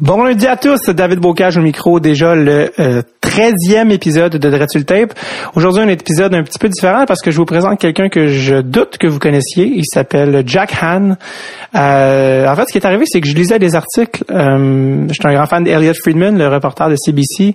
Bon 0.00 0.24
lundi 0.24 0.44
à 0.48 0.56
tous, 0.56 0.86
David 0.88 1.20
Bocage 1.20 1.56
au 1.56 1.60
micro, 1.60 2.00
déjà 2.00 2.34
le 2.34 2.72
euh, 2.80 3.02
13e 3.22 3.92
épisode 3.92 4.32
de 4.32 4.50
Dreadful 4.50 4.84
Tape. 4.84 5.14
Aujourd'hui, 5.54 5.82
un 5.82 5.86
épisode 5.88 6.34
un 6.34 6.42
petit 6.42 6.58
peu 6.58 6.68
différent 6.68 7.04
parce 7.06 7.22
que 7.22 7.30
je 7.30 7.36
vous 7.36 7.44
présente 7.44 7.78
quelqu'un 7.78 8.08
que 8.08 8.26
je 8.26 8.56
doute 8.56 8.98
que 8.98 9.06
vous 9.06 9.20
connaissiez. 9.20 9.66
Il 9.66 9.84
s'appelle 9.84 10.42
Jack 10.46 10.74
Han. 10.82 11.12
Euh, 11.76 12.48
en 12.48 12.56
fait, 12.56 12.62
ce 12.66 12.72
qui 12.72 12.78
est 12.78 12.84
arrivé, 12.84 13.04
c'est 13.06 13.20
que 13.20 13.28
je 13.28 13.36
lisais 13.36 13.60
des 13.60 13.76
articles. 13.76 14.24
Euh, 14.32 15.06
J'étais 15.12 15.28
un 15.28 15.34
grand 15.34 15.46
fan 15.46 15.62
d'Eliot 15.62 15.94
Friedman, 15.94 16.36
le 16.36 16.48
reporter 16.48 16.90
de 16.90 16.96
CBC, 16.96 17.54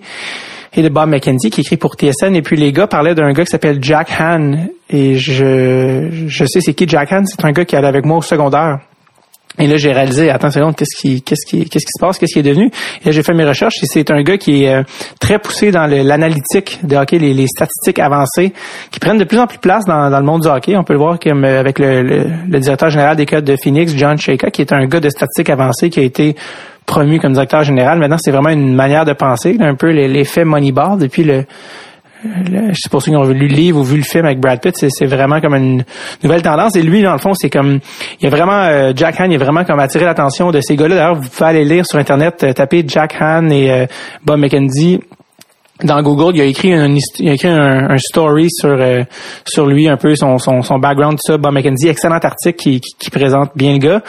et 0.76 0.82
de 0.82 0.88
Bob 0.88 1.10
McKenzie, 1.10 1.50
qui 1.50 1.60
écrit 1.60 1.76
pour 1.76 1.96
TSN. 1.96 2.36
Et 2.36 2.42
puis 2.42 2.56
les 2.56 2.72
gars 2.72 2.88
parlaient 2.88 3.16
d'un 3.16 3.34
gars 3.34 3.44
qui 3.44 3.52
s'appelle 3.52 3.80
Jack 3.82 4.12
Han. 4.18 4.70
Et 4.90 5.16
je, 5.16 6.08
je 6.28 6.46
sais 6.46 6.62
c'est 6.62 6.74
qui 6.74 6.88
Jack 6.88 7.12
Han. 7.12 7.26
C'est 7.26 7.44
un 7.44 7.52
gars 7.52 7.66
qui 7.66 7.76
allait 7.76 7.90
avec 7.90 8.06
moi 8.06 8.16
au 8.16 8.22
secondaire. 8.22 8.80
Et 9.60 9.68
là, 9.68 9.76
j'ai 9.78 9.92
réalisé, 9.92 10.30
attends 10.30 10.48
une 10.48 10.54
seconde, 10.54 10.76
qu'est-ce 10.76 10.96
qui, 11.00 11.22
qu'est-ce 11.22 11.46
qui, 11.46 11.66
qu'est-ce 11.70 11.86
qui 11.86 11.92
se 11.98 12.00
passe, 12.02 12.18
qu'est-ce 12.18 12.34
qui 12.34 12.40
est 12.40 12.44
devenu? 12.44 12.68
Et 13.02 13.06
là, 13.08 13.12
j'ai 13.12 13.24
fait 13.24 13.34
mes 13.34 13.46
recherches 13.46 13.76
et 13.84 13.86
c'est 13.86 14.10
un 14.10 14.22
gars 14.24 14.38
qui 14.38 14.64
est 14.64 14.74
euh, 14.74 14.84
très 15.20 15.38
poussé 15.38 15.72
dans 15.72 15.86
l'analytique 15.86 16.80
de 16.84 16.96
hockey, 16.96 17.20
les, 17.20 17.34
les 17.34 17.48
statistiques 17.48 18.00
avancées, 18.00 18.54
qui 18.90 19.00
prennent 19.00 19.18
de 19.18 19.26
plus 19.26 19.38
en 19.40 19.48
plus 19.48 19.58
place 19.60 19.86
dans, 19.86 20.10
dans 20.10 20.20
le 20.20 20.26
monde 20.26 20.42
du 20.44 20.48
hockey. 20.48 20.78
On 20.78 20.84
peut 20.84 20.94
le 20.94 21.00
voir 21.00 21.20
comme 21.20 21.44
euh, 21.44 21.60
avec 21.60 21.78
le, 21.80 22.02
le- 22.04 22.26
le 22.48 22.60
directeur 22.60 22.90
général 22.90 23.16
des 23.18 23.26
codes 23.26 23.44
de 23.46 23.56
Phoenix, 23.62 23.94
John 23.96 24.18
Shaka, 24.18 24.50
qui 24.50 24.62
est 24.62 24.72
un 24.72 24.86
gars 24.86 25.00
de 25.02 25.10
statistiques 25.10 25.50
avancées 25.50 25.90
qui 25.90 26.00
a 26.00 26.04
été 26.04 26.36
promu 26.86 27.20
comme 27.20 27.34
directeur 27.34 27.64
général. 27.64 28.00
Maintenant, 28.00 28.18
c'est 28.20 28.32
vraiment 28.32 28.50
une 28.50 28.74
manière 28.74 29.06
de 29.06 29.14
penser, 29.14 29.58
un 29.60 29.76
peu 29.76 29.92
l'effet 29.92 30.46
Moneyball 30.46 30.98
depuis 30.98 31.24
le- 31.24 31.44
je 32.24 32.74
sais 32.74 32.90
pas 32.92 33.00
ceux 33.00 33.12
qui 33.12 33.18
ont 33.18 33.24
lu 33.24 33.48
le 33.48 33.56
livre 33.56 33.80
ou 33.80 33.84
vu 33.84 33.98
le 33.98 34.04
film 34.04 34.26
avec 34.26 34.40
Brad 34.40 34.60
Pitt, 34.62 34.76
c'est, 34.76 35.06
vraiment 35.06 35.40
comme 35.40 35.56
une 35.56 35.84
nouvelle 36.24 36.42
tendance. 36.42 36.76
Et 36.76 36.82
lui, 36.82 37.02
dans 37.02 37.14
le 37.14 37.18
fond, 37.18 37.34
c'est 37.34 37.50
comme, 37.50 37.80
il 38.20 38.24
y 38.24 38.28
a 38.28 38.30
vraiment, 38.30 38.62
euh, 38.64 38.92
Jack 38.96 39.20
Han, 39.20 39.30
il 39.30 39.36
a 39.36 39.38
vraiment 39.38 39.64
comme 39.64 39.80
attiré 39.80 40.06
l'attention 40.06 40.52
de 40.52 40.60
ces 40.62 40.76
gars-là. 40.76 40.96
D'ailleurs, 40.96 41.16
vous 41.16 41.30
pouvez 41.30 41.50
aller 41.50 41.64
lire 41.64 41.86
sur 41.86 41.98
Internet, 41.98 42.44
euh, 42.44 42.54
taper 42.54 42.84
Jack 42.86 43.16
Han 43.22 43.50
et 43.50 43.72
euh, 43.72 43.86
Bob 44.26 44.40
McKenzie 44.40 45.00
dans 45.84 46.02
Google, 46.02 46.36
il 46.36 46.42
a 46.42 46.46
écrit 46.46 46.74
un, 46.74 46.94
il 47.20 47.30
a 47.30 47.34
écrit 47.34 47.48
un, 47.48 47.92
un 47.92 47.98
story 47.98 48.48
sur 48.50 48.70
euh, 48.70 49.04
sur 49.46 49.66
lui 49.66 49.88
un 49.88 49.98
peu 49.98 50.16
son 50.16 50.38
son, 50.38 50.62
son 50.62 50.80
background 50.80 51.18
tout 51.18 51.32
ça. 51.32 51.38
Bob 51.38 51.54
McKenzie, 51.54 51.88
excellent 51.88 52.20
article 52.22 52.58
qui, 52.58 52.82
qui, 52.82 52.96
qui 52.98 53.10
présente 53.10 53.52
bien 53.56 53.74
le 53.74 53.80
gars. 53.80 54.02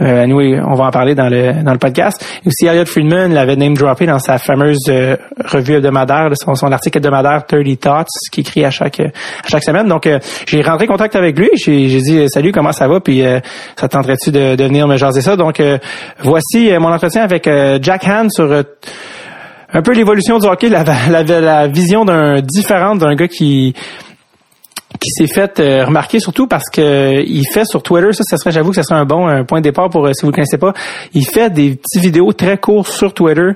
Euh, 0.00 0.26
nous, 0.26 0.40
on 0.40 0.74
va 0.74 0.84
en 0.86 0.90
parler 0.90 1.14
dans 1.14 1.28
le 1.28 1.62
dans 1.62 1.72
le 1.72 1.78
podcast. 1.78 2.24
Et 2.44 2.48
aussi 2.48 2.66
Elliot 2.66 2.86
Friedman 2.86 3.32
l'avait 3.32 3.56
name 3.56 3.74
droppé 3.74 4.06
dans 4.06 4.18
sa 4.18 4.38
fameuse 4.38 4.78
euh, 4.88 5.16
revue 5.44 5.74
hebdomadaire, 5.74 6.30
son, 6.34 6.54
son 6.54 6.72
article 6.72 6.98
hebdomadaire 6.98 7.44
30 7.46 7.78
Thoughts, 7.80 8.06
qui 8.32 8.40
écrit 8.40 8.64
à 8.64 8.70
chaque 8.70 9.00
à 9.00 9.48
chaque 9.48 9.64
semaine. 9.64 9.88
Donc 9.88 10.06
euh, 10.06 10.18
j'ai 10.46 10.62
rentré 10.62 10.86
en 10.86 10.92
contact 10.92 11.14
avec 11.16 11.38
lui. 11.38 11.50
J'ai 11.54 11.88
j'ai 11.88 12.00
dit 12.00 12.28
salut, 12.28 12.52
comment 12.52 12.72
ça 12.72 12.88
va? 12.88 13.00
Puis 13.00 13.24
euh, 13.24 13.40
ça 13.76 13.88
te 13.88 13.92
tenterait-tu 13.92 14.30
de, 14.30 14.56
de 14.56 14.64
venir 14.64 14.86
me 14.88 14.96
jaser 14.96 15.20
ça? 15.20 15.36
Donc 15.36 15.60
euh, 15.60 15.78
voici 16.20 16.70
euh, 16.70 16.80
mon 16.80 16.92
entretien 16.92 17.22
avec 17.22 17.46
euh, 17.46 17.78
Jack 17.80 18.06
Han 18.06 18.28
sur 18.30 18.50
euh, 18.50 18.62
un 19.72 19.82
peu 19.82 19.92
l'évolution 19.92 20.38
du 20.38 20.46
hockey, 20.46 20.68
la, 20.68 20.84
la, 21.10 21.22
la 21.22 21.66
vision 21.68 22.04
d'un 22.04 22.40
différente 22.40 22.98
d'un 22.98 23.14
gars 23.14 23.28
qui 23.28 23.74
qui 25.00 25.10
s'est 25.10 25.26
fait 25.26 25.60
euh, 25.60 25.84
remarquer 25.84 26.18
surtout 26.18 26.46
parce 26.46 26.68
que 26.72 27.22
il 27.24 27.46
fait 27.46 27.64
sur 27.64 27.82
Twitter, 27.82 28.12
ça, 28.12 28.24
ça 28.24 28.36
serait, 28.36 28.50
j'avoue 28.50 28.70
que 28.70 28.76
ça 28.76 28.82
serait 28.82 28.98
un 28.98 29.04
bon 29.04 29.26
un 29.26 29.44
point 29.44 29.60
de 29.60 29.64
départ 29.64 29.90
pour 29.90 30.06
euh, 30.06 30.12
si 30.12 30.22
vous 30.22 30.30
ne 30.30 30.34
connaissez 30.34 30.58
pas, 30.58 30.72
il 31.12 31.24
fait 31.24 31.50
des 31.50 31.76
petites 31.76 32.02
vidéos 32.02 32.32
très 32.32 32.58
courtes 32.58 32.90
sur 32.90 33.12
Twitter 33.14 33.50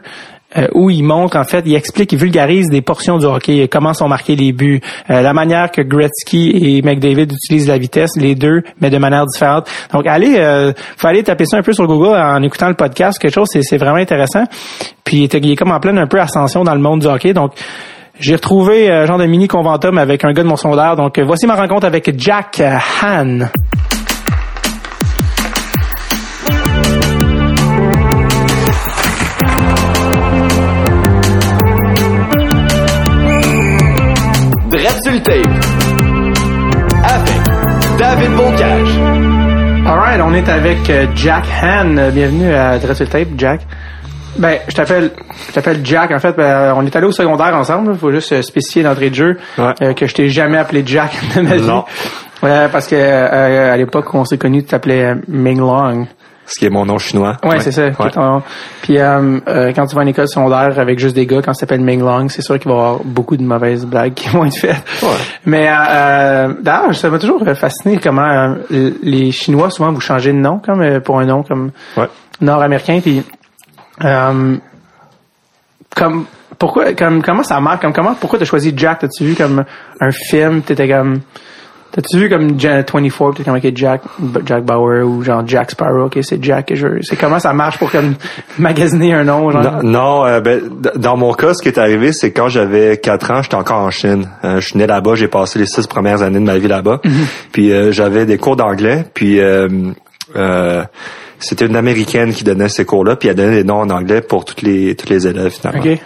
euh, 0.56 0.68
où 0.74 0.90
il 0.90 1.02
montre 1.02 1.36
en 1.36 1.44
fait, 1.44 1.62
il 1.66 1.74
explique, 1.74 2.12
il 2.12 2.18
vulgarise 2.18 2.68
des 2.68 2.82
portions 2.82 3.18
du 3.18 3.26
hockey, 3.26 3.68
comment 3.68 3.94
sont 3.94 4.08
marqués 4.08 4.36
les 4.36 4.52
buts, 4.52 4.80
euh, 5.10 5.22
la 5.22 5.32
manière 5.32 5.70
que 5.70 5.82
Gretzky 5.82 6.50
et 6.50 6.82
McDavid 6.82 7.32
utilisent 7.32 7.68
la 7.68 7.78
vitesse, 7.78 8.10
les 8.16 8.34
deux, 8.34 8.62
mais 8.80 8.90
de 8.90 8.98
manière 8.98 9.26
différente. 9.26 9.68
Donc 9.92 10.06
allez, 10.06 10.36
euh, 10.38 10.72
faut 10.96 11.08
aller 11.08 11.22
taper 11.22 11.46
ça 11.46 11.58
un 11.58 11.62
peu 11.62 11.72
sur 11.72 11.86
Google 11.86 12.16
en 12.16 12.42
écoutant 12.42 12.68
le 12.68 12.74
podcast, 12.74 13.18
quelque 13.18 13.34
chose, 13.34 13.48
c'est, 13.50 13.76
vraiment 13.76 13.96
intéressant. 13.96 14.44
Puis 15.04 15.24
il 15.24 15.50
est, 15.50 15.56
comme 15.56 15.72
en 15.72 15.80
pleine 15.80 15.98
un 15.98 16.06
peu 16.06 16.20
ascension 16.20 16.64
dans 16.64 16.74
le 16.74 16.80
monde 16.80 17.00
du 17.00 17.06
hockey, 17.06 17.32
donc 17.32 17.52
j'ai 18.20 18.34
retrouvé 18.34 19.06
genre 19.06 19.18
de 19.18 19.26
mini 19.26 19.48
conventum 19.48 19.98
avec 19.98 20.24
un 20.24 20.32
gars 20.32 20.42
de 20.42 20.48
mon 20.48 20.56
secondaire. 20.56 20.96
Donc 20.96 21.18
euh, 21.18 21.24
voici 21.24 21.46
ma 21.46 21.56
rencontre 21.56 21.86
avec 21.86 22.18
Jack 22.18 22.60
euh, 22.60 22.76
Han. 23.02 23.48
Dreadful 35.12 35.22
Tape 35.22 35.46
avec 37.04 37.98
David 37.98 38.30
Bocage. 38.36 38.98
Alright, 39.86 40.20
on 40.24 40.32
est 40.32 40.48
avec 40.48 40.88
euh, 40.88 41.06
Jack 41.14 41.44
Han. 41.62 41.96
Euh, 41.98 42.10
Bienvenue 42.10 42.54
à 42.54 42.78
Dressel 42.78 43.08
Tape, 43.08 43.28
Jack. 43.36 43.60
Ben, 44.38 44.58
je 44.68 44.74
t'appelle, 44.74 45.10
je 45.48 45.52
t'appelle 45.52 45.80
Jack. 45.84 46.12
En 46.12 46.18
fait, 46.18 46.34
ben, 46.34 46.72
on 46.76 46.86
est 46.86 46.96
allé 46.96 47.06
au 47.06 47.12
secondaire 47.12 47.54
ensemble. 47.54 47.92
Il 47.92 47.98
faut 47.98 48.10
juste 48.12 48.32
euh, 48.32 48.40
spécifier 48.42 48.84
d'entrée 48.84 49.10
de 49.10 49.14
jeu 49.14 49.36
Ouais. 49.58 49.74
euh, 49.82 49.92
que 49.92 50.06
je 50.06 50.14
t'ai 50.14 50.28
jamais 50.28 50.56
appelé 50.56 50.82
Jack 50.86 51.12
de 51.36 51.42
ma 51.42 51.56
vie. 51.56 51.62
Non. 51.62 51.84
Ouais, 52.42 52.68
parce 52.72 52.86
que 52.86 52.96
euh, 52.96 53.72
à 53.74 53.76
l'époque 53.76 54.14
où 54.14 54.16
on 54.18 54.24
s'est 54.24 54.38
connus, 54.38 54.62
tu 54.62 54.68
t'appelais 54.70 55.04
euh, 55.04 55.14
Ming 55.28 55.58
Long. 55.58 56.06
Ce 56.44 56.58
qui 56.58 56.66
est 56.66 56.70
mon 56.70 56.84
nom 56.84 56.98
chinois. 56.98 57.36
Ouais, 57.44 57.60
c'est 57.60 57.70
ça. 57.72 57.86
Ouais. 57.86 58.10
ton. 58.10 58.42
Puis 58.82 58.98
euh, 58.98 59.38
euh, 59.48 59.72
quand 59.74 59.86
tu 59.86 59.94
vas 59.94 60.00
à 60.00 60.02
une 60.02 60.08
école 60.10 60.26
secondaire 60.28 60.78
avec 60.78 60.98
juste 60.98 61.14
des 61.14 61.24
gars, 61.24 61.40
quand 61.40 61.54
ça 61.54 61.60
s'appelle 61.60 61.80
Ming 61.80 62.00
Long, 62.00 62.28
c'est 62.28 62.42
sûr 62.42 62.58
qu'il 62.58 62.68
va 62.70 62.76
y 62.76 62.80
avoir 62.80 62.98
beaucoup 63.04 63.36
de 63.36 63.42
mauvaises 63.44 63.86
blagues 63.86 64.14
qui 64.14 64.28
vont 64.28 64.44
être 64.44 64.56
faites. 64.58 64.82
Mais 65.46 65.68
euh, 65.68 65.72
euh, 65.88 66.54
d'ailleurs, 66.60 66.94
ça 66.94 67.08
m'a 67.10 67.18
toujours 67.20 67.42
fasciné 67.54 67.98
comment 68.02 68.56
euh, 68.70 68.90
les 69.02 69.30
Chinois 69.30 69.70
souvent 69.70 69.92
vous 69.92 70.00
changez 70.00 70.32
de 70.32 70.38
nom 70.38 70.58
comme 70.58 71.00
pour 71.00 71.20
un 71.20 71.26
nom 71.26 71.42
comme 71.44 71.70
Ouais. 71.96 72.08
nord-américain. 72.40 72.98
Puis 73.00 73.22
euh, 74.04 74.56
comme 75.94 76.24
pourquoi 76.58 76.92
comme 76.94 77.22
comment 77.22 77.42
ça 77.44 77.60
marque 77.60 77.82
comme 77.82 77.92
comment 77.92 78.14
pourquoi 78.14 78.38
t'as 78.38 78.44
choisi 78.44 78.72
Jack? 78.76 78.98
T'as-tu 79.00 79.24
vu 79.24 79.34
comme 79.34 79.64
un 80.00 80.10
film? 80.10 80.62
T'étais 80.62 80.88
comme 80.88 81.20
t'as-tu 81.92 82.18
vu 82.18 82.28
comme 82.28 82.58
Ja- 82.58 82.82
24 82.82 83.34
t'es 83.36 83.44
comme 83.44 83.60
Jack 83.74 84.02
Jack 84.46 84.64
Bauer 84.64 85.04
ou 85.06 85.22
genre 85.22 85.42
Jack 85.46 85.70
Sparrow 85.70 86.06
ok 86.06 86.18
c'est 86.22 86.42
Jack 86.42 86.66
que 86.68 86.74
je 86.74 86.86
c'est 87.02 87.16
comment 87.16 87.38
ça 87.38 87.52
marche 87.52 87.78
pour 87.78 87.90
comme 87.90 88.14
magasiner 88.58 89.14
un 89.14 89.24
nom 89.24 89.50
genre? 89.50 89.62
Non, 89.62 89.82
non, 89.82 90.26
euh, 90.26 90.40
ben, 90.40 90.60
dans 90.96 91.16
mon 91.16 91.32
cas, 91.34 91.54
ce 91.54 91.62
qui 91.62 91.68
est 91.68 91.78
arrivé, 91.78 92.12
c'est 92.12 92.32
quand 92.32 92.48
j'avais 92.48 92.96
4 92.96 93.30
ans, 93.30 93.42
j'étais 93.42 93.54
encore 93.56 93.78
en 93.78 93.90
Chine. 93.90 94.28
Euh, 94.44 94.60
je 94.60 94.68
suis 94.68 94.78
né 94.78 94.86
là-bas, 94.86 95.14
j'ai 95.14 95.28
passé 95.28 95.58
les 95.58 95.66
six 95.66 95.86
premières 95.86 96.22
années 96.22 96.38
de 96.40 96.44
ma 96.44 96.58
vie 96.58 96.68
là-bas. 96.68 97.00
Puis 97.52 97.72
euh, 97.72 97.92
j'avais 97.92 98.24
des 98.26 98.38
cours 98.38 98.56
d'anglais, 98.56 99.04
puis 99.14 99.40
euh, 99.40 99.68
euh, 100.36 100.82
c'était 101.38 101.66
une 101.66 101.76
américaine 101.76 102.32
qui 102.32 102.44
donnait 102.44 102.68
ces 102.68 102.84
cours-là, 102.84 103.16
puis 103.16 103.28
elle 103.28 103.34
donnait 103.36 103.56
des 103.56 103.64
noms 103.64 103.80
en 103.80 103.90
anglais 103.90 104.20
pour 104.22 104.44
toutes 104.44 104.62
les 104.62 104.94
tous 104.94 105.08
les 105.08 105.26
élèves 105.26 105.50
finalement. 105.52 105.82
ok 105.82 105.98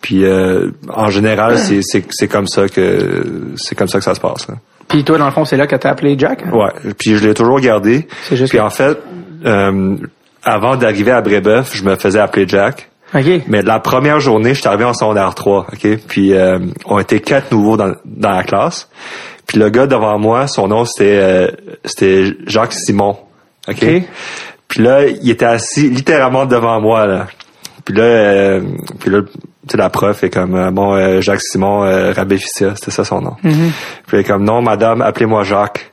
Puis 0.00 0.24
euh, 0.24 0.70
en 0.92 1.08
général, 1.08 1.58
c'est 1.58 1.80
c'est 1.82 2.04
c'est 2.10 2.28
comme 2.28 2.46
ça 2.48 2.68
que 2.68 3.24
c'est 3.56 3.74
comme 3.76 3.88
ça 3.88 3.98
que 3.98 4.04
ça 4.04 4.14
se 4.14 4.20
passe. 4.20 4.46
Puis 4.88 5.04
toi 5.04 5.18
dans 5.18 5.26
le 5.26 5.32
fond 5.32 5.44
c'est 5.44 5.56
là 5.56 5.66
que 5.66 5.76
t'as 5.76 5.90
appelé 5.90 6.16
Jack? 6.18 6.44
Ouais, 6.52 6.70
puis 6.98 7.16
je 7.16 7.26
l'ai 7.26 7.34
toujours 7.34 7.60
gardé. 7.60 8.06
C'est 8.24 8.36
juste 8.36 8.50
Puis 8.50 8.58
que- 8.58 8.62
en 8.64 8.70
fait, 8.70 8.98
euh, 9.44 9.96
avant 10.42 10.76
d'arriver 10.76 11.12
à 11.12 11.20
Brébeuf, 11.20 11.74
je 11.76 11.84
me 11.84 11.96
faisais 11.96 12.18
appeler 12.18 12.46
Jack. 12.48 12.90
ok 13.14 13.42
Mais 13.48 13.62
la 13.62 13.78
première 13.80 14.20
journée, 14.20 14.54
je 14.54 14.60
suis 14.60 14.68
arrivé 14.68 14.84
en 14.84 14.92
secondaire 14.94 15.34
3, 15.34 15.66
OK? 15.72 15.98
Puis 16.08 16.32
euh, 16.34 16.58
on 16.86 16.98
était 16.98 17.20
quatre 17.20 17.52
nouveaux 17.52 17.76
dans, 17.76 17.94
dans 18.04 18.30
la 18.30 18.42
classe. 18.42 18.88
Puis 19.46 19.58
le 19.58 19.68
gars 19.70 19.86
devant 19.86 20.18
moi, 20.18 20.46
son 20.46 20.68
nom 20.68 20.84
c'était 20.84 21.18
euh, 21.20 21.48
c'était 21.84 22.32
Jacques 22.46 22.72
Simon. 22.74 23.16
OK? 23.68 23.76
Ok. 23.82 24.02
Puis 24.68 24.82
là, 24.82 25.06
il 25.06 25.28
était 25.30 25.44
assis 25.44 25.90
littéralement 25.90 26.46
devant 26.46 26.80
moi 26.80 27.06
là. 27.06 27.26
Puis 27.84 27.94
là, 27.94 28.02
euh, 28.04 28.60
puis 29.00 29.10
là, 29.10 29.20
tu 29.66 29.72
sais, 29.72 29.76
la 29.76 29.90
prof 29.90 30.24
est 30.24 30.30
comme 30.30 30.54
euh, 30.54 30.70
bon 30.70 30.94
euh, 30.94 31.20
Jacques 31.20 31.42
Simon 31.42 31.84
euh, 31.84 32.12
Rabéficia, 32.12 32.74
c'était 32.74 32.90
ça 32.90 33.04
son 33.04 33.20
nom. 33.20 33.36
Puis 33.42 33.52
elle 34.12 34.20
est 34.20 34.24
comme 34.24 34.44
non 34.44 34.60
madame, 34.60 35.02
appelez-moi 35.02 35.44
Jacques. 35.44 35.92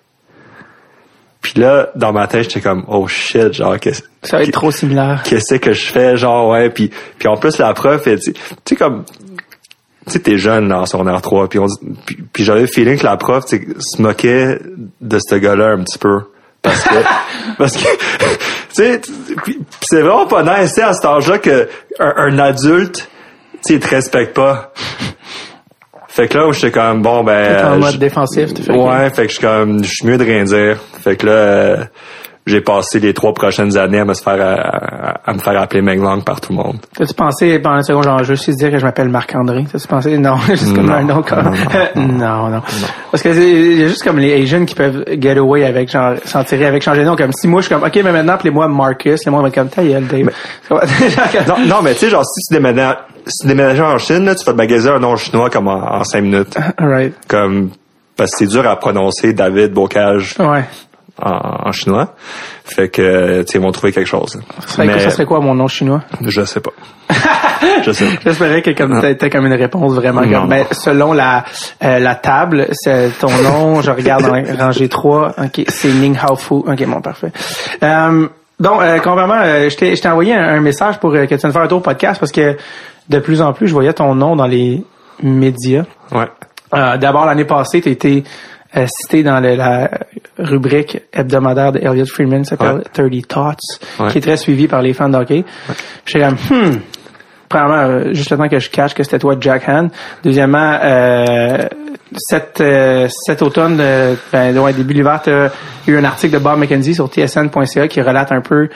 Puis 1.42 1.54
là, 1.56 1.90
dans 1.96 2.12
ma 2.12 2.28
tête, 2.28 2.46
j'étais 2.46 2.62
comme 2.62 2.84
oh 2.88 3.08
shit, 3.08 3.54
genre 3.54 3.80
qu'est-ce 3.80 4.02
ça 4.24 4.38
va 4.38 4.44
être 4.44 4.52
trop 4.52 4.72
similaire 4.72 5.22
qu'est-ce 5.24 5.56
que 5.56 5.72
je 5.72 5.86
fais 5.86 6.18
genre 6.18 6.50
ouais 6.50 6.70
puis 6.70 6.92
puis 7.18 7.28
en 7.28 7.38
plus 7.38 7.58
la 7.58 7.74
prof 7.74 8.06
elle 8.06 8.20
dit 8.20 8.34
tu 8.34 8.40
sais 8.66 8.76
comme 8.76 9.06
tu 10.06 10.12
sais 10.12 10.20
t'es 10.20 10.38
jeune 10.38 10.68
là 10.68 10.82
en 10.82 10.86
secondaire 10.86 11.22
3 11.22 11.48
puis 11.48 11.60
on 11.60 11.68
puis, 12.06 12.18
puis 12.34 12.44
j'avais 12.44 12.62
le 12.62 12.68
feeling 12.68 12.98
que 12.98 13.06
la 13.06 13.18
prof 13.18 13.46
tu 13.46 13.58
sais, 13.58 13.68
se 13.80 14.02
moquait 14.02 14.60
de 15.00 15.20
ce 15.20 15.36
gars-là 15.36 15.70
un 15.72 15.84
petit 15.84 15.98
peu 15.98 16.20
parce 16.62 16.84
que 16.84 16.96
parce 17.58 17.78
que 17.78 17.88
tu 17.88 18.74
sais 18.74 19.02
c'est 19.82 20.02
vraiment 20.02 20.28
pas 20.28 20.44
nice 20.44 20.78
à 20.80 20.94
cet 20.94 21.06
âge-là 21.06 21.38
que 21.38 21.70
un, 22.00 22.38
adulte 22.40 23.10
sais 23.62 23.80
te 23.80 23.88
respecte 23.88 24.36
pas 24.36 24.74
fait 26.10 26.28
que 26.28 26.38
là 26.38 26.52
j'étais 26.52 26.72
comme 26.72 27.02
bon 27.02 27.24
ben 27.24 27.56
T'es 27.56 27.64
en 27.64 27.78
mode 27.78 27.98
défensif 27.98 28.54
tu 28.54 28.64
fais. 28.64 28.74
Ouais, 28.74 29.10
fait 29.12 29.24
que 29.24 29.30
je 29.30 29.34
suis 29.36 29.42
comme, 29.42 29.84
je 29.84 29.90
suis 29.90 30.08
mieux 30.08 30.18
de 30.18 30.24
rien 30.24 30.44
dire. 30.44 30.78
Fait 31.02 31.16
que 31.16 31.28
là, 31.28 31.32
euh, 31.32 31.86
j'ai 32.50 32.62
passé 32.62 33.00
les 33.00 33.14
trois 33.14 33.34
prochaines 33.34 33.78
années 33.78 34.00
à 34.00 34.06
me 34.06 34.14
faire 34.14 34.40
à, 34.42 35.30
à 35.30 35.34
me 35.34 35.40
faire 35.40 35.60
appeler 35.62 35.82
Meng 35.82 36.02
Long 36.02 36.22
par 36.22 36.42
tout 36.42 36.52
le 36.54 36.58
monde. 36.58 36.78
T'as-tu 36.96 37.14
pensé 37.14 37.60
pendant 37.60 37.78
une 37.78 37.84
seconde, 37.84 38.04
genre, 38.04 38.24
je 38.24 38.34
suis 38.34 38.56
dire 38.56 38.72
que 38.72 38.78
je 38.80 38.86
m'appelle 38.86 39.10
Marc-André? 39.10 39.66
T'as-tu 39.72 39.88
pensé? 39.88 40.18
Non, 40.18 40.38
juste 40.50 40.74
comme 40.76 40.88
Non. 40.88 40.94
un 40.94 41.04
nom 41.04 41.22
comme... 41.22 41.54
Non, 41.96 42.50
non. 42.50 42.62
Parce 43.12 43.24
que 43.24 43.34
c'est 43.34 43.50
il 43.50 43.80
y 43.80 43.84
a 43.84 43.88
juste 43.88 44.04
comme 44.04 44.20
les 44.20 44.42
Asians 44.42 44.66
qui 44.66 44.76
peuvent 44.76 45.04
get 45.20 45.38
away 45.38 45.64
avec, 45.66 45.90
genre, 45.92 46.14
s'en 46.26 46.44
tirer 46.44 46.66
avec 46.66 46.82
changer 46.84 47.02
de 47.02 47.06
nom. 47.06 47.16
Comme 47.16 47.32
si 47.34 47.48
moi, 47.48 47.62
je 47.62 47.68
suis 47.68 47.76
comme, 47.76 47.84
OK, 47.84 47.96
mais 48.04 48.12
maintenant, 48.12 48.34
appelez-moi 48.34 48.68
Marcus. 48.68 49.24
Les 49.26 49.32
gens 49.32 49.38
vont 49.40 49.46
être 49.48 49.54
comme, 49.56 49.70
ta 49.70 49.84
gueule, 49.84 50.06
Dave. 50.08 50.30
Non, 51.48 51.56
non, 51.68 51.76
mais 51.84 51.94
tu 51.94 52.00
sais, 52.02 52.10
genre, 52.10 52.24
si 52.26 52.48
tu 52.48 52.54
déménages, 52.54 52.98
si 53.26 53.42
tu 53.42 53.48
déménages 53.48 53.80
en 53.82 53.98
Chine, 53.98 54.26
là, 54.26 54.36
tu 54.36 54.46
vas 54.46 54.52
te 54.54 54.58
magasiner 54.58 54.94
un 54.94 55.00
nom 55.00 55.16
chinois 55.16 55.50
comme 55.50 55.68
en, 55.68 55.76
en 56.00 56.04
cinq 56.04 56.22
minutes. 56.22 56.58
Right. 56.78 57.14
Comme, 57.28 57.70
parce 58.16 58.32
que 58.32 58.38
c'est 58.40 58.48
dur 58.48 58.68
à 58.68 58.76
prononcer 58.78 59.34
David 59.34 59.72
Bocage 59.74 60.36
Ouais. 60.40 60.64
En, 61.22 61.68
en 61.68 61.72
chinois. 61.72 62.14
Fait 62.64 62.90
que, 62.90 63.44
tu 63.44 63.58
ils 63.58 63.62
vont 63.62 63.72
trouver 63.72 63.92
quelque 63.92 64.08
chose. 64.08 64.40
Ça 64.60 64.68
serait, 64.68 64.88
Mais 64.88 65.00
ça 65.00 65.10
serait 65.10 65.26
quoi 65.26 65.40
mon 65.40 65.56
nom 65.56 65.68
chinois? 65.68 66.02
je 66.22 66.44
sais 66.46 66.60
pas. 66.60 66.72
je 67.84 67.92
sais 67.92 68.06
pas. 68.06 68.12
J'espérais 68.26 68.62
que 68.62 68.72
comme 68.72 69.02
t'as 69.02 69.30
comme 69.30 69.46
une 69.48 69.54
réponse 69.54 69.94
vraiment 69.94 70.22
Non. 70.22 70.42
comme 70.42 70.50
ben, 70.50 70.66
selon 70.72 71.14
la 71.14 71.44
euh, 71.84 72.00
la 72.00 72.16
table, 72.16 72.68
c'est 72.72 73.10
ton 73.20 73.32
nom, 73.44 73.82
je 73.82 73.92
regarde 73.92 74.26
la 74.26 74.56
rangée 74.66 74.88
3. 74.90 75.34
OK, 75.38 75.64
c'est 75.68 75.90
Ning 75.92 76.18
Hao 76.22 76.36
Fu. 76.36 76.56
OK, 76.56 76.86
bon 76.86 77.02
parfait. 77.02 77.32
Euh, 77.84 78.28
donc 78.60 78.82
euh, 78.82 79.00
complètement 79.00 79.40
euh, 79.42 79.70
je 79.70 79.76
t'ai 79.78 79.96
je 79.96 80.02
t'ai 80.02 80.10
envoyé 80.10 80.34
un, 80.36 80.44
un 80.56 80.60
message 80.62 81.00
pour 81.00 81.14
euh, 81.14 81.26
que 81.26 81.34
tu 81.36 81.42
viennes 81.42 81.54
faire 81.54 81.62
un 81.62 81.68
tour 81.68 81.78
au 81.80 81.82
podcast 81.82 82.20
parce 82.20 82.32
que 82.32 82.58
de 83.08 83.20
plus 83.20 83.42
en 83.42 83.54
plus 83.54 83.68
je 83.68 83.74
voyais 83.74 83.94
ton 83.94 84.14
nom 84.16 84.36
dans 84.36 84.46
les 84.48 84.84
médias. 85.24 85.84
Ouais. 86.12 86.28
Euh, 86.76 86.98
D'abord, 86.98 87.26
l'année 87.26 87.46
passée, 87.46 87.82
tu 87.82 87.90
été 87.90 88.24
euh, 88.78 88.86
cité 88.88 89.24
dans 89.24 89.40
le- 89.40 89.56
la 89.56 89.90
rubrique 90.38 91.02
hebdomadaire 91.14 91.72
de 91.72 91.80
Elliot 91.80 92.06
Freeman, 92.06 92.44
s'appelle 92.46 92.84
30 92.94 93.28
Thoughts, 93.28 93.58
Ouais. 94.00 94.10
qui 94.12 94.18
est 94.20 94.22
très 94.22 94.38
suivi 94.38 94.68
par 94.68 94.82
les 94.82 94.94
fans 94.94 95.10
de 95.10 95.18
hockey. 95.18 95.44
J'étais 96.06 96.26
comme, 96.26 96.36
hmm, 96.50 96.76
premièrement, 97.50 97.76
euh, 97.76 98.14
juste 98.14 98.30
le 98.32 98.38
temps 98.38 98.48
que 98.48 98.60
je 98.60 98.70
cache 98.70 98.94
que 98.94 99.04
c'était 99.04 99.20
toi, 99.20 99.36
Jack 99.40 99.68
Han. 99.68 99.88
Deuxièmement, 100.24 100.78
euh, 100.84 101.68
cet, 102.16 102.62
euh, 102.62 103.08
cet 103.10 103.42
automne, 103.42 103.78
euh, 103.80 104.16
ben, 104.32 104.58
ouais, 104.58 104.74
début 104.74 104.94
de 104.94 105.00
l'hiver, 105.00 105.22
tu 105.24 105.30
as 105.32 105.52
eu 105.88 105.98
un 105.98 106.04
article 106.04 106.34
de 106.36 106.40
Bob 106.40 106.60
McKenzie 106.60 106.96
sur 106.96 107.08
tsn.ca 107.10 107.88
qui 107.88 108.02
relate 108.02 108.32
un 108.32 108.42
peu 108.42 108.70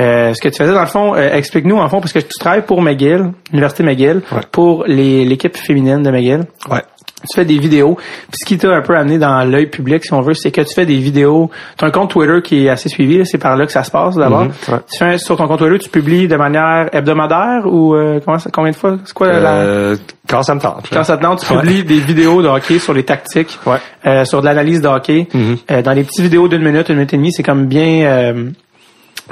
euh, 0.00 0.34
ce 0.34 0.40
que 0.42 0.48
tu 0.48 0.56
faisais. 0.56 0.72
Dans 0.74 0.80
le 0.80 0.86
fond, 0.88 1.14
euh, 1.14 1.30
explique-nous, 1.34 1.76
en 1.76 1.88
fond, 1.88 2.00
parce 2.00 2.12
que 2.12 2.18
tu 2.18 2.36
travailles 2.40 2.62
pour 2.66 2.82
McGill, 2.82 3.30
l'Université 3.52 3.84
McGill, 3.84 4.22
Ouais. 4.32 4.40
pour 4.50 4.84
l'équipe 4.88 5.56
féminine 5.56 6.02
de 6.02 6.10
McGill 6.10 6.40
Ouais. 6.68 6.82
Tu 7.28 7.34
fais 7.34 7.44
des 7.44 7.58
vidéos. 7.58 7.96
Puis 7.96 8.38
ce 8.42 8.46
qui 8.46 8.58
t'a 8.58 8.70
un 8.74 8.82
peu 8.82 8.96
amené 8.96 9.18
dans 9.18 9.44
l'œil 9.44 9.66
public, 9.66 10.04
si 10.04 10.12
on 10.12 10.20
veut, 10.20 10.34
c'est 10.34 10.50
que 10.50 10.60
tu 10.60 10.74
fais 10.74 10.86
des 10.86 10.98
vidéos. 10.98 11.50
Tu 11.78 11.84
as 11.84 11.88
un 11.88 11.90
compte 11.90 12.10
Twitter 12.10 12.40
qui 12.42 12.66
est 12.66 12.68
assez 12.68 12.88
suivi, 12.88 13.24
c'est 13.26 13.38
par 13.38 13.56
là 13.56 13.66
que 13.66 13.72
ça 13.72 13.84
se 13.84 13.90
passe 13.90 14.14
d'abord. 14.16 14.44
Mhm, 14.44 14.52
ouais. 14.68 14.78
Tu 14.92 14.98
fais 14.98 15.04
un- 15.04 15.18
sur 15.18 15.36
ton 15.36 15.46
compte 15.46 15.58
Twitter, 15.60 15.78
tu 15.78 15.88
publies 15.90 16.28
de 16.28 16.36
manière 16.36 16.88
hebdomadaire 16.92 17.62
ou 17.66 17.94
euh, 17.94 18.20
comment 18.24 18.38
combien 18.52 18.70
de 18.72 18.76
fois? 18.76 18.96
C'est 19.04 19.14
quoi 19.14 19.28
la 19.32 19.52
Euh, 19.54 19.96
quand 20.28 20.42
ça 20.42 20.54
me 20.54 20.60
tente. 20.60 20.86
quand 20.92 21.04
ça 21.04 21.16
te 21.16 21.22
tente, 21.22 21.44
tu 21.46 21.52
Ouais. 21.52 21.60
publies 21.60 21.84
des 21.84 21.98
vidéos 22.00 22.42
de 22.42 22.48
hockey 22.48 22.78
sur 22.78 22.92
les 22.94 23.02
tactiques, 23.04 23.58
Ouais. 23.66 23.76
euh, 24.06 24.24
sur 24.24 24.40
de 24.40 24.46
l'analyse 24.46 24.80
de 24.80 24.88
hockey. 24.88 25.26
Mhm. 25.32 25.56
Euh, 25.70 25.82
dans 25.82 25.92
les 25.92 26.04
petites 26.04 26.22
vidéos 26.22 26.48
d'une 26.48 26.62
minute, 26.62 26.88
une 26.88 26.96
minute 26.96 27.12
et 27.14 27.16
demie, 27.16 27.32
c'est 27.32 27.42
comme 27.42 27.66
bien 27.66 28.04
euh, 28.06 28.50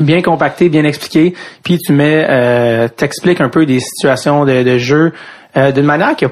bien 0.01 0.23
compacté, 0.23 0.69
bien 0.69 0.85
expliqué. 0.85 1.35
Puis 1.63 1.79
tu 1.79 1.93
mets, 1.93 2.27
euh, 2.29 2.89
t'expliques 2.89 3.41
un 3.41 3.49
peu 3.51 3.67
des 3.67 3.81
situations 3.81 4.45
de, 4.45 4.63
de 4.63 4.79
jeu 4.79 5.13
euh, 5.57 5.71
d'une 5.71 5.85
manière 5.85 6.17
que 6.17 6.27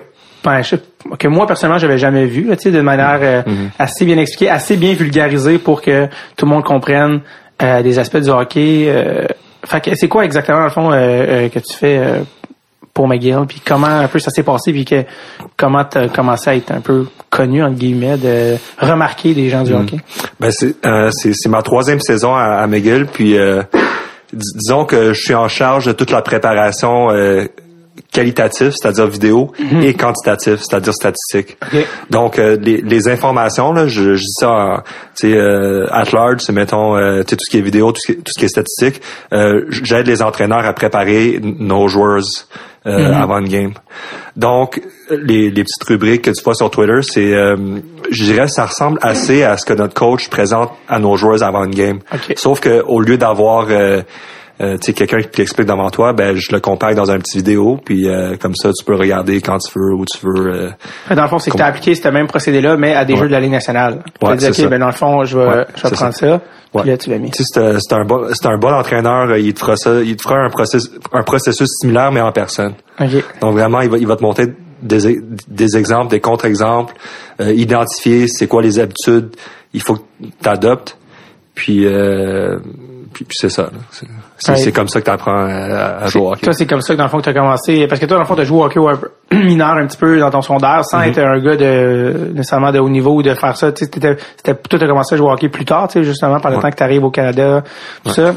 ben, 0.45 0.63
je 0.63 0.77
que 1.19 1.29
moi 1.29 1.47
personnellement 1.47 1.79
j'avais 1.79 1.99
jamais 1.99 2.27
vu, 2.27 2.45
là, 2.45 2.57
tu 2.57 2.65
sais, 2.65 2.71
d'une 2.71 2.83
manière 2.83 3.19
euh, 3.23 3.43
assez 3.79 4.05
bien 4.05 4.19
expliquée, 4.19 4.51
assez 4.51 4.77
bien 4.77 4.95
vulgarisée 4.95 5.59
pour 5.59 5.83
que 5.83 6.07
tout 6.37 6.47
le 6.47 6.51
monde 6.51 6.65
comprenne 6.65 7.21
euh, 7.63 7.83
des 7.83 7.99
aspects 7.99 8.19
du 8.19 8.31
hockey. 8.31 8.85
Euh, 8.89 9.27
fait 9.65 9.81
que 9.83 9.95
c'est 9.95 10.09
quoi 10.09 10.25
exactement 10.25 10.59
dans 10.59 10.65
le 10.65 10.71
fond 10.71 10.93
euh, 10.93 10.97
euh, 10.97 11.49
que 11.49 11.59
tu 11.59 11.77
fais 11.77 11.99
euh, 11.99 12.21
pour 12.95 13.07
McGill, 13.07 13.45
puis 13.47 13.61
comment 13.65 13.87
un 13.87 14.09
peu 14.09 14.19
ça 14.19 14.31
s'est 14.31 14.43
passé, 14.43 14.73
puis 14.73 14.85
que 14.85 15.05
comment 15.57 15.85
t'as 15.85 16.09
commencé 16.09 16.51
à 16.51 16.57
être 16.57 16.71
un 16.73 16.81
peu 16.81 17.07
connu 17.31 17.63
entre 17.63 17.77
guillemets, 17.77 18.17
de 18.17 18.57
remarquer 18.79 19.33
des 19.35 19.49
gens 19.49 19.63
du 19.63 19.73
hockey? 19.73 19.99
Ben 20.41 20.51
c'est 20.51 20.75
euh, 20.87 21.11
c'est 21.13 21.33
c'est 21.35 21.49
ma 21.49 21.63
troisième 21.63 22.01
saison 22.01 22.35
à, 22.35 22.61
à 22.63 22.67
McGill, 22.67 23.07
puis 23.07 23.39
euh, 23.39 23.63
dis- 24.33 24.55
disons 24.57 24.85
que 24.85 25.13
je 25.13 25.21
suis 25.21 25.35
en 25.35 25.49
charge 25.49 25.87
de 25.87 25.93
toute 25.93 26.11
la 26.11 26.23
préparation 26.23 27.11
qualitative, 28.13 28.73
c'est-à-dire 28.73 29.07
vidéo, 29.07 29.53
et 29.83 29.95
quantitative, 29.95 30.59
c'est-à-dire 30.59 30.93
statistique. 30.95 31.57
Ok. 31.63 31.87
Donc 32.11 32.39
euh, 32.39 32.57
les, 32.61 32.79
les 32.79 33.09
informations 33.09 33.73
là, 33.73 33.87
je, 33.87 34.15
je 34.15 34.21
dis 34.21 34.35
ça, 34.41 34.83
tu 35.17 35.31
sais, 35.31 35.37
euh, 35.37 35.87
at 35.91 36.05
large, 36.13 36.41
c'est 36.41 36.53
mettons 36.53 36.97
euh, 36.97 37.23
tu 37.23 37.31
sais, 37.31 37.37
tout 37.37 37.45
ce 37.47 37.51
qui 37.51 37.59
est 37.59 37.63
vidéo, 37.63 37.93
tout 37.93 38.01
ce 38.01 38.13
qui 38.13 38.19
est, 38.19 38.23
tout 38.23 38.33
ce 38.35 38.39
qui 38.39 38.45
est 38.45 38.49
statistique. 38.49 39.03
Euh, 39.33 39.65
J'aide 39.71 40.07
les 40.07 40.23
entraîneurs 40.23 40.65
à 40.65 40.73
préparer 40.73 41.41
nos 41.43 41.89
joueurs 41.89 42.23
euh, 42.87 43.13
avant 43.13 43.39
une 43.39 43.49
game. 43.49 43.73
Donc 44.37 44.81
les, 45.11 45.51
les 45.51 45.65
petites 45.65 45.85
rubriques 45.87 46.23
que 46.23 46.31
tu 46.31 46.43
vois 46.43 46.55
sur 46.55 46.71
Twitter, 46.71 47.01
c'est, 47.03 47.35
euh, 47.35 47.57
je 48.11 48.25
dirais, 48.25 48.49
ça 48.49 48.67
ressemble 48.67 48.99
assez 49.03 49.43
à 49.43 49.57
ce 49.57 49.67
que 49.67 49.75
notre 49.75 49.95
coach 49.95 50.29
présente 50.29 50.71
à 50.89 50.99
nos 50.99 51.17
joueurs 51.17 51.43
avant 51.43 51.65
une 51.65 51.75
game. 51.75 51.99
Ok. 52.13 52.35
Sauf 52.37 52.61
que 52.61 52.83
au 52.83 53.01
lieu 53.01 53.19
d'avoir 53.19 53.67
euh, 54.61 54.65
euh, 54.65 54.77
tu 54.77 54.87
sais 54.87 54.93
quelqu'un 54.93 55.23
qui 55.23 55.39
l'explique 55.39 55.67
devant 55.67 55.91
toi, 55.91 56.13
ben 56.13 56.37
je 56.37 56.53
le 56.53 56.61
compare 56.61 56.95
dans 56.95 57.11
un 57.11 57.19
petit 57.19 57.39
vidéo, 57.39 57.79
puis 57.85 58.09
euh, 58.09 58.37
comme 58.37 58.55
ça 58.55 58.71
tu 58.73 58.85
peux 58.85 58.95
regarder 58.95 59.41
quand 59.41 59.59
tu 59.59 59.73
veux, 59.79 59.95
où 59.95 60.05
tu 60.05 60.19
veux. 60.27 60.53
euh, 60.55 60.71
Dans 61.15 61.23
le 61.23 61.29
fond, 61.29 61.39
c'est 61.39 61.51
que 61.51 61.57
tu 61.57 61.63
as 61.63 61.67
appliqué 61.67 61.95
ce 61.95 62.09
même 62.09 62.27
procédé-là, 62.27 62.77
mais 62.77 62.95
à 62.95 63.05
des 63.05 63.15
Ouais. 63.15 63.21
jeux 63.21 63.27
de 63.29 63.33
la 63.33 63.41
Ligue 63.41 63.53
nationale. 63.53 64.03
Tu 64.21 64.27
Ouais, 64.27 64.33
as 64.33 64.37
dit, 64.37 64.47
OK, 64.49 64.69
ben 64.69 64.79
dans 64.79 64.87
le 64.87 64.93
fond, 64.93 65.25
je 65.25 65.39
vais, 65.39 65.47
Ouais, 65.47 65.67
je 65.77 65.83
vais 65.83 65.91
prendre 65.91 66.13
ça. 66.15 66.27
ça. 66.29 66.41
Puis 66.79 66.89
là, 66.89 66.97
tu 66.99 67.11
l'as 67.11 67.19
mis. 67.19 67.31
Tu 67.33 67.43
sais, 67.43 67.79
c'est 67.81 67.95
un- 67.95 68.05
bon, 68.05 68.27
c'est 68.33 68.47
un 68.47 68.57
bon 68.59 68.73
entraîneur. 68.73 69.37
Il 69.37 69.53
te 69.55 69.59
fera 69.61 69.77
ça, 69.77 70.01
il 70.03 70.15
te 70.17 70.23
fera 70.23 70.37
un 70.37 70.51
processus, 70.51 70.91
un 71.13 71.23
processus 71.23 71.69
similaire 71.81 72.13
mais 72.13 72.21
en 72.21 72.31
personne. 72.31 72.75
OK. 73.01 73.09
Donc 73.41 73.53
vraiment, 73.55 73.81
il 73.81 73.91
va, 73.91 73.99
il 73.99 74.07
va 74.07 74.15
te 74.17 74.23
montrer 74.23 74.47
des, 74.83 75.21
des 75.49 75.77
exemples, 75.77 76.11
des 76.11 76.21
contre-exemples, 76.21 76.95
euh, 77.41 77.53
identifier 77.53 78.27
c'est 78.29 78.47
quoi 78.47 78.63
les 78.63 78.79
habitudes. 78.79 79.31
Il 79.75 79.83
faut 79.83 79.95
que 79.97 80.03
tu 80.43 80.49
adoptes. 80.49 80.97
Puis, 81.55 81.85
euh, 81.87 82.59
puis, 83.13 83.25
puis 83.25 83.37
c'est 83.39 83.51
ça. 83.51 83.63
là. 83.65 84.09
C'est 84.43 84.53
Ouais. 84.67 84.73
comme 84.73 84.89
ça 84.89 85.01
que 85.01 85.05
tu 85.05 85.11
apprends 85.11 85.37
à, 85.45 86.03
à 86.03 86.07
jouer 86.07 86.23
au 86.23 86.33
hockey. 86.33 86.45
Toi, 86.45 86.53
c'est 86.55 86.67
comme 86.67 86.81
ça 86.81 86.95
que 86.95 86.99
dans 86.99 87.05
le 87.05 87.11
fond, 87.11 87.21
tu 87.21 87.29
as 87.29 87.35
commencé. 87.35 87.87
Parce 87.87 88.01
que 88.01 88.07
toi, 88.07 88.17
dans 88.17 88.23
le 88.23 88.27
fond, 88.27 88.35
tu 88.35 88.41
as 88.41 88.45
joué 88.45 88.59
au 88.59 88.65
hockey 88.65 88.81
un 88.81 88.97
peu 88.97 89.11
mineur 89.37 89.73
un 89.77 89.87
petit 89.87 89.99
peu 89.99 90.19
dans 90.19 90.31
ton 90.31 90.41
secondaire 90.41 90.81
sans 90.85 90.99
Mm-hmm. 91.01 91.09
être 91.11 91.19
un 91.19 91.39
gars 91.41 91.57
de 91.57 92.31
nécessairement 92.35 92.73
de 92.73 92.79
haut 92.79 92.89
niveau 92.89 93.15
ou 93.17 93.23
de 93.23 93.35
faire 93.35 93.57
ça. 93.57 93.71
Tu 93.73 93.85
as 93.85 94.87
commencé 94.87 95.15
à 95.15 95.19
jouer 95.19 95.27
au 95.29 95.33
hockey 95.33 95.49
plus 95.51 95.65
tard, 95.67 95.89
tu 95.89 95.99
sais, 95.99 96.05
justement, 96.05 96.41
par 96.41 96.51
le 96.51 96.57
Ouais. 96.57 96.63
temps 96.63 96.71
que 96.71 96.77
tu 96.77 96.83
arrives 96.83 97.05
au 97.05 97.11
Canada, 97.11 97.63
tout 98.03 98.13
ça. 98.13 98.35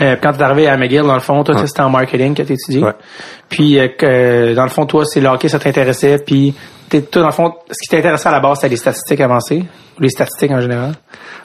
Euh, 0.00 0.12
puis 0.16 0.20
quand 0.22 0.32
tu 0.32 0.38
es 0.38 0.42
arrivé 0.42 0.68
à 0.68 0.76
McGill, 0.76 1.02
dans 1.02 1.14
le 1.14 1.20
fond, 1.20 1.42
toi, 1.44 1.54
c'était 1.66 1.80
en 1.82 1.90
marketing 1.90 2.34
que 2.34 2.42
tu 2.42 2.52
étudié. 2.54 2.82
Ouais. 2.84 2.92
Puis, 3.48 3.78
euh, 3.78 3.88
que, 3.88 4.54
dans 4.54 4.62
le 4.64 4.68
fond, 4.70 4.86
toi, 4.86 5.04
c'est 5.04 5.20
le 5.20 5.28
hockey, 5.28 5.48
ça 5.48 5.58
t'intéressait. 5.58 6.18
Puis, 6.24 6.54
t'es- 7.00 7.02
toi, 7.02 7.22
dans 7.22 7.28
le 7.28 7.34
fond, 7.34 7.54
ce 7.70 7.76
qui 7.82 7.88
t'intéressait 7.96 8.28
à 8.28 8.32
la 8.32 8.40
base, 8.40 8.58
c'était 8.58 8.68
les 8.70 8.76
statistiques 8.76 9.20
avancées, 9.20 9.64
ou 9.98 10.02
les 10.02 10.08
statistiques 10.10 10.50
en 10.50 10.60
général? 10.60 10.92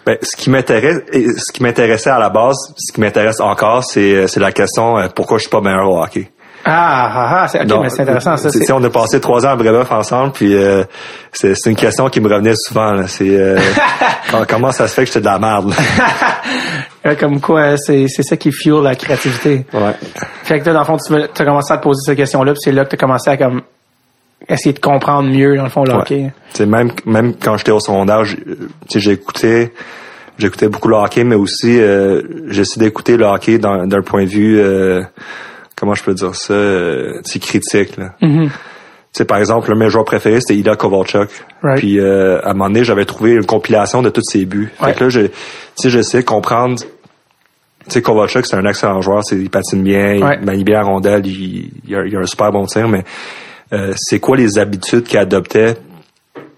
Ben, 0.06 0.18
ce 0.22 0.36
qui 0.36 0.50
m'intéresse, 0.50 1.00
ce 1.12 1.52
qui 1.52 1.64
m'intéressait 1.64 2.10
à 2.10 2.20
la 2.20 2.30
base, 2.30 2.56
ce 2.78 2.94
qui 2.94 3.02
m'intéresse 3.02 3.40
encore, 3.40 3.84
c'est, 3.84 4.28
c'est 4.28 4.40
la 4.40 4.52
question 4.52 4.98
euh, 4.98 5.08
pourquoi 5.14 5.38
je 5.38 5.44
suis 5.44 5.50
pas 5.50 5.62
meilleur 5.62 5.90
au 5.90 6.02
hockey. 6.02 6.30
Ah, 6.70 7.10
ah, 7.14 7.40
ah, 7.44 7.48
c'est, 7.48 7.62
ok, 7.62 7.66
Donc, 7.68 7.84
mais 7.84 7.90
c'est 7.90 8.02
intéressant, 8.02 8.36
ça. 8.36 8.50
C'est, 8.50 8.72
on 8.74 8.84
a 8.84 8.90
passé 8.90 9.22
trois 9.22 9.46
ans 9.46 9.52
à 9.52 9.56
Brébeuf 9.56 9.90
ensemble, 9.92 10.34
puis 10.34 10.54
euh, 10.54 10.84
c'est, 11.32 11.56
c'est 11.56 11.70
une 11.70 11.76
question 11.78 12.10
qui 12.10 12.20
me 12.20 12.28
revenait 12.28 12.56
souvent. 12.56 12.92
Là. 12.94 13.08
C'est 13.08 13.30
euh, 13.30 13.58
comment- 14.50 14.72
ça 14.74 14.88
se 14.88 14.94
fait 14.94 15.04
que 15.04 15.08
j'étais 15.08 15.20
de 15.22 15.26
la 15.26 15.40
merde. 15.40 15.74
Euh, 17.06 17.16
comme 17.20 17.40
quoi, 17.40 17.78
c'est, 17.78 18.08
c'est 18.10 18.24
ça 18.24 18.36
qui 18.36 18.52
fuel 18.52 18.82
la 18.84 18.96
créativité. 18.96 19.66
Ouais. 19.74 19.94
Fait 20.44 20.60
que 20.60 20.66
là, 20.66 20.74
dans 20.74 20.80
le 20.80 20.86
fond, 20.86 20.98
tu 20.98 21.14
as 21.16 21.46
commencé 21.46 21.72
à 21.74 21.78
te 21.78 21.84
poser 21.84 22.00
cette 22.06 22.18
question-là, 22.18 22.52
puis 22.52 22.60
c'est 22.62 22.72
là 22.74 22.84
que 22.84 22.90
tu 22.90 22.96
as 22.96 23.00
commencé 23.00 23.30
à 23.30 23.38
comme 23.38 23.62
essayer 24.48 24.74
de 24.74 24.80
comprendre 24.80 25.30
mieux, 25.30 25.56
dans 25.58 25.64
le 25.64 25.70
fond, 25.70 25.84
le 25.84 25.92
Ouais. 25.94 25.98
hockey. 26.00 26.32
Tu 26.52 26.58
sais, 26.58 26.66
même 26.66 26.92
même 27.06 27.34
quand 27.36 27.58
j'étais 27.58 27.72
au 27.72 27.80
tu 28.38 28.38
sais, 28.90 29.00
j'écoutais 29.00 29.72
j'écoutais 30.38 30.68
beaucoup 30.70 30.88
le 30.90 30.96
hockey, 30.96 31.24
mais 31.24 31.36
aussi 31.36 31.80
euh, 31.80 32.22
j'essayais 32.50 32.86
d'écouter 32.88 33.18
le 33.18 33.26
hockey 33.26 33.58
d'un, 33.58 33.88
point 34.02 34.24
de 34.24 34.30
vue 34.30 34.60
euh, 34.60 35.02
comment 35.76 35.94
je 35.96 36.04
peux 36.04 36.14
dire 36.14 36.36
ça, 36.36 36.54
euh, 36.54 37.22
critique. 37.42 37.98
Là. 37.98 38.14
Sais, 39.14 39.26
par 39.26 39.40
exemple, 39.40 39.70
le 39.72 39.76
mes 39.76 39.90
joueur 39.90 40.06
préféré, 40.06 40.40
c'était 40.42 40.56
Ida 40.56 40.76
Kovalchuk. 40.76 41.30
Right. 41.64 41.80
Puis 41.80 42.00
euh, 42.00 42.40
à 42.44 42.52
un 42.52 42.54
moment 42.54 42.68
donné, 42.70 42.84
j'avais 42.84 43.06
trouvé 43.06 43.32
une 43.34 43.46
compilation 43.48 44.04
de 44.04 44.10
tous 44.12 44.22
ses 44.22 44.46
buts. 44.46 44.72
Fait 44.80 44.94
que 44.94 45.06
là, 45.06 45.10
je, 45.10 45.22
tu 45.22 45.32
sais, 45.76 45.90
j'essayais 45.90 46.22
de 46.22 46.28
comprendre. 46.28 46.78
Sais, 47.88 48.02
Kovalchuk, 48.02 48.46
c'est 48.46 48.58
un 48.58 48.66
excellent 48.66 49.02
joueur. 49.02 49.22
Il 49.32 49.50
patine 49.50 49.82
bien, 49.82 50.20
Ouais. 50.22 50.38
il 50.40 50.46
manie 50.46 50.64
bien 50.64 50.76
la 50.76 50.84
rondelle, 50.84 51.26
il, 51.26 51.72
il, 51.88 51.96
a, 51.96 52.06
il 52.06 52.16
a 52.16 52.20
un 52.20 52.26
super 52.28 52.52
bon 52.52 52.66
tir, 52.66 52.88
mais 52.90 53.04
euh, 53.74 53.94
c'est 53.96 54.20
quoi 54.20 54.38
les 54.38 54.58
habitudes 54.58 55.04
qu'il 55.04 55.20
adoptait 55.20 55.76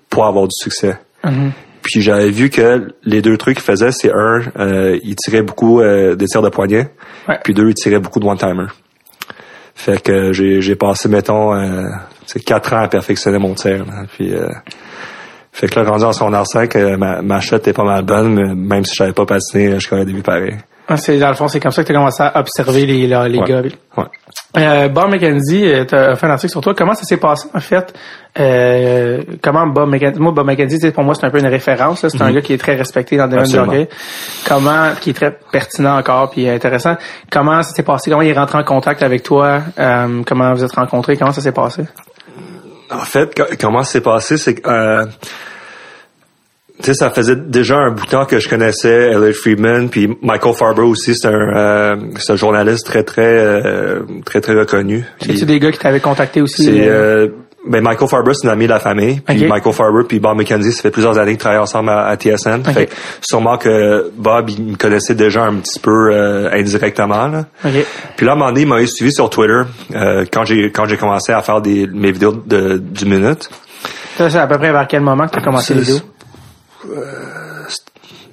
pour 0.09 0.25
avoir 0.25 0.45
du 0.45 0.55
succès? 0.55 0.97
Mhm. 1.23 1.51
Puis 1.81 2.01
j'avais 2.01 2.29
vu 2.29 2.49
que 2.49 2.93
les 3.03 3.21
deux 3.21 3.37
trucs 3.37 3.55
qu'il 3.57 3.65
faisait, 3.65 3.91
c'est 3.91 4.11
un, 4.11 4.41
euh, 4.59 4.99
il 5.03 5.15
tirait 5.15 5.41
beaucoup 5.41 5.81
euh, 5.81 6.15
des 6.15 6.25
tirs 6.25 6.41
de 6.41 6.49
poignet, 6.49 6.89
Ouais. 7.27 7.39
puis 7.43 7.53
deux, 7.53 7.69
il 7.69 7.73
tirait 7.73 7.99
beaucoup 7.99 8.19
de 8.19 8.25
one-timer. 8.25 8.67
Fait 9.75 10.01
que 10.01 10.33
j'ai, 10.33 10.75
passé, 10.75 11.07
mettons, 11.07 11.53
euh, 11.55 11.87
tu 12.25 12.33
sais, 12.33 12.39
quatre 12.41 12.73
ans 12.73 12.81
à 12.81 12.87
perfectionner 12.89 13.37
mon 13.39 13.53
tir. 13.53 13.85
là. 13.85 14.03
Puis, 14.13 14.33
euh, 14.33 14.49
Fait 15.53 15.67
que 15.67 15.79
là, 15.79 15.89
rendu 15.89 16.03
en 16.03 16.11
son 16.13 16.31
5, 16.45 16.75
euh, 16.75 16.97
ma, 16.97 17.21
ma 17.21 17.39
shot 17.39 17.57
est 17.65 17.73
pas 17.73 17.83
mal 17.85 18.03
bonne, 18.03 18.33
mais 18.33 18.53
même 18.55 18.83
si 18.85 18.91
je 18.93 18.97
savais 18.97 19.13
pas 19.13 19.25
patiner, 19.25 19.79
je 19.79 19.87
connais 19.89 20.05
des 20.05 20.13
buts 20.13 20.21
pareils. 20.21 20.57
Ah, 20.91 20.97
c'est, 20.97 21.19
dans 21.19 21.29
le 21.29 21.35
fond, 21.35 21.47
c'est 21.47 21.59
comme 21.59 21.71
ça 21.71 21.83
que 21.83 21.87
tu 21.87 21.93
as 21.93 21.95
commencé 21.97 22.23
à 22.23 22.39
observer 22.39 22.85
les, 22.87 23.05
les 23.05 23.15
Ouais. 23.15 23.47
gars. 23.47 23.61
Ouais. 23.95 24.03
Euh, 24.57 24.87
Bob 24.89 25.11
McKenzie, 25.11 25.71
tu 25.87 25.93
as 25.95 26.15
fait 26.15 26.25
un 26.25 26.31
article 26.31 26.49
sur 26.51 26.61
toi. 26.61 26.73
Comment 26.75 26.95
ça 26.95 27.03
s'est 27.03 27.17
passé, 27.17 27.47
en 27.53 27.59
fait? 27.59 27.93
Euh, 28.39 29.21
comment 29.43 29.67
Bob 29.67 29.87
McKenzie, 29.89 30.19
moi, 30.19 30.31
Bob 30.31 30.47
McKenzie, 30.47 30.89
pour 30.91 31.03
moi, 31.03 31.13
c'est 31.13 31.25
un 31.25 31.29
peu 31.29 31.37
une 31.39 31.45
référence. 31.45 32.01
là. 32.01 32.09
C'est 32.09 32.21
un 32.23 32.31
gars 32.31 32.41
qui 32.41 32.53
est 32.53 32.57
très 32.57 32.75
respecté 32.75 33.17
dans 33.17 33.25
le 33.25 33.29
domaine 33.29 33.45
du 33.45 33.53
Mhm. 33.53 33.59
Absolument. 33.59 33.83
hockey. 33.83 33.95
Comment, 34.47 34.89
qui 34.99 35.09
est 35.11 35.13
très 35.13 35.37
pertinent 35.51 35.97
encore, 35.97 36.31
puis 36.31 36.49
intéressant. 36.49 36.95
Comment 37.31 37.61
ça 37.61 37.73
s'est 37.75 37.83
passé? 37.83 38.09
Comment 38.09 38.23
il 38.23 38.29
est 38.29 38.33
rentré 38.39 38.57
en 38.57 38.63
contact 38.63 39.03
avec 39.03 39.21
toi? 39.21 39.61
Euh, 39.77 40.23
comment 40.25 40.51
vous 40.53 40.63
êtes 40.63 40.71
rencontrés? 40.75 41.17
Comment 41.17 41.31
ça 41.31 41.41
s'est 41.41 41.51
passé? 41.51 41.83
En 42.91 43.01
fait, 43.05 43.35
co- 43.35 43.55
comment 43.61 43.83
c'est 43.83 44.01
passé, 44.01 44.37
c'est 44.37 44.55
que 44.55 44.67
euh, 44.67 45.05
tu 46.81 46.85
sais, 46.85 46.93
ça 46.93 47.09
faisait 47.09 47.35
déjà 47.35 47.75
un 47.77 47.91
bout 47.91 48.05
de 48.05 48.09
temps 48.11 48.25
que 48.25 48.39
je 48.39 48.47
connaissais 48.49 49.11
Elliot 49.11 49.33
Friedman, 49.33 49.89
puis 49.89 50.17
Michael 50.21 50.53
Farber 50.55 50.83
aussi, 50.83 51.13
c'est 51.15 51.27
un, 51.27 51.33
euh, 51.33 51.95
c'est 52.17 52.33
un 52.33 52.35
journaliste 52.37 52.85
très 52.85 53.03
très 53.03 53.21
euh, 53.37 53.99
très 54.25 54.39
très 54.41 54.53
reconnu. 54.53 55.03
C'est-tu 55.21 55.45
des 55.45 55.59
gars 55.59 55.71
qui 55.71 55.79
t'avaient 55.79 55.99
contacté 55.99 56.41
aussi? 56.41 56.63
C'est 56.63 56.87
euh, 56.87 57.25
euh, 57.25 57.27
ben 57.67 57.81
Michael 57.83 58.07
Farber, 58.07 58.31
c'est 58.33 58.47
un 58.47 58.51
ami 58.51 58.65
de 58.65 58.69
la 58.71 58.79
famille. 58.79 59.19
Puis. 59.19 59.45
Michael 59.45 59.73
Farber 59.73 60.03
puis 60.07 60.19
Bob 60.21 60.37
McKenzie, 60.37 60.71
ça 60.71 60.81
fait 60.81 60.91
plusieurs 60.91 61.17
années 61.17 61.31
qu'ils 61.31 61.39
travaillent 61.39 61.59
ensemble 61.59 61.89
à, 61.89 62.07
à 62.07 62.15
TSN. 62.15 62.61
Ok. 62.65 62.71
Fait 62.73 62.85
que 62.85 62.93
sûrement 63.21 63.57
que 63.57 64.09
Bob, 64.15 64.49
il 64.49 64.63
me 64.63 64.75
connaissait 64.77 65.13
déjà 65.15 65.43
un 65.43 65.55
petit 65.55 65.79
peu 65.81 66.11
euh, 66.13 66.49
indirectement. 66.53 67.27
Là. 67.27 67.45
OK. 67.65 67.71
Puis 68.15 68.25
là, 68.25 68.31
à 68.31 68.35
un 68.35 68.37
moment 68.37 68.51
donné, 68.51 68.61
il 68.61 68.67
m'a 68.67 68.85
suivi 68.87 69.11
sur 69.11 69.29
Twitter 69.29 69.61
euh, 69.93 70.23
quand 70.31 70.45
j'ai 70.45 70.71
quand 70.71 70.85
j'ai 70.85 70.95
commencé 70.95 71.33
à 71.33 71.41
faire 71.41 71.59
des 71.61 71.85
mes 71.87 72.13
vidéos 72.13 72.31
de 72.31 72.77
du 72.77 73.03
minute. 73.05 73.49
Ça, 74.17 74.29
c'est 74.29 74.37
à 74.37 74.47
peu 74.47 74.57
près 74.57 74.71
vers 74.71 74.87
quel 74.87 75.01
moment 75.01 75.27
que 75.27 75.31
tu 75.33 75.39
as 75.39 75.41
commencé 75.41 75.73
les 75.73 75.83
C'est- 75.83 76.01
vidéos? 76.83 77.03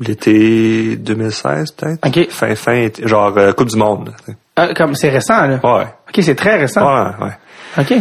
L'été 0.00 0.96
2016 0.96 1.72
peut-être? 1.72 2.06
Ok. 2.06 2.30
Fin 2.30 2.54
fin 2.54 2.88
genre 3.02 3.36
euh, 3.36 3.52
Coupe 3.52 3.68
du 3.68 3.76
monde. 3.76 4.12
Ah, 4.54 4.72
comme 4.74 4.94
c'est 4.94 5.10
récent, 5.10 5.46
là. 5.46 5.60
Ouais. 5.62 5.84
OK, 6.08 6.22
c'est 6.22 6.34
très 6.34 6.56
récent. 6.56 6.82
Ouais, 6.82 7.10
ouais. 7.26 7.32
OK. 7.78 7.92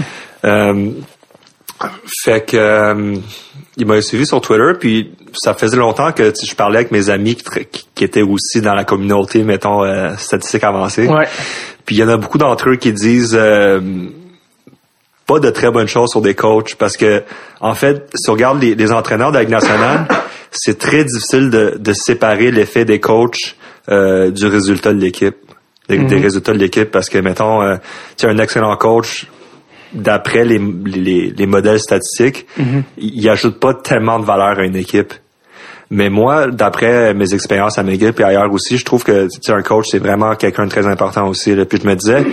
Euh, 0.45 0.91
fait 2.23 2.45
que 2.45 2.57
euh, 2.57 3.15
il 3.77 3.85
m'a 3.85 4.01
suivi 4.01 4.25
sur 4.25 4.39
Twitter, 4.41 4.71
puis 4.79 5.11
ça 5.33 5.53
faisait 5.53 5.77
longtemps 5.77 6.11
que 6.11 6.29
tu 6.29 6.45
je 6.45 6.55
parlais 6.55 6.77
avec 6.77 6.91
mes 6.91 7.09
amis 7.09 7.37
qui 7.95 8.03
étaient 8.03 8.21
aussi 8.21 8.61
dans 8.61 8.73
la 8.73 8.85
communauté, 8.85 9.43
mettons, 9.43 9.83
euh, 9.83 10.15
statistique 10.17 10.63
avancée. 10.63 11.07
Ouais. 11.07 11.27
Puis 11.85 11.95
il 11.95 11.99
y 11.99 12.03
en 12.03 12.09
a 12.09 12.17
beaucoup 12.17 12.37
d'entre 12.37 12.69
eux 12.69 12.75
qui 12.77 12.93
disent 12.93 13.37
euh, 13.37 13.81
pas 15.27 15.39
de 15.39 15.49
très 15.49 15.71
bonnes 15.71 15.87
choses 15.87 16.09
sur 16.09 16.21
des 16.21 16.35
coachs 16.35 16.75
parce 16.75 16.95
que 16.95 17.23
en 17.59 17.73
fait, 17.73 18.09
si 18.15 18.29
on 18.29 18.33
regarde 18.33 18.61
les, 18.61 18.75
les 18.75 18.91
entraîneurs 18.91 19.31
de 19.31 19.37
la 19.37 19.43
Ligue 19.43 19.51
nationale, 19.51 20.07
c'est 20.55 20.77
très 20.77 21.03
difficile 21.03 21.49
de, 21.49 21.75
de 21.77 21.93
séparer 21.93 22.51
l'effet 22.51 22.85
des 22.85 22.99
coachs 22.99 23.55
euh, 23.89 24.31
du 24.31 24.45
résultat 24.47 24.93
de 24.93 24.99
l'équipe, 24.99 25.35
des, 25.89 25.97
des 25.97 26.17
résultats 26.17 26.53
de 26.53 26.57
l'équipe 26.57 26.89
parce 26.89 27.09
que 27.09 27.17
mettons, 27.17 27.61
euh, 27.61 27.75
tu 28.17 28.25
as 28.25 28.29
un 28.29 28.37
excellent 28.37 28.75
coach 28.77 29.27
d'après 29.93 30.43
les, 30.43 30.59
les, 30.85 31.29
les 31.29 31.45
modèles 31.45 31.79
statistiques, 31.79 32.47
il, 32.57 32.83
il 32.97 33.29
ajoute 33.29 33.59
pas 33.59 33.73
tellement 33.73 34.19
de 34.19 34.25
valeur 34.25 34.59
à 34.59 34.63
une 34.65 34.75
équipe. 34.75 35.13
Mais 35.91 36.09
moi, 36.09 36.47
d'après 36.47 37.13
mes 37.13 37.33
expériences 37.33 37.77
à 37.77 37.83
McGill 37.83 38.13
et 38.17 38.23
ailleurs 38.23 38.51
aussi, 38.51 38.77
je 38.77 38.85
trouve 38.85 39.03
que 39.03 39.27
un 39.49 39.61
coach, 39.61 39.85
c'est 39.91 39.99
vraiment 39.99 40.35
quelqu'un 40.35 40.65
de 40.65 40.71
très 40.71 40.87
important 40.87 41.27
aussi. 41.27 41.53
Là. 41.55 41.65
Puis 41.65 41.79
je 41.81 41.87
me 41.87 41.95
disais, 41.95 42.25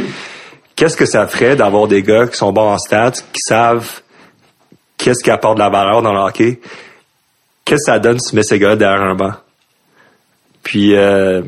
qu'est-ce 0.74 0.96
que 0.96 1.04
ça 1.04 1.26
ferait 1.26 1.54
d'avoir 1.54 1.86
des 1.86 2.02
gars 2.02 2.26
qui 2.26 2.36
sont 2.36 2.52
bons 2.52 2.72
en 2.72 2.78
stats, 2.78 3.10
qui 3.10 3.40
savent 3.46 4.00
qu'est-ce 4.96 5.22
qui 5.22 5.30
apporte 5.30 5.56
de 5.56 5.62
la 5.62 5.68
valeur 5.68 6.02
dans 6.02 6.12
le 6.12 6.20
hockey? 6.20 6.60
Qu'est-ce 7.64 7.86
que 7.86 7.92
ça 7.92 7.98
donne 7.98 8.18
si 8.18 8.30
tu 8.30 8.36
mets 8.36 8.42
ces 8.42 8.58
gars 8.58 8.76
derrière 8.76 9.02
un 9.02 9.14
banc? 9.14 9.32
Puis 10.62 10.94
euh, 10.94 11.42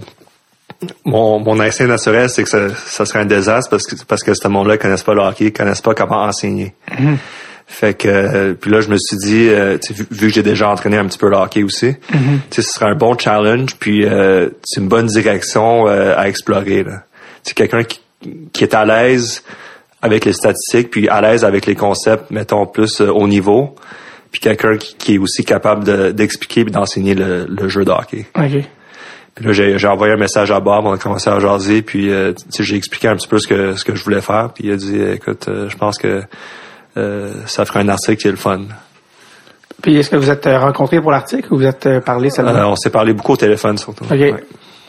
mon, 1.05 1.39
mon 1.39 1.61
instinct 1.61 1.87
naturel, 1.87 2.29
c'est 2.29 2.43
que 2.43 2.49
ça, 2.49 2.69
ça 2.75 3.07
serait 3.07 3.21
un 3.21 3.27
désastre 3.27 3.71
parce 3.71 3.87
que 3.87 3.97
parce 4.07 4.23
que 4.23 4.35
ce 4.35 4.49
monde-là 4.49 4.77
connaissent 4.79 5.03
pas 5.03 5.15
le 5.15 5.23
hockey, 5.23 5.53
connaissent 5.53 5.81
pas 5.81 5.95
comment 5.95 6.23
enseigner. 6.23 6.75
Fait 7.67 7.95
que 7.95 8.09
euh, 8.09 8.55
puis 8.55 8.71
là 8.71 8.81
je 8.81 8.89
me 8.89 8.97
suis 8.99 9.17
dit 9.17 9.49
euh, 9.49 9.79
vu, 9.91 10.07
vu 10.11 10.29
que 10.29 10.35
j'ai 10.35 10.43
déjà 10.43 10.69
entraîné 10.69 10.99
un 10.99 11.07
petit 11.07 11.19
peu 11.19 11.31
le 11.31 11.37
hockey 11.37 11.63
aussi, 11.63 11.95
sais 12.51 12.63
ce 12.63 12.63
serait 12.63 12.87
un 12.87 12.95
bon 12.95 13.17
challenge 13.17 13.77
puis 13.77 14.05
euh, 14.05 14.51
c'est 14.65 14.81
une 14.81 14.89
bonne 14.89 15.07
direction 15.07 15.89
euh, 15.89 16.15
à 16.17 16.29
explorer 16.29 16.85
là. 16.85 17.05
C'est 17.43 17.55
quelqu'un 17.55 17.85
qui, 17.85 18.01
qui 18.53 18.65
est 18.65 18.75
à 18.75 18.85
l'aise 18.85 19.43
avec 20.03 20.27
les 20.27 20.35
statistiques 20.35 20.91
puis 20.91 21.09
à 21.09 21.23
l'aise 21.23 21.43
avec 21.43 21.65
les 21.65 21.75
concepts 21.75 22.31
mettons 22.31 22.67
plus 22.67 23.01
haut 23.01 23.29
niveau 23.29 23.75
puis 24.35 24.41
quelqu'un 24.41 24.77
qui, 24.77 24.97
qui 24.97 25.15
est 25.15 25.19
aussi 25.19 25.45
capable 25.45 25.85
de- 25.85 26.11
d'expliquer 26.11 26.63
et 26.63 26.65
d'enseigner 26.65 27.15
le, 27.15 27.47
le 27.49 27.69
jeu 27.69 27.85
de 27.85 27.93
hockey. 27.93 28.27
OK. 28.37 28.65
Puis 29.37 29.45
là, 29.47 29.53
j'ai, 29.53 29.87
envoyé 29.87 30.13
un 30.13 30.17
message 30.17 30.51
à 30.51 30.59
Bob, 30.59 30.85
on 30.87 30.93
a 30.93 30.99
commencé 30.99 31.31
à 31.31 31.39
jaser, 31.39 31.83
puis 31.83 32.11
euh, 32.13 32.33
j'ai 32.59 32.75
expliqué 32.75 33.07
un 33.07 33.15
petit 33.15 33.29
peu 33.29 33.39
ce 33.39 33.47
que 33.47 33.77
ce 33.77 33.85
que 33.85 33.95
je 33.95 34.03
voulais 34.03 34.21
faire, 34.21 34.51
puis 34.53 34.65
il 34.67 34.73
a 34.73 34.77
dit, 34.77 35.01
écoute, 35.01 35.47
euh, 35.47 35.69
je 35.69 35.77
pense 35.77 35.99
que 35.99 36.23
euh, 36.97 37.33
ça 37.47 37.65
ferait 37.65 37.81
un 37.81 37.89
article 37.89 38.17
qui 38.21 38.27
est 38.27 38.33
le 38.33 38.37
fun. 38.37 38.63
Puis 39.83 39.97
est-ce 39.97 40.11
que 40.11 40.17
vous 40.17 40.31
êtes 40.31 40.47
euh, 40.49 40.59
rencontrés 40.59 41.01
pour 41.01 41.13
l'article 41.13 41.53
ou 41.53 41.59
vous 41.59 41.67
êtes 41.67 41.87
euh, 41.87 42.01
parlé 42.01 42.31
seulement? 42.31 42.53
Euh, 42.57 42.65
on 42.67 42.77
s'est 42.77 42.91
parlé 42.91 43.13
beaucoup 43.13 43.33
au 43.35 43.37
téléphone 43.37 43.79
surtout. 43.79 44.05
OK. 44.05 44.11
Ouais. 44.11 44.35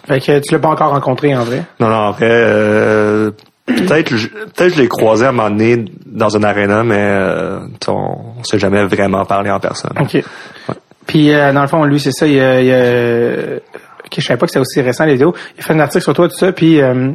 Fait 0.07 0.19
que 0.19 0.39
tu 0.39 0.53
l'as 0.53 0.59
pas 0.59 0.69
encore 0.69 0.91
rencontré 0.91 1.35
en 1.35 1.43
vrai? 1.43 1.63
Non, 1.79 1.89
non, 1.89 1.95
en 1.95 2.11
vrai, 2.11 2.29
euh, 2.31 3.31
peut-être 3.65 4.09
peut-être 4.11 4.73
je 4.75 4.81
l'ai 4.81 4.87
croisé 4.87 5.25
à 5.25 5.29
un 5.29 5.31
moment 5.31 5.49
donné 5.49 5.85
dans 6.05 6.35
un 6.37 6.43
aréna, 6.43 6.83
mais 6.83 6.97
euh, 6.99 7.59
on, 7.87 7.91
on 8.39 8.43
s'est 8.43 8.59
jamais 8.59 8.83
vraiment 8.85 9.25
parlé 9.25 9.49
en 9.49 9.59
personne. 9.59 9.91
OK. 9.99 10.23
Puis 11.07 11.31
euh, 11.33 11.53
dans 11.53 11.61
le 11.61 11.67
fond, 11.67 11.83
lui, 11.83 11.99
c'est 11.99 12.11
ça, 12.11 12.25
il, 12.27 12.39
a- 12.39 12.61
il 12.61 12.71
a- 12.71 13.59
je 14.15 14.21
savais 14.21 14.37
pas 14.37 14.45
que 14.45 14.51
c'était 14.51 14.59
aussi 14.61 14.81
récent 14.81 15.05
les 15.05 15.13
vidéos. 15.13 15.33
Il 15.57 15.61
a 15.61 15.63
fait 15.63 15.73
un 15.73 15.79
article 15.79 16.03
sur 16.03 16.13
toi, 16.13 16.27
tout 16.29 16.35
ça, 16.37 16.51
puis 16.51 16.79
euh, 16.81 17.11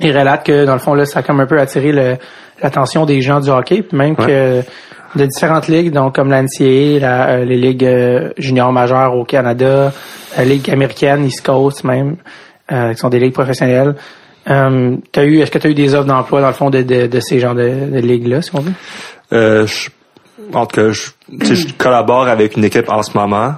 il 0.00 0.16
relate 0.16 0.46
que 0.46 0.64
dans 0.64 0.74
le 0.74 0.78
fond, 0.78 0.94
là, 0.94 1.04
ça 1.04 1.18
a 1.20 1.22
comme 1.22 1.40
un 1.40 1.46
peu 1.46 1.58
attiré 1.58 1.90
l'attention 2.62 3.04
des 3.06 3.20
gens 3.20 3.40
du 3.40 3.50
hockey, 3.50 3.82
puis 3.82 3.96
même 3.96 4.14
que 4.16 4.62
de 5.14 5.26
différentes 5.26 5.68
ligues, 5.68 5.90
donc 5.92 6.14
comme 6.14 6.30
la 6.30 6.42
NCAA, 6.42 6.98
la, 7.00 7.28
euh, 7.30 7.44
les 7.44 7.56
ligues 7.56 7.84
euh, 7.84 8.30
juniors 8.38 8.72
majeures 8.72 9.14
au 9.14 9.24
Canada, 9.24 9.92
la 10.36 10.44
ligue 10.44 10.70
américaine, 10.70 11.24
East 11.26 11.44
Coast 11.44 11.84
même, 11.84 12.16
euh, 12.70 12.92
qui 12.92 12.98
sont 12.98 13.08
des 13.10 13.18
ligues 13.18 13.34
professionnelles. 13.34 13.94
Euh, 14.50 14.96
t'as 15.12 15.24
eu, 15.24 15.40
est-ce 15.40 15.50
que 15.50 15.58
tu 15.58 15.66
as 15.66 15.70
eu 15.70 15.74
des 15.74 15.94
offres 15.94 16.06
d'emploi 16.06 16.40
dans 16.40 16.48
le 16.48 16.52
fond 16.52 16.70
de, 16.70 16.82
de, 16.82 17.06
de 17.06 17.20
ces 17.20 17.38
genres 17.38 17.54
de, 17.54 17.90
de 17.92 17.98
ligues-là, 17.98 18.42
si 18.42 18.50
on 18.54 18.60
veut? 18.60 18.72
Euh, 19.32 19.66
je, 19.66 19.90
en 20.52 20.66
tout 20.66 20.76
cas, 20.76 20.90
je, 20.90 21.10
je 21.54 21.72
collabore 21.78 22.28
avec 22.28 22.56
une 22.56 22.64
équipe 22.64 22.88
en 22.88 23.02
ce 23.02 23.16
moment. 23.16 23.54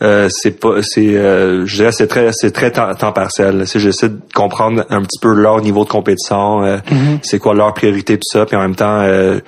Euh, 0.00 0.28
c'est 0.30 0.60
pas, 0.60 0.80
c'est, 0.82 1.16
euh, 1.16 1.66
je 1.66 1.76
dirais, 1.76 1.92
c'est 1.92 2.06
très, 2.06 2.30
c'est 2.32 2.52
très 2.52 2.70
temps, 2.70 2.94
temps 2.94 3.12
partiel. 3.12 3.66
Si 3.66 3.80
j'essaie 3.80 4.08
de 4.08 4.20
comprendre 4.32 4.86
un 4.90 5.02
petit 5.02 5.18
peu 5.20 5.34
leur 5.34 5.60
niveau 5.60 5.84
de 5.84 5.88
compétition, 5.88 6.62
euh, 6.64 6.78
c'est 7.22 7.38
quoi 7.40 7.52
leur 7.54 7.74
priorité 7.74 8.16
tout 8.16 8.28
ça, 8.30 8.46
puis 8.46 8.56
en 8.56 8.60
même 8.60 8.76
temps, 8.76 9.00
euh, 9.00 9.40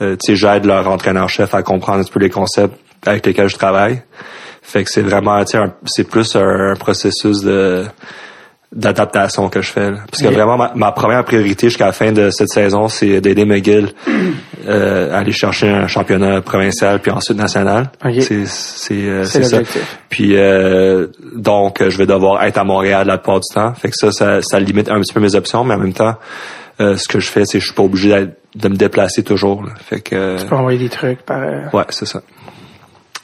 euh, 0.00 0.16
tu 0.16 0.32
sais, 0.32 0.36
j'aide 0.36 0.66
leur 0.66 0.88
entraîneur-chef 0.88 1.54
à 1.54 1.62
comprendre 1.62 2.00
un 2.00 2.02
petit 2.02 2.12
peu 2.12 2.18
les 2.18 2.30
concepts 2.30 2.76
avec 3.06 3.24
lesquels 3.24 3.48
je 3.48 3.56
travaille. 3.56 4.02
Fait 4.60 4.82
que 4.82 4.90
c'est 4.90 5.02
vraiment, 5.02 5.44
tu 5.44 5.56
c'est 5.86 6.04
plus 6.04 6.34
un, 6.34 6.72
un 6.72 6.74
processus 6.74 7.42
de 7.42 7.84
d'adaptation 8.74 9.48
que 9.50 9.60
je 9.60 9.70
fais. 9.70 9.90
là. 9.90 9.98
Parce 10.10 10.22
que 10.22 10.28
vraiment, 10.28 10.56
ma, 10.56 10.72
ma 10.74 10.92
première 10.92 11.24
priorité 11.24 11.68
jusqu'à 11.68 11.86
la 11.86 11.92
fin 11.92 12.10
de 12.12 12.30
cette 12.30 12.48
saison, 12.48 12.88
c'est 12.88 13.20
d'aider 13.20 13.44
McGill 13.44 13.88
euh, 14.66 15.12
à 15.12 15.18
aller 15.18 15.32
chercher 15.32 15.68
un 15.68 15.86
championnat 15.86 16.40
provincial 16.40 16.98
puis 17.00 17.10
ensuite 17.10 17.36
national. 17.38 17.90
Ok. 18.04 18.14
C'est 18.22 18.46
c'est 18.46 18.94
euh, 19.08 19.24
ça. 19.24 19.58
Puis 20.08 20.36
euh, 20.36 21.08
donc, 21.34 21.82
je 21.86 21.96
vais 21.98 22.06
devoir 22.06 22.42
être 22.44 22.58
à 22.58 22.64
Montréal 22.64 23.06
la 23.06 23.18
plupart 23.18 23.40
du 23.40 23.54
temps. 23.54 23.74
Fait 23.74 23.88
que 23.90 23.96
ça, 23.96 24.10
ça, 24.12 24.40
ça 24.42 24.58
limite 24.60 24.90
un 24.90 25.00
petit 25.00 25.12
peu 25.12 25.20
mes 25.20 25.34
options, 25.34 25.64
mais 25.64 25.74
en 25.74 25.78
même 25.78 25.92
temps, 25.92 26.14
euh, 26.80 26.96
ce 26.96 27.08
que 27.08 27.20
je 27.20 27.28
fais, 27.28 27.44
c'est 27.44 27.58
que 27.58 27.60
je 27.62 27.66
suis 27.66 27.74
pas 27.74 27.82
obligé 27.82 28.08
d'être- 28.08 28.38
de 28.54 28.68
me 28.68 28.76
déplacer 28.76 29.22
toujours. 29.22 29.62
là. 29.64 29.70
Fait 29.88 30.00
que 30.00 30.14
euh, 30.14 30.36
Tu 30.38 30.44
peux 30.46 30.54
envoyer 30.56 30.78
des 30.78 30.88
trucs 30.90 31.22
par... 31.22 31.40
euh, 31.42 31.62
ouais, 31.72 31.84
c'est 31.90 32.06
ça. 32.06 32.20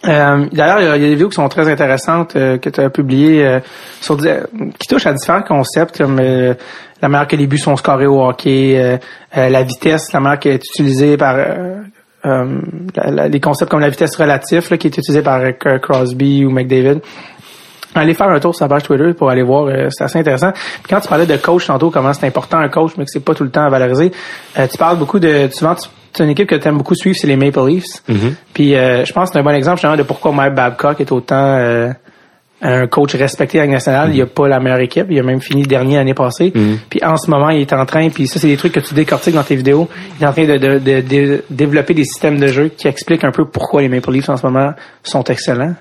Euh, 0.07 0.47
D'ailleurs, 0.53 0.81
il 0.81 0.87
y, 0.87 0.91
a 0.91 0.99
des 0.99 1.11
vidéos 1.11 1.29
qui 1.29 1.35
sont 1.35 1.49
très 1.49 1.69
intéressantes 1.69 2.37
euh, 2.37 2.59
que 2.59 2.71
tu 2.71 2.81
as 2.81 2.89
publiées 2.89 3.45
euh, 3.45 3.61
qui 4.01 4.89
touchent 4.89 5.07
à 5.07 5.13
différents 5.13 5.43
concepts 5.43 5.99
comme 5.99 6.21
la 6.21 7.09
manière 7.09 7.27
que 7.27 7.37
les 7.37 7.47
buts 7.47 7.59
sont 7.59 7.77
scorés 7.77 8.07
au 8.07 8.23
hockey, 8.23 8.99
la 9.35 9.63
vitesse, 9.63 10.13
la 10.13 10.21
manière 10.21 10.39
qui 10.39 10.49
est 10.49 10.65
utilisée 10.65 11.17
par 11.17 11.37
les 12.25 13.41
concepts 13.41 13.71
comme 13.71 13.81
la 13.81 13.89
vitesse 13.89 14.17
relative 14.17 14.69
qui 14.79 14.87
est 14.87 14.97
utilisée 14.99 15.23
par 15.23 15.43
Crosby 15.81 16.45
ou 16.45 16.51
McDavid. 16.51 17.01
Allez 17.99 18.15
faire 18.15 18.29
un 18.29 18.41
tour 18.41 18.55
sur 18.55 18.61
sa 18.65 18.69
page 18.69 18.83
Twitter 18.85 19.13
pour 19.15 19.29
aller 19.31 19.43
voir, 19.43 19.67
euh, 19.67 19.89
c'est 19.91 20.05
assez 20.05 20.19
intéressant. 20.19 20.53
Puis 20.53 20.91
quand 20.91 21.01
tu 21.01 21.09
parlais 21.09 21.27
de 21.27 21.37
coach 21.37 21.67
tantôt, 21.67 21.91
comment 21.91 22.13
c'est 22.13 22.27
important 22.27 22.59
un 22.59 22.69
coach, 22.69 22.93
mais 22.97 23.05
que 23.05 23.11
c'est 23.11 23.21
pas 23.25 23.35
tout 23.35 23.45
le 23.45 23.51
temps 23.51 23.65
à 23.65 23.69
valoriser, 23.69 24.11
euh, 24.59 24.67
tu 24.71 24.79
parles 24.79 24.99
beaucoup 24.99 25.19
de, 25.19 25.49
souvent 25.53 25.75
tu 25.75 25.89
c'est 26.15 26.25
une 26.25 26.31
équipe 26.31 26.49
que 26.49 26.55
tu 26.57 26.67
aimes 26.67 26.79
beaucoup 26.79 26.95
suivre, 26.95 27.17
c'est 27.21 27.27
les 27.27 27.37
Maple 27.37 27.67
Leafs. 27.69 28.03
Puis 28.55 28.75
euh, 28.75 29.05
je 29.05 29.13
pense 29.13 29.29
que 29.29 29.35
c'est 29.35 29.39
un 29.41 29.43
bon 29.43 29.51
exemple 29.51 29.77
justement 29.77 29.95
de 29.97 30.03
pourquoi 30.03 30.33
Mike 30.33 30.55
Babcock 30.55 31.01
est 31.01 31.13
autant 31.13 31.37
euh, 31.59 31.91
un 32.63 32.87
coach 32.89 33.15
respecté 33.15 33.61
à 33.61 33.67
la 33.67 33.71
nationale. 33.73 34.11
Il 34.15 34.21
a 34.23 34.27
pas 34.27 34.49
la 34.49 34.59
meilleure 34.59 34.81
équipe. 34.81 35.07
Il 35.11 35.19
a 35.21 35.23
même 35.23 35.41
fini 35.41 35.63
dernier 35.63 35.97
l'année 35.97 36.15
passée. 36.15 36.51
Puis 36.91 36.99
en 37.05 37.17
ce 37.19 37.31
moment, 37.31 37.51
il 37.51 37.61
est 37.61 37.73
en 37.73 37.85
train, 37.87 38.09
puis 38.09 38.27
ça, 38.27 38.41
c'est 38.41 38.49
des 38.49 38.57
trucs 38.57 38.73
que 38.73 38.81
tu 38.81 38.95
décortiques 38.95 39.35
dans 39.35 39.45
tes 39.45 39.55
vidéos. 39.55 39.89
Il 40.19 40.25
est 40.25 40.27
en 40.27 40.33
train 40.33 40.47
de, 40.47 40.57
de- 40.57 40.79
de- 40.79 41.01
de 41.03 41.45
développer 41.51 41.95
des 41.95 42.05
systèmes 42.05 42.41
de 42.41 42.49
jeu 42.49 42.69
qui 42.77 42.89
expliquent 42.89 43.23
un 43.25 43.31
peu 43.31 43.45
pourquoi 43.45 43.83
les 43.83 43.89
Maple 43.89 44.11
Leafs 44.11 44.29
en 44.31 44.37
ce 44.37 44.45
moment 44.47 44.73
sont 45.05 45.23
excellents. 45.25 45.75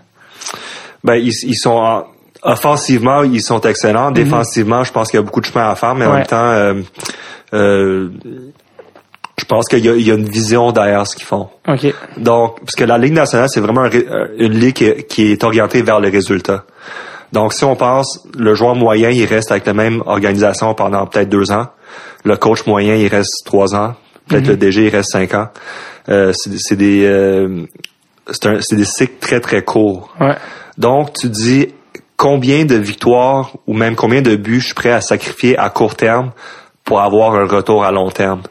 Ben, 1.04 1.16
ils, 1.16 1.32
ils 1.44 1.56
sont 1.56 1.72
en- 1.78 2.06
offensivement, 2.44 3.24
ils 3.24 3.42
sont 3.42 3.62
excellents. 3.62 4.12
Défensivement, 4.12 4.84
je 4.84 4.92
pense 4.92 5.10
qu'il 5.10 5.20
y 5.20 5.22
a 5.22 5.24
beaucoup 5.26 5.42
de 5.42 5.46
chemin 5.46 5.70
à 5.70 5.76
faire, 5.76 5.96
mais 5.96 6.06
en 6.06 6.14
même 6.14 6.26
temps, 6.28 6.50
euh, 6.52 6.74
euh, 7.54 8.10
je 9.40 9.46
pense 9.46 9.68
qu'il 9.68 9.80
y, 9.86 10.04
y 10.04 10.12
a 10.12 10.16
une 10.16 10.28
vision 10.30 10.72
derrière 10.72 11.06
ce 11.08 11.16
qu'ils 11.16 11.26
font. 11.26 11.48
OK. 11.68 11.94
Donc, 12.18 12.60
parce 12.62 12.76
que 12.76 12.84
la 12.84 12.98
Ligue 12.98 13.14
nationale, 13.14 13.48
c'est 13.50 13.60
vraiment 13.60 13.84
euh, 13.86 14.28
une 14.38 14.54
ligue 14.60 15.06
qui 15.08 15.32
est, 15.32 15.44
orientée 15.44 15.82
vers 15.82 16.00
les 16.00 16.10
résultats. 16.10 16.64
Donc, 17.34 17.54
si 17.54 17.64
on 17.66 17.76
pense, 17.76 18.26
le 18.38 18.56
joueur 18.56 18.76
moyen, 18.76 19.10
il 19.10 19.26
reste 19.26 19.52
avec 19.52 19.66
la 19.66 19.74
même 19.74 20.02
organisation 20.06 20.74
pendant 20.74 21.06
peut-être 21.06 21.30
deux 21.30 21.52
ans. 21.52 21.68
Le 22.24 22.36
coach 22.38 22.66
moyen, 22.66 22.96
il 22.96 23.08
reste 23.08 23.44
trois 23.46 23.76
ans. 23.76 23.96
Peut-être 24.28 24.48
le 24.48 24.58
DG, 24.58 24.86
il 24.88 24.90
reste 24.90 25.12
cinq 25.12 25.34
ans. 25.34 25.48
Euh, 26.10 26.32
c'est 26.34 26.52
c'est 26.58 26.76
des, 26.76 27.06
euh, 27.06 27.66
c'est 28.32 28.46
un- 28.48 28.62
c'est 28.62 28.76
des 28.76 28.86
cycles 28.86 29.20
très, 29.20 29.40
très 29.40 29.62
courts. 29.64 30.14
Ouais. 30.20 30.36
Donc, 30.78 31.14
tu 31.14 31.30
dis 31.30 31.74
combien 32.16 32.66
de 32.66 32.76
victoires 32.76 33.54
ou 33.68 33.74
même 33.74 33.96
combien 33.96 34.22
de 34.22 34.36
buts 34.36 34.60
je 34.60 34.68
suis 34.68 34.76
prêt 34.76 34.92
à 34.92 35.02
sacrifier 35.02 35.58
à 35.58 35.70
court 35.70 35.96
terme 35.96 36.32
pour 36.84 37.02
avoir 37.02 37.36
un 37.36 37.46
retour 37.46 37.84
à 37.84 37.92
long 37.92 38.10
terme? 38.10 38.42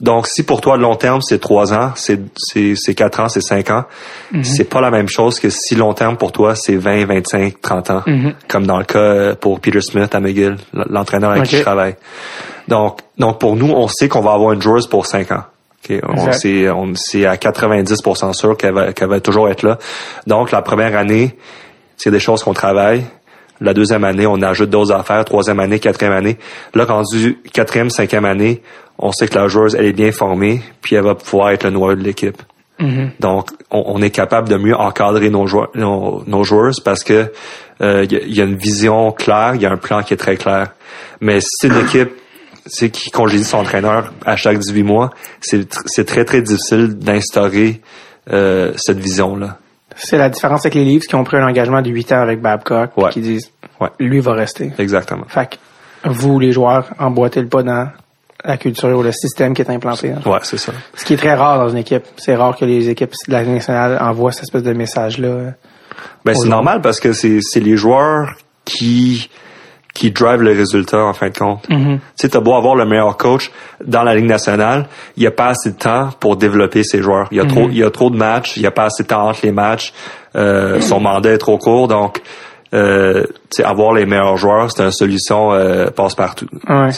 Donc, 0.00 0.28
si 0.28 0.44
pour 0.44 0.60
toi, 0.60 0.76
le 0.76 0.82
long 0.82 0.94
terme, 0.94 1.20
c'est 1.22 1.40
trois 1.40 1.74
ans, 1.74 1.90
c'est, 1.96 2.20
c'est, 2.36 2.74
c'est 2.76 2.94
quatre 2.94 3.18
ans, 3.18 3.28
c'est 3.28 3.40
cinq 3.40 3.70
ans, 3.70 3.84
c'est 4.44 4.62
pas 4.64 4.80
la 4.80 4.92
même 4.92 5.08
chose 5.08 5.40
que 5.40 5.50
si 5.50 5.74
long 5.74 5.92
terme 5.92 6.16
pour 6.16 6.30
toi, 6.30 6.54
c'est 6.54 6.76
20, 6.76 7.06
25, 7.06 7.60
30 7.60 7.90
ans. 7.90 8.02
Comme 8.46 8.64
dans 8.64 8.78
le 8.78 8.84
cas 8.84 9.34
pour 9.34 9.58
Peter 9.58 9.80
Smith 9.80 10.14
à 10.14 10.20
McGill, 10.20 10.56
l'entraîneur 10.72 11.32
avec 11.32 11.44
qui 11.44 11.56
je 11.56 11.62
travaille. 11.62 11.96
Donc, 12.68 13.00
donc, 13.18 13.40
pour 13.40 13.56
nous, 13.56 13.70
on 13.70 13.88
sait 13.88 14.08
qu'on 14.08 14.20
va 14.20 14.32
avoir 14.34 14.52
une 14.52 14.62
joueuse 14.62 14.86
pour 14.86 15.06
cinq 15.06 15.32
ans. 15.32 15.42
Ok, 15.84 16.00
On, 16.06 16.32
c'est, 16.32 16.68
on, 16.70 16.92
à 17.26 17.36
90% 17.36 18.32
sûr 18.32 18.56
qu'elle 18.56 18.74
va, 18.74 18.92
qu'elle 18.92 19.08
va 19.08 19.20
toujours 19.20 19.48
être 19.48 19.62
là. 19.62 19.78
Donc, 20.26 20.50
la 20.50 20.62
première 20.62 20.96
année, 20.96 21.36
c'est 21.96 22.10
des 22.10 22.20
choses 22.20 22.42
qu'on 22.42 22.52
travaille. 22.54 23.04
La 23.60 23.74
deuxième 23.74 24.04
année, 24.04 24.26
on 24.26 24.40
ajoute 24.42 24.70
d'autres 24.70 24.92
affaires. 24.92 25.24
Troisième 25.24 25.58
année, 25.60 25.78
quatrième 25.80 26.12
année. 26.14 26.36
Là, 26.74 26.84
rendu 26.84 27.38
quatrième, 27.52 27.90
cinquième 27.90 28.24
année, 28.24 28.62
on 28.98 29.12
sait 29.12 29.28
que 29.28 29.36
la 29.38 29.48
joueuse, 29.48 29.74
elle 29.74 29.86
est 29.86 29.92
bien 29.92 30.12
formée, 30.12 30.62
puis 30.82 30.96
elle 30.96 31.04
va 31.04 31.14
pouvoir 31.14 31.50
être 31.50 31.64
le 31.64 31.70
noyau 31.70 31.96
de 31.96 32.02
l'équipe. 32.04 32.40
Donc, 33.18 33.48
on, 33.72 33.82
on 33.86 34.02
est 34.02 34.10
capable 34.10 34.48
de 34.48 34.56
mieux 34.56 34.76
encadrer 34.76 35.30
nos 35.30 35.48
joueurs, 35.48 35.70
nos, 35.74 36.22
nos 36.28 36.44
joueuses 36.44 36.78
parce 36.78 37.02
que 37.02 37.32
euh, 37.80 38.04
il 38.04 38.12
y, 38.12 38.16
a- 38.16 38.20
il 38.22 38.34
y 38.36 38.40
a 38.40 38.44
une 38.44 38.56
vision 38.56 39.10
claire, 39.10 39.52
il 39.56 39.62
y 39.62 39.66
a 39.66 39.72
un 39.72 39.76
plan 39.76 40.02
qui 40.04 40.14
est 40.14 40.16
très 40.16 40.36
clair. 40.36 40.68
Mais 41.20 41.40
si 41.40 41.48
c'est 41.60 41.68
une 41.68 41.78
équipe 41.78 42.10
c'est 42.68 42.90
qui 42.90 43.10
congédie 43.10 43.44
son 43.44 43.58
entraîneur 43.58 44.12
à 44.24 44.36
chaque 44.36 44.58
18 44.58 44.82
mois, 44.82 45.10
c'est 45.40 45.68
tr- 45.72 45.82
c'est 45.86 46.04
très 46.04 46.24
très 46.24 46.42
difficile 46.42 46.94
d'instaurer 46.98 47.80
euh, 48.32 48.72
cette 48.76 48.98
vision 48.98 49.36
là. 49.36 49.58
C'est 49.96 50.18
la 50.18 50.28
différence 50.28 50.60
avec 50.64 50.74
les 50.74 50.84
Leafs 50.84 51.06
qui 51.08 51.14
ont 51.16 51.24
pris 51.24 51.38
un 51.38 51.46
engagement 51.46 51.82
de 51.82 51.90
8 51.90 52.12
ans 52.12 52.20
avec 52.20 52.40
Babcock 52.40 52.96
Ouais. 52.96 53.10
qui 53.10 53.20
disent 53.20 53.50
Ouais. 53.80 53.88
lui 53.98 54.20
va 54.20 54.32
rester. 54.34 54.72
Exactement. 54.78 55.24
Fait 55.28 55.48
que 56.04 56.08
vous, 56.08 56.38
les 56.38 56.52
joueurs, 56.52 56.88
emboîtez 56.98 57.40
le 57.42 57.48
pas 57.48 57.62
dans 57.64 57.88
la 58.44 58.56
culture 58.56 58.96
ou 58.96 59.02
le 59.02 59.10
système 59.12 59.54
qui 59.54 59.62
est 59.62 59.70
implanté. 59.70 60.12
hein. 60.12 60.20
Ouais, 60.28 60.38
c'est 60.42 60.58
ça. 60.58 60.72
Ce 60.94 61.04
qui 61.04 61.14
est 61.14 61.16
très 61.16 61.34
rare 61.34 61.58
dans 61.58 61.68
une 61.70 61.78
équipe. 61.78 62.04
C'est 62.16 62.36
rare 62.36 62.56
que 62.56 62.64
les 62.64 62.88
équipes 62.88 63.12
de 63.26 63.32
la 63.32 63.42
Ligue 63.42 63.54
nationale 63.54 63.98
envoient 64.00 64.30
cette 64.30 64.44
espèce 64.44 64.62
de 64.62 64.72
message-là. 64.72 65.54
Ben, 66.24 66.32
Aux 66.36 66.42
c'est 66.42 66.48
normal 66.48 66.80
parce 66.80 67.00
que 67.00 67.12
c'est 67.12 67.40
c'est 67.42 67.60
les 67.60 67.76
joueurs 67.76 68.34
qui 68.64 69.28
qui 69.98 70.12
drive 70.12 70.42
le 70.42 70.52
résultat 70.52 71.04
en 71.04 71.12
fin 71.12 71.28
de 71.28 71.36
compte. 71.36 71.64
Tu 71.68 71.74
sais, 72.14 72.28
t'as 72.28 72.38
beau 72.40 72.54
avoir 72.54 72.76
le 72.76 72.86
meilleur 72.86 73.16
coach 73.16 73.50
dans 73.84 74.04
la 74.04 74.14
Ligue 74.14 74.26
nationale, 74.26 74.86
il 75.16 75.24
y 75.24 75.26
a 75.26 75.32
pas 75.32 75.48
assez 75.48 75.72
de 75.72 75.76
temps 75.76 76.10
pour 76.20 76.36
développer 76.36 76.84
ses 76.84 77.02
joueurs. 77.02 77.26
Il 77.32 77.38
y 77.38 77.40
a 77.40 77.44
trop, 77.44 77.68
il 77.68 77.76
y 77.76 77.82
a 77.82 77.90
trop 77.90 78.08
de 78.08 78.16
matchs, 78.16 78.56
il 78.56 78.62
y 78.62 78.66
a 78.66 78.70
pas 78.70 78.84
assez 78.84 79.02
de 79.02 79.08
temps 79.08 79.28
entre 79.28 79.40
les 79.42 79.50
matchs. 79.50 79.92
Euh, 80.36 80.80
Son 80.80 81.00
mandat 81.00 81.32
est 81.32 81.38
trop 81.38 81.58
court, 81.58 81.88
donc 81.88 82.20
euh, 82.74 83.24
avoir 83.64 83.92
les 83.92 84.06
meilleurs 84.06 84.36
joueurs, 84.36 84.70
c'est 84.70 84.84
une 84.84 84.92
solution 84.92 85.52
euh, 85.52 85.86
passe 85.90 86.14
partout. 86.14 86.46
Ouais. 86.68 86.90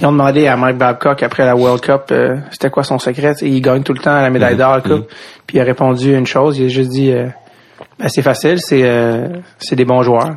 Ils 0.00 0.06
ont 0.06 0.12
demandé 0.12 0.46
à 0.46 0.56
Mike 0.56 0.78
Babcock 0.78 1.22
après 1.22 1.44
la 1.44 1.56
World 1.56 1.82
Cup 1.82 2.04
euh, 2.10 2.36
c'était 2.52 2.70
quoi 2.70 2.84
son 2.84 2.98
secret? 2.98 3.34
Tu 3.34 3.40
sais, 3.40 3.50
Il 3.50 3.60
gagne 3.60 3.82
tout 3.82 3.92
le 3.92 3.98
temps 4.00 4.14
la 4.14 4.30
médaille 4.30 4.56
d'or, 4.56 4.76
la 4.76 4.80
coupe. 4.80 5.08
Puis 5.46 5.58
il 5.58 5.60
a 5.60 5.64
répondu 5.64 6.16
une 6.16 6.26
chose. 6.26 6.58
Il 6.58 6.66
a 6.66 6.68
juste 6.68 6.90
dit 6.90 7.12
euh, 7.12 7.26
ben, 7.98 8.08
c'est 8.08 8.22
facile, 8.22 8.60
c'est 8.60 8.82
euh, 8.84 9.28
c'est 9.58 9.76
des 9.76 9.84
bons 9.84 10.02
joueurs. 10.02 10.36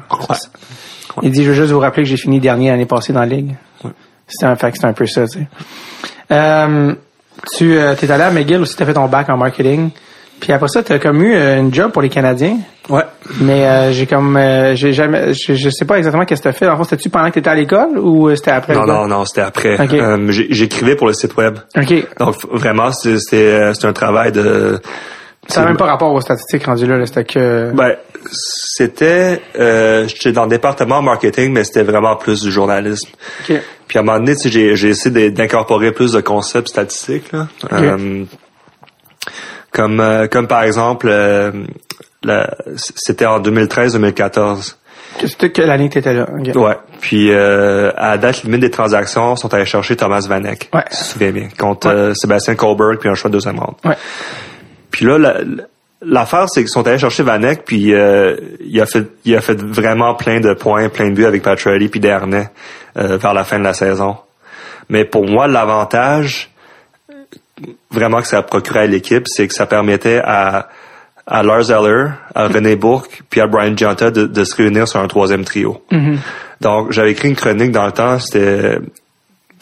Il 1.22 1.32
dit 1.32 1.43
je 1.43 1.50
veux 1.50 1.55
juste 1.55 1.72
vous 1.72 1.79
rappeler 1.79 2.03
que 2.03 2.10
j'ai 2.10 2.17
fini 2.17 2.39
dernier 2.39 2.70
l'année 2.72 2.86
passée 2.86 3.13
dans 3.13 3.20
la 3.22 3.25
ligue. 3.27 3.55
C'est 4.27 4.46
un 4.46 4.55
fait 4.55 4.74
un 4.84 4.93
peu 4.93 5.05
ça. 5.05 5.27
Tu 5.27 5.39
sais. 5.39 5.48
Euh, 6.32 6.93
tu 7.55 7.77
euh, 7.77 7.93
t'es 7.96 8.10
allé 8.10 8.24
à 8.24 8.32
McGill 8.32 8.62
aussi, 8.62 8.75
t'as 8.75 8.86
fait 8.86 8.93
ton 8.93 9.08
bac 9.08 9.29
en 9.29 9.38
marketing. 9.38 9.89
Puis 10.39 10.52
après 10.52 10.67
ça, 10.67 10.84
t'as 10.84 10.99
comme 10.99 11.21
eu 11.21 11.36
euh, 11.36 11.60
une 11.60 11.73
job 11.73 11.91
pour 11.91 12.02
les 12.02 12.10
Canadiens. 12.10 12.58
Ouais. 12.89 13.04
Mais 13.41 13.65
euh, 13.65 13.91
j'ai 13.93 14.08
comme 14.08 14.36
euh, 14.36 14.76
j'ai 14.76 14.91
jamais 14.91 15.34
je, 15.34 15.54
je 15.54 15.69
sais 15.69 15.86
pas 15.86 15.97
exactement 15.97 16.26
qu'est-ce 16.26 16.41
que 16.41 16.49
t'as 16.49 16.54
fait. 16.54 16.67
En 16.67 16.78
fait, 16.78 16.84
c'était-tu 16.86 17.10
pendant 17.10 17.30
que 17.30 17.36
t'étais 17.36 17.49
à 17.49 17.56
l'école 17.56 17.97
ou 17.97 18.28
euh, 18.30 18.36
c'était 18.36 18.52
après 18.52 18.73
Non, 18.73 18.86
non, 18.86 19.08
non, 19.08 19.23
c'était 19.26 19.41
après. 19.41 19.80
Ok. 19.80 19.93
Euh, 19.93 20.32
J'écrivais 20.32 20.95
pour 20.95 21.08
le 21.08 21.13
site 21.13 21.36
web. 21.38 21.60
OK. 21.78 21.93
Donc 22.19 22.36
vraiment, 22.52 22.91
c'est- 22.91 23.19
c'était 23.19 23.73
c'était 23.73 23.88
un 23.88 23.93
travail 23.93 24.32
de. 24.32 24.80
Ça 25.47 25.62
n'a 25.62 25.67
même 25.67 25.77
pas 25.77 25.86
rapport 25.86 26.12
aux 26.13 26.21
statistiques 26.21 26.65
rendues 26.65 26.88
là, 26.88 26.97
là, 26.97 27.06
c'était 27.06 27.25
que 27.25 27.71
Ben, 27.73 27.95
c'était, 28.32 29.41
euh, 29.60 30.08
j'étais 30.08 30.32
dans 30.32 30.43
le 30.43 30.49
département 30.49 31.01
marketing, 31.01 31.51
mais 31.51 31.63
c'était 31.65 31.84
vraiment 31.84 32.15
plus 32.15 32.41
du 32.41 32.51
journalisme. 32.51 33.10
OK. 33.41 33.60
Puis 33.88 33.97
à 33.97 34.01
un 34.01 34.06
moment 34.06 34.19
donné, 34.19 34.34
j'ai, 34.45 34.75
j'ai 34.75 34.89
essayé 34.89 35.29
d'incorporer 35.32 35.91
plus 35.91 36.13
de 36.13 36.21
concepts 36.21 36.69
statistiques, 36.69 37.32
là. 37.34 37.47
Euh, 37.73 38.23
comme, 39.71 39.99
euh, 39.99 40.27
comme 40.27 40.47
par 40.47 40.63
exemple, 40.63 41.08
euh, 41.10 41.51
la- 42.23 42.56
c'était 42.77 43.25
en 43.25 43.39
2013-2014. 43.39 44.77
C'était 45.25 45.51
que 45.51 45.62
l'année 45.62 45.89
que 45.89 45.95
t'étais 45.95 46.13
là. 46.13 46.25
OK. 46.32 46.56
Ouais. 46.56 46.77
Puis 47.01 47.32
euh, 47.32 47.91
à 47.97 48.12
la 48.12 48.17
date 48.17 48.43
limite 48.43 48.62
des 48.62 48.71
transactions, 48.71 49.36
sont 49.36 49.53
allés 49.53 49.65
chercher 49.65 49.95
Thomas 49.95 50.25
Vanek. 50.27 50.69
Ouais. 50.73 50.82
Si 50.89 50.97
tu 50.99 51.03
te 51.06 51.10
souviens 51.13 51.32
bien. 51.32 51.49
Contre 51.60 51.88
Ouais. 51.88 51.93
euh, 51.93 52.13
Sébastien 52.15 52.56
Colberg, 52.56 52.97
puis 52.99 53.10
un 53.10 53.13
choix 53.13 53.29
de 53.29 53.34
deuxième 53.34 53.60
ronde. 53.60 53.75
Ouais. 53.86 53.95
Puis 54.93 55.06
là, 55.06 55.17
la- 55.17 55.38
l'affaire, 56.06 56.45
c'est 56.47 56.62
qu'ils 56.62 56.69
sont 56.69 56.88
allés 56.88 56.97
chercher 56.99 57.23
Vanek, 57.23 57.65
puis 57.65 57.93
euh, 57.93 58.36
il 58.62 58.79
a 58.79 58.86
fait 58.86 59.06
il 59.25 59.36
a 59.36 59.41
fait 59.41 59.60
vraiment 59.62 60.13
plein 60.15 60.39
de 60.39 60.53
points, 60.53 60.88
plein 60.89 61.10
de 61.10 61.15
buts 61.15 61.25
avec 61.25 61.41
Patrick 61.43 61.89
puis 61.91 61.99
Dernay 61.99 62.47
euh, 62.97 63.17
vers 63.17 63.34
la 63.34 63.43
fin 63.43 63.58
de 63.60 63.63
la 63.63 63.73
saison. 63.73 64.15
Mais 64.89 65.03
pour 65.06 65.25
moi, 65.27 65.47
l'avantage 65.47 66.49
vraiment 67.91 68.21
que 68.21 68.27
ça 68.27 68.41
procurait 68.41 68.82
à 68.82 68.88
l'équipe, 68.88 69.27
c'est 69.27 69.47
que 69.47 69.53
ça 69.53 69.65
permettait 69.65 70.21
à 70.23 70.69
à 71.25 71.41
Lars 71.41 71.71
Eller, 71.71 72.08
à 72.36 72.47
René 72.47 72.75
Bourque, 72.75 73.21
puis 73.29 73.39
à 73.39 73.47
Brian 73.47 73.77
Gianta 73.77 74.12
de, 74.12 74.25
de 74.25 74.43
se 74.43 74.56
réunir 74.58 74.89
sur 74.89 74.99
un 74.99 75.08
troisième 75.08 75.45
trio. 75.45 75.82
Donc, 76.60 76.91
j'avais 76.91 77.12
écrit 77.12 77.29
une 77.29 77.36
chronique 77.38 77.71
dans 77.71 77.86
le 77.86 77.93
temps, 77.93 78.19
c'était 78.19 78.77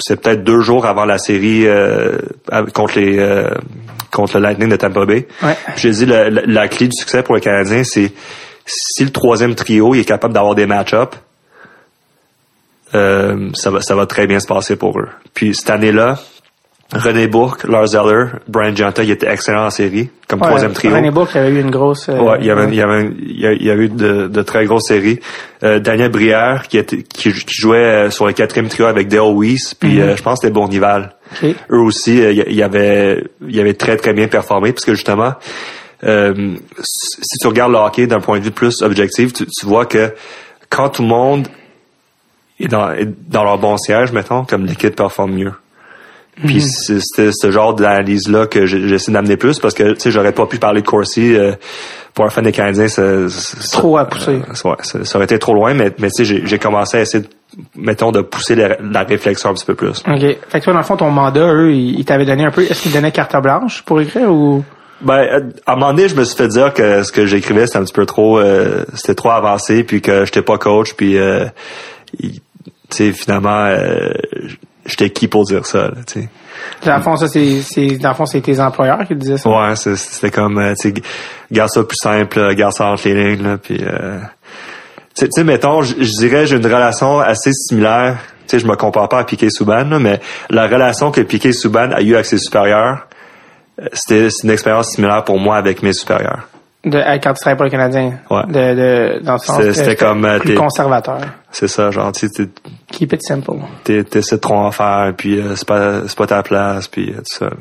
c'est 0.01 0.21
peut-être 0.21 0.43
deux 0.43 0.61
jours 0.61 0.85
avant 0.85 1.05
la 1.05 1.17
série 1.17 1.67
euh, 1.67 2.17
contre 2.73 2.99
les 2.99 3.17
euh, 3.19 3.49
contre 4.11 4.37
le 4.37 4.43
Lightning 4.43 4.69
de 4.69 4.75
Tampa 4.75 5.05
Bay. 5.05 5.27
Ouais. 5.41 5.55
J'ai 5.77 5.91
dit 5.91 6.05
la, 6.05 6.29
la- 6.29 6.41
la 6.45 6.67
clé 6.67 6.87
du 6.87 6.95
succès 6.97 7.23
pour 7.23 7.35
les 7.35 7.41
Canadiens, 7.41 7.83
c'est 7.83 8.11
si 8.65 9.03
le 9.03 9.09
troisième 9.11 9.55
trio 9.55 9.95
il 9.95 10.01
est 10.01 10.05
capable 10.05 10.33
d'avoir 10.33 10.53
des 10.55 10.65
match-ups, 10.65 11.17
euh, 12.93 13.49
ça 13.53 13.71
va 13.71 13.81
ça 13.81 13.95
va 13.95 14.05
très 14.05 14.27
bien 14.27 14.39
se 14.39 14.47
passer 14.47 14.75
pour 14.75 14.99
eux. 14.99 15.07
Puis 15.33 15.55
cette 15.55 15.69
année-là, 15.69 16.19
René 16.93 17.27
Bourque, 17.27 17.63
Lars 17.63 17.95
Eller, 17.95 18.25
Brian 18.49 18.75
Gianta, 18.75 19.01
il 19.03 19.11
était 19.11 19.31
excellent 19.31 19.65
en 19.65 19.69
série 19.69 20.09
comme 20.27 20.41
Ouais, 20.41 20.47
troisième 20.47 20.73
trio. 20.73 20.93
René 20.93 21.09
Bourque 21.09 21.35
avait 21.37 21.49
eu 21.49 21.61
une 21.61 21.71
grosse. 21.71 22.09
euh, 22.09 22.17
Ouais, 22.19 22.37
il 22.41 22.45
y 22.47 22.51
avait, 22.51 22.67
il 22.67 22.75
y 22.75 22.81
avait, 22.81 23.09
il 23.21 23.63
y 23.65 23.69
a, 23.71 23.75
eu 23.75 23.87
de, 23.87 24.27
de 24.27 24.41
très 24.41 24.65
grosses 24.65 24.87
séries. 24.87 25.19
Euh, 25.63 25.79
Daniel 25.79 26.09
Brière 26.11 26.67
qui, 26.67 26.77
était, 26.77 27.03
qui, 27.03 27.31
qui 27.31 27.53
jouait 27.61 27.77
euh, 27.77 28.09
sur 28.09 28.27
le 28.27 28.33
quatrième 28.33 28.67
trio 28.67 28.87
avec 28.87 29.07
Dale 29.07 29.33
Weiss, 29.35 29.73
puis 29.73 30.01
euh, 30.01 30.17
je 30.17 30.21
pense 30.23 30.39
que 30.39 30.47
c'était 30.47 30.53
Bournival. 30.53 31.15
Eux 31.43 31.79
aussi, 31.79 32.17
il 32.17 32.53
y- 32.53 32.61
avait, 32.63 33.23
il 33.47 33.55
y 33.55 33.61
avait 33.61 33.73
très 33.75 33.95
très 33.95 34.11
bien 34.13 34.27
performé 34.27 34.73
parce 34.73 34.83
que 34.83 34.93
justement, 34.93 35.35
euh, 36.03 36.55
si 36.83 37.37
tu 37.39 37.47
regardes 37.47 37.71
le 37.71 37.77
hockey 37.77 38.05
d'un 38.05 38.19
point 38.19 38.39
de 38.39 38.43
vue 38.43 38.51
plus 38.51 38.81
objectif, 38.81 39.31
tu, 39.31 39.45
tu 39.45 39.65
vois 39.65 39.85
que 39.85 40.13
quand 40.69 40.89
tout 40.89 41.03
le 41.03 41.07
monde 41.07 41.47
est 42.59 42.67
dans, 42.67 42.91
est 42.91 43.07
dans 43.29 43.45
leur 43.45 43.57
bon 43.59 43.77
siège, 43.77 44.11
mettons, 44.11 44.43
comme 44.43 44.65
l'équipe 44.65 44.93
performe 44.93 45.31
mieux. 45.35 45.53
Puis 46.45 46.61
c'est- 46.61 46.99
c'était 47.01 47.31
ce 47.31 47.51
genre 47.51 47.73
d'analyse-là 47.75 48.47
que 48.47 48.65
j'essaie 48.65 49.11
d'amener 49.11 49.37
plus 49.37 49.59
parce 49.59 49.73
que, 49.73 49.93
tu 49.93 49.99
sais, 49.99 50.11
j'aurais 50.11 50.31
pas 50.31 50.45
pu 50.47 50.57
parler 50.57 50.81
de 50.81 50.87
Corsi 50.87 51.35
euh, 51.35 51.51
pour 52.13 52.25
un 52.25 52.29
fan 52.29 52.43
des 52.43 52.51
Canadiens. 52.51 52.87
ça- 52.87 53.29
ça- 53.29 53.77
Trop 53.77 53.97
à 53.97 54.05
pousser. 54.05 54.31
euh, 54.41 54.69
ouais, 54.69 54.75
ça, 54.81 55.03
ça 55.05 55.17
aurait 55.17 55.25
été 55.25 55.37
trop 55.37 55.53
loin, 55.53 55.73
mais, 55.73 55.91
mais 55.99 56.09
tu 56.09 56.25
sais, 56.25 56.41
j'ai- 56.45 56.57
commencé 56.59 56.97
à 56.97 57.01
essayer, 57.01 57.23
de, 57.23 57.29
mettons, 57.75 58.11
de 58.11 58.21
pousser 58.21 58.55
la, 58.55 58.77
la 58.81 59.03
réflexion 59.03 59.49
un 59.49 59.53
petit 59.53 59.65
peu 59.65 59.75
plus. 59.75 60.01
OK. 60.07 60.19
Fait 60.19 60.59
que 60.59 60.63
toi, 60.63 60.73
dans 60.73 60.79
le 60.79 60.85
fond, 60.85 60.97
ton 60.97 61.11
mandat, 61.11 61.53
eux, 61.53 61.73
ils 61.73 61.99
ils 61.99 62.05
t'avaient 62.05 62.25
donné 62.25 62.45
un 62.45 62.51
peu. 62.51 62.63
Est-ce 62.63 62.81
qu'ils 62.83 62.93
donnaient 62.93 63.11
carte 63.11 63.35
blanche 63.41 63.83
pour 63.83 63.99
écrire 64.01 64.31
ou? 64.31 64.63
Ben, 65.01 65.51
à 65.65 65.73
un 65.73 65.75
moment 65.75 65.93
donné, 65.93 66.07
je 66.07 66.15
me 66.15 66.23
suis 66.23 66.35
fait 66.37 66.47
dire 66.47 66.73
que 66.73 67.03
ce 67.03 67.11
que 67.11 67.25
j'écrivais, 67.25 67.65
c'était 67.67 67.79
un 67.79 67.83
petit 67.83 67.93
peu 67.93 68.05
trop, 68.05 68.39
euh, 68.39 68.85
c'était 68.95 69.15
trop 69.15 69.31
avancé, 69.31 69.83
puis 69.83 70.01
que 70.01 70.25
j'étais 70.25 70.43
pas 70.43 70.57
coach, 70.57 70.93
puis, 70.93 71.17
euh, 71.17 71.45
tu 72.19 72.29
sais, 72.89 73.11
finalement, 73.11 73.65
euh, 73.65 74.11
j'étais 74.91 75.09
qui 75.09 75.27
pour 75.27 75.45
dire 75.45 75.65
ça, 75.65 75.83
là, 75.87 75.93
tu 76.05 76.21
sais? 76.21 76.29
Dans 76.85 76.97
le 76.97 77.01
fond, 77.03 77.15
ça, 77.15 77.27
c'est, 77.27 77.61
c'est, 77.61 77.97
dans 77.97 78.09
le 78.09 78.15
fond, 78.15 78.25
c'est 78.25 78.41
tes 78.41 78.59
employeurs 78.59 79.05
qui 79.07 79.15
disaient 79.15 79.37
ça? 79.37 79.49
Ouais, 79.49 79.75
c'est- 79.75 79.95
c'était 79.95 80.31
comme, 80.31 80.57
euh, 80.59 80.73
tu 80.79 80.89
sais, 80.89 80.93
garde 81.51 81.69
ça 81.71 81.83
plus 81.83 81.97
simple, 82.01 82.53
garde 82.55 82.73
ça 82.73 82.85
entre 82.87 83.07
les 83.07 83.35
lignes, 83.35 83.43
là, 83.43 83.57
puis, 83.57 83.79
euh, 83.81 84.19
tu 85.17 85.27
sais- 85.29 85.43
mettons, 85.43 85.81
je 85.81 85.93
dirais, 85.95 86.45
j'ai 86.45 86.57
une 86.57 86.65
relation 86.65 87.19
assez 87.19 87.51
similaire, 87.53 88.17
tu 88.47 88.51
sais, 88.51 88.59
je 88.59 88.67
me 88.67 88.75
compare 88.75 89.09
pas 89.09 89.19
à 89.19 89.23
Piquet 89.23 89.49
Souban, 89.49 89.85
là, 89.85 89.99
mais 89.99 90.19
la 90.49 90.67
relation 90.67 91.11
que 91.11 91.21
Piquet 91.21 91.53
Souban 91.53 91.91
a 91.91 92.01
eue 92.01 92.13
avec 92.13 92.25
ses 92.25 92.37
supérieurs, 92.37 93.07
euh, 93.81 93.87
c'était 93.93 94.29
c'est 94.29 94.43
une 94.45 94.51
expérience 94.51 94.89
similaire 94.91 95.23
pour 95.23 95.39
moi 95.39 95.57
avec 95.57 95.81
mes 95.83 95.93
supérieurs. 95.93 96.47
De, 96.83 96.97
quand 97.21 97.33
tu 97.33 97.39
travailles 97.41 97.57
pour 97.57 97.65
le 97.65 97.69
Canadien. 97.69 98.13
Ouais. 98.31 98.43
De, 98.47 98.53
de, 99.19 99.23
dans 99.23 99.33
le 99.33 99.37
sens 99.39 99.61
C'était- 99.71 99.95
comme, 99.95 100.25
euh, 100.25 100.39
plus 100.39 100.55
conservateur. 100.55 101.19
C'est 101.51 101.67
ça, 101.67 101.91
genre, 101.91 102.11
tu 102.11 102.27
sais, 102.27 102.49
Keep 102.91 103.13
it 103.13 103.21
simple. 103.23 103.51
t'es- 103.83 104.03
t'essaies 104.03 104.37
de 104.37 104.41
trop 104.41 104.55
en 104.55 104.71
faire, 104.71 105.13
puis 105.15 105.39
euh, 105.39 105.55
c'est 105.55 105.67
pas, 105.67 106.01
c'est 106.07 106.17
pas 106.17 106.25
ta 106.25 106.41
place, 106.41 106.87
puis 106.87 107.11
euh, 107.11 107.17
tout 107.17 107.23
ça, 107.25 107.45
là, 107.45 107.51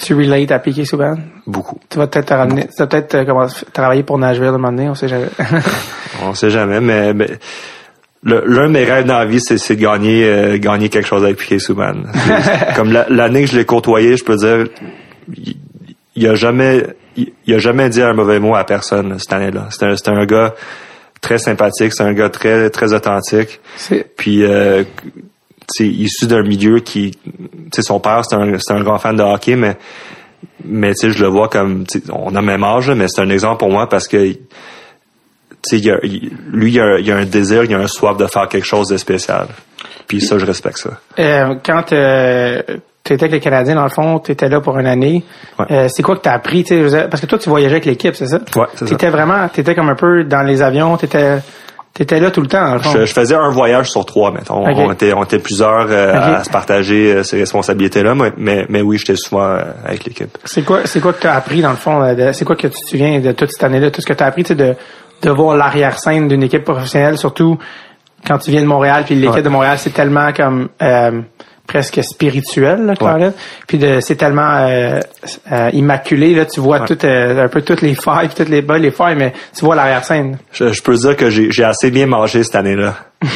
tu 0.00 0.14
relates 0.14 0.50
à 0.52 0.58
Piqué 0.58 0.84
souvent. 0.84 1.14
beaucoup. 1.46 1.78
Tu 1.88 1.96
vas 1.96 2.06
peut-être 2.08 2.26
te 2.26 2.34
ramener, 2.34 2.64
tu 2.66 2.74
vas 2.78 2.86
peut-être 2.86 3.14
euh, 3.14 3.24
commencer- 3.24 3.64
travailler 3.72 4.02
pour 4.02 4.18
Nashville 4.18 4.44
à 4.44 4.48
un 4.48 4.52
moment 4.52 4.70
donné, 4.70 4.88
on 4.90 4.94
sait 4.94 5.08
jamais. 5.08 5.28
On 6.24 6.34
sait 6.34 6.50
jamais, 6.50 6.80
mais, 6.80 7.14
mais 7.14 7.28
l'un 8.22 8.66
de 8.66 8.72
mes 8.72 8.84
rêves 8.84 9.06
dans 9.06 9.18
la 9.18 9.24
vie, 9.24 9.40
c'est, 9.40 9.56
c'est 9.58 9.76
de 9.76 9.80
gagner, 9.82 10.24
euh, 10.26 10.58
gagner 10.58 10.88
quelque 10.90 11.06
chose 11.08 11.24
avec 11.24 11.38
Piquet 11.38 11.58
Souban. 11.58 11.94
Comme 12.76 12.92
la- 12.92 13.06
l'année 13.08 13.44
que 13.44 13.50
je 13.50 13.56
l'ai 13.56 13.64
côtoyé, 13.64 14.16
je 14.18 14.24
peux 14.24 14.36
dire, 14.36 14.66
il, 15.34 15.56
il 16.16 16.28
a 16.28 16.34
jamais, 16.34 16.84
il, 17.16 17.32
il 17.46 17.54
a 17.54 17.58
jamais 17.58 17.88
dit 17.88 18.02
un 18.02 18.12
mauvais 18.12 18.38
mot 18.40 18.54
à 18.54 18.64
personne 18.64 19.10
là, 19.10 19.18
cette 19.18 19.32
année-là. 19.32 19.68
C'était 19.70 20.10
un, 20.10 20.16
un 20.16 20.26
gars 20.26 20.54
très 21.20 21.38
sympathique, 21.38 21.92
c'est 21.92 22.02
un 22.02 22.12
gars 22.14 22.28
très, 22.30 22.68
très 22.70 22.92
authentique. 22.92 23.60
c'est, 23.76 24.04
Puis, 24.16 24.44
euh, 24.44 24.84
issu 25.80 26.26
d'un 26.26 26.42
milieu 26.42 26.80
qui, 26.80 27.12
tu 27.72 27.82
son 27.82 28.00
père, 28.00 28.22
c'est 28.28 28.36
un, 28.36 28.58
c'est 28.58 28.74
un 28.74 28.82
grand 28.82 28.98
fan 28.98 29.16
de 29.16 29.22
hockey, 29.22 29.56
mais, 29.56 29.76
mais 30.64 30.92
tu 30.94 31.06
sais, 31.06 31.10
je 31.16 31.22
le 31.22 31.28
vois 31.30 31.48
comme, 31.48 31.84
on 32.10 32.34
a 32.34 32.40
le 32.40 32.46
même 32.46 32.64
âge, 32.64 32.90
mais 32.90 33.06
c'est 33.08 33.20
un 33.22 33.30
exemple 33.30 33.58
pour 33.58 33.70
moi 33.70 33.88
parce 33.88 34.08
que, 34.08 34.32
tu 34.32 34.38
sais, 35.64 35.78
il 35.78 35.84
y 35.86 35.90
a- 35.90 36.00
il- 36.02 36.32
lui, 36.50 36.72
il 36.72 36.80
a, 36.80 36.98
il 36.98 37.10
a 37.12 37.16
un 37.16 37.24
désir, 37.24 37.62
il 37.64 37.72
a 37.74 37.78
un 37.78 37.86
soif 37.86 38.16
de 38.16 38.26
faire 38.26 38.48
quelque 38.48 38.66
chose 38.66 38.88
de 38.88 38.96
spécial. 38.96 39.46
Puis 40.08 40.20
ça, 40.20 40.36
je 40.38 40.44
respecte 40.44 40.78
ça. 40.78 41.00
euh, 41.20 41.54
quand 41.64 41.92
tu 43.04 43.12
étais 43.12 43.24
avec 43.24 43.32
les 43.32 43.40
Canadiens, 43.40 43.74
dans 43.74 43.82
le 43.82 43.88
fond, 43.88 44.18
tu 44.20 44.32
étais 44.32 44.48
là 44.48 44.60
pour 44.60 44.78
une 44.78 44.86
année. 44.86 45.24
Ouais. 45.58 45.66
Euh, 45.70 45.88
c'est 45.88 46.02
quoi 46.02 46.16
que 46.16 46.22
tu 46.22 46.28
as 46.28 46.34
appris? 46.34 46.62
tu 46.64 46.80
dire, 46.88 47.08
Parce 47.10 47.20
que 47.20 47.26
toi, 47.26 47.38
tu 47.38 47.48
voyageais 47.48 47.74
avec 47.74 47.84
l'équipe, 47.84 48.14
c'est 48.14 48.26
ça? 48.26 48.38
Ouais, 48.56 48.66
c'est 48.74 48.80
ça. 48.80 48.86
T'étais 48.86 49.10
vraiment, 49.10 49.48
t'étais 49.48 49.74
comme 49.74 49.88
un 49.88 49.96
peu 49.96 50.22
dans 50.24 50.42
les 50.42 50.62
avions, 50.62 50.96
t'étais, 50.96 51.38
t'étais 51.94 52.20
là 52.20 52.30
tout 52.30 52.40
le 52.40 52.46
temps, 52.46 52.64
dans 52.64 52.74
le 52.74 52.78
fond. 52.80 52.90
Je, 52.92 53.04
je 53.04 53.12
faisais 53.12 53.34
un 53.34 53.50
voyage 53.50 53.90
sur 53.90 54.06
trois, 54.06 54.30
mettons. 54.30 54.64
On, 54.64 54.92
était, 54.92 55.12
on 55.12 55.24
était 55.24 55.40
plusieurs 55.40 55.86
euh, 55.90 56.14
à 56.38 56.44
se 56.44 56.50
partager 56.50 57.12
euh, 57.12 57.22
ces 57.24 57.38
responsabilités-là, 57.38 58.14
mais, 58.14 58.32
mais, 58.36 58.66
mais 58.68 58.82
oui, 58.82 58.98
j'étais 58.98 59.16
souvent 59.16 59.46
euh, 59.48 59.62
avec 59.84 60.04
l'équipe. 60.04 60.38
C'est 60.44 60.62
quoi, 60.62 60.80
c'est 60.84 61.00
quoi 61.00 61.12
que 61.12 61.20
tu 61.20 61.26
as 61.26 61.34
appris 61.34 61.60
dans 61.60 61.70
le 61.70 61.76
fond? 61.76 62.02
euh, 62.02 62.32
c'est 62.32 62.44
quoi 62.44 62.54
que 62.56 62.68
tu 62.68 62.80
te 62.80 62.88
souviens 62.88 63.18
de 63.20 63.32
toute 63.32 63.50
cette 63.50 63.64
année-là? 63.64 63.90
Tout 63.90 64.00
ce 64.00 64.06
que 64.06 64.12
tu 64.14 64.22
as 64.22 64.26
appris, 64.26 64.44
tu 64.44 64.54
de, 64.54 64.74
de 65.22 65.30
voir 65.30 65.56
l'arrière-scène 65.56 66.28
d'une 66.28 66.44
équipe 66.44 66.62
professionnelle, 66.64 67.18
surtout 67.18 67.58
quand 68.26 68.38
tu 68.38 68.52
viens 68.52 68.60
de 68.62 68.66
Montréal, 68.66 69.02
puis 69.04 69.16
l'équipe 69.16 69.34
Ouais. 69.34 69.42
de 69.42 69.48
Montréal, 69.48 69.76
c'est 69.78 69.90
tellement 69.92 70.32
comme 70.32 70.68
euh, 70.80 71.20
presque 71.66 72.02
spirituel, 72.02 72.84
là. 72.86 72.94
Puis 73.66 73.78
de, 73.78 74.00
c'est 74.00 74.16
tellement 74.16 74.56
euh, 74.66 75.00
euh, 75.50 75.70
immaculé, 75.72 76.34
là, 76.34 76.44
tu 76.44 76.60
vois 76.60 76.80
tout, 76.80 76.98
euh, 77.04 77.44
un 77.44 77.48
peu 77.48 77.62
toutes 77.62 77.80
les 77.82 77.94
failles, 77.94 78.28
toutes 78.28 78.48
les 78.48 78.62
bas, 78.62 78.78
les 78.78 78.90
failles, 78.90 79.16
mais 79.16 79.32
tu 79.56 79.64
vois 79.64 79.74
l'arrière-scène. 79.74 80.38
Je, 80.52 80.72
je 80.72 80.82
peux 80.82 80.94
dire 80.94 81.16
que 81.16 81.30
j'ai 81.30 81.64
assez 81.64 81.90
bien 81.90 82.06
mangé 82.06 82.42
cette 82.44 82.56
année-là. 82.56 82.94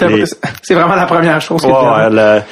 Les- 0.00 0.24
C'est 0.62 0.74
vraiment 0.74 0.94
la 0.94 1.06
première 1.06 1.40
chose 1.40 1.62
que 1.62 1.66
Ouais, 1.68 2.10
le- 2.10 2.42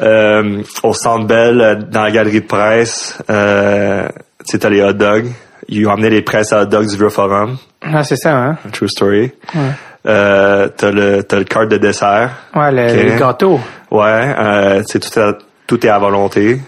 euh, 0.00 0.62
au 0.82 0.94
Centre 0.94 1.26
Bell, 1.26 1.86
dans 1.90 2.02
la 2.02 2.10
galerie 2.10 2.40
de 2.40 2.46
presse, 2.46 3.18
euh, 3.28 4.08
tu 4.48 4.58
les 4.70 4.82
hot 4.82 4.92
dogs. 4.94 5.26
Ils 5.68 5.86
ont 5.86 5.92
amené 5.92 6.10
les 6.10 6.22
presses 6.22 6.52
à 6.52 6.62
hot 6.62 6.66
dogs 6.66 6.88
du 6.88 6.96
Vieux 6.96 7.10
Forum. 7.10 7.58
Ah, 7.82 8.02
c'est 8.04 8.16
ça, 8.16 8.34
hein? 8.36 8.56
True 8.72 8.88
story. 8.88 9.32
Ouais, 9.54 9.60
Euh, 10.06 10.68
t'as 10.76 10.90
le, 10.90 11.22
t'as 11.24 11.38
le 11.38 11.44
cart 11.44 11.66
de 11.66 11.76
dessert. 11.78 12.30
ouais 12.54 12.72
le 12.72 13.18
gâteau. 13.18 13.58
Ouais, 13.94 14.34
euh, 14.38 14.82
tout, 14.90 14.98
est- 14.98 15.38
tout 15.66 15.86
est 15.86 15.90
à 15.90 15.98
volonté. 15.98 16.58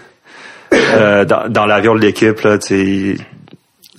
Euh, 0.73 1.25
dans 1.25 1.47
dans 1.49 1.65
l'avion 1.65 1.95
de 1.95 1.99
l'équipe, 2.01 2.39
là, 2.41 2.57
tu 2.57 3.17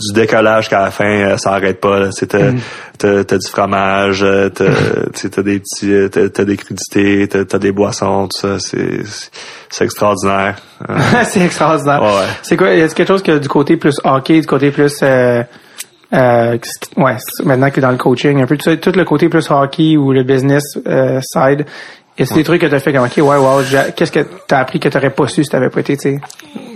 du 0.01 0.13
décollage 0.15 0.69
qu'à 0.69 0.81
la 0.83 0.91
fin, 0.93 1.05
euh, 1.33 1.37
ça 1.39 1.53
arrête 1.55 1.81
pas. 1.81 2.13
sais, 2.13 2.27
T'as, 2.27 2.53
t'as, 2.99 3.25
t'as 3.25 3.37
du 3.37 3.49
fromage, 3.49 4.25
t'as, 4.55 4.65
t'as 5.31 5.43
des 5.43 5.59
petits, 5.61 6.09
t'as, 6.11 6.29
t'as 6.29 6.45
des 6.45 6.57
crudités, 6.57 7.27
t'as, 7.29 7.45
t'as 7.45 7.59
des 7.59 7.73
boissons, 7.73 8.29
tout 8.29 8.39
ça. 8.41 8.59
C'est, 8.61 9.05
c'est- 9.71 9.85
extraordinaire. 9.85 10.57
C'est 11.25 11.41
extraordinaire. 11.41 12.01
Ouais. 12.03 12.27
C'est 12.43 12.57
quoi, 12.57 12.69
a 12.69 12.89
quelque 12.89 13.09
chose 13.09 13.23
que 13.25 13.39
du 13.39 13.49
côté 13.49 13.77
plus 13.77 13.99
hockey, 14.05 14.41
du 14.41 14.47
côté 14.47 14.71
plus, 14.71 14.95
euh, 15.03 15.43
euh, 16.15 16.57
ouais, 16.97 17.17
maintenant 17.45 17.71
que 17.71 17.81
dans 17.81 17.91
le 17.91 17.97
coaching, 17.99 18.41
un 18.41 18.47
peu 18.47 18.57
tout, 18.57 18.77
tout 18.77 18.93
le 18.95 19.05
côté 19.05 19.29
plus 19.29 19.51
hockey 19.51 19.97
ou 19.97 20.13
le 20.13 20.23
business 20.23 20.63
euh, 20.87 21.21
side, 21.23 21.67
a 22.23 22.35
des 22.35 22.45
trucs 22.45 22.61
que 22.61 22.67
t'as 22.67 22.81
fait 22.81 22.93
comme, 22.93 23.05
ok, 23.05 23.17
ouais, 23.19 23.37
wow, 23.37 23.61
qu'est-ce 23.97 24.11
que 24.13 24.27
t'as 24.47 24.59
appris 24.61 24.81
que 24.81 24.89
t'aurais 24.89 25.11
pas 25.11 25.29
su 25.29 25.45
si 25.45 25.51
t'avais 25.51 25.71
pas 25.71 25.81
été, 25.81 25.97
tu 25.97 26.03
sais? 26.15 26.21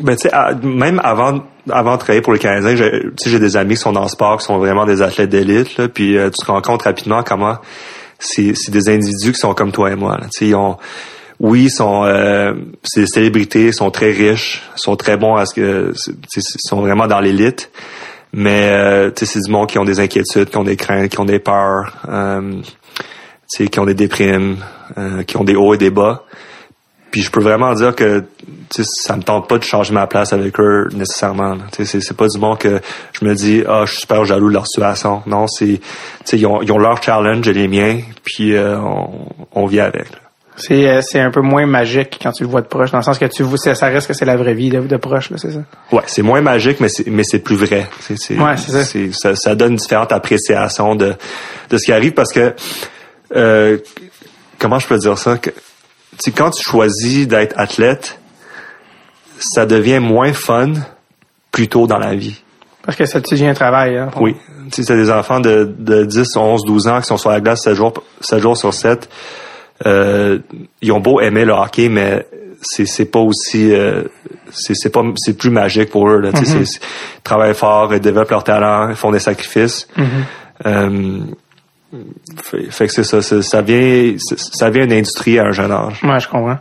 Ben, 0.00 0.14
tu 0.16 0.28
sais, 0.28 0.30
même 0.62 1.00
avant, 1.02 1.40
avant 1.70 1.92
de 1.94 1.98
travailler 1.98 2.22
pour 2.22 2.32
les 2.32 2.38
Canadiens, 2.38 2.76
j'ai, 2.76 2.90
tu 2.90 3.10
sais, 3.16 3.30
j'ai 3.30 3.38
des 3.40 3.56
amis 3.56 3.74
qui 3.74 3.80
sont 3.80 3.92
dans 3.92 4.02
le 4.02 4.08
sport, 4.08 4.38
qui 4.38 4.44
sont 4.44 4.58
vraiment 4.58 4.84
des 4.86 5.02
athlètes 5.02 5.30
d'élite, 5.30 5.76
là, 5.78 5.88
puis 5.88 6.16
euh, 6.16 6.30
tu 6.30 6.44
te 6.44 6.50
rends 6.50 6.60
compte 6.62 6.82
rapidement 6.82 7.22
comment 7.22 7.56
c'est, 8.18 8.52
c'est 8.54 8.70
des 8.70 8.88
individus 8.88 9.32
qui 9.32 9.38
sont 9.38 9.54
comme 9.54 9.72
toi 9.72 9.90
et 9.90 9.96
moi. 9.96 10.12
Là. 10.16 10.26
Tu 10.32 10.38
sais, 10.38 10.46
ils 10.48 10.54
ont, 10.54 10.76
oui, 11.40 11.64
ils 11.64 11.70
sont, 11.70 12.04
euh, 12.04 12.54
c'est 12.84 13.00
des 13.00 13.06
célébrités, 13.06 13.66
ils 13.66 13.74
sont 13.74 13.90
très 13.90 14.12
riches, 14.12 14.62
ils 14.76 14.80
sont 14.80 14.94
très 14.96 15.16
bons 15.16 15.34
à 15.34 15.44
ce 15.46 15.54
que, 15.54 15.92
c'est- 15.94 16.42
sont 16.58 16.80
vraiment 16.82 17.08
dans 17.08 17.18
l'élite, 17.18 17.70
mais 18.32 18.68
euh, 18.70 19.10
tu 19.10 19.26
sais, 19.26 19.32
c'est 19.34 19.40
du 19.40 19.50
monde 19.50 19.66
qui 19.66 19.78
ont 19.78 19.84
des 19.84 19.98
inquiétudes, 19.98 20.50
qui 20.50 20.56
ont 20.56 20.62
des 20.64 20.76
craintes, 20.76 21.08
qui 21.10 21.18
ont 21.20 21.24
des 21.24 21.40
peurs, 21.40 21.94
euh, 22.08 22.52
qui 23.58 23.78
ont 23.80 23.84
des 23.86 23.94
déprimes, 23.94 24.56
euh, 24.98 25.22
qui 25.22 25.36
ont 25.36 25.44
des 25.44 25.54
hauts 25.56 25.74
et 25.74 25.78
des 25.78 25.90
bas. 25.90 26.24
Puis 27.10 27.20
je 27.20 27.30
peux 27.30 27.42
vraiment 27.42 27.74
dire 27.74 27.94
que 27.94 28.24
tu 28.74 28.82
sais, 28.82 28.90
ça 29.02 29.16
me 29.16 29.22
tente 29.22 29.46
pas 29.46 29.58
de 29.58 29.64
changer 29.64 29.92
ma 29.92 30.06
place 30.06 30.32
avec 30.32 30.58
eux 30.58 30.88
nécessairement. 30.94 31.50
là. 31.56 31.62
Tu 31.70 31.84
sais, 31.84 31.84
C'est, 31.84 32.00
c'est 32.00 32.16
pas 32.16 32.26
du 32.26 32.38
monde 32.38 32.56
que 32.58 32.80
je 33.12 33.24
me 33.26 33.34
dis 33.34 33.62
ah 33.68 33.82
je 33.84 33.90
suis 33.92 34.00
super 34.00 34.24
jaloux 34.24 34.48
de 34.48 34.54
leur 34.54 34.66
situation. 34.66 35.22
Non, 35.26 35.46
c'est 35.46 35.66
tu 35.78 35.80
sais, 36.24 36.38
ils 36.38 36.46
ont, 36.46 36.62
ils 36.62 36.72
ont 36.72 36.78
leur 36.78 37.02
challenge 37.02 37.46
et 37.48 37.52
les 37.52 37.68
miens, 37.68 38.00
puis 38.24 38.54
euh, 38.56 38.78
on, 38.78 39.10
on 39.52 39.66
vit 39.66 39.80
avec. 39.80 40.10
là. 40.10 40.16
C'est, 40.56 40.86
euh, 40.88 41.00
c'est 41.02 41.18
un 41.20 41.30
peu 41.30 41.40
moins 41.40 41.64
magique 41.66 42.18
quand 42.22 42.30
tu 42.32 42.44
le 42.44 42.48
vois 42.48 42.60
de 42.60 42.66
proche, 42.66 42.90
dans 42.90 42.98
le 42.98 43.04
sens 43.04 43.18
que 43.18 43.24
tu 43.24 43.42
vois, 43.42 43.56
ça 43.58 43.86
reste 43.88 44.06
que 44.06 44.12
c'est 44.14 44.26
la 44.26 44.36
vraie 44.36 44.52
vie 44.54 44.68
de, 44.68 44.80
de 44.80 44.96
proche, 44.98 45.30
là, 45.30 45.36
c'est 45.38 45.50
ça? 45.50 45.60
Ouais, 45.90 46.02
c'est 46.06 46.20
moins 46.22 46.40
magique, 46.42 46.78
mais 46.80 46.88
c'est 46.90 47.06
mais 47.08 47.24
c'est 47.24 47.38
plus 47.40 47.56
vrai. 47.56 47.88
C'est, 48.00 48.18
c'est, 48.18 48.38
Ouais, 48.38 48.54
c'est 48.56 48.84
ça. 48.84 49.10
ça. 49.12 49.34
ça 49.36 49.54
donne 49.54 49.76
différentes 49.76 50.12
appréciations 50.12 50.94
de 50.94 51.14
de 51.70 51.76
ce 51.78 51.84
qui 51.86 51.92
arrive 51.92 52.12
parce 52.12 52.32
que 52.32 52.54
euh, 53.36 53.78
comment 54.58 54.78
je 54.78 54.86
peux 54.86 54.98
dire 54.98 55.18
ça? 55.18 55.38
Que 55.38 55.50
quand 56.36 56.50
tu 56.50 56.62
choisis 56.62 57.26
d'être 57.26 57.54
athlète, 57.58 58.18
ça 59.38 59.66
devient 59.66 59.98
moins 60.00 60.32
fun 60.32 60.72
plus 61.50 61.68
tôt 61.68 61.86
dans 61.86 61.98
la 61.98 62.14
vie. 62.14 62.42
Parce 62.84 62.96
que 62.96 63.06
ça 63.06 63.20
te 63.20 63.30
devient 63.30 63.46
un 63.48 63.54
travail, 63.54 63.96
hein. 63.96 64.10
Oui. 64.20 64.36
Tu 64.70 64.82
sais, 64.82 64.88
t'as 64.88 64.96
des 64.96 65.10
enfants 65.10 65.40
de, 65.40 65.72
de 65.78 66.04
10, 66.04 66.36
11, 66.36 66.64
12 66.64 66.88
ans 66.88 67.00
qui 67.00 67.06
sont 67.06 67.16
sur 67.16 67.30
la 67.30 67.40
glace 67.40 67.62
7 67.62 67.74
jours, 67.74 67.92
7 68.20 68.38
jours 68.40 68.56
sur 68.56 68.72
7. 68.74 69.08
Euh, 69.86 70.38
ils 70.80 70.92
ont 70.92 71.00
beau 71.00 71.20
aimer 71.20 71.44
le 71.44 71.52
hockey, 71.52 71.88
mais 71.88 72.26
c'est, 72.62 72.86
c'est 72.86 73.04
pas 73.04 73.18
aussi, 73.20 73.72
euh, 73.72 74.02
c'est, 74.52 74.74
c'est 74.74 74.90
pas, 74.90 75.02
c'est 75.16 75.36
plus 75.36 75.50
magique 75.50 75.90
pour 75.90 76.08
eux, 76.08 76.20
là. 76.20 76.32
Tu 76.32 76.44
sais, 76.44 76.44
c'est- 76.44 76.64
c'est- 76.64 76.80
ils 77.18 77.22
travaillent 77.22 77.54
fort, 77.54 77.92
ils 77.94 78.00
développent 78.00 78.30
leur 78.30 78.44
talent, 78.44 78.88
ils 78.90 78.96
font 78.96 79.10
des 79.10 79.18
sacrifices. 79.18 79.88
Euh, 80.66 81.18
fait, 82.42 82.70
fait 82.70 82.86
que 82.86 82.92
c'est 82.92 83.04
ça, 83.04 83.22
ça 83.22 83.62
vient, 83.62 84.14
ça 84.18 84.70
vient 84.70 84.84
une 84.84 84.92
industrie 84.92 85.38
à 85.38 85.44
un 85.44 85.52
jeune 85.52 85.72
âge. 85.72 86.00
Ouais, 86.02 86.20
je 86.20 86.28
comprends. 86.28 86.58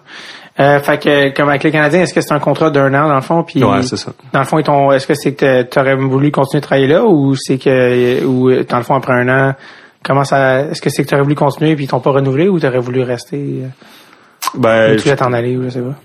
Euh, 0.60 0.80
fait 0.80 1.02
que, 1.02 1.30
comme 1.36 1.50
avec 1.50 1.64
les 1.64 1.72
Canadiens, 1.72 2.02
est-ce 2.02 2.14
que 2.14 2.22
c'est 2.22 2.34
un 2.34 2.40
contrat 2.40 2.70
d'un 2.70 2.94
an, 2.94 3.08
dans 3.08 3.16
le 3.16 3.22
fond, 3.22 3.44
puis... 3.44 3.64
Ouais, 3.64 3.82
c'est 3.84 3.98
ça. 3.98 4.12
Dans 4.34 4.40
le 4.40 4.46
fond, 4.46 4.92
est-ce 4.92 5.08
que 5.08 5.16
c'est 5.16 5.34
que 5.34 5.64
t'aurais 5.64 5.96
voulu 5.96 6.32
continuer 6.32 6.60
de 6.60 6.66
travailler 6.66 6.88
là, 6.88 7.06
ou 7.06 7.36
c'est 7.36 7.58
que, 7.58 8.24
ou, 8.26 8.52
dans 8.64 8.78
le 8.78 8.84
fond, 8.84 8.96
après 8.96 9.14
un 9.14 9.30
an, 9.30 9.56
comment 10.04 10.24
ça, 10.24 10.62
est-ce 10.62 10.82
que 10.82 10.90
c'est 10.90 11.04
que 11.04 11.10
t'aurais 11.10 11.24
voulu 11.24 11.36
continuer 11.36 11.76
puis 11.76 11.86
ils 11.86 11.88
t'ont 11.88 12.02
pas 12.02 12.12
renouvelé, 12.12 12.50
ou 12.50 12.60
t'aurais 12.60 12.80
voulu 12.80 13.02
rester, 13.02 13.38
euh, 13.38 13.68
Ben, 14.56 14.96
tu 14.98 15.04
voulais 15.04 15.16
t'en 15.16 15.34
aller, 15.34 15.58
ou 15.58 15.64
je 15.64 15.70
sais 15.70 15.80
pas? 15.82 15.96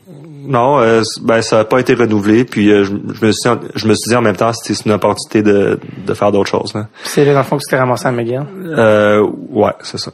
Non, 0.49 0.79
euh, 0.79 1.03
ben 1.23 1.43
ça 1.43 1.57
n'a 1.57 1.65
pas 1.65 1.81
été 1.81 1.95
renouvelé. 1.95 2.45
Puis 2.45 2.71
euh, 2.71 2.85
je, 2.85 2.91
je 3.15 3.27
me 3.27 3.33
suis, 3.33 3.51
je 3.75 3.89
me 3.89 3.95
suis 3.95 4.11
dit 4.11 4.15
en 4.17 4.23
même 4.23 4.37
temps, 4.37 4.53
c'était 4.53 4.75
c'est 4.75 4.87
une 4.87 4.93
opportunité 4.93 5.43
de, 5.43 5.81
de 6.07 6.15
faire 6.15 6.31
d'autres 6.31 6.51
choses. 6.51 6.73
Là. 6.75 6.87
C'est 7.03 7.25
là, 7.25 7.33
dans 7.33 7.41
le 7.41 7.45
fond, 7.45 7.57
que 7.57 7.63
tu 7.65 7.71
t'es 7.71 7.77
ramassé 7.79 8.07
à 8.07 8.13
McGill. 8.13 8.43
Euh, 8.65 9.27
ouais, 9.51 9.73
c'est 9.83 9.99
ça. 9.99 10.13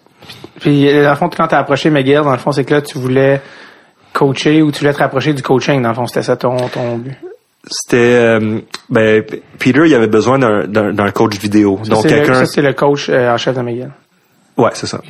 Puis, 0.60 0.86
dans 0.86 1.10
le 1.10 1.16
fond, 1.16 1.28
quand 1.28 1.48
t'as 1.48 1.58
approché 1.58 1.90
McGill, 1.90 2.22
dans 2.22 2.32
le 2.32 2.38
fond, 2.38 2.52
c'est 2.52 2.64
que 2.64 2.72
là, 2.72 2.80
tu 2.80 2.96
voulais 2.96 3.42
coacher 4.14 4.62
ou 4.62 4.70
tu 4.72 4.80
voulais 4.80 4.92
te 4.94 4.98
rapprocher 5.00 5.34
du 5.34 5.42
coaching, 5.42 5.82
dans 5.82 5.88
le 5.90 5.94
fond, 5.94 6.06
c'était 6.06 6.22
ça 6.22 6.36
ton, 6.36 6.56
ton 6.68 6.96
but? 6.98 7.16
c'était 7.64 7.96
euh, 7.96 8.58
ben 8.90 9.22
Peter 9.60 9.82
il 9.86 9.94
avait 9.94 10.08
besoin 10.08 10.36
d'un 10.36 10.66
d'un 10.66 11.10
coach 11.12 11.38
vidéo 11.38 11.78
donc 11.88 12.00
c'est 12.02 12.10
le- 12.10 12.16
quelqu'un 12.16 12.34
ça, 12.34 12.46
c'est 12.46 12.60
le 12.60 12.72
coach 12.72 13.08
euh, 13.08 13.32
en 13.32 13.36
chef 13.36 13.54
de 13.56 13.62
McGill. 13.62 13.90
Ouais 14.56 14.70
c'est 14.74 14.86
ça 14.86 15.00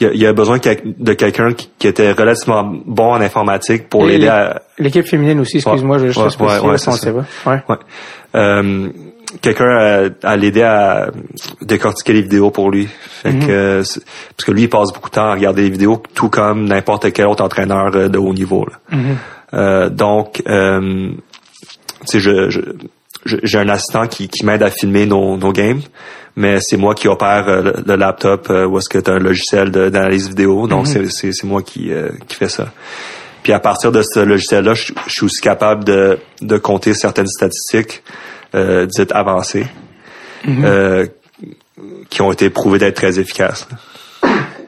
il, 0.00 0.06
a, 0.06 0.10
il 0.12 0.26
a 0.26 0.32
besoin 0.32 0.58
de 0.58 1.12
quelqu'un 1.14 1.52
qui, 1.52 1.86
était 1.86 2.12
relativement 2.12 2.64
bon 2.86 3.12
en 3.12 3.20
informatique 3.20 3.88
pour 3.88 4.04
l'aider 4.04 4.28
à 4.28 4.62
L'équipe 4.78 5.06
féminine 5.06 5.40
aussi, 5.40 5.56
excuse-moi, 5.58 5.98
je 5.98 6.02
vais 6.04 6.08
juste 6.08 6.20
Ouais, 6.20 6.26
te 6.28 6.32
spécifier, 6.32 6.60
ouais, 6.68 6.72
ouais, 6.72 6.78
on 6.78 6.90
pas. 7.44 7.50
Ouais. 7.50 7.62
ouais 7.68 7.76
euh, 8.36 8.88
quelqu'un 9.42 9.66
à, 9.76 10.08
à 10.32 10.36
l'aider 10.36 10.62
à 10.62 11.10
décortiquer 11.62 12.12
les 12.14 12.22
vidéos 12.22 12.50
pour 12.50 12.70
lui 12.70 12.86
fait 12.86 13.32
Mhm. 13.32 13.46
que 13.46 13.76
parce 13.82 14.44
que 14.46 14.52
lui 14.52 14.62
il 14.62 14.68
passe 14.70 14.92
beaucoup 14.92 15.10
de 15.10 15.14
temps 15.14 15.26
à 15.30 15.34
regarder 15.34 15.62
les 15.62 15.70
vidéos 15.70 16.02
tout 16.14 16.28
comme 16.30 16.64
n'importe 16.66 17.12
quel 17.12 17.26
autre 17.26 17.44
entraîneur 17.44 17.94
euh, 17.94 18.08
de 18.08 18.18
haut 18.18 18.32
niveau 18.34 18.64
là. 18.66 18.96
Mhm. 18.96 19.16
Euh, 19.54 19.88
donc, 19.90 20.42
euh, 20.48 21.10
sais, 22.04 22.20
je- 22.20 22.50
je- 22.50 22.60
j'ai 23.42 23.58
un 23.58 23.68
assistant 23.68 24.06
qui, 24.06 24.28
qui 24.28 24.44
m'aide 24.44 24.62
à 24.62 24.70
filmer 24.70 25.06
nos, 25.06 25.36
nos 25.36 25.52
games, 25.52 25.80
mais 26.36 26.58
c'est 26.60 26.76
moi 26.76 26.94
qui 26.94 27.08
opère 27.08 27.48
euh, 27.48 27.62
le, 27.62 27.74
le 27.86 27.96
laptop 27.96 28.48
euh, 28.50 28.66
où 28.66 28.78
est-ce 28.78 28.88
que 28.88 28.98
tu 28.98 29.10
as 29.10 29.14
un 29.14 29.18
logiciel 29.18 29.70
d'analyse 29.70 30.28
vidéo. 30.28 30.66
Donc, 30.66 30.86
c'est- 30.86 31.08
c'est, 31.10 31.32
c'est 31.32 31.46
moi 31.46 31.62
qui, 31.62 31.92
euh, 31.92 32.10
qui 32.28 32.36
fais 32.36 32.48
ça. 32.48 32.72
Puis 33.42 33.52
à 33.52 33.60
partir 33.60 33.92
de 33.92 34.02
ce 34.02 34.20
logiciel-là, 34.20 34.74
je, 34.74 34.92
je 35.06 35.12
suis 35.12 35.24
aussi 35.24 35.40
capable 35.40 35.84
de, 35.84 36.18
de 36.42 36.58
compter 36.58 36.92
certaines 36.94 37.28
statistiques 37.28 38.02
euh, 38.54 38.86
dites 38.86 39.12
avancées 39.12 39.66
euh, 40.64 41.06
qui 42.10 42.22
ont 42.22 42.32
été 42.32 42.50
prouvées 42.50 42.78
d'être 42.78 42.96
très 42.96 43.18
efficaces. 43.18 43.68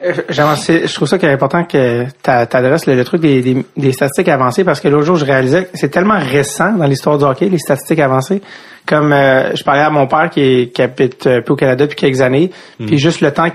Euh, 0.03 0.55
c'est- 0.55 0.87
je 0.87 0.93
trouve 0.95 1.07
ça 1.07 1.17
qu'il 1.17 1.29
est 1.29 1.33
important 1.33 1.63
que 1.63 2.05
tu 2.05 2.29
adresses 2.29 2.87
le, 2.87 2.95
le 2.95 3.03
truc 3.03 3.21
des, 3.21 3.41
des, 3.41 3.65
des 3.77 3.91
statistiques 3.91 4.29
avancées 4.29 4.63
parce 4.63 4.79
que 4.79 4.87
l'autre 4.87 5.05
jour, 5.05 5.15
je 5.15 5.25
réalisais 5.25 5.65
que 5.65 5.69
c'est 5.75 5.89
tellement 5.89 6.17
récent 6.19 6.71
dans 6.73 6.85
l'histoire 6.85 7.17
du 7.17 7.23
hockey, 7.25 7.49
les 7.49 7.59
statistiques 7.59 7.99
avancées. 7.99 8.41
Comme 8.87 9.13
euh, 9.13 9.55
je 9.55 9.63
parlais 9.63 9.81
à 9.83 9.89
mon 9.91 10.07
père 10.07 10.29
qui, 10.31 10.41
est, 10.41 10.73
qui 10.73 10.81
habite 10.81 11.27
euh, 11.27 11.41
peu 11.41 11.53
au 11.53 11.55
Canada 11.55 11.85
depuis 11.85 11.95
quelques 11.97 12.21
années, 12.21 12.49
puis 12.79 12.97
juste 12.97 13.21
le 13.21 13.31
temps 13.31 13.45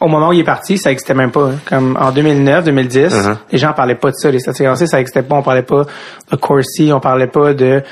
au 0.00 0.08
moment 0.08 0.28
où 0.28 0.32
il 0.32 0.40
est 0.40 0.44
parti, 0.44 0.78
ça 0.78 0.90
existait 0.92 1.12
même 1.12 1.30
pas. 1.32 1.48
hein. 1.48 1.58
Comme 1.66 1.98
en 2.00 2.10
2009, 2.12 2.64
2010, 2.64 3.12
Uh-huh. 3.12 3.36
les 3.52 3.58
gens 3.58 3.72
parlaient 3.72 3.96
pas 3.96 4.10
de 4.10 4.16
ça, 4.16 4.30
les 4.30 4.38
statistiques 4.38 4.66
avancées, 4.66 4.86
ça 4.86 5.00
existait 5.00 5.22
pas. 5.22 5.34
On 5.36 5.42
parlait 5.42 5.62
pas 5.62 5.82
de 6.30 6.36
Corsi, 6.36 6.90
on 6.92 7.00
parlait 7.00 7.26
pas 7.26 7.52
de. 7.52 7.82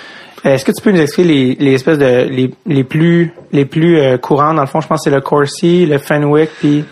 Euh, 0.45 0.55
Est-ce 0.55 0.65
que 0.65 0.73
tu 0.73 0.83
peux 0.83 0.91
nous 0.93 1.01
expliquer 1.01 1.29
les, 1.29 1.57
les 1.59 1.75
espèces 1.75 1.99
de 1.99 2.27
les, 2.31 2.51
les 2.67 2.85
plus 2.85 3.33
les 3.53 3.65
plus 3.67 3.99
euh, 3.99 4.17
courants 4.19 4.55
dans 4.55 4.63
le 4.63 4.67
fond 4.69 4.81
Je 4.81 4.87
pense 4.89 5.01
que 5.05 5.11
c'est 5.11 5.15
le 5.15 5.21
Corsi, 5.21 5.85
le 5.87 5.99
Fenwick, 5.99 6.51
puis. 6.61 6.85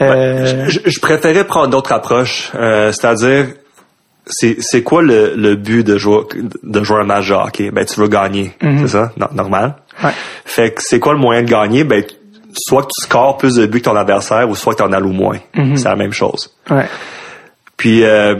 Euh, 0.00 0.66
Je, 0.68 0.80
je 0.84 1.00
préférais 1.00 1.44
prendre 1.44 1.68
d'autres 1.68 1.92
approches, 1.92 2.50
euh, 2.54 2.92
c'est-à-dire 2.92 3.46
c'est 4.26 4.56
c'est 4.60 4.82
quoi 4.82 5.02
le, 5.02 5.34
le 5.36 5.54
but 5.56 5.84
de 5.84 5.96
jouer 5.98 6.22
de 6.62 6.82
jouer 6.82 7.00
un 7.00 7.04
match 7.04 7.28
de 7.28 7.34
hockey? 7.34 7.70
Ben 7.70 7.84
tu 7.84 7.98
veux 8.00 8.08
gagner, 8.08 8.52
c'est 8.60 8.88
ça, 8.88 9.12
No- 9.16 9.28
normal. 9.32 9.76
Ouais. 10.04 10.10
Fait 10.44 10.72
que 10.74 10.82
c'est 10.82 10.98
quoi 11.00 11.12
le 11.14 11.18
moyen 11.18 11.42
de 11.42 11.48
gagner? 11.50 11.84
Ben 11.84 12.04
soit 12.54 12.82
que 12.82 12.88
tu 12.88 13.06
scores 13.06 13.36
plus 13.38 13.54
de 13.54 13.66
buts 13.66 13.80
que 13.80 13.84
ton 13.88 13.96
adversaire 13.96 14.48
ou 14.50 14.54
soit 14.54 14.72
que 14.74 14.78
tu 14.78 14.82
en 14.88 14.92
alloues 14.92 15.12
moins. 15.12 15.38
C'est 15.76 15.88
la 15.88 15.96
même 15.96 16.12
chose. 16.12 16.54
ouais. 16.70 16.86
Puis 17.76 18.04
euh, 18.04 18.34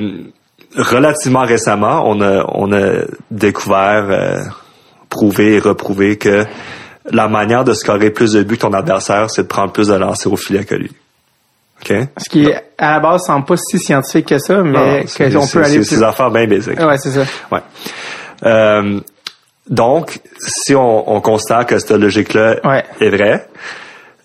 relativement 0.77 1.43
récemment, 1.45 2.03
on 2.07 2.21
a 2.21 2.45
on 2.49 2.73
a 2.73 3.03
découvert, 3.31 4.07
euh, 4.11 4.41
prouvé 5.09 5.55
et 5.55 5.59
reprouvé 5.59 6.17
que 6.17 6.45
la 7.11 7.29
manière 7.29 7.63
de 7.65 7.73
scorer 7.75 8.11
plus 8.11 8.33
de 8.33 8.43
buts 8.43 8.57
que 8.57 8.63
ton 8.63 8.73
adversaire, 8.73 9.31
c'est 9.31 9.43
de 9.43 9.47
prendre 9.49 9.73
plus 9.73 9.89
de 9.89 9.95
lancers 9.95 10.33
au 10.33 10.37
filet 10.37 10.65
que 10.65 10.75
lui. 10.75 10.91
OK? 11.81 11.93
Ce 12.19 12.29
qui 12.29 12.51
à 12.79 12.93
la 12.93 13.01
base 13.01 13.23
semble 13.27 13.45
pas 13.47 13.57
si 13.57 13.79
scientifique 13.79 14.27
que 14.29 14.39
ça, 14.39 14.63
mais 14.63 15.05
qu'on 15.17 15.47
peut 15.47 15.63
aller 15.65 15.77
plus. 15.77 15.85
C'est 15.85 15.97
des 15.97 16.03
affaires 16.03 16.31
bien 16.31 16.47
basiques. 16.47 16.79
Ouais, 16.81 16.99
c'est 16.99 17.11
ça. 17.11 17.25
Ouais. 17.53 17.61
Euh, 18.45 19.01
donc, 19.69 20.21
si 20.39 20.75
on, 20.75 21.11
on 21.13 21.21
constate 21.21 21.69
que 21.69 21.79
cette 21.79 21.91
logique-là 21.91 22.57
Ouais. 22.65 22.85
est 23.01 23.11
vraie, 23.11 23.49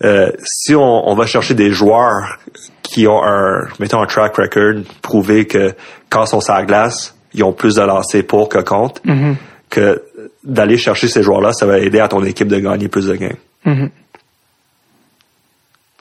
euh, 0.04 0.30
si 0.44 0.74
on, 0.74 1.08
on 1.08 1.14
va 1.14 1.26
chercher 1.26 1.54
des 1.54 1.70
joueurs 1.70 2.38
qui 2.82 3.06
ont 3.06 3.22
un, 3.24 3.66
mettons 3.78 4.00
un 4.02 4.06
track 4.06 4.36
record, 4.36 4.82
prouvé 5.00 5.46
que 5.46 5.74
quand 6.10 6.24
ils 6.24 6.28
sont 6.28 6.40
sur 6.40 6.54
la 6.54 6.64
glace, 6.64 7.14
ils 7.34 7.42
ont 7.44 7.52
plus 7.52 7.76
de 7.76 7.82
lancers 7.82 8.24
pour 8.26 8.48
que 8.48 8.58
contre, 8.58 9.00
Mm-hmm. 9.06 9.34
que 9.70 10.02
d'aller 10.44 10.76
chercher 10.76 11.08
ces 11.08 11.22
joueurs-là, 11.22 11.52
ça 11.52 11.66
va 11.66 11.78
aider 11.78 12.00
à 12.00 12.08
ton 12.08 12.22
équipe 12.24 12.48
de 12.48 12.58
gagner 12.58 12.88
plus 12.88 13.06
de. 13.06 13.16
Mhm. 13.64 13.90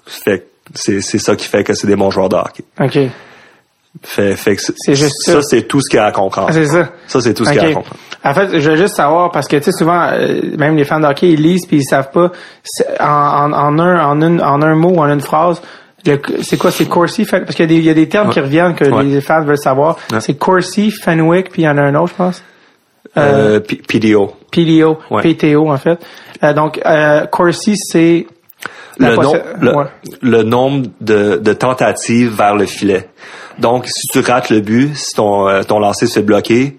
Fait 0.05 0.39
que 0.39 0.45
c'est 0.75 1.01
c'est 1.01 1.19
ça 1.19 1.35
qui 1.35 1.47
fait 1.47 1.63
que 1.63 1.73
c'est 1.73 1.87
des 1.87 1.95
bons 1.95 2.11
joueurs 2.11 2.29
de 2.29 2.35
hockey. 2.35 2.63
OK. 2.79 2.97
Fait, 4.03 4.35
fait 4.37 4.55
que 4.55 4.61
c'est- 4.61 4.73
C'est 4.77 4.95
juste 4.95 5.15
ça. 5.25 5.33
ça, 5.33 5.41
c'est 5.41 5.63
tout 5.63 5.81
ce 5.81 5.89
qu'il 5.89 5.97
y 5.97 5.99
a 5.99 6.05
à 6.05 6.11
comprendre. 6.13 6.47
Ah, 6.49 6.53
c'est 6.53 6.65
ça. 6.65 6.89
Ça, 7.07 7.19
c'est 7.19 7.33
tout 7.33 7.43
ce 7.43 7.51
qu'il 7.51 7.61
y 7.61 7.65
a 7.65 7.69
à 7.69 7.73
comprendre. 7.73 7.97
En 8.23 8.33
fait, 8.33 8.59
je 8.59 8.69
veux 8.69 8.77
juste 8.77 8.95
savoir 8.95 9.31
parce 9.31 9.47
que 9.49 9.57
tu 9.57 9.63
sais 9.63 9.71
souvent 9.73 10.07
euh, 10.13 10.39
même 10.57 10.77
les 10.77 10.85
fans 10.85 10.99
de 11.01 11.05
hockey 11.07 11.29
ils 11.31 11.41
lisent 11.41 11.65
puis 11.65 11.77
ils 11.77 11.83
savent 11.83 12.09
pas 12.11 12.31
en, 12.99 13.05
en, 13.05 13.53
en 13.53 13.79
un 13.79 14.05
en 14.05 14.21
une 14.21 14.41
en 14.41 14.61
un 14.61 14.75
mot 14.75 14.91
ou 14.91 14.99
en 14.99 15.09
une 15.11 15.19
phrase 15.21 15.61
le- 16.05 16.21
c'est 16.43 16.57
quoi 16.57 16.71
c'est 16.71 16.87
Corsi 16.87 17.25
parce 17.25 17.43
qu'il 17.55 17.61
y 17.61 17.63
a 17.63 17.67
des 17.67 17.75
il 17.77 17.83
y 17.83 17.89
a 17.89 17.93
des 17.95 18.07
termes 18.07 18.29
qui 18.31 18.39
reviennent 18.39 18.75
que 18.75 18.85
Ouais. 18.85 19.03
les 19.03 19.21
fans 19.21 19.43
veulent 19.43 19.57
savoir 19.57 19.97
Ouais. 20.11 20.21
c'est 20.21 20.35
Corsi 20.35 20.91
Fenwick 20.91 21.49
puis 21.51 21.63
il 21.63 21.65
y 21.65 21.69
en 21.69 21.77
a 21.77 21.81
un 21.81 21.95
autre 21.95 22.09
je 22.13 22.15
pense 22.15 22.43
Euh, 23.17 23.59
P- 23.59 23.81
PDO. 23.87 24.33
PDO 24.51 24.99
Ouais. 25.09 25.21
PTO 25.33 25.69
en 25.69 25.77
fait 25.77 25.99
Euh, 26.43 26.53
donc 26.53 26.79
euh, 26.85 27.25
Corsi 27.25 27.73
c'est 27.75 28.25
le, 28.97 29.15
nom- 29.15 29.33
le, 29.61 29.75
ouais. 29.75 29.85
le 30.21 30.43
nombre 30.43 30.87
de, 31.01 31.37
de 31.37 31.53
tentatives 31.53 32.35
vers 32.35 32.55
le 32.55 32.65
filet. 32.65 33.07
Donc, 33.59 33.87
si 33.87 34.07
tu 34.11 34.19
rates 34.19 34.49
le 34.49 34.59
but, 34.61 34.95
si 34.95 35.13
ton, 35.15 35.47
euh, 35.47 35.63
ton 35.63 35.79
lancer 35.79 36.07
se 36.07 36.13
fait 36.15 36.21
bloquer, 36.21 36.77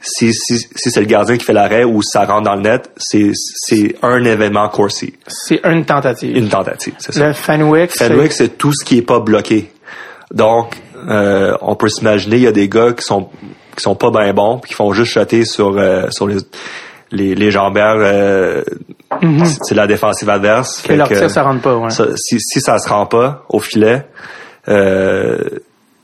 si, 0.00 0.32
si, 0.34 0.58
si 0.58 0.90
c'est 0.90 1.00
le 1.00 1.06
gardien 1.06 1.36
qui 1.36 1.44
fait 1.44 1.52
l'arrêt 1.52 1.84
ou 1.84 2.02
ça 2.02 2.24
rentre 2.24 2.42
dans 2.42 2.56
le 2.56 2.62
net, 2.62 2.90
c'est, 2.96 3.30
c'est 3.34 3.94
un 4.02 4.22
événement 4.24 4.68
Corsi. 4.68 5.14
c'est 5.28 5.60
une 5.64 5.84
tentative 5.84 6.36
Une 6.36 6.48
tentative, 6.48 6.94
c'est 6.98 7.12
ça. 7.14 7.28
le 7.28 7.32
Fenwick 7.32 7.92
c'est- 7.92 8.08
Fenwick, 8.08 8.32
c'est 8.32 8.58
tout 8.58 8.72
ce 8.72 8.84
qui 8.84 8.98
est 8.98 9.02
pas 9.02 9.20
bloqué. 9.20 9.70
Donc, 10.32 10.74
euh, 11.08 11.56
on 11.60 11.74
peut 11.76 11.88
s'imaginer, 11.88 12.36
il 12.36 12.42
y 12.42 12.46
a 12.48 12.52
des 12.52 12.68
gars 12.68 12.92
qui 12.92 13.04
sont 13.04 13.28
qui 13.76 13.82
sont 13.82 13.94
pas 13.94 14.10
bien 14.10 14.32
bons, 14.34 14.58
puis 14.58 14.68
qui 14.70 14.74
font 14.74 14.92
juste 14.92 15.12
shotter 15.12 15.44
sur 15.46 15.78
euh, 15.78 16.08
sur 16.10 16.26
les 16.26 16.36
les, 17.10 17.34
les 17.34 17.50
jambières, 17.50 17.94
euh, 17.98 18.62
c'est- 19.44 19.58
c'est 19.62 19.74
la 19.74 19.86
défensive 19.86 20.28
adverse. 20.28 20.82
que 20.82 20.92
leur 20.92 21.08
tir 21.08 21.30
ça 21.30 21.42
rentre 21.42 21.62
pas 21.62 21.76
ouais. 21.76 21.90
ça- 21.90 22.08
si, 22.16 22.38
si 22.40 22.60
ça 22.60 22.78
se 22.78 22.88
rend 22.88 23.06
pas 23.06 23.44
au 23.48 23.60
filet, 23.60 24.04
euh, 24.68 25.38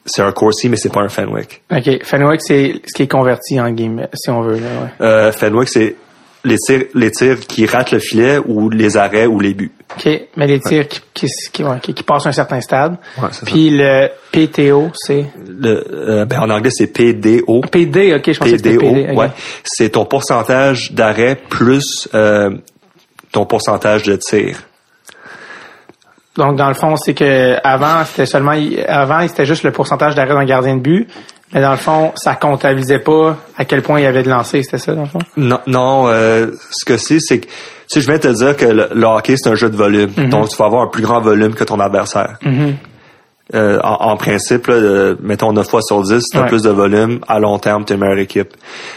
c'est 0.06 0.22
un 0.22 0.32
Corsi, 0.32 0.68
mais 0.68 0.76
c'est 0.76 0.92
pas 0.92 1.00
un 1.00 1.08
Fenwick. 1.08 1.62
OK, 1.70 2.02
Fenwick 2.04 2.40
c'est 2.42 2.80
ce 2.86 2.94
qui 2.94 3.02
est 3.02 3.08
converti 3.10 3.60
en 3.60 3.70
game 3.70 4.06
si 4.14 4.30
on 4.30 4.40
veut 4.42 4.54
là, 4.54 4.60
ouais. 4.60 5.06
Euh, 5.06 5.32
Fenwick, 5.32 5.68
c'est 5.68 5.96
les 6.44 6.56
tirs, 6.56 6.84
les 6.94 7.10
tirs 7.10 7.40
qui 7.40 7.66
ratent 7.66 7.90
le 7.90 7.98
filet 7.98 8.38
ou 8.38 8.70
les 8.70 8.96
arrêts 8.96 9.26
ou 9.26 9.40
les 9.40 9.54
buts. 9.54 9.72
OK, 9.96 10.08
mais 10.36 10.46
les 10.46 10.60
tirs 10.60 10.86
qui, 10.86 11.00
qui, 11.12 11.26
qui, 11.52 11.64
ouais, 11.64 11.78
qui- 11.80 11.92
passent 12.04 12.26
un 12.26 12.32
certain 12.32 12.60
stade. 12.60 12.96
Ça. 13.16 13.44
Puis 13.44 13.70
le 13.70 14.08
PTO, 14.32 14.90
c'est... 14.94 15.26
Le, 15.46 15.84
euh, 15.92 16.24
ben, 16.26 16.40
en 16.40 16.50
anglais, 16.50 16.70
c'est 16.72 16.86
PDO. 16.86 17.62
PD, 17.70 18.14
OK, 18.14 18.32
je 18.32 18.38
pensais 18.38 18.52
que 18.52 18.56
c'était 18.58 18.76
PDO, 18.76 18.94
PD. 18.94 19.12
ouais. 19.14 19.30
C'est 19.64 19.90
ton 19.90 20.04
pourcentage 20.04 20.92
d'arrêt 20.92 21.36
plus 21.50 22.08
euh, 22.14 22.50
ton 23.32 23.46
pourcentage 23.46 24.02
de 24.04 24.16
tir. 24.16 24.58
Donc, 26.36 26.56
dans 26.56 26.68
le 26.68 26.74
fond, 26.74 26.94
c'est 26.96 27.14
que 27.14 27.56
avant 27.64 28.04
c'était 28.04 28.26
seulement... 28.26 28.54
Avant, 28.86 29.26
c'était 29.26 29.44
juste 29.46 29.64
le 29.64 29.72
pourcentage 29.72 30.14
d'arrêt 30.14 30.34
d'un 30.34 30.44
gardien 30.44 30.76
de 30.76 30.80
but. 30.80 31.08
Mais 31.52 31.60
dans 31.62 31.70
le 31.70 31.76
fond, 31.78 32.12
ça 32.16 32.34
comptabilisait 32.36 32.98
pas 32.98 33.36
à 33.56 33.64
quel 33.64 33.82
point 33.82 33.98
il 33.98 34.02
y 34.02 34.06
avait 34.06 34.22
de 34.22 34.28
lancers, 34.28 34.62
c'était 34.62 34.78
ça, 34.78 34.94
dans 34.94 35.02
le 35.02 35.08
fond? 35.08 35.18
Non, 35.38 35.58
non 35.66 36.06
euh, 36.08 36.48
ce 36.70 36.84
que 36.84 36.98
c'est, 36.98 37.18
c'est 37.20 37.40
que 37.40 37.46
sais, 37.88 38.02
je 38.02 38.06
viens 38.06 38.18
te 38.18 38.28
dire 38.28 38.54
que 38.54 38.66
le, 38.66 38.88
le 38.94 39.06
hockey, 39.06 39.34
c'est 39.36 39.48
un 39.48 39.54
jeu 39.54 39.70
de 39.70 39.76
volume. 39.76 40.10
Mhm. 40.16 40.28
Donc, 40.28 40.50
tu 40.50 40.56
vas 40.58 40.66
avoir 40.66 40.82
un 40.82 40.88
plus 40.88 41.02
grand 41.02 41.20
volume 41.22 41.54
que 41.54 41.64
ton 41.64 41.80
adversaire. 41.80 42.38
Euh, 43.54 43.78
en, 43.82 44.10
en 44.10 44.16
principe, 44.18 44.66
là, 44.66 44.74
euh, 44.74 45.16
mettons 45.22 45.54
9 45.54 45.66
fois 45.66 45.80
sur 45.80 46.02
10, 46.02 46.20
si 46.20 46.24
tu 46.30 46.36
as 46.36 46.42
Ouais. 46.42 46.48
plus 46.48 46.62
de 46.62 46.70
volume, 46.70 47.20
à 47.26 47.38
long 47.40 47.58
terme, 47.58 47.86
tu 47.86 47.94
es 47.94 47.96
une 47.96 48.02
meilleure 48.02 48.18
équipe. 48.18 48.50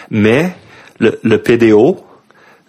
Mais 0.10 0.52
le, 1.00 1.18
le 1.24 1.38
PDO, 1.42 2.02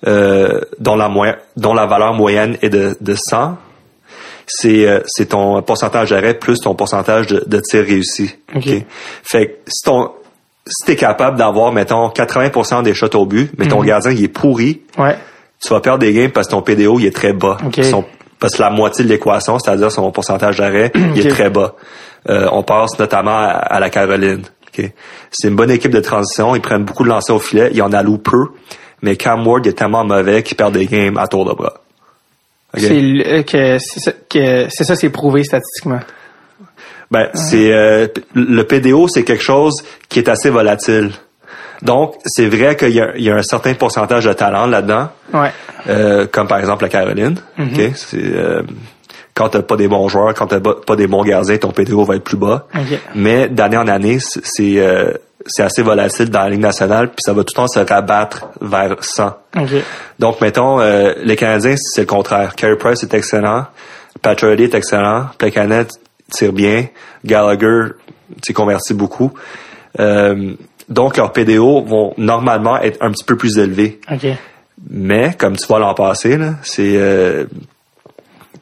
euh, 0.06 0.60
dont, 0.78 0.96
la 0.96 1.10
dont 1.56 1.74
la 1.74 1.86
valeur 1.86 2.14
moyenne 2.14 2.56
est 2.62 2.70
de, 2.70 2.96
de 3.00 3.14
100, 3.14 3.56
c'est 4.46 4.86
euh, 4.88 5.00
c'est 5.06 5.26
ton 5.26 5.62
pourcentage 5.62 6.10
d'arrêt 6.10 6.34
plus 6.34 6.58
ton 6.60 6.74
pourcentage 6.74 7.26
de, 7.28 7.42
de 7.46 7.60
tir 7.60 7.84
réussi. 7.84 8.34
OK. 8.54 8.68
Fait 9.22 9.46
que 9.46 9.52
si 9.68 9.82
ton 9.84 10.10
si 10.66 10.86
t'es 10.86 10.94
capable 10.96 11.36
d'avoir, 11.38 11.72
mettons, 11.72 12.08
80% 12.08 12.84
des 12.84 12.94
shots 12.94 13.16
au 13.16 13.26
but, 13.26 13.50
mais 13.58 13.64
Mhm. 13.64 13.70
ton 13.72 13.82
gardien, 13.82 14.12
il 14.12 14.22
est 14.22 14.28
pourri, 14.28 14.82
Ouais. 14.96 15.16
tu 15.60 15.68
vas 15.74 15.80
perdre 15.80 15.98
des 15.98 16.12
games 16.12 16.30
parce 16.30 16.46
que 16.46 16.52
ton 16.52 16.62
PDO, 16.62 17.00
il 17.00 17.06
est 17.06 17.14
très 17.14 17.32
bas. 17.32 17.56
OK. 17.66 17.82
Son- 17.82 18.04
parce 18.38 18.54
que 18.56 18.62
la 18.62 18.70
moitié 18.70 19.04
de 19.04 19.08
l'équation, 19.08 19.58
c'est-à-dire 19.58 19.90
son 19.90 20.10
pourcentage 20.12 20.58
d'arrêt, 20.58 20.92
il 21.16 21.26
est 21.26 21.30
très 21.30 21.50
bas. 21.50 21.74
Euh, 22.28 22.48
on 22.52 22.62
passe 22.62 22.96
notamment 22.98 23.36
à, 23.38 23.46
à 23.48 23.80
la 23.80 23.90
Caroline. 23.90 24.42
C'est 25.30 25.48
une 25.48 25.56
bonne 25.56 25.70
équipe 25.70 25.90
de 25.92 26.00
transition. 26.00 26.54
Ils 26.56 26.62
prennent 26.62 26.84
beaucoup 26.84 27.02
de 27.04 27.08
lancers 27.08 27.34
au 27.36 27.40
filet. 27.40 27.70
Ils 27.74 27.82
en 27.82 27.92
allouent 27.92 28.18
peu. 28.18 28.46
Mais 29.02 29.16
Cam 29.16 29.46
Ward 29.46 29.66
est 29.66 29.72
tellement 29.72 30.04
mauvais 30.04 30.42
qu'il 30.42 30.56
perd 30.56 30.72
des 30.74 30.86
games 30.86 31.18
à 31.18 31.26
tour 31.26 31.44
de 31.44 31.52
bras. 31.54 31.74
C'est 32.74 32.88
le- 33.00 33.42
que 33.42 33.78
c'est 33.78 34.00
ça, 34.00 34.12
que 34.30 34.66
c'est 34.70 34.84
ça, 34.84 34.96
c'est 34.96 35.10
prouvé 35.10 35.44
statistiquement. 35.44 36.00
Ben, 37.10 37.28
c'est 37.34 37.70
euh, 37.72 38.06
le 38.34 38.62
PDO, 38.62 39.06
c'est 39.08 39.24
quelque 39.24 39.42
chose 39.42 39.82
qui 40.08 40.18
est 40.18 40.28
assez 40.30 40.48
volatile. 40.48 41.10
Donc, 41.82 42.14
c'est 42.24 42.46
vrai 42.46 42.76
qu'il 42.76 42.90
y 42.90 43.22
y 43.22 43.30
a 43.30 43.34
un 43.34 43.42
certain 43.42 43.74
pourcentage 43.74 44.24
de 44.24 44.32
talent 44.32 44.66
là-dedans, 44.66 45.08
Ouais. 45.34 45.50
euh, 45.88 46.26
comme 46.30 46.46
par 46.48 46.58
exemple 46.60 46.84
la 46.84 46.88
Caroline. 46.88 47.36
ok? 47.58 47.90
C'est, 47.96 48.16
euh, 48.22 48.62
quand 49.34 49.48
t'as 49.50 49.62
pas 49.62 49.76
des 49.76 49.88
bons 49.88 50.08
joueurs, 50.08 50.32
quand 50.32 50.46
t'as 50.46 50.60
pas 50.60 50.76
pas 50.86 50.96
des 50.96 51.06
bons 51.08 51.24
gardiens, 51.24 51.58
ton 51.58 51.72
PDO 51.72 52.04
va 52.04 52.16
être 52.16 52.24
plus 52.24 52.36
bas. 52.38 52.66
Ok. 52.74 52.98
Mais 53.14 53.48
d'année 53.48 53.76
en 53.78 53.88
année, 53.88 54.18
c'est 54.20 54.78
c'est, 55.46 55.62
assez 55.62 55.82
volatile 55.82 56.30
dans 56.30 56.40
la 56.40 56.50
Ligue 56.50 56.60
nationale, 56.60 57.08
puis 57.08 57.20
ça 57.20 57.32
va 57.32 57.42
tout 57.42 57.52
le 57.54 57.56
temps 57.56 57.68
se 57.68 57.78
rabattre 57.80 58.48
vers 58.60 59.02
100. 59.02 59.26
Ok. 59.56 59.70
Donc, 60.18 60.40
mettons, 60.40 60.80
euh, 60.80 61.12
les 61.22 61.36
Canadiens, 61.36 61.74
c'est 61.76 62.02
le 62.02 62.06
contraire. 62.06 62.54
Carey 62.54 62.76
Price 62.76 63.02
est 63.02 63.14
excellent, 63.14 63.66
Patrick 64.20 64.60
est 64.60 64.74
excellent, 64.74 65.26
Plecanet 65.38 65.88
tire 66.30 66.52
bien, 66.52 66.86
Gallagher 67.24 67.92
s'est 68.44 68.52
converti 68.52 68.94
beaucoup. 68.94 69.32
Euh, 70.00 70.54
donc, 70.88 71.16
leurs 71.16 71.32
PDO 71.32 71.82
vont 71.82 72.14
normalement 72.16 72.78
être 72.80 72.98
un 73.00 73.10
petit 73.10 73.24
peu 73.24 73.36
plus 73.36 73.58
élevés. 73.58 74.00
Ok. 74.10 74.26
Mais, 74.90 75.34
comme 75.38 75.56
tu 75.56 75.66
vois 75.66 75.78
l'an 75.78 75.94
passé, 75.94 76.38
c'est 76.62 76.96
euh, 76.96 77.44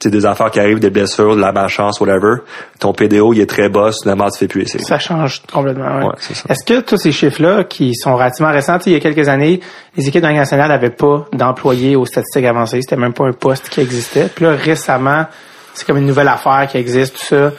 c'est 0.02 0.10
des 0.10 0.24
affaires 0.24 0.50
qui 0.50 0.58
arrivent, 0.58 0.80
des 0.80 0.90
blessures, 0.90 1.36
de 1.36 1.40
la 1.40 1.52
malchance, 1.52 2.00
whatever. 2.00 2.36
Ton 2.78 2.94
PDO, 2.94 3.34
il 3.34 3.40
est 3.40 3.48
très 3.48 3.68
bas, 3.68 3.92
soudainement, 3.92 4.30
tu 4.30 4.38
fais 4.38 4.48
plus 4.48 4.62
essayer. 4.62 4.82
Ça 4.82 4.98
change 4.98 5.42
complètement. 5.52 5.98
ouais. 5.98 6.04
Ouais. 6.06 6.14
Est-ce 6.48 6.64
que 6.64 6.80
tous 6.80 6.96
ces 6.96 7.12
chiffres-là, 7.12 7.64
qui 7.64 7.94
sont 7.94 8.14
relativement 8.14 8.50
récents, 8.50 8.78
il 8.86 8.92
y 8.92 8.96
a 8.96 9.00
quelques 9.00 9.28
années, 9.28 9.60
les 9.96 10.08
équipes 10.08 10.22
de 10.22 10.26
la 10.26 10.32
nationale 10.32 10.68
n'avaient 10.68 10.88
pas 10.88 11.26
d'employés 11.34 11.96
aux 11.96 12.06
statistiques 12.06 12.46
avancées. 12.46 12.80
C'était 12.80 12.96
même 12.96 13.12
pas 13.12 13.26
un 13.26 13.32
poste 13.32 13.68
qui 13.68 13.80
existait. 13.80 14.28
Puis 14.34 14.46
là, 14.46 14.52
récemment, 14.52 15.26
c'est 15.74 15.86
comme 15.86 15.98
une 15.98 16.06
nouvelle 16.06 16.28
affaire 16.28 16.66
qui 16.70 16.78
existe, 16.78 17.18
tout 17.18 17.26
ça. 17.26 17.52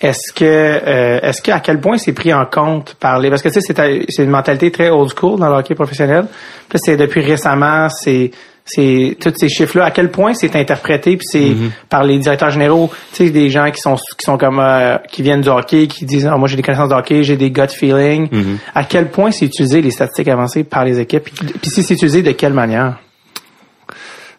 Est-ce 0.00 0.32
que, 0.32 0.44
euh, 0.44 1.18
est-ce 1.20 1.42
que 1.42 1.50
à 1.50 1.58
quel 1.58 1.80
point 1.80 1.98
c'est 1.98 2.12
pris 2.12 2.32
en 2.32 2.46
compte 2.46 2.94
par 3.00 3.18
les, 3.18 3.30
parce 3.30 3.42
que 3.42 3.48
tu 3.48 3.60
sais, 3.60 3.74
c'est, 4.08 4.22
une 4.22 4.30
mentalité 4.30 4.70
très 4.70 4.90
old 4.90 5.10
school 5.16 5.40
dans 5.40 5.48
le 5.48 5.56
hockey 5.56 5.74
professionnel. 5.74 6.26
Puis 6.68 6.78
là, 6.78 6.80
c'est 6.84 6.96
depuis 6.96 7.20
récemment, 7.20 7.88
c'est, 7.88 8.30
c'est 8.68 9.16
tous 9.20 9.32
ces 9.36 9.48
chiffres-là. 9.48 9.86
À 9.86 9.90
quel 9.90 10.10
point 10.10 10.34
c'est 10.34 10.54
interprété 10.54 11.16
puis 11.16 11.26
c'est 11.30 11.54
par 11.88 12.04
les 12.04 12.18
directeurs 12.18 12.50
généraux, 12.50 12.90
tu 13.12 13.24
sais, 13.24 13.30
des 13.30 13.50
gens 13.50 13.70
qui 13.70 13.80
sont 13.80 13.96
qui 13.96 14.24
sont 14.24 14.36
comme 14.36 14.60
euh, 14.60 14.98
qui 15.10 15.22
viennent 15.22 15.40
du 15.40 15.48
hockey, 15.48 15.86
qui 15.86 16.04
disent, 16.04 16.26
Ah, 16.26 16.36
moi 16.36 16.48
j'ai 16.48 16.56
des 16.56 16.62
connaissances 16.62 16.90
de 16.90 16.94
hockey, 16.94 17.22
j'ai 17.22 17.36
des 17.36 17.50
gut 17.50 17.68
feeling. 17.68 18.28
À 18.74 18.84
quel 18.84 19.10
point 19.10 19.30
c'est 19.30 19.46
utilisé 19.46 19.80
les 19.80 19.90
statistiques 19.90 20.28
avancées 20.28 20.64
par 20.64 20.84
les 20.84 21.00
équipes 21.00 21.24
Puis, 21.24 21.70
si 21.70 21.82
c'est 21.82 21.94
utilisé 21.94 22.22
de 22.22 22.32
quelle 22.32 22.52
manière? 22.52 22.98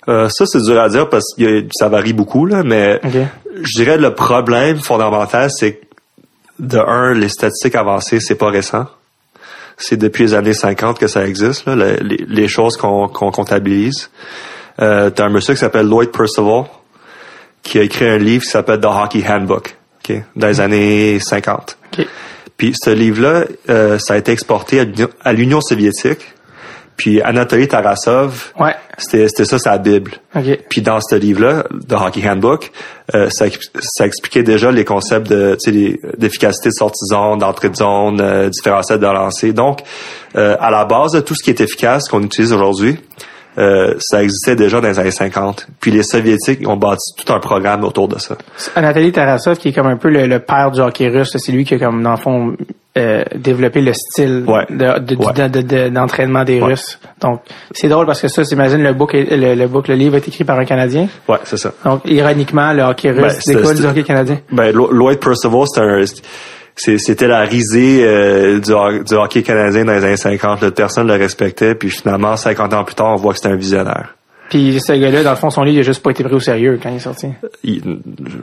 Euh, 0.07 0.29
ça, 0.29 0.45
c'est 0.47 0.61
dur 0.61 0.79
à 0.79 0.89
dire 0.89 1.09
parce 1.09 1.35
que 1.37 1.65
ça 1.71 1.87
varie 1.87 2.13
beaucoup, 2.13 2.45
là, 2.45 2.63
mais 2.63 2.99
je 3.61 3.75
dirais 3.75 3.97
le 3.97 4.13
problème 4.13 4.77
fondamental, 4.79 5.49
c'est 5.51 5.73
que 5.73 5.85
de 6.59 6.77
un, 6.77 7.13
les 7.13 7.29
statistiques 7.29 7.75
avancées, 7.75 8.19
c'est 8.19 8.35
pas 8.35 8.49
récent. 8.49 8.85
C'est 9.81 9.97
depuis 9.97 10.25
les 10.25 10.33
années 10.33 10.53
50 10.53 10.99
que 10.99 11.07
ça 11.07 11.25
existe, 11.25 11.65
là, 11.65 11.75
le- 11.75 11.95
les, 12.01 12.25
les 12.27 12.47
choses 12.47 12.77
qu'on 12.77 13.07
comptabilise. 13.07 14.09
Euh, 14.81 15.09
T'as 15.09 15.25
un 15.25 15.29
monsieur 15.29 15.53
qui 15.55 15.59
s'appelle 15.59 15.87
Lloyd 15.87 16.11
Percival 16.11 16.65
qui 17.63 17.79
a 17.79 17.83
écrit 17.83 18.05
un 18.07 18.17
livre 18.17 18.43
qui 18.43 18.49
s'appelle 18.49 18.79
The 18.79 18.85
Hockey 18.85 19.23
Handbook, 19.27 19.75
ok, 20.09 20.21
dans 20.35 20.47
les 20.47 20.61
années 20.61 21.19
50. 21.19 21.77
Ok. 21.97 22.05
Puis 22.57 22.73
ce 22.75 22.89
livre-là, 22.89 23.45
euh, 23.69 23.97
ça 23.99 24.13
a 24.13 24.17
été 24.17 24.31
exporté 24.31 24.81
à 25.23 25.33
l'Union 25.33 25.61
soviétique. 25.61 26.19
Puis 26.99 27.21
Anatoly 27.21 27.69
Tarasov, 27.69 28.51
Ouais. 28.59 28.75
c'était 28.97 29.29
c'était 29.29 29.45
ça 29.45 29.57
sa 29.57 29.77
Bible. 29.77 30.11
Ok. 30.35 30.59
Puis 30.69 30.81
dans 30.81 30.99
ce 30.99 31.15
livre-là, 31.15 31.63
The 31.87 31.93
Hockey 31.93 32.29
Handbook, 32.29 32.71
euh, 33.15 33.29
ça, 33.29 33.45
ça 33.79 34.05
expliquait 34.05 34.43
déjà 34.43 34.69
les 34.69 34.83
concepts 34.83 35.29
de 35.29 35.55
d'efficacité 36.17 36.67
de 36.67 36.73
sortie 36.73 37.05
de 37.09 37.15
zone, 37.15 37.39
d'entrée 37.39 37.69
de 37.69 37.75
zone, 37.77 38.19
euh, 38.19 38.49
différentiel 38.49 38.99
de 38.99 39.05
lancer. 39.05 39.53
Donc, 39.53 39.79
euh, 40.35 40.57
à 40.59 40.69
la 40.71 40.83
base 40.83 41.13
de 41.13 41.21
tout 41.21 41.35
ce 41.35 41.41
qui 41.41 41.51
est 41.51 41.61
efficace 41.61 42.09
qu'on 42.09 42.21
utilise 42.21 42.51
aujourd'hui, 42.51 42.97
euh, 43.59 43.93
ça 43.99 44.23
existait 44.23 44.55
déjà 44.55 44.79
dans 44.81 44.87
les 44.87 44.97
années 44.99 45.11
50. 45.11 45.67
Puis 45.79 45.91
les 45.91 46.03
Soviétiques 46.03 46.67
ont 46.67 46.77
bâti 46.77 47.13
tout 47.17 47.31
un 47.33 47.39
programme 47.39 47.83
autour 47.83 48.07
de 48.07 48.17
ça. 48.17 48.37
Anatoly 48.75 49.11
Tarasov, 49.11 49.57
qui 49.57 49.69
est 49.69 49.73
comme 49.73 49.87
un 49.87 49.97
peu 49.97 50.09
le, 50.09 50.25
le 50.27 50.39
père 50.39 50.71
du 50.71 50.79
hockey 50.79 51.09
russe, 51.09 51.35
c'est 51.37 51.51
lui 51.51 51.65
qui 51.65 51.73
a 51.75 51.79
comme 51.79 52.01
dans 52.01 52.11
le 52.11 52.17
fond 52.17 52.55
euh, 52.97 53.23
développé 53.35 53.81
le 53.81 53.93
style 53.93 54.43
Ouais. 54.47 54.65
de- 54.69 54.99
de- 54.99 55.15
Ouais. 55.15 55.33
de- 55.33 55.47
de- 55.47 55.61
de- 55.61 55.89
d'entraînement 55.89 56.43
des 56.43 56.59
Ouais. 56.59 56.69
Russes. 56.69 56.99
Donc 57.21 57.41
c'est 57.71 57.87
drôle 57.87 58.05
parce 58.07 58.21
que 58.21 58.27
ça, 58.27 58.41
j'imagine 58.43 58.81
le 58.81 58.93
book, 58.93 59.13
le, 59.13 59.53
le 59.55 59.67
book, 59.67 59.87
le 59.87 59.95
livre 59.95 60.15
est 60.15 60.27
écrit 60.27 60.43
par 60.43 60.57
un 60.57 60.65
Canadien. 60.65 61.07
Ouais, 61.27 61.37
c'est 61.43 61.57
ça. 61.57 61.71
Donc 61.85 62.01
ironiquement, 62.05 62.73
le 62.73 62.81
hockey 62.83 63.11
russe 63.11 63.45
Ben, 63.47 63.55
découle 63.55 63.75
du 63.75 63.85
hockey 63.85 64.03
canadien. 64.03 64.39
Ben, 64.51 64.73
Lo- 64.73 64.91
Lloyd 64.91 65.19
Percival, 65.19 65.63
c'était 65.67 65.85
un, 65.85 66.05
c'est- 66.05 66.21
c'était 66.79 67.27
la 67.27 67.41
risée 67.41 68.01
euh, 68.03 68.59
du, 68.59 68.71
ho- 68.73 69.03
du 69.03 69.13
hockey 69.15 69.43
canadien 69.43 69.85
dans 69.85 69.93
les 69.93 70.03
années 70.05 70.17
50. 70.17 70.61
là. 70.61 70.71
Personne 70.71 71.07
ne 71.07 71.13
le 71.13 71.19
respectait, 71.19 71.75
puis 71.75 71.89
finalement, 71.89 72.35
50 72.35 72.73
ans 72.73 72.83
plus 72.83 72.95
tard, 72.95 73.11
on 73.13 73.15
voit 73.15 73.33
que 73.33 73.39
c'était 73.39 73.53
un 73.53 73.57
visionnaire. 73.57 74.15
Puis 74.49 74.79
ce 74.79 74.93
gars-là, 74.93 75.21
dans 75.23 75.29
le 75.29 75.35
fond, 75.35 75.49
son 75.51 75.61
livre, 75.63 75.77
il 75.77 75.79
a 75.81 75.83
juste 75.83 76.01
pas 76.01 76.09
été 76.09 76.23
pris 76.23 76.33
au 76.33 76.39
sérieux 76.39 76.79
quand 76.81 76.89
il 76.89 76.95
est 76.95 76.99
sorti. 76.99 77.27
Il- 77.63 77.99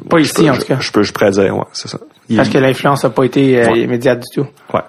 Pas 0.08 0.20
ici, 0.20 0.34
peux- 0.44 0.50
en 0.50 0.56
tout 0.56 0.64
cas. 0.64 0.76
Je, 0.78 0.86
je 0.86 0.92
peux, 0.92 1.02
je 1.02 1.12
pourrais 1.12 1.30
dire, 1.32 1.56
ouais, 1.56 1.64
c'est 1.72 1.88
ça. 1.88 1.98
Il- 2.28 2.36
Parce 2.36 2.48
que 2.48 2.58
l'influence 2.58 3.04
a 3.04 3.10
pas 3.10 3.24
été 3.24 3.60
euh, 3.60 3.70
Ouais. 3.72 3.80
immédiate 3.80 4.20
du 4.20 4.40
tout. 4.42 4.46
ouais. 4.74 4.82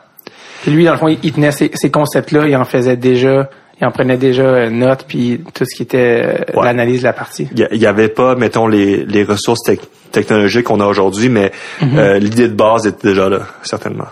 Puis 0.61 0.71
lui, 0.71 0.85
dans 0.85 0.91
le 0.91 0.97
fond, 0.97 1.07
il 1.07 1.17
il 1.23 1.31
tenait 1.31 1.51
ces, 1.51 1.71
ces 1.73 1.89
concepts-là, 1.89 2.47
il 2.47 2.55
en 2.55 2.65
faisait 2.65 2.97
déjà, 2.97 3.49
il 3.79 3.85
en 3.85 3.91
prenait 3.91 4.17
déjà 4.17 4.69
note, 4.69 5.05
puis 5.07 5.41
tout 5.53 5.63
ce 5.65 5.75
qui 5.75 5.83
était 5.83 6.21
euh, 6.53 6.57
Ouais. 6.59 6.65
l'analyse 6.65 7.01
de 7.01 7.05
la 7.07 7.13
partie. 7.13 7.47
Il 7.55 7.77
y 7.77 7.85
avait 7.85 8.09
pas, 8.09 8.35
mettons, 8.35 8.67
les, 8.67 9.05
les 9.05 9.23
ressources 9.23 9.63
tec- 9.67 9.87
technologiques 10.11 10.63
qu'on 10.65 10.79
a 10.79 10.85
aujourd'hui, 10.85 11.29
mais 11.29 11.51
Mhm. 11.81 11.97
euh, 11.99 12.19
l'idée 12.19 12.47
de 12.47 12.53
base 12.55 12.87
était 12.87 13.09
déjà 13.09 13.29
là, 13.29 13.39
certainement. 13.63 14.07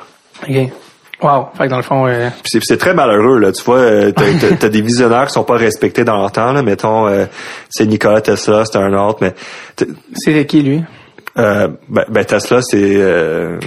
OK. 0.47 0.55
Wow. 1.21 1.47
Fait 1.57 1.63
que 1.63 1.69
dans 1.69 1.77
le 1.77 1.81
fond, 1.83 2.05
euh, 2.07 2.29
c'est, 2.43 2.77
très 2.77 2.93
malheureux, 2.93 3.39
là. 3.39 3.51
Tu 3.53 3.63
vois, 3.63 3.77
euh, 3.77 4.11
t'as, 4.15 4.55
t'as 4.59 4.69
des 4.69 4.81
visionnaires 4.81 5.27
qui 5.27 5.33
sont 5.33 5.45
pas 5.45 5.55
respectés 5.55 6.03
dans 6.03 6.17
leur 6.17 6.31
temps, 6.31 6.51
là. 6.51 6.61
Mettons, 6.61 7.07
euh, 7.07 7.25
c'est 7.69 7.85
Nikola 7.85 8.19
Tesla, 8.21 8.63
c'est 8.65 8.77
un 8.77 8.93
autre, 8.93 9.19
mais 9.21 9.33
c'est 10.13 10.45
qui 10.45 10.61
lui? 10.61 10.83
Euh, 11.37 11.69
ben, 11.89 12.03
ben, 12.09 12.23
Tesla, 12.25 12.61
c'est 12.61 12.77
euh, 12.97 13.57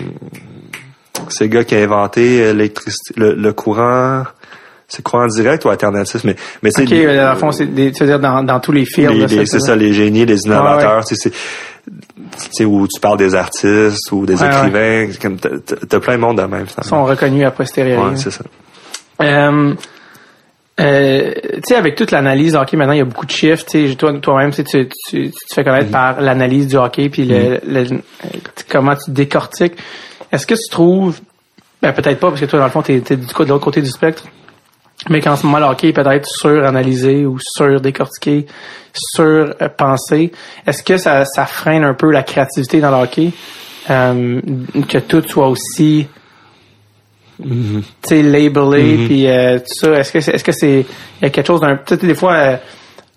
c'est 1.30 1.44
le 1.44 1.50
gars 1.50 1.64
qui 1.64 1.74
a 1.74 1.78
inventé 1.82 2.52
l'électricité, 2.52 3.14
le, 3.16 3.34
le 3.34 3.52
courant, 3.52 4.22
c'est 4.88 5.02
courant 5.02 5.26
direct 5.26 5.64
ou 5.64 5.68
alternatif, 5.68 6.24
mais 6.24 6.34
mais 6.62 6.70
c'est 6.70 6.82
OK, 6.82 6.92
euh, 6.92 7.24
dans 7.24 7.32
le 7.32 7.36
fond, 7.38 7.52
c'est 7.52 7.66
dire 8.06 8.18
dans, 8.18 8.42
dans 8.42 8.58
tous 8.58 8.72
les 8.72 8.84
les- 9.40 9.46
c'est 9.46 9.60
ça, 9.60 9.76
les 9.76 9.92
génies, 9.92 10.24
les 10.26 10.38
innovateurs, 10.46 11.04
tu 11.04 11.14
sais, 11.14 11.30
c'est 11.30 12.52
sais, 12.52 12.64
où 12.64 12.86
tu 12.86 12.98
parles 13.00 13.18
des 13.18 13.34
artistes 13.34 14.10
ou 14.12 14.26
des 14.26 14.40
Ouais, 14.42 14.46
écrivains, 14.48 15.08
c'est 15.12 15.20
comme 15.22 15.36
t'as, 15.38 16.00
plein 16.00 16.16
de 16.16 16.20
monde 16.20 16.38
de 16.38 16.42
même 16.42 16.66
Ils 16.82 16.84
sont 16.88 17.04
reconnus 17.04 17.46
a 17.46 17.50
posteriori. 17.50 18.02
Ouais, 18.10 18.16
c'est 18.16 18.30
ça. 18.30 18.44
Euh, 19.22 19.74
euh, 20.80 21.32
tu 21.54 21.60
sais, 21.66 21.74
avec 21.74 21.96
toute 21.96 22.10
l'analyse 22.12 22.52
du 22.52 22.58
hockey, 22.58 22.76
maintenant, 22.76 22.92
il 22.92 22.98
y 22.98 23.02
a 23.02 23.04
beaucoup 23.04 23.26
de 23.26 23.30
chiffres. 23.30 23.64
Tu 23.68 23.88
sais, 23.88 23.94
toi, 23.96 24.12
toi-même, 24.20 24.52
tu, 24.52 24.62
tu, 24.64 24.88
tu, 24.88 25.30
tu 25.30 25.32
te 25.32 25.54
fais 25.54 25.64
connaître 25.64 25.90
par 25.90 26.20
l'analyse 26.20 26.68
du 26.68 26.76
hockey, 26.76 27.08
puis 27.08 27.24
le, 27.24 27.58
le- 27.66 28.00
comment 28.70 28.94
tu 28.94 29.10
décortiques. 29.10 29.74
Est-ce 30.30 30.46
que 30.46 30.54
tu 30.54 30.70
trouves, 30.70 31.18
ben 31.82 31.92
peut-être 31.92 32.20
pas, 32.20 32.28
parce 32.28 32.40
que 32.40 32.46
toi, 32.46 32.58
dans 32.60 32.66
le 32.66 32.70
fond, 32.70 32.82
t'es, 32.82 33.00
t'es 33.00 33.16
du 33.16 33.26
coup 33.26 33.44
de 33.44 33.48
l'autre 33.48 33.64
côté 33.64 33.82
du 33.82 33.90
spectre, 33.90 34.24
mais 35.08 35.20
qu'en 35.20 35.36
ce 35.36 35.46
moment, 35.46 35.58
le 35.58 35.66
hockey 35.66 35.88
est 35.88 35.92
peut-être 35.92 36.26
sur-analysé 36.26 37.26
ou 37.26 37.38
sur-décortiqué, 37.40 38.46
sur-pensé. 38.92 40.32
Est-ce 40.66 40.82
que 40.82 40.96
ça, 40.96 41.24
ça 41.24 41.46
freine 41.46 41.84
un 41.84 41.94
peu 41.94 42.10
la 42.10 42.22
créativité 42.22 42.80
dans 42.80 42.90
le 42.90 43.04
hockey? 43.04 43.32
Euh, 43.90 44.40
que 44.86 44.98
tout 44.98 45.22
soit 45.26 45.48
aussi 45.48 46.08
tu 47.40 47.82
sais 48.02 48.22
labelé 48.22 49.06
puis 49.06 49.26
euh, 49.26 49.58
tout 49.58 49.86
ça 49.86 49.92
est-ce 49.92 50.12
que 50.12 50.20
c'est 50.20 50.34
est-ce 50.34 50.44
que 50.44 50.52
c'est 50.52 50.80
il 50.80 51.22
y 51.22 51.26
a 51.26 51.30
quelque 51.30 51.46
chose 51.46 51.60
d'un 51.60 51.76
peut-être 51.76 52.04
des 52.04 52.14
fois 52.14 52.32
euh, 52.34 52.56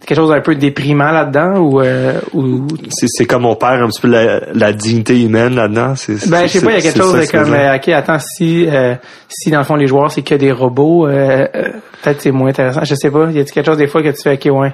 quelque 0.06 0.18
chose 0.18 0.30
d'un 0.30 0.42
peu 0.42 0.56
déprimant 0.56 1.12
là-dedans 1.12 1.60
ou 1.60 1.82
euh, 1.82 2.20
ou 2.34 2.68
C'est, 2.90 3.08
c'est 3.08 3.26
comme 3.26 3.46
on 3.46 3.56
perd 3.56 3.82
un 3.82 3.88
petit 3.88 4.02
peu 4.02 4.08
la, 4.08 4.42
la 4.54 4.74
dignité 4.74 5.22
humaine 5.22 5.56
là-dedans. 5.56 5.96
C'est, 5.96 6.30
ben 6.30 6.48
je 6.48 6.54
sais 6.54 6.62
pas 6.62 6.72
il 6.72 6.76
y 6.76 6.78
a 6.78 6.82
quelque 6.82 6.98
chose 6.98 7.14
de 7.14 7.26
que 7.26 7.32
comme 7.32 7.54
euh, 7.54 7.76
ok 7.76 7.88
attends 7.90 8.20
si 8.20 8.68
euh, 8.68 8.96
si 9.30 9.52
dans 9.52 9.60
le 9.60 9.64
fond 9.64 9.76
les 9.76 9.88
joueurs 9.88 10.12
c'est 10.12 10.24
que 10.24 10.36
des 10.36 10.52
robots 10.52 11.08
euh, 11.08 11.48
euh, 11.56 11.70
peut-être 12.02 12.22
c'est 12.22 12.32
moins 12.32 12.50
intéressant 12.50 12.84
je 12.84 12.96
sais 12.96 13.12
pas 13.12 13.28
il 13.30 13.38
y 13.38 13.40
a 13.40 13.44
quelque 13.44 13.66
chose 13.66 13.78
des 13.78 13.88
fois 13.88 14.02
que 14.02 14.10
tu 14.10 14.22
fais 14.22 14.34
ok 14.34 14.60
ouais 14.60 14.74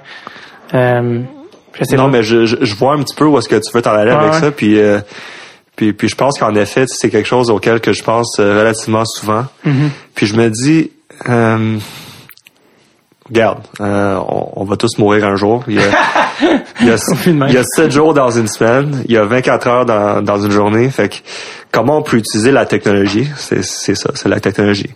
euh, 0.74 1.22
je 1.80 1.84
sais 1.84 1.96
Non, 1.96 2.06
pas 2.06 2.10
mais 2.10 2.24
je, 2.24 2.46
je, 2.46 2.58
je 2.62 2.76
vois 2.76 2.94
un 2.94 3.04
petit 3.04 3.16
peu 3.16 3.26
où 3.26 3.38
est-ce 3.38 3.50
que 3.50 3.56
tu 3.56 3.72
veux 3.74 3.82
t'en 3.82 3.92
aller 3.94 4.12
avec 4.12 4.34
ouais. 4.34 4.40
ça, 4.40 4.52
puis, 4.52 4.80
euh, 4.80 5.00
puis 5.76 5.94
puis 5.94 6.08
je 6.08 6.16
pense 6.16 6.40
qu'en 6.40 6.56
effet, 6.56 6.86
c'est 6.88 7.10
quelque 7.10 7.28
chose 7.28 7.50
auquel 7.52 7.80
que 7.80 7.94
je 7.94 8.04
pense 8.04 8.40
relativement 8.40 9.06
souvent. 9.06 9.46
Mm-hmm. 9.66 9.90
Puis 10.16 10.26
je 10.26 10.36
me 10.36 10.50
dis, 10.50 10.92
euh, 11.30 11.78
regarde, 13.30 13.60
euh, 13.82 14.18
on, 14.28 14.62
on 14.62 14.63
va 14.63 14.78
tous 14.78 14.98
mourir 14.98 15.26
un 15.26 15.36
jour. 15.36 15.63
Il 15.68 15.76
y 15.76 15.80
a, 15.80 15.84
il 16.82 16.88
y 16.88 16.92
a, 16.92 16.98
fait 16.98 17.32
de 17.32 17.38
même. 17.38 17.50
il 17.50 17.56
y 17.56 17.58
a 17.58 17.63
7 17.63 17.92
jours 17.92 18.13
dans 18.13 18.30
une 18.30 18.48
semaine, 18.48 19.04
il 19.06 19.13
y 19.13 19.18
a 19.18 19.26
24 19.26 19.68
heures 19.68 19.86
dans, 19.86 20.22
dans 20.22 20.40
une 20.40 20.52
journée. 20.52 20.90
Fait 20.90 21.10
que 21.10 21.16
comment 21.72 21.98
on 21.98 22.02
peut 22.02 22.18
utiliser 22.18 22.52
la 22.52 22.66
technologie, 22.66 23.28
c'est 23.36 23.63
ça, 23.63 24.12
c'est 24.13 24.30
la 24.30 24.40
technologie, 24.40 24.92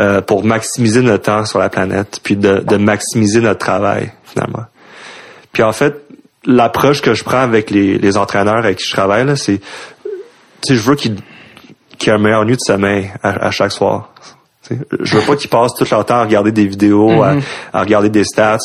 euh, 0.00 0.20
pour 0.20 0.44
maximiser 0.44 1.02
notre 1.02 1.24
temps 1.24 1.44
sur 1.44 1.58
la 1.58 1.68
planète, 1.68 2.20
puis 2.22 2.36
de, 2.36 2.58
de 2.58 2.76
maximiser 2.76 3.40
notre 3.40 3.60
travail 3.60 4.12
finalement. 4.24 4.64
Puis 5.52 5.62
en 5.62 5.72
fait, 5.72 5.96
l'approche 6.46 7.00
que 7.00 7.14
je 7.14 7.24
prends 7.24 7.38
avec 7.40 7.70
les, 7.70 7.98
les 7.98 8.16
entraîneurs 8.16 8.58
avec 8.58 8.78
qui 8.78 8.84
je 8.88 8.92
travaille, 8.92 9.24
c'est, 9.36 9.60
tu 9.60 10.08
sais, 10.62 10.74
je 10.74 10.80
veux 10.80 10.96
qu'ils 10.96 11.16
qu'il 11.98 12.08
y 12.08 12.10
ait 12.10 12.18
un 12.18 12.20
meilleur 12.20 12.44
nuit 12.44 12.56
de 12.56 12.60
sommeil 12.60 13.12
à, 13.22 13.46
à 13.46 13.50
chaque 13.50 13.72
soir. 13.72 14.12
Je 15.00 15.16
veux 15.18 15.22
pas 15.26 15.36
qu'ils 15.36 15.50
passent 15.50 15.74
tout 15.74 15.84
leur 15.90 16.04
temps 16.06 16.16
à 16.16 16.22
regarder 16.24 16.52
des 16.52 16.66
vidéos, 16.66 17.22
à, 17.22 17.34
à 17.72 17.80
regarder 17.80 18.08
des 18.08 18.24
stats. 18.24 18.58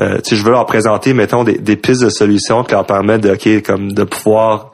Euh, 0.00 0.18
je 0.28 0.42
veux 0.42 0.50
leur 0.50 0.66
présenter, 0.66 1.12
mettons, 1.14 1.44
des, 1.44 1.58
des 1.58 1.76
pistes 1.76 2.02
de 2.02 2.08
solutions 2.08 2.64
qui 2.64 2.72
leur 2.72 2.86
permettent 2.86 3.20
de, 3.22 3.30
ok, 3.32 3.62
comme 3.64 3.92
de 3.92 4.04
pouvoir 4.04 4.72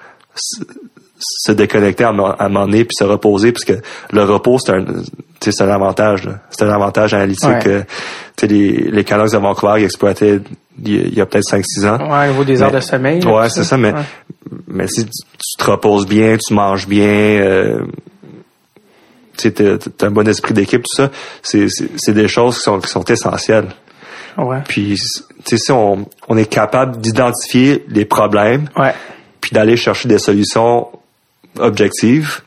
se 1.22 1.52
déconnecter 1.52 2.04
à, 2.04 2.08
à 2.08 2.44
un 2.44 2.48
moment 2.48 2.66
donné 2.66 2.84
puis 2.84 2.94
se 2.98 3.04
reposer 3.04 3.52
parce 3.52 3.64
que 3.64 3.74
le 4.10 4.24
repos 4.24 4.58
c'est 4.58 4.72
un 4.72 4.84
tu 4.84 4.94
sais, 5.40 5.52
c'est 5.52 5.64
un 5.64 5.68
avantage 5.70 6.24
là. 6.24 6.38
c'est 6.50 6.64
un 6.64 6.70
avantage 6.70 7.12
analytique 7.12 7.48
Ouais. 7.48 7.58
que 7.62 7.80
tu 7.80 7.86
sais, 8.40 8.46
les, 8.46 8.70
les 8.90 9.04
Canucks 9.04 9.32
de 9.32 9.36
Vancouver 9.38 9.74
ils 9.80 9.84
exploitaient 9.84 10.40
il 10.82 11.14
y 11.14 11.20
a, 11.20 11.26
peut-être 11.26 11.44
5-6 11.50 11.86
ans 11.86 12.10
Ouais, 12.10 12.28
au 12.28 12.30
niveau 12.30 12.44
des 12.44 12.54
Mais- 12.54 12.62
heures 12.62 12.70
de 12.72 12.80
sommeil. 12.80 13.22
Ouais, 13.26 13.50
c'est 13.50 13.64
ça, 13.64 13.76
mais, 13.76 13.92
Ouais. 13.92 14.00
mais 14.66 14.86
si 14.86 15.04
tu, 15.04 15.10
tu 15.10 15.62
te 15.62 15.70
reposes 15.70 16.06
bien, 16.06 16.38
tu 16.38 16.54
manges 16.54 16.86
bien, 16.88 17.04
euh, 17.06 17.80
tu 19.48 19.80
un 20.02 20.10
bon 20.10 20.26
esprit 20.28 20.54
d'équipe, 20.54 20.82
tout 20.82 20.96
ça, 21.02 21.10
c'est 21.42 22.12
des 22.14 22.28
choses 22.28 22.56
qui 22.58 22.62
sont, 22.62 22.78
qui 22.80 22.88
sont 22.88 23.04
essentielles. 23.04 23.68
Ouais. 24.36 24.58
Puis, 24.68 24.96
tu 25.44 25.56
sais, 25.56 25.56
si 25.58 25.72
on, 25.72 26.06
on 26.28 26.36
est 26.36 26.46
capable 26.46 26.98
d'identifier 27.00 27.84
les 27.88 28.04
problèmes, 28.04 28.68
Ouais. 28.76 28.94
puis 29.40 29.50
d'aller 29.52 29.76
chercher 29.76 30.08
des 30.08 30.18
solutions 30.18 30.88
objectives, 31.58 32.40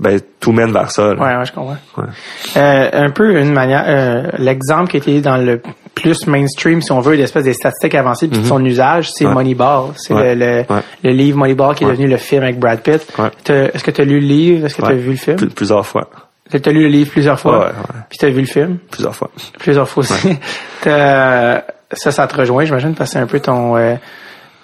ben 0.00 0.20
tout 0.40 0.52
mène 0.52 0.72
vers 0.72 0.90
ça. 0.90 1.14
là. 1.14 1.20
Ouais, 1.20 1.36
ouais, 1.38 1.44
je 1.44 1.52
comprends. 1.52 1.76
Ouais. 1.96 2.04
Euh, 2.56 2.88
un 2.92 3.10
peu 3.10 3.38
une 3.40 3.52
manière, 3.52 3.84
euh, 3.86 4.22
l'exemple 4.38 4.90
qui 4.90 4.96
était 4.98 5.20
dans 5.20 5.36
le 5.36 5.60
plus 5.94 6.26
mainstream, 6.28 6.80
si 6.80 6.92
on 6.92 7.00
veut, 7.00 7.14
l'espèce 7.16 7.42
des 7.44 7.54
statistiques 7.54 7.96
avancées 7.96 8.28
puis 8.28 8.38
de 8.40 8.46
son 8.46 8.64
usage, 8.64 9.10
c'est. 9.12 9.26
Ouais. 9.26 9.32
Moneyball. 9.34 9.90
C'est 9.96 10.14
Ouais. 10.14 10.34
le, 10.36 10.58
le, 10.60 10.64
le 11.02 11.10
livre 11.10 11.38
Moneyball 11.38 11.74
qui 11.74 11.82
est 11.84 11.88
devenu 11.88 12.06
le 12.06 12.16
film 12.16 12.44
avec 12.44 12.58
Brad 12.60 12.80
Pitt. 12.80 13.04
Ouais. 13.18 13.30
T'as- 13.42 13.64
Est-ce 13.74 13.82
que 13.82 13.90
tu 13.90 14.00
as 14.00 14.04
lu 14.04 14.20
le 14.20 14.26
livre? 14.26 14.66
Est-ce 14.66 14.76
que 14.76 14.82
tu 14.82 14.88
as 14.92 14.94
vu 14.94 15.10
le 15.10 15.16
film? 15.16 15.36
Plus- 15.36 15.48
plusieurs 15.48 15.84
fois. 15.84 16.08
Tu 16.50 16.56
as 16.64 16.72
lu 16.72 16.82
le 16.82 16.88
livre 16.88 17.10
plusieurs 17.10 17.38
fois? 17.40 17.58
Ouais. 17.66 17.72
Puis 18.08 18.18
tu 18.18 18.24
as 18.24 18.30
vu 18.30 18.40
le 18.40 18.46
film? 18.46 18.78
Plusieurs 18.90 19.14
fois. 19.16 19.30
Plusieurs 19.58 19.88
fois 19.88 20.02
aussi. 20.02 20.38
T'as- 20.82 21.64
ça, 21.92 22.12
ça 22.12 22.26
te 22.26 22.36
rejoint, 22.36 22.64
j'imagine, 22.64 22.94
parce 22.94 23.10
que 23.10 23.14
c'est 23.14 23.18
un 23.22 23.26
peu 23.26 23.40
ton... 23.40 23.76
euh, 23.76 23.94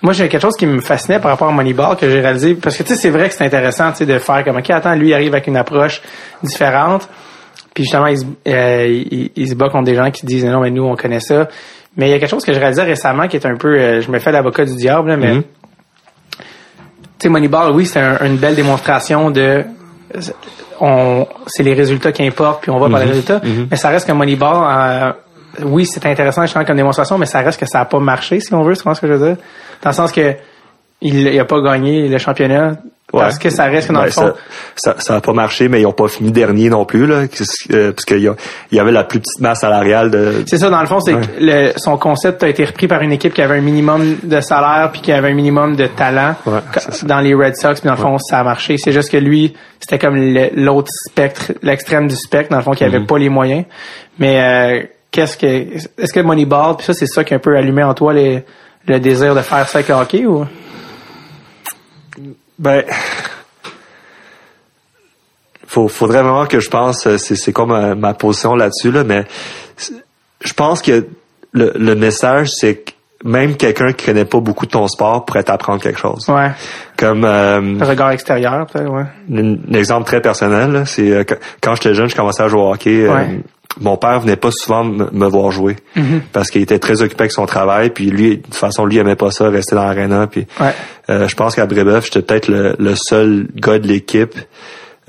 Moi, 0.03 0.13
j'ai 0.13 0.29
quelque 0.29 0.43
chose 0.43 0.57
qui 0.59 0.67
me 0.67 0.81
fascinait 0.81 1.19
par 1.19 1.31
rapport 1.31 1.49
à 1.49 1.53
Moneyball 1.53 1.97
que 1.97 2.11
j'ai 2.11 2.21
réalisé, 2.21 2.55
parce 2.55 2.77
que 2.77 2.83
tu 2.83 2.91
sais, 2.91 2.97
c'est 2.97 3.11
vrai 3.11 3.29
que 3.29 3.35
c'est 3.35 3.45
intéressant, 3.45 3.91
tu 3.93 3.99
sais, 3.99 4.07
de 4.07 4.19
faire 4.19 4.45
comme, 4.45 4.57
OK, 4.59 4.69
attends, 4.71 4.95
lui, 4.95 5.09
il 5.09 5.15
arrive 5.15 5.33
avec 5.33 5.47
une 5.47 5.57
approche 5.57 6.03
différente, 6.43 7.09
puis 7.73 7.85
justement, 7.85 8.07
il 8.09 8.19
se, 8.19 8.25
euh, 8.49 8.87
il, 8.87 9.31
il 9.35 9.49
se 9.49 9.55
bat 9.55 9.69
contre 9.71 9.85
des 9.85 9.95
gens 9.95 10.11
qui 10.11 10.27
disent, 10.27 10.45
non, 10.45 10.61
mais 10.61 10.71
nous, 10.71 10.85
on 10.85 10.95
connaît 10.95 11.21
ça. 11.21 11.49
Mais 11.97 12.09
il 12.09 12.11
y 12.11 12.15
a 12.15 12.19
quelque 12.19 12.29
chose 12.31 12.45
que 12.45 12.53
je 12.53 12.59
réalisais 12.59 12.83
récemment 12.83 13.29
qui 13.29 13.37
est 13.37 13.47
un 13.47 13.57
peu, 13.57 13.79
euh, 13.79 14.01
je 14.03 14.11
me 14.11 14.19
fais 14.19 14.31
l'avocat 14.33 14.65
du 14.67 14.75
diable, 14.75 15.09
là, 15.11 15.17
mais 15.17 15.35
Mhm. 15.37 15.43
tu 15.43 16.39
sais, 17.21 17.29
Moneyball, 17.31 17.71
oui, 17.73 17.87
c'est 17.87 18.01
un- 18.01 18.19
une 18.27 18.37
belle 18.37 18.57
démonstration 18.57 19.31
de 19.31 19.65
on 20.81 21.27
c'est 21.47 21.63
les 21.63 21.73
résultats 21.75 22.13
qui 22.13 22.25
importent 22.27 22.63
puis 22.63 22.71
on 22.71 22.79
va 22.79 22.89
par 22.89 22.99
les 23.01 23.07
résultats 23.07 23.41
mais 23.71 23.77
ça 23.77 23.89
reste 23.91 24.07
que 24.09 24.13
Moneyball 24.13 24.65
euh, 24.69 25.13
oui 25.63 25.87
c'est 25.87 26.05
intéressant 26.07 26.43
justement 26.43 26.65
comme 26.65 26.77
démonstration 26.77 27.19
mais 27.19 27.27
ça 27.27 27.41
reste 27.41 27.61
que 27.61 27.67
ça 27.67 27.81
a 27.81 27.85
pas 27.85 27.99
marché 28.01 28.41
si 28.41 28.53
on 28.55 28.63
veut 28.63 28.75
c'est 28.75 28.83
ce 28.95 29.01
que 29.01 29.07
je 29.07 29.13
veux 29.13 29.27
dire? 29.29 29.37
Dans 29.83 29.91
le 29.91 29.95
sens 29.95 30.13
que 30.13 30.35
il, 31.01 31.21
il 31.29 31.39
a 31.41 31.45
pas 31.45 31.61
gagné 31.61 32.09
le 32.09 32.19
championnat 32.19 32.77
parce 33.13 33.35
Ouais. 33.37 33.43
que 33.43 33.51
ça 33.51 33.65
reste 33.67 33.89
que 33.89 33.93
dans 33.93 34.01
Ben, 34.01 34.07
le 34.07 34.11
fond 34.11 34.33
ça, 34.75 34.97
ça, 34.99 35.17
a 35.17 35.21
pas 35.21 35.33
marché, 35.35 35.69
mais 35.69 35.81
ils 35.83 35.87
ont 35.87 35.93
pas 35.93 36.09
fini 36.09 36.33
dernier 36.33 36.69
non 36.69 36.85
plus, 36.85 37.07
là, 37.07 37.27
euh, 37.71 37.93
parce 37.93 38.05
qu'il 38.07 38.19
y, 38.21 38.27
a- 38.27 38.35
il 38.73 38.77
y 38.77 38.81
avait 38.81 38.91
la 38.91 39.05
plus 39.05 39.21
petite 39.21 39.41
masse 39.41 39.61
salariale 39.61 40.11
de. 40.11 40.43
c'est 40.47 40.59
ça 40.59 40.69
dans 40.71 40.81
le 40.81 40.87
fond 40.87 40.99
c'est 41.01 41.15
Ouais. 41.15 41.21
que 41.21 41.27
le, 41.39 41.73
son 41.77 41.97
concept 41.97 42.43
a 42.43 42.49
été 42.49 42.65
repris 42.65 42.89
par 42.89 43.03
une 43.03 43.13
équipe 43.13 43.33
qui 43.35 43.43
avait 43.43 43.59
un 43.59 43.61
minimum 43.61 44.17
de 44.23 44.41
salaire 44.41 44.91
puis 44.91 45.01
qui 45.03 45.13
avait 45.13 45.29
un 45.31 45.35
minimum 45.35 45.77
de 45.77 45.87
talent 45.87 46.35
dans 47.05 47.21
les 47.21 47.35
Red 47.35 47.55
Sox 47.57 47.81
puis 47.81 47.87
dans 47.89 47.95
le 47.95 48.01
fond 48.01 48.19
ça 48.19 48.41
a 48.41 48.43
marché 48.45 48.77
c'est 48.79 48.91
juste 48.93 49.13
que 49.13 49.17
lui 49.19 49.55
c'était 49.79 49.99
comme 49.99 50.17
l'autre 50.17 50.89
spectre 51.11 51.53
l'extrême 51.63 52.09
du 52.09 52.17
spectre 52.17 52.51
dans 52.51 52.57
le 52.59 52.63
fond 52.65 52.73
qui 52.73 52.83
avait 52.85 53.01
Mhm. 53.01 53.07
pas 53.07 53.19
les 53.19 53.29
moyens 53.29 53.65
mais 54.19 54.41
euh, 54.41 54.83
qu'est-ce 55.15 55.37
que 55.37 55.47
est-ce 55.47 56.13
que 56.13 56.21
Moneyball 56.21 56.77
puis 56.77 56.87
ça 56.87 56.93
c'est 56.93 57.07
ça 57.07 57.23
qui 57.23 57.35
a 57.35 57.37
un 57.37 57.41
peu 57.41 57.57
allumé 57.57 57.85
en 57.85 57.95
toi 57.95 58.13
le 58.13 59.01
désir 59.01 59.35
de 59.35 59.43
faire 59.43 59.69
ça 59.69 59.79
avec 59.79 59.91
hockey 59.91 60.27
ou? 60.27 60.45
Ben, 62.59 62.85
faut, 65.67 65.89
faudrait 65.89 66.23
vraiment 66.23 66.47
que 66.47 66.61
je 66.61 66.69
pense, 66.69 67.07
euh, 67.07 67.19
c'est, 67.19 67.35
c'est 67.37 67.53
comme 67.53 67.71
ma, 67.71 67.95
ma 67.95 68.15
position 68.15 68.55
là-dessus, 68.55 68.93
là, 68.93 69.03
mais 69.03 69.25
je 70.41 70.53
pense 70.53 70.83
que 70.83 71.07
le, 71.53 71.73
le 71.75 71.95
message, 71.95 72.51
c'est 72.51 72.77
que 72.77 72.93
même 73.25 73.57
quelqu'un 73.57 73.93
qui 73.93 74.07
connaît 74.07 74.25
pas 74.27 74.39
beaucoup 74.41 74.67
de 74.67 74.71
ton 74.71 74.87
sport 74.87 75.25
pourrait 75.25 75.43
t'apprendre 75.43 75.83
quelque 75.83 75.99
chose. 75.99 76.29
ouais 76.29 76.51
Comme 76.97 77.25
euh, 77.25 77.61
regard 77.81 78.11
extérieur 78.11 78.67
peut-être 78.67 78.91
ouais 78.91 79.05
un, 79.35 79.75
exemple 79.75 80.07
très 80.07 80.21
personnel, 80.21 80.85
c'est 80.87 81.11
euh, 81.11 81.25
quand, 81.63 81.75
j'étais 81.75 81.95
jeune, 81.95 82.09
je 82.09 82.15
commençais 82.15 82.43
à 82.43 82.49
jouer 82.49 82.61
au 82.61 82.71
hockey. 82.73 83.07
euh, 83.09 83.25
mon 83.81 83.97
père 83.97 84.21
venait 84.21 84.37
pas 84.37 84.51
souvent 84.53 84.85
me, 84.85 85.27
voir 85.27 85.51
jouer 85.51 85.75
parce 86.33 86.51
qu'il 86.51 86.63
était 86.63 86.79
très 86.79 87.03
occupé 87.03 87.23
avec 87.23 87.33
son 87.33 87.45
travail. 87.45 87.91
Puis 87.91 88.05
lui, 88.09 88.37
de 88.37 88.43
toute 88.43 88.55
façon, 88.55 88.87
lui 88.87 88.99
aimait 88.99 89.17
pas 89.17 89.33
ça, 89.33 89.49
rester 89.49 89.75
dans 89.75 89.85
l'arena. 89.85 90.29
Puis 90.29 90.47
Ouais. 90.61 90.73
euh, 91.11 91.27
je 91.27 91.35
pense 91.35 91.57
qu'à 91.57 91.67
Brébeuf, 91.67 92.05
j'étais 92.05 92.23
peut-être 92.23 92.47
le, 92.47 92.77
le 92.79 92.95
seul 92.95 93.49
gars 93.57 93.81
de 93.81 93.89
l'équipe 93.89 94.37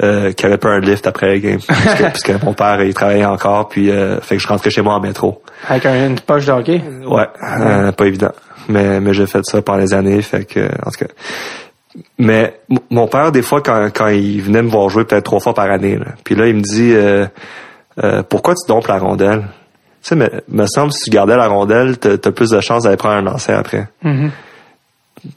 euh, 0.03 0.31
qui 0.33 0.45
avait 0.45 0.57
pas 0.57 0.69
un 0.69 0.79
lift 0.79 1.07
après 1.07 1.27
la 1.27 1.39
game, 1.39 1.57
puisque, 1.59 2.03
puisque 2.11 2.43
mon 2.43 2.53
père 2.53 2.81
il 2.83 2.93
travaillait 2.93 3.25
encore. 3.25 3.69
Puis 3.69 3.89
euh, 3.91 4.19
fait 4.21 4.35
que 4.37 4.41
je 4.41 4.47
rentrais 4.47 4.69
chez 4.69 4.81
moi 4.81 4.95
en 4.95 4.99
métro. 4.99 5.41
avec 5.69 5.85
un- 5.85 6.07
une 6.07 6.19
poche 6.19 6.45
de 6.45 6.51
hockey? 6.51 6.81
Ouais, 7.07 7.27
euh, 7.59 7.91
pas 7.91 8.05
évident. 8.05 8.31
Mais, 8.67 8.99
mais 8.99 9.13
j'ai 9.13 9.27
fait 9.27 9.45
ça 9.45 9.61
pendant 9.61 9.79
les 9.79 9.93
années, 9.93 10.21
fait 10.21 10.43
que, 10.45 10.61
en 10.85 10.89
tout 10.91 11.05
cas. 11.05 11.11
Mais 12.17 12.59
mon 12.89 13.07
père, 13.07 13.31
des 13.31 13.41
fois, 13.41 13.61
quand, 13.61 13.89
quand 13.93 14.07
il 14.07 14.41
venait 14.41 14.61
me 14.61 14.69
voir 14.69 14.89
jouer 14.89 15.05
peut-être 15.05 15.23
trois 15.23 15.39
fois 15.39 15.53
par 15.53 15.69
année, 15.71 15.97
là, 15.97 16.07
puis 16.23 16.35
là, 16.35 16.47
il 16.47 16.55
me 16.55 16.61
dit 16.61 16.91
euh, 16.93 17.25
euh, 18.03 18.21
Pourquoi 18.23 18.53
tu 18.55 18.67
dompes 18.67 18.87
la 18.87 18.97
rondelle? 18.97 19.41
Tu 20.01 20.09
sais, 20.09 20.15
mais 20.15 20.29
me 20.49 20.65
semble 20.65 20.91
si 20.91 21.05
tu 21.05 21.09
gardais 21.09 21.37
la 21.37 21.47
rondelle, 21.47 21.97
t'as 21.97 22.11
as 22.13 22.31
plus 22.31 22.49
de 22.49 22.59
chances 22.59 22.83
d'aller 22.83 22.97
prendre 22.97 23.15
un 23.15 23.21
lancer 23.21 23.53
après. 23.53 23.87
Mhm. 24.03 24.29
Puis 24.29 24.31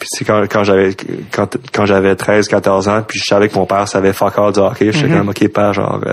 c'est 0.05 0.25
quand, 0.25 0.43
quand 0.51 0.65
j'avais 0.65 0.95
quand, 1.33 1.57
quand 1.73 1.87
j'avais 1.87 2.15
13, 2.17 2.49
14 2.49 2.89
ans, 2.89 3.03
puis 3.07 3.19
je 3.19 3.25
savais 3.25 3.49
que 3.49 3.55
mon 3.55 3.67
père 3.67 3.87
savait 3.89 4.13
fuck 4.13 4.39
all 4.39 4.53
du 4.53 4.61
hockey, 4.61 4.93
je 4.93 4.99
suis 4.99 5.09
comme 5.09 5.29
ok 5.29 5.49
père, 5.49 5.73
genre 5.73 6.01
euh, 6.07 6.13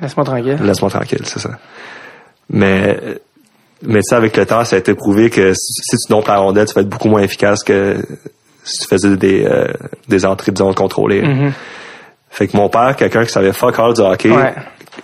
laisse-moi 0.00 0.24
tranquille 0.24 0.58
laisse-moi 0.62 0.90
tranquille, 0.90 1.22
c'est 1.24 1.38
ça. 1.40 1.50
Mais, 2.50 2.98
mais 3.82 4.00
sais, 4.02 4.14
avec 4.14 4.36
le 4.36 4.46
temps, 4.46 4.64
ça 4.64 4.76
a 4.76 4.78
été 4.78 4.94
prouvé 4.94 5.30
que 5.30 5.52
si, 5.54 5.96
tu 5.96 6.10
dompes 6.12 6.28
la 6.28 6.38
rondelle, 6.38 6.66
tu 6.66 6.74
vas 6.74 6.82
être 6.82 6.88
beaucoup 6.88 7.08
moins 7.08 7.22
efficace 7.22 7.62
que 7.64 7.96
si 8.64 8.80
tu 8.80 8.88
faisais 8.88 9.16
des, 9.16 9.44
euh, 9.44 9.66
des 10.08 10.24
entrées 10.26 10.52
de 10.52 10.58
zone 10.58 10.74
contrôlées. 10.74 11.22
Mhm. 11.22 11.52
Fait 12.30 12.46
que 12.48 12.56
mon 12.56 12.68
père, 12.68 12.96
quelqu'un 12.96 13.24
qui 13.24 13.30
savait 13.32 13.52
fuck 13.52 13.78
all 13.78 13.92
du 13.94 14.00
hockey, 14.00 14.30
Ouais. 14.30 14.54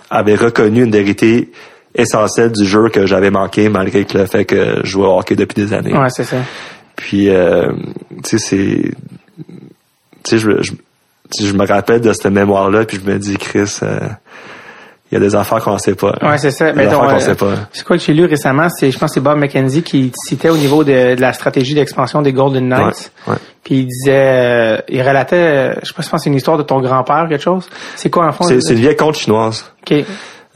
avait 0.09 0.35
reconnu 0.35 0.83
une 0.83 0.91
vérité 0.91 1.51
essentielle 1.95 2.51
du 2.51 2.65
jeu 2.65 2.89
que 2.89 3.05
j'avais 3.05 3.31
manqué 3.31 3.67
malgré 3.69 4.05
que 4.05 4.17
le 4.17 4.25
fait 4.27 4.45
que 4.45 4.81
je 4.83 4.89
jouais 4.89 5.07
au 5.07 5.17
hockey 5.19 5.35
depuis 5.35 5.55
des 5.65 5.73
années. 5.73 5.93
ouais 5.93 6.09
c'est 6.09 6.23
ça 6.23 6.37
Puis, 6.99 7.29
euh, 7.29 7.71
tu 8.23 8.37
sais, 8.37 8.37
c'est... 8.37 8.91
Tu 10.25 10.31
sais, 10.31 10.37
je, 10.37 10.61
je, 10.61 10.73
je 11.41 11.53
me 11.53 11.65
rappelle 11.65 12.01
de 12.01 12.11
cette 12.11 12.25
mémoire-là, 12.25 12.83
puis 12.83 12.99
je 13.01 13.09
me 13.09 13.17
dis, 13.17 13.37
Chris, 13.37 13.79
euh, 13.83 13.99
il 15.09 15.13
y 15.13 15.17
a 15.17 15.21
des 15.21 15.33
affaires 15.33 15.63
qu'on 15.63 15.77
sait 15.77 15.95
pas. 15.95 16.13
Ouais, 16.21 16.37
c'est 16.37 16.51
ça. 16.51 16.73
Des 16.73 16.81
affaires 16.81 16.99
qu'on 16.99 17.15
euh, 17.15 17.19
sait 17.19 17.35
pas. 17.35 17.53
C'est 17.71 17.85
quoi 17.85 17.97
que 17.97 18.03
j'ai 18.03 18.13
lu 18.13 18.25
récemment? 18.25 18.67
C'est, 18.69 18.91
je 18.91 18.99
pense 18.99 19.11
que 19.11 19.13
c'est 19.13 19.21
Bob 19.21 19.37
McKenzie 19.37 19.81
qui 19.81 20.11
citait 20.13 20.49
au 20.49 20.57
niveau 20.57 20.83
de, 20.83 21.15
de 21.15 21.21
la 21.21 21.31
stratégie 21.31 21.73
d'expansion 21.73 22.21
des 22.21 22.33
Golden 22.33 22.67
Knights. 22.67 23.13
Ouais, 23.25 23.33
ouais. 23.33 23.39
Puis 23.63 23.75
il 23.75 23.85
disait, 23.85 24.11
euh, 24.11 24.77
il 24.89 25.01
relatait, 25.01 25.35
euh, 25.35 25.73
je 25.81 25.87
sais 25.87 25.93
pas 25.93 26.03
si 26.03 26.09
c'est 26.17 26.29
une 26.29 26.35
histoire 26.35 26.57
de 26.57 26.63
ton 26.63 26.81
grand-père, 26.81 27.27
quelque 27.29 27.41
chose. 27.41 27.69
C'est 27.95 28.09
quoi 28.09 28.27
en 28.27 28.33
fond? 28.33 28.43
C'est 28.43 28.59
c'est 28.59 28.73
une 28.73 28.81
vieille 28.81 28.97
conte 28.97 29.15
chinoise. 29.15 29.71
Ok. 29.89 30.03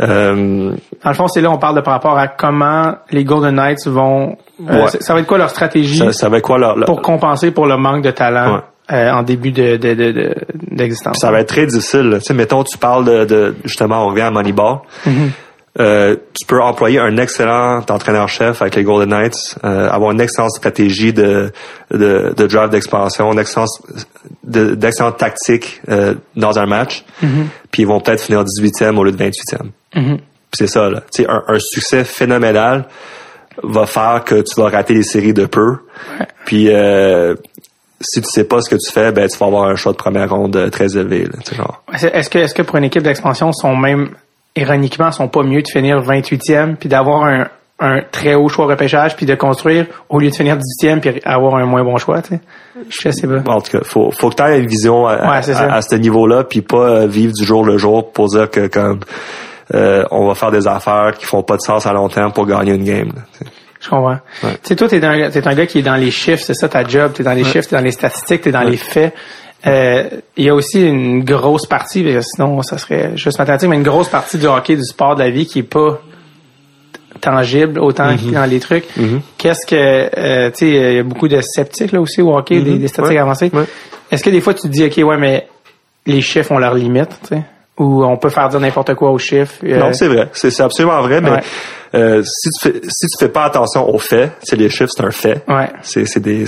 Euh, 0.02 0.72
Dans 1.04 1.10
le 1.10 1.16
fond, 1.16 1.28
c'est 1.28 1.42
là 1.42 1.52
on 1.52 1.58
parle 1.60 1.76
de 1.76 1.82
par 1.82 1.94
rapport 1.94 2.18
à 2.18 2.28
comment 2.28 2.96
les 3.12 3.24
Golden 3.24 3.56
Knights 3.56 3.88
vont. 3.88 4.38
euh, 4.70 4.82
Ouais. 4.84 4.88
ça, 4.88 5.00
ça 5.00 5.14
va 5.14 5.20
être 5.20 5.28
quoi 5.28 5.38
leur 5.38 5.50
stratégie 5.52 5.98
ça, 6.00 6.12
ça 6.12 6.30
va 6.30 6.38
être 6.38 6.44
quoi 6.44 6.58
leur, 6.58 6.76
leur- 6.76 6.86
pour 6.88 7.02
compenser 7.02 7.52
pour 7.52 7.68
le 7.68 7.78
manque 7.78 8.04
de 8.04 8.12
talent 8.12 8.56
Ouais. 8.56 8.62
euh, 8.98 9.12
en 9.12 9.22
début 9.24 9.52
de, 9.52 9.78
de, 9.78 9.94
de, 9.94 10.12
de- 10.12 10.36
d'existence? 10.72 11.18
ça 11.20 11.32
va 11.32 11.42
être 11.42 11.50
très 11.50 11.66
difficile. 11.68 12.16
Tu 12.20 12.22
sais, 12.26 12.34
mettons, 12.34 12.64
tu 12.64 12.78
parles 12.78 13.06
de, 13.06 13.26
de 13.26 13.56
justement, 13.66 14.04
on 14.04 14.08
revient 14.10 14.22
à 14.22 14.32
Moneyball. 14.32 14.78
Mm-hmm. 15.06 15.30
Euh, 15.80 16.16
tu 16.40 16.46
peux 16.46 16.62
employer 16.62 17.00
un 17.00 17.18
excellent 17.18 17.80
entraîneur-chef 17.90 18.62
avec 18.62 18.76
les 18.76 18.84
Golden 18.84 19.10
Knights, 19.10 19.58
euh, 19.64 19.90
avoir 19.90 20.12
une 20.12 20.22
excellente 20.22 20.52
stratégie 20.52 21.14
de, 21.14 21.52
de, 21.90 22.32
de 22.38 22.46
draft 22.48 22.72
d'expansion, 22.72 23.32
une 23.34 23.40
excellente, 23.40 23.70
de- 24.44 24.76
d'excellente 24.76 25.18
tactique 25.18 25.82
euh, 25.90 26.14
dans 26.36 26.60
un 26.60 26.68
match, 26.68 27.04
Mm-hmm. 27.24 27.46
puis 27.72 27.82
ils 27.84 27.88
vont 27.88 28.00
peut-être 28.00 28.22
finir 28.22 28.44
18e 28.44 28.96
au 28.98 29.04
lieu 29.04 29.12
de 29.12 29.18
28e. 29.18 29.32
Puis 29.94 30.12
c'est 30.54 30.68
ça, 30.68 30.90
là. 30.92 31.02
Tu 31.12 31.24
sais, 31.24 31.30
un, 31.30 31.44
un 31.48 31.58
succès 31.60 32.04
phénoménal 32.04 32.86
va 33.64 33.88
faire 33.88 34.24
que 34.26 34.42
tu 34.42 34.60
vas 34.62 34.70
rater 34.70 34.94
les 34.94 35.02
séries 35.04 35.34
de 35.34 35.46
peu. 35.48 35.78
Puis 36.46 36.68
euh, 36.70 37.34
si 38.00 38.22
tu 38.22 38.28
sais 38.30 38.44
pas 38.44 38.62
ce 38.62 38.70
que 38.70 38.76
tu 38.76 38.92
fais, 38.92 39.12
ben 39.12 39.28
tu 39.28 39.38
vas 39.40 39.46
avoir 39.48 39.64
un 39.70 39.76
choix 39.76 39.92
de 39.94 39.98
première 39.98 40.30
ronde 40.30 40.56
euh, 40.56 40.70
très 40.70 40.96
élevé. 40.98 41.24
Là, 41.24 41.40
genre. 41.56 41.84
Est-ce 42.14 42.30
que, 42.30 42.38
est-ce 42.38 42.54
que 42.54 42.62
pour 42.62 42.76
une 42.76 42.84
équipe 42.84 43.02
d'expansion, 43.04 43.52
sont 43.54 43.76
même, 43.76 44.10
ironiquement, 44.56 45.12
sont 45.12 45.28
pas 45.28 45.44
mieux 45.44 45.62
de 45.62 45.68
finir 45.68 46.00
28e 46.02 46.76
puis 46.76 46.90
d'avoir 46.90 47.24
un, 47.26 47.48
un 47.80 48.02
très 48.12 48.36
haut 48.36 48.48
choix 48.50 48.68
repêchage 48.68 49.16
puis 49.16 49.26
de 49.26 49.36
construire 49.36 49.88
au 50.10 50.20
lieu 50.20 50.30
de 50.30 50.36
finir 50.36 50.58
18e 50.58 51.00
puis 51.00 51.20
avoir 51.26 51.56
un 51.56 51.66
moins 51.66 51.84
bon 51.84 51.98
choix, 51.98 52.22
tu 52.22 52.36
sais. 52.36 52.42
Je 52.90 53.10
sais 53.12 53.28
pas. 53.28 53.42
En 53.52 53.62
tout 53.62 53.78
cas, 53.78 53.84
faut, 53.84 54.12
faut 54.12 54.30
que 54.30 54.36
tu 54.36 54.44
aies 54.44 54.60
une 54.60 54.68
vision 54.68 55.08
à, 55.08 55.16
Ouais, 55.16 55.52
à- 55.52 55.74
à 55.76 55.82
ce 55.82 55.96
niveau-là, 55.96 56.44
puis 56.44 56.62
pas 56.62 56.78
euh, 57.02 57.08
vivre 57.08 57.34
du 57.34 57.44
jour 57.44 57.66
le 57.66 57.78
jour 57.78 58.12
pour 58.12 58.28
dire 58.28 58.50
que 58.50 58.68
comme 58.68 59.00
euh, 59.74 60.04
on 60.12 60.28
va 60.28 60.36
faire 60.36 60.52
des 60.52 60.68
affaires 60.68 61.14
qui 61.18 61.26
font 61.26 61.42
pas 61.42 61.56
de 61.56 61.62
sens 61.62 61.86
à 61.88 61.94
long 61.94 62.10
terme 62.10 62.32
pour 62.32 62.46
gagner 62.46 62.74
une 62.74 62.84
game. 62.84 63.08
là. 63.16 63.22
Je 63.80 63.90
comprends. 63.90 64.18
Tu 64.42 64.48
sais, 64.64 64.76
toi, 64.78 64.88
t'es 64.88 65.04
un, 65.04 65.30
t'es 65.30 65.46
un 65.46 65.56
gars 65.56 65.66
qui 65.66 65.80
est 65.80 65.84
dans 65.84 65.96
les 65.96 66.10
chiffres, 66.12 66.42
c'est 66.42 66.54
ça 66.54 66.70
ta 66.70 66.86
job. 66.86 67.12
T'es 67.14 67.24
dans 67.24 67.34
les 67.34 67.44
chiffres, 67.44 67.68
t'es 67.70 67.76
dans 67.76 67.82
les 67.82 67.92
statistiques, 67.92 68.42
t'es 68.42 68.52
dans 68.52 68.62
les 68.62 68.78
faits. 68.78 69.14
Euh, 69.66 70.10
Il 70.36 70.46
y 70.46 70.50
a 70.50 70.56
aussi 70.56 70.82
une 70.82 71.24
grosse 71.24 71.66
partie, 71.68 72.06
sinon 72.22 72.62
ça 72.64 72.78
serait 72.78 73.16
juste 73.16 73.38
mathématique, 73.40 73.70
mais 73.70 73.76
une 73.78 73.84
grosse 73.84 74.10
partie 74.10 74.38
du 74.38 74.46
hockey, 74.48 74.76
du 74.76 74.84
sport, 74.84 75.16
de 75.16 75.22
la 75.24 75.30
vie 75.30 75.46
qui 75.46 75.60
est 75.60 75.64
pas 75.64 76.00
tangible 77.22 77.80
autant 77.80 78.12
Mhm. 78.12 78.18
que 78.18 78.34
dans 78.34 78.46
les 78.50 78.60
trucs. 78.60 78.86
Qu'est-ce 79.38 79.66
que, 79.66 79.76
euh, 80.18 80.50
tu 80.52 80.58
sais, 80.58 80.68
il 80.70 80.94
y 80.96 81.00
a 81.00 81.04
beaucoup 81.04 81.28
de 81.28 81.40
sceptiques 81.42 81.92
là 81.92 82.02
aussi 82.02 82.22
au 82.22 82.36
hockey, 82.36 82.62
des, 82.62 82.78
des 82.78 82.88
statistiques 82.88 83.04
Mhm. 83.06 83.12
Ouais. 83.12 83.20
avancées. 83.20 83.52
Ouais. 83.54 83.64
Est-ce 84.12 84.24
que 84.24 84.30
des 84.30 84.42
fois 84.42 84.54
tu 84.54 84.64
te 84.64 84.68
dis, 84.68 84.84
ok, 84.86 84.98
ouais, 85.08 85.18
mais 85.18 85.48
les 86.06 86.22
chiffres 86.22 86.52
ont 86.52 86.58
leurs 86.58 86.74
limites, 86.76 87.18
tu 87.22 87.36
sais, 87.36 87.44
ou 87.78 88.04
on 88.04 88.18
peut 88.18 88.30
faire 88.30 88.50
dire 88.50 88.60
n'importe 88.60 88.94
quoi 88.96 89.12
aux 89.12 89.18
chiffres. 89.18 89.54
euh, 89.64 89.78
Non, 89.80 89.94
c'est 89.94 90.08
vrai. 90.08 90.28
C'est 90.34 90.60
absolument 90.60 91.02
vrai, 91.02 91.22
mais 91.22 91.32
Ouais. 91.32 91.40
euh, 91.96 92.24
si 92.24 92.50
tu 92.60 92.70
fais 92.70 92.82
si 92.90 93.08
tu 93.08 93.18
fais 93.20 93.30
pas 93.30 93.46
attention 93.46 93.90
aux 93.90 94.00
faits, 94.00 94.32
c'est 94.44 94.58
les 94.58 94.70
chiffres, 94.70 94.92
c'est 94.96 95.04
un 95.06 95.12
fait. 95.12 95.44
Ouais. 95.48 95.70
C'est 95.84 96.20
des 96.20 96.46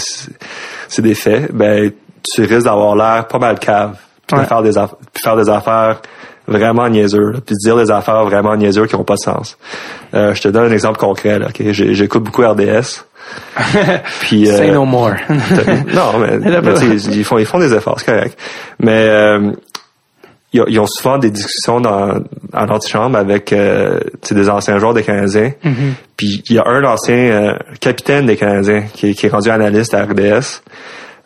c'est 0.90 1.02
des 1.02 1.16
faits. 1.16 1.52
Ben 1.54 1.92
tu 2.34 2.42
risques 2.42 2.66
d'avoir 2.66 2.96
l'air 2.96 3.28
pas 3.28 3.40
mal 3.40 3.60
cave, 3.60 3.96
puis 4.28 4.38
Ouais. 4.38 4.44
de 4.44 4.48
faire 4.48 4.62
des 4.64 4.78
aff- 4.78 4.96
puis 5.14 5.22
faire 5.24 5.36
des 5.38 5.50
affaires 5.50 6.02
vraiment 6.48 6.88
niaiseux, 6.90 7.34
puis 7.46 7.56
de 7.56 7.60
dire 7.64 7.76
des 7.78 7.90
affaires 7.92 8.24
vraiment 8.26 8.56
niaiseux 8.56 8.86
qui 8.86 8.96
ont 8.96 9.04
pas 9.04 9.16
de 9.16 9.20
sens. 9.20 9.58
Euh, 10.14 10.34
je 10.36 10.42
te 10.42 10.48
donne 10.48 10.70
un 10.70 10.72
exemple 10.74 11.00
concret. 11.00 11.40
Là, 11.40 11.48
J'écoute 11.60 12.24
beaucoup 12.24 12.42
RDS. 12.44 13.04
puis 14.22 14.46
Say 14.46 14.70
euh, 14.70 14.74
no 14.74 14.86
more. 14.86 15.14
non, 15.30 16.20
mais, 16.20 16.38
ils 17.12 17.24
font 17.24 17.38
ils 17.40 17.46
font 17.46 17.58
des 17.60 17.74
efforts, 17.74 18.00
c'est 18.00 18.06
correct. 18.12 18.38
Mais 18.80 19.08
euh, 19.10 19.52
ils, 20.54 20.62
ont- 20.62 20.66
ils 20.68 20.80
ont 20.80 20.86
souvent 20.86 21.18
des 21.18 21.32
discussions 21.32 21.82
dans 21.82 22.20
en 22.54 22.68
antichambre 22.70 23.18
avec 23.18 23.52
euh, 23.52 24.00
des 24.30 24.50
anciens 24.50 24.78
joueurs 24.78 24.94
des 24.94 25.02
Canadiens. 25.04 25.52
Mm-hmm. 25.64 25.92
Puis 26.18 26.44
il 26.48 26.56
y 26.56 26.60
a 26.60 26.68
un 26.68 26.84
ancien 26.84 27.58
capitaine 27.80 28.28
des 28.28 28.38
Canadiens 28.38 28.84
qui, 28.94 29.16
qui 29.16 29.26
est 29.26 29.30
rendu 29.30 29.50
analyste 29.50 29.96
à 29.96 30.04
RDS, 30.04 30.62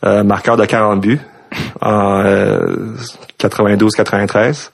euh, 0.05 0.23
marqueur 0.23 0.57
de 0.57 0.65
40 0.65 1.01
buts 1.01 1.19
en 1.81 2.23
92-93. 3.39 4.69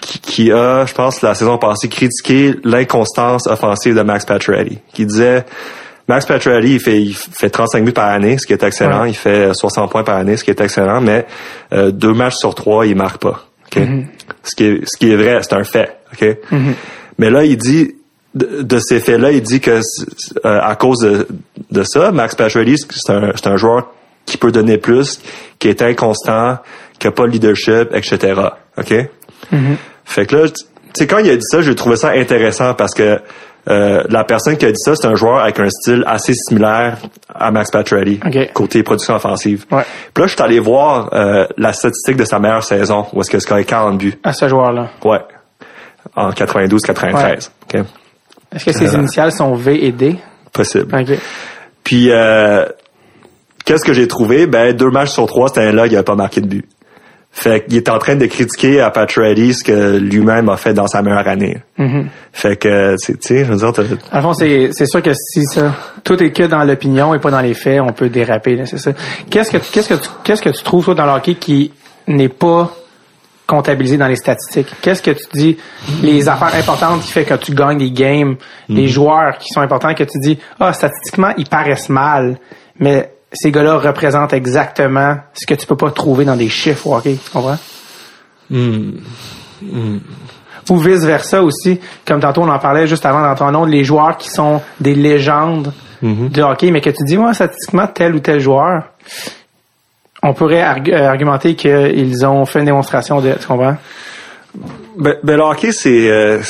Qui, 0.00 0.18
qui 0.18 0.52
a, 0.52 0.86
je 0.86 0.94
pense, 0.94 1.22
la 1.22 1.34
saison 1.34 1.56
passée, 1.56 1.88
critiqué 1.88 2.54
l'inconstance 2.64 3.46
offensive 3.46 3.94
de 3.94 4.02
Max 4.02 4.24
Pacioretty. 4.24 4.78
Qui 4.92 5.06
disait, 5.06 5.44
Max 6.08 6.26
Pacioretty, 6.26 6.74
il 6.74 6.80
fait, 6.80 7.00
il 7.00 7.14
fait 7.14 7.48
35 7.50 7.84
buts 7.84 7.92
par 7.92 8.08
année, 8.10 8.36
ce 8.38 8.46
qui 8.46 8.52
est 8.52 8.62
excellent. 8.62 9.02
Ouais. 9.02 9.10
Il 9.10 9.14
fait 9.14 9.54
60 9.54 9.90
points 9.90 10.02
par 10.02 10.16
année, 10.16 10.36
ce 10.36 10.42
qui 10.42 10.50
est 10.50 10.60
excellent. 10.60 11.00
Mais 11.00 11.26
euh, 11.72 11.90
deux 11.92 12.12
matchs 12.12 12.36
sur 12.36 12.54
trois, 12.54 12.86
il 12.86 12.96
marque 12.96 13.22
pas. 13.22 13.46
ok? 13.66 13.82
Ce 14.42 14.54
qui 14.56 14.64
est, 14.64 14.80
ce 14.84 14.96
qui 14.98 15.12
est 15.12 15.16
vrai, 15.16 15.38
c'est 15.42 15.54
un 15.54 15.64
fait. 15.64 15.96
ok? 16.12 16.38
Mais 17.18 17.30
là, 17.30 17.44
il 17.44 17.56
dit 17.56 17.94
de, 18.34 18.62
de 18.62 18.78
ces 18.80 18.98
faits-là, 18.98 19.30
il 19.30 19.42
dit 19.42 19.60
que 19.60 19.70
euh, 20.44 20.60
à 20.60 20.74
cause 20.74 20.98
de, 21.00 21.28
de 21.70 21.82
ça, 21.84 22.10
Max 22.10 22.34
Pacioretty, 22.34 22.76
c'est 22.90 23.12
un, 23.12 23.30
c'est 23.36 23.46
un 23.46 23.56
joueur 23.56 23.92
qui 24.26 24.36
peut 24.36 24.52
donner 24.52 24.78
plus, 24.78 25.20
qui 25.58 25.68
est 25.68 25.82
inconstant, 25.82 26.58
qui 26.98 27.06
a 27.06 27.10
pas 27.12 27.26
de 27.26 27.32
leadership, 27.32 27.88
etc. 27.92 28.40
Ok? 28.78 28.94
Fait 30.04 30.26
que 30.26 30.36
là, 30.36 30.48
tu 30.48 30.54
sais, 30.96 31.06
quand 31.06 31.18
il 31.18 31.30
a 31.30 31.34
dit 31.36 31.42
ça, 31.42 31.60
j'ai 31.62 31.74
trouvé 31.74 31.96
ça 31.96 32.10
intéressant 32.10 32.74
parce 32.74 32.94
que 32.94 33.20
euh, 33.68 34.02
la 34.10 34.24
personne 34.24 34.56
qui 34.58 34.66
a 34.66 34.70
dit 34.70 34.78
ça, 34.78 34.94
c'est 34.94 35.06
un 35.06 35.14
joueur 35.14 35.38
avec 35.40 35.58
un 35.58 35.68
style 35.70 36.04
assez 36.06 36.34
similaire 36.34 36.98
à 37.34 37.50
Max 37.50 37.70
Pacioretty, 37.70 38.20
Ok. 38.24 38.52
côté 38.52 38.82
production 38.82 39.14
offensive. 39.14 39.64
Ouais. 39.70 39.84
Puis 40.12 40.20
là, 40.22 40.26
je 40.26 40.34
suis 40.34 40.42
allé 40.42 40.58
voir 40.60 41.08
euh, 41.14 41.46
la 41.56 41.72
statistique 41.72 42.16
de 42.16 42.24
sa 42.26 42.38
meilleure 42.38 42.62
saison, 42.62 43.06
où 43.14 43.20
est-ce 43.22 43.30
que 43.30 43.38
scoré 43.38 43.64
40 43.64 43.96
buts. 43.98 44.14
à 44.22 44.32
ce 44.34 44.48
joueur-là. 44.48 44.90
Ouais. 45.04 45.20
En 46.14 46.30
92-93. 46.30 47.50
OK? 47.74 47.80
Est-ce 48.54 48.64
que 48.66 48.72
ses 48.72 48.94
Euh. 48.94 48.98
initiales 48.98 49.32
sont 49.32 49.54
V 49.54 49.86
et 49.86 49.92
D? 49.92 50.16
Possible. 50.52 50.94
OK. 50.94 51.18
Puis, 51.82 52.10
euh, 52.12 52.66
qu'est-ce 53.64 53.84
que 53.84 53.92
j'ai 53.92 54.08
trouvé? 54.08 54.46
Ben, 54.46 54.72
deux 54.72 54.90
matchs 54.90 55.10
sur 55.10 55.26
trois, 55.26 55.48
c'était 55.48 55.62
un 55.62 55.72
là, 55.72 55.86
il 55.86 55.94
avait 55.94 56.04
pas 56.04 56.14
marqué 56.16 56.40
de 56.40 56.46
but. 56.46 56.64
Fait 57.36 57.64
qu'il 57.66 57.76
est 57.76 57.88
en 57.88 57.98
train 57.98 58.14
de 58.14 58.26
critiquer 58.26 58.80
à 58.80 58.90
Pacioretty 58.92 59.54
ce 59.54 59.64
que 59.64 59.96
lui-même 59.96 60.48
a 60.48 60.56
fait 60.56 60.72
dans 60.72 60.86
sa 60.86 61.02
meilleure 61.02 61.26
année. 61.26 61.58
Mm-hmm. 61.80 62.06
Fait 62.32 62.56
que, 62.56 62.94
tu 63.04 63.16
sais, 63.20 63.44
je 63.44 63.52
veux 63.52 63.56
dire, 63.56 63.72
t'as- 63.72 63.82
À 64.16 64.22
fond, 64.22 64.34
c'est, 64.34 64.70
c'est 64.72 64.86
sûr 64.86 65.02
que 65.02 65.12
si 65.14 65.42
ça, 65.46 65.74
tout 66.04 66.22
est 66.22 66.30
que 66.30 66.44
dans 66.44 66.62
l'opinion 66.62 67.12
et 67.12 67.18
pas 67.18 67.32
dans 67.32 67.40
les 67.40 67.54
faits, 67.54 67.80
on 67.80 67.92
peut 67.92 68.08
déraper, 68.08 68.54
là, 68.54 68.66
c'est 68.66 68.78
ça. 68.78 68.92
Qu'est-ce 69.30 69.50
que, 69.50 69.56
qu'est-ce 69.56 69.88
que 69.88 69.94
tu, 69.94 70.08
qu'est-ce 70.22 70.42
que 70.42 70.50
tu 70.50 70.62
trouves, 70.62 70.84
toi, 70.84 70.94
dans 70.94 71.06
le 71.06 71.10
hockey 71.12 71.34
qui 71.34 71.72
n'est 72.06 72.28
pas 72.28 72.70
comptabilisé 73.48 73.96
dans 73.96 74.06
les 74.06 74.14
statistiques? 74.16 74.72
Qu'est-ce 74.80 75.02
que 75.02 75.10
tu 75.10 75.24
dis, 75.34 75.56
les 76.04 76.28
affaires 76.28 76.54
importantes 76.54 77.00
qui 77.02 77.10
fait 77.10 77.24
que 77.24 77.34
tu 77.34 77.52
gagnes 77.52 77.78
des 77.78 77.90
games, 77.90 78.36
les 78.68 78.86
joueurs 78.86 79.38
qui 79.38 79.48
sont 79.52 79.60
importants 79.60 79.92
que 79.94 80.04
tu 80.04 80.20
dis, 80.20 80.38
ah, 80.60 80.72
statistiquement, 80.72 81.32
ils 81.36 81.48
paraissent 81.48 81.88
mal, 81.88 82.38
mais 82.78 83.10
ces 83.34 83.50
gars-là 83.50 83.78
représentent 83.78 84.32
exactement 84.32 85.16
ce 85.34 85.46
que 85.46 85.54
tu 85.54 85.66
peux 85.66 85.76
pas 85.76 85.90
trouver 85.90 86.24
dans 86.24 86.36
des 86.36 86.48
chiffres 86.48 86.86
au 86.86 86.96
hockey, 86.96 87.18
tu 87.22 87.30
comprends? 87.30 87.58
Ou 90.70 90.76
vice 90.78 91.04
versa 91.04 91.42
aussi, 91.42 91.80
comme 92.06 92.20
tantôt 92.20 92.42
on 92.42 92.48
en 92.48 92.58
parlait 92.58 92.86
juste 92.86 93.04
avant 93.04 93.22
dans 93.22 93.34
ton 93.34 93.50
nom, 93.50 93.64
les 93.64 93.84
joueurs 93.84 94.16
qui 94.16 94.30
sont 94.30 94.62
des 94.80 94.94
légendes 94.94 95.72
du 96.02 96.42
hockey, 96.42 96.70
mais 96.70 96.80
que 96.80 96.90
tu 96.90 97.02
dis, 97.04 97.16
moi, 97.16 97.32
statistiquement, 97.32 97.86
tel 97.86 98.14
ou 98.14 98.20
tel 98.20 98.38
joueur, 98.38 98.84
on 100.22 100.34
pourrait 100.34 100.62
euh, 100.62 101.08
argumenter 101.08 101.54
qu'ils 101.54 102.26
ont 102.26 102.44
fait 102.44 102.58
une 102.58 102.66
démonstration 102.66 103.20
de, 103.20 103.32
tu 103.32 103.46
comprends? 103.46 103.76
Ben, 104.98 105.16
ben, 105.22 105.36
le 105.36 105.42
hockey, 105.42 105.72
c'est... 105.72 106.10
euh, 106.10 106.40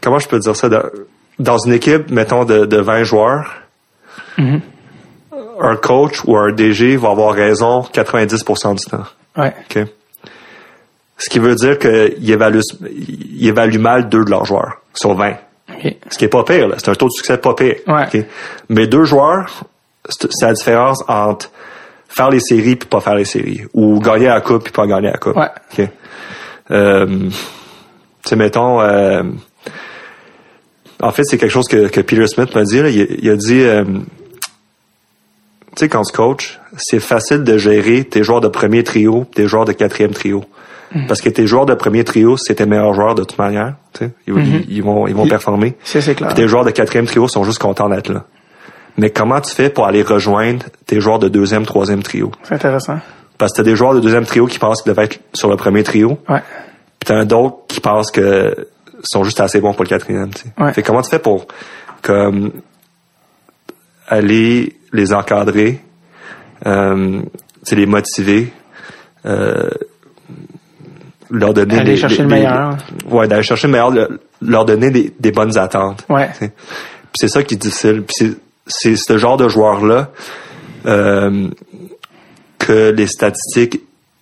comment 0.00 0.18
je 0.18 0.28
peux 0.28 0.38
dire 0.38 0.56
ça? 0.56 0.68
Dans, 1.38 1.58
une 1.58 1.72
équipe, 1.72 2.10
mettons, 2.10 2.44
de, 2.44 2.64
de 2.64 2.78
20 2.78 3.02
joueurs, 3.04 3.50
un 5.60 5.76
coach 5.76 6.22
ou 6.24 6.36
un 6.36 6.52
DG 6.52 6.96
va 6.96 7.10
avoir 7.10 7.34
raison 7.34 7.80
90% 7.82 8.76
du 8.76 8.84
temps. 8.84 9.04
Ouais. 9.36 9.52
OK? 9.70 9.86
Ce 11.16 11.30
qui 11.30 11.38
veut 11.38 11.54
dire 11.54 11.78
qu'il 11.78 12.30
évalue, 12.30 12.60
il 12.90 13.46
évalue 13.46 13.78
mal 13.78 14.08
deux 14.08 14.24
de 14.24 14.30
leurs 14.30 14.44
joueurs 14.44 14.80
sur 14.94 15.14
20. 15.14 15.30
OK. 15.70 15.96
Ce 16.10 16.18
qui 16.18 16.24
est 16.24 16.28
pas 16.28 16.44
pire, 16.44 16.68
là. 16.68 16.74
C'est 16.78 16.90
un 16.90 16.94
taux 16.94 17.06
de 17.06 17.12
succès 17.12 17.38
pas 17.38 17.54
pire. 17.54 17.76
Ouais. 17.86 18.04
OK? 18.12 18.24
Mais 18.68 18.86
deux 18.86 19.04
joueurs, 19.04 19.64
c'est 20.08 20.42
la 20.42 20.52
différence 20.52 21.02
entre 21.08 21.50
faire 22.08 22.30
les 22.30 22.40
séries 22.40 22.76
puis 22.76 22.88
pas 22.88 23.00
faire 23.00 23.14
les 23.14 23.24
séries. 23.24 23.62
Ou 23.74 24.00
gagner 24.00 24.26
la 24.26 24.40
coupe 24.40 24.64
puis 24.64 24.72
pas 24.72 24.86
gagner 24.86 25.10
la 25.10 25.18
coupe. 25.18 25.36
Ouais. 25.36 25.48
OK? 25.78 25.88
Euh, 26.70 27.06
tu 27.06 28.28
sais, 28.28 28.36
mettons, 28.36 28.80
euh, 28.80 29.22
en 31.00 31.10
fait, 31.12 31.24
c'est 31.24 31.38
quelque 31.38 31.50
chose 31.50 31.68
que, 31.68 31.88
que 31.88 32.00
Peter 32.00 32.26
Smith 32.26 32.54
m'a 32.54 32.64
dit. 32.64 32.80
là. 32.82 32.88
Il, 32.88 33.18
il 33.20 33.30
a 33.30 33.36
dit, 33.36 33.62
euh, 33.62 33.84
tu 35.76 35.80
sais, 35.80 35.88
quand 35.88 36.02
tu 36.02 36.12
coaches, 36.12 36.60
c'est 36.76 37.00
facile 37.00 37.44
de 37.44 37.58
gérer 37.58 38.04
tes 38.04 38.22
joueurs 38.22 38.40
de 38.40 38.48
premier 38.48 38.82
trio 38.84 39.22
et 39.30 39.34
tes 39.34 39.46
joueurs 39.48 39.64
de 39.64 39.72
quatrième 39.72 40.12
trio. 40.12 40.44
Parce 41.08 41.20
que 41.20 41.28
tes 41.28 41.48
joueurs 41.48 41.66
de 41.66 41.74
premier 41.74 42.04
trio, 42.04 42.36
c'est 42.36 42.54
tes 42.54 42.66
meilleurs 42.66 42.94
joueurs 42.94 43.16
de 43.16 43.24
toute 43.24 43.36
manière. 43.38 43.74
tu 43.94 44.04
sais. 44.04 44.10
Ils, 44.28 44.34
ils- 44.38 44.64
ils 44.76 44.82
vont, 44.82 45.08
ils 45.08 45.14
vont 45.14 45.26
performer. 45.26 45.74
C'est 45.82 46.00
clair. 46.14 46.28
Puis 46.28 46.36
tes 46.36 46.46
joueurs 46.46 46.64
de 46.64 46.70
quatrième 46.70 47.06
trio 47.06 47.26
sont 47.26 47.42
juste 47.42 47.58
contents 47.58 47.88
d'être 47.88 48.12
là. 48.12 48.24
Mais 48.96 49.10
comment 49.10 49.40
tu 49.40 49.52
fais 49.52 49.70
pour 49.70 49.86
aller 49.86 50.02
rejoindre 50.02 50.66
tes 50.86 51.00
joueurs 51.00 51.18
de 51.18 51.28
deuxième, 51.28 51.66
troisième 51.66 52.04
trio? 52.04 52.30
C'est 52.44 52.54
intéressant. 52.54 53.00
Parce 53.38 53.50
que 53.52 53.56
t'as 53.56 53.62
des 53.64 53.74
joueurs 53.74 53.94
de 53.94 53.98
deuxième 54.00 54.24
trio 54.24 54.46
qui 54.46 54.60
pensent 54.60 54.82
qu'ils 54.82 54.92
doivent 54.94 55.04
être 55.04 55.18
sur 55.32 55.48
le 55.50 55.56
premier 55.56 55.82
trio. 55.82 56.16
Ouais. 56.28 56.42
Puis 57.00 57.08
t'en 57.08 57.16
as 57.18 57.24
d'autres 57.24 57.56
qui 57.66 57.80
pensent 57.80 58.12
que 58.12 58.54
sont 59.02 59.24
juste 59.24 59.40
assez 59.40 59.60
bons 59.60 59.72
pour 59.74 59.82
le 59.82 59.88
quatrième. 59.88 60.30
Tu 60.32 60.42
sais. 60.42 60.48
Ouais. 60.62 60.72
Fait 60.72 60.82
que 60.82 60.86
comment 60.86 61.02
tu 61.02 61.10
fais 61.10 61.18
pour 61.18 61.48
comme 62.02 62.52
aller 64.06 64.76
les 64.94 65.12
encadrer, 65.12 65.80
euh, 66.66 67.20
les 67.70 67.86
motiver, 67.86 68.50
euh, 69.26 69.68
leur 71.30 71.52
donner 71.52 71.78
Aller 71.80 71.92
des, 71.92 71.96
chercher 71.96 72.18
des- 72.18 72.22
le 72.22 72.28
des- 72.28 72.34
meilleur. 72.36 72.76
ouais, 73.10 73.28
d'aller 73.28 73.42
chercher 73.42 73.66
le 73.66 73.72
meilleur, 73.72 73.90
le- 73.90 74.20
leur 74.40 74.64
donner 74.64 74.90
des, 74.90 75.12
des 75.18 75.32
bonnes 75.32 75.58
attentes. 75.58 76.04
Ouais. 76.08 76.30
c'est 77.14 77.28
ça 77.28 77.42
qui 77.42 77.54
est 77.54 77.58
difficile. 77.58 78.02
Puis 78.02 78.36
c'est 78.66 78.96
ce 78.96 79.18
genre 79.18 79.36
de 79.36 79.48
joueur 79.48 79.84
là 79.84 80.08
que 82.58 82.90
les 82.90 83.06
statistiques 83.06 83.80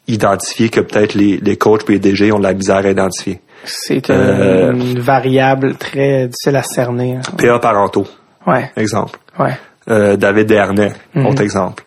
identifient 0.09 0.71
que 0.71 0.81
peut-être 0.81 1.15
les, 1.15 1.37
les 1.39 1.57
coachs 1.57 1.89
et 1.89 1.93
les 1.95 1.99
DG 1.99 2.33
ont 2.33 2.39
de 2.39 2.43
la 2.45 2.55
misère 2.55 2.79
à 2.85 2.91
identifier. 2.91 3.41
C'est 3.65 4.11
Euh, 4.11 4.73
une 4.73 4.99
variable 4.99 5.77
très 5.77 6.27
difficile 6.27 6.57
à 6.57 6.63
cerner. 6.63 7.17
hein. 7.17 7.21
PA 7.39 7.59
Parento, 7.61 8.07
Ouais. 8.47 8.71
exemple. 8.77 9.19
Ouais. 9.39 9.57
Euh, 9.91 10.17
David 10.17 10.47
Dernay, 10.47 10.93
Mhm. 11.15 11.27
autre 11.27 11.43
exemple. 11.43 11.85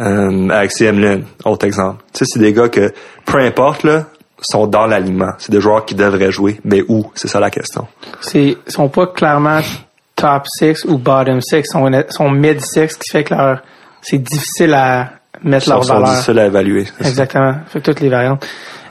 Euh, 0.00 0.48
Alexis 0.48 0.84
Emeline, 0.84 1.24
autre 1.44 1.66
exemple. 1.66 2.02
Tu 2.12 2.20
sais, 2.20 2.24
c'est 2.26 2.38
des 2.40 2.52
gars 2.52 2.68
que, 2.68 2.92
peu 3.26 3.38
importe, 3.38 3.82
là, 3.84 4.06
sont 4.40 4.66
dans 4.66 4.86
l'alignement. 4.86 5.32
C'est 5.38 5.52
des 5.52 5.60
joueurs 5.60 5.84
qui 5.84 5.94
devraient 5.94 6.32
jouer, 6.32 6.58
mais 6.64 6.82
où? 6.88 7.10
C'est 7.14 7.28
ça 7.28 7.38
la 7.38 7.50
question. 7.50 7.86
C'est, 8.20 8.56
sont 8.66 8.88
pas 8.88 9.06
clairement 9.08 9.60
top 10.16 10.44
six 10.46 10.84
ou 10.86 10.98
bottom 10.98 11.40
six, 11.40 11.62
sont, 11.66 11.90
sont 12.08 12.30
mid 12.30 12.60
six, 12.60 12.96
qui 12.96 13.10
fait 13.12 13.24
que 13.24 13.34
leur, 13.34 13.60
c'est 14.00 14.18
difficile 14.18 14.74
à 14.74 15.10
mettre 15.44 15.68
leur 15.68 15.80
Ils 15.80 15.84
sont 15.84 15.94
valeur. 15.94 16.08
difficiles 16.10 16.38
à 16.38 16.46
évaluer. 16.46 16.84
c'est 16.86 17.04
ça. 17.04 17.08
Exactement. 17.10 17.54
Fait 17.68 17.80
que 17.80 17.84
toutes 17.84 18.00
les 18.00 18.08
variantes. 18.08 18.44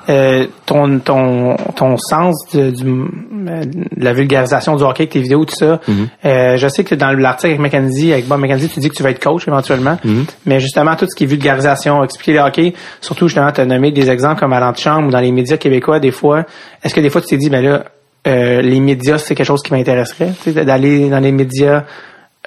Euh, 0.09 0.47
ton, 0.65 0.99
ton, 0.99 1.55
ton 1.75 1.95
sens 1.97 2.35
de, 2.53 2.71
du, 2.71 2.89
euh, 2.89 3.65
de 3.65 4.03
la 4.03 4.13
vulgarisation 4.13 4.75
du 4.75 4.83
hockey 4.83 5.03
avec 5.03 5.11
tes 5.11 5.19
vidéos, 5.19 5.45
tout 5.45 5.55
ça. 5.55 5.79
Mm-hmm. 5.87 6.07
euh, 6.25 6.57
je 6.57 6.67
sais 6.67 6.83
que 6.83 6.95
dans 6.95 7.11
l'article 7.11 7.47
avec 7.47 7.59
Mackenzie, 7.59 8.11
avec 8.11 8.27
Bob 8.27 8.39
Mackenzie, 8.39 8.67
tu 8.67 8.79
dis 8.79 8.89
que 8.89 8.95
tu 8.95 9.03
vas 9.03 9.11
être 9.11 9.23
coach 9.23 9.47
éventuellement. 9.47 9.97
Mm-hmm. 10.03 10.25
Mais 10.47 10.59
justement, 10.59 10.95
tout 10.95 11.05
ce 11.07 11.15
qui 11.15 11.25
est 11.25 11.27
vulgarisation, 11.27 12.03
expliquer 12.03 12.33
le 12.33 12.39
hockey, 12.39 12.73
surtout 12.99 13.27
justement, 13.27 13.51
tu 13.51 13.61
as 13.61 13.65
nommé 13.65 13.91
des 13.91 14.09
exemples 14.09 14.39
comme 14.39 14.53
à 14.53 14.59
l'antichambre 14.59 15.07
ou 15.07 15.11
dans 15.11 15.19
les 15.19 15.31
médias 15.31 15.57
québécois, 15.57 15.99
des 15.99 16.11
fois. 16.11 16.45
Est-ce 16.83 16.95
que 16.95 17.01
des 17.01 17.09
fois 17.09 17.21
tu 17.21 17.27
t'es 17.27 17.37
dit, 17.37 17.49
ben 17.49 17.63
là, 17.63 17.83
euh, 18.27 18.61
les 18.61 18.79
médias, 18.79 19.17
c'est 19.17 19.35
quelque 19.35 19.47
chose 19.47 19.61
qui 19.61 19.73
m'intéresserait, 19.73 20.31
tu 20.43 20.51
sais, 20.51 20.65
d'aller 20.65 21.09
dans 21.09 21.19
les 21.19 21.31
médias 21.31 21.83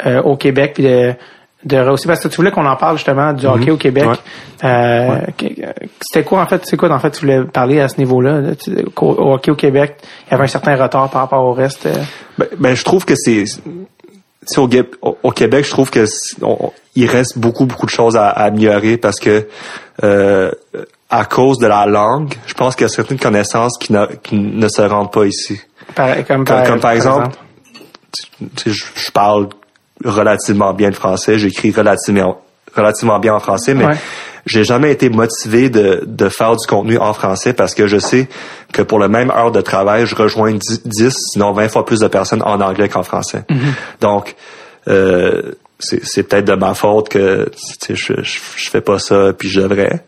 euh, 0.07 0.23
au 0.23 0.37
Québec 0.37 0.73
puis 0.75 0.85
de 0.85 1.15
de 1.65 1.79
rehausser 1.79 2.07
parce 2.07 2.21
que 2.21 2.29
tu 2.29 2.37
voulais 2.37 2.51
qu'on 2.51 2.67
en 2.67 2.77
parle 2.77 2.97
justement 2.99 3.33
du 3.33 3.47
hockey 3.47 3.71
au 3.71 3.77
Québec. 3.77 4.05
Ouais. 4.07 4.17
Euh, 4.65 5.21
C'était 6.01 6.25
quoi 6.25 6.43
en 6.43 6.47
fait 6.47 6.63
C'est 6.67 6.77
quoi 6.77 6.91
en 6.91 6.99
fait 6.99 7.11
tu 7.11 7.21
voulais 7.21 7.43
parler 7.45 7.81
à 7.81 7.89
ce 7.89 7.97
niveau-là 7.99 8.41
Au 8.97 9.07
au 9.07 9.33
hockey 9.35 9.51
au 9.51 9.55
Québec, 9.57 9.97
il 10.27 10.31
y 10.33 10.35
avait 10.35 10.45
un 10.45 10.49
certain 10.49 10.77
retard 10.77 11.09
par 11.11 11.23
rapport 11.23 11.45
au 11.45 11.53
reste. 11.53 11.87
euh? 11.87 11.95
Ben, 12.39 12.47
ben, 12.59 12.75
je 12.75 12.85
trouve 12.85 13.05
que 13.05 13.15
c'est 13.17 13.45
au, 14.59 15.31
Québec, 15.31 15.65
je 15.65 15.71
trouve 15.71 15.91
que 15.91 16.05
on- 16.43 16.71
il 16.95 17.07
reste 17.09 17.39
beaucoup 17.39 17.65
beaucoup 17.67 17.87
de 17.87 17.91
choses 17.91 18.15
à, 18.17 18.29
à 18.29 18.45
améliorer 18.45 18.99
parce 18.99 19.19
que 19.19 19.49
euh, 20.03 20.51
à 21.11 21.25
cause 21.25 21.59
de 21.59 21.67
la 21.67 21.87
langue, 21.87 22.35
je 22.47 22.55
pense 22.55 22.75
qu'il 22.77 22.85
y 22.85 22.87
a 22.87 22.89
certaines 22.89 23.19
connaissances 23.19 23.79
qui, 23.79 23.95
qui 24.23 24.37
ne 24.37 24.69
se 24.69 24.83
rendent 24.83 25.13
pas 25.13 25.25
ici. 25.27 25.59
Par, 25.95 26.15
comme, 26.27 26.45
Comme, 26.45 26.63
comme 26.65 26.81
par 26.81 26.91
exemple, 26.93 27.37
tu 28.13 28.47
sais, 28.57 28.71
je, 28.71 28.85
je 28.97 29.11
parle 29.11 29.49
relativement 30.05 30.73
bien 30.73 30.89
le 30.89 30.95
français, 30.95 31.39
j'écris 31.39 31.71
relativement 31.71 32.41
relativement 32.75 33.21
bien 33.21 33.35
en 33.35 33.39
français, 33.39 33.73
mais 33.75 33.87
Ouais. 33.87 33.95
j'ai 34.47 34.65
jamais 34.65 34.91
été 34.91 35.09
motivé 35.09 35.71
de, 35.71 36.03
de 36.07 36.29
faire 36.29 36.57
du 36.57 36.67
contenu 36.67 36.99
en 36.99 37.13
français 37.13 37.53
parce 37.53 37.73
que 37.73 37.87
je 37.87 37.99
sais 37.99 38.29
que 38.73 38.83
pour 38.83 38.99
le 38.99 39.07
même 39.09 39.31
heure 39.31 39.53
de 39.53 39.61
travail, 39.61 40.07
je 40.07 40.17
rejoins 40.17 40.53
10, 40.53 40.83
10, 40.85 41.15
sinon 41.35 41.53
20 41.53 41.69
fois 41.69 41.85
plus 41.87 42.01
de 42.01 42.09
personnes 42.09 42.43
en 42.43 42.61
anglais 42.61 42.89
qu'en 42.89 43.05
français. 43.05 43.45
Donc, 44.01 44.35
euh, 44.89 45.53
c'est 45.79 46.05
c'est 46.05 46.25
peut-être 46.25 46.47
de 46.47 46.55
ma 46.55 46.75
faute 46.75 47.09
que 47.11 47.49
je, 47.89 47.95
je, 47.95 48.41
je 48.57 48.71
fais 48.71 48.81
pas 48.81 48.99
ça 48.99 49.33
puis 49.39 49.49
je 49.49 49.61
devrais. 49.61 50.03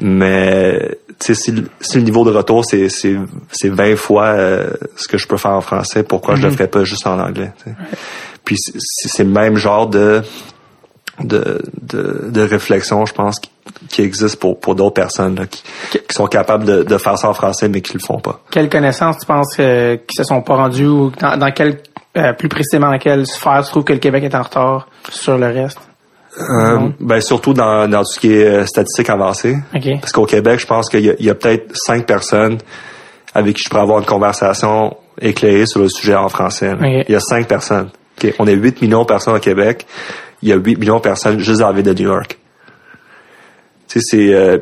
Mais 0.00 0.98
tu 1.20 1.26
sais, 1.26 1.34
si, 1.34 1.52
le- 1.52 1.64
si 1.80 1.96
le 1.98 2.02
niveau 2.02 2.24
de 2.24 2.30
retour 2.36 2.64
c'est 2.64 2.88
c'est 2.88 3.16
c'est 3.50 3.68
20 3.70 3.96
fois 3.96 4.26
euh, 4.26 4.70
ce 4.96 5.08
que 5.08 5.16
je 5.18 5.26
peux 5.26 5.36
faire 5.36 5.52
en 5.52 5.60
français, 5.62 6.02
pourquoi 6.02 6.34
je 6.34 6.42
le 6.42 6.50
ferais 6.50 6.68
pas 6.68 6.84
juste 6.84 7.06
en 7.06 7.18
anglais? 7.18 7.52
Puis 8.44 8.56
c'est- 8.58 9.22
le 9.24 9.30
même 9.30 9.56
genre 9.56 9.86
de 9.86 10.22
de, 11.20 11.62
de, 11.80 12.28
de 12.28 12.40
réflexion, 12.42 13.06
je 13.06 13.12
pense, 13.14 13.38
qui, 13.38 13.48
qui 13.88 14.02
existe 14.02 14.36
pour, 14.40 14.58
pour 14.58 14.74
d'autres 14.74 14.94
personnes 14.94 15.36
là, 15.36 15.46
qui, 15.46 15.62
qui 15.92 16.00
sont 16.12 16.26
capables 16.26 16.64
de, 16.64 16.82
de 16.82 16.98
faire 16.98 17.16
ça 17.16 17.28
en 17.28 17.34
français, 17.34 17.68
mais 17.68 17.82
qui 17.82 17.92
le 17.94 18.00
font 18.00 18.18
pas. 18.18 18.40
quelles 18.50 18.68
connaissances 18.68 19.18
tu 19.20 19.26
penses 19.26 19.54
euh, 19.60 19.96
qui 19.96 20.16
se 20.16 20.24
sont 20.24 20.42
pas 20.42 20.56
rendues 20.56 20.88
ou 20.88 21.12
dans, 21.20 21.36
dans 21.36 21.52
quel 21.52 21.78
euh, 22.16 22.32
plus 22.32 22.48
précisément 22.48 22.90
dans 22.90 22.98
quelle 22.98 23.26
sphère 23.28 23.62
tu 23.64 23.70
trouves 23.70 23.84
que 23.84 23.92
le 23.92 24.00
Québec 24.00 24.24
est 24.24 24.34
en 24.34 24.42
retard 24.42 24.88
sur 25.08 25.38
le 25.38 25.46
reste? 25.46 25.78
Euh, 26.40 26.88
ben, 26.98 27.20
surtout 27.20 27.54
dans, 27.54 27.88
dans 27.88 28.00
tout 28.02 28.10
ce 28.12 28.18
qui 28.18 28.32
est 28.32 28.44
euh, 28.46 28.66
statistique 28.66 29.08
avancée. 29.08 29.56
Parce 30.00 30.10
qu'au 30.12 30.26
Québec, 30.26 30.58
je 30.58 30.66
pense 30.66 30.88
qu'il 30.90 31.14
y 31.16 31.30
a, 31.30 31.34
peut-être 31.36 31.70
cinq 31.76 32.06
personnes 32.06 32.58
avec 33.34 33.54
qui 33.54 33.62
je 33.62 33.68
pourrais 33.70 33.82
avoir 33.82 34.00
une 34.00 34.04
conversation 34.04 34.96
éclairée 35.20 35.66
sur 35.66 35.78
le 35.80 35.88
sujet 35.88 36.16
en 36.16 36.28
français. 36.28 36.72
Il 37.08 37.12
y 37.12 37.16
a 37.16 37.20
cinq 37.20 37.46
personnes. 37.46 37.90
On 38.38 38.46
est 38.46 38.52
8 38.54 38.82
millions 38.82 39.02
de 39.02 39.06
personnes 39.06 39.34
au 39.34 39.40
Québec. 39.40 39.86
Il 40.42 40.48
y 40.48 40.52
a 40.52 40.56
8 40.56 40.76
millions 40.78 40.96
de 40.96 41.02
personnes 41.02 41.38
juste 41.40 41.60
dans 41.60 41.68
la 41.68 41.72
ville 41.74 41.84
de 41.84 41.94
New 41.94 42.08
York. 42.08 42.38
Tu 43.88 44.00
sais, 44.00 44.06
c'est... 44.10 44.34
euh, 44.34 44.58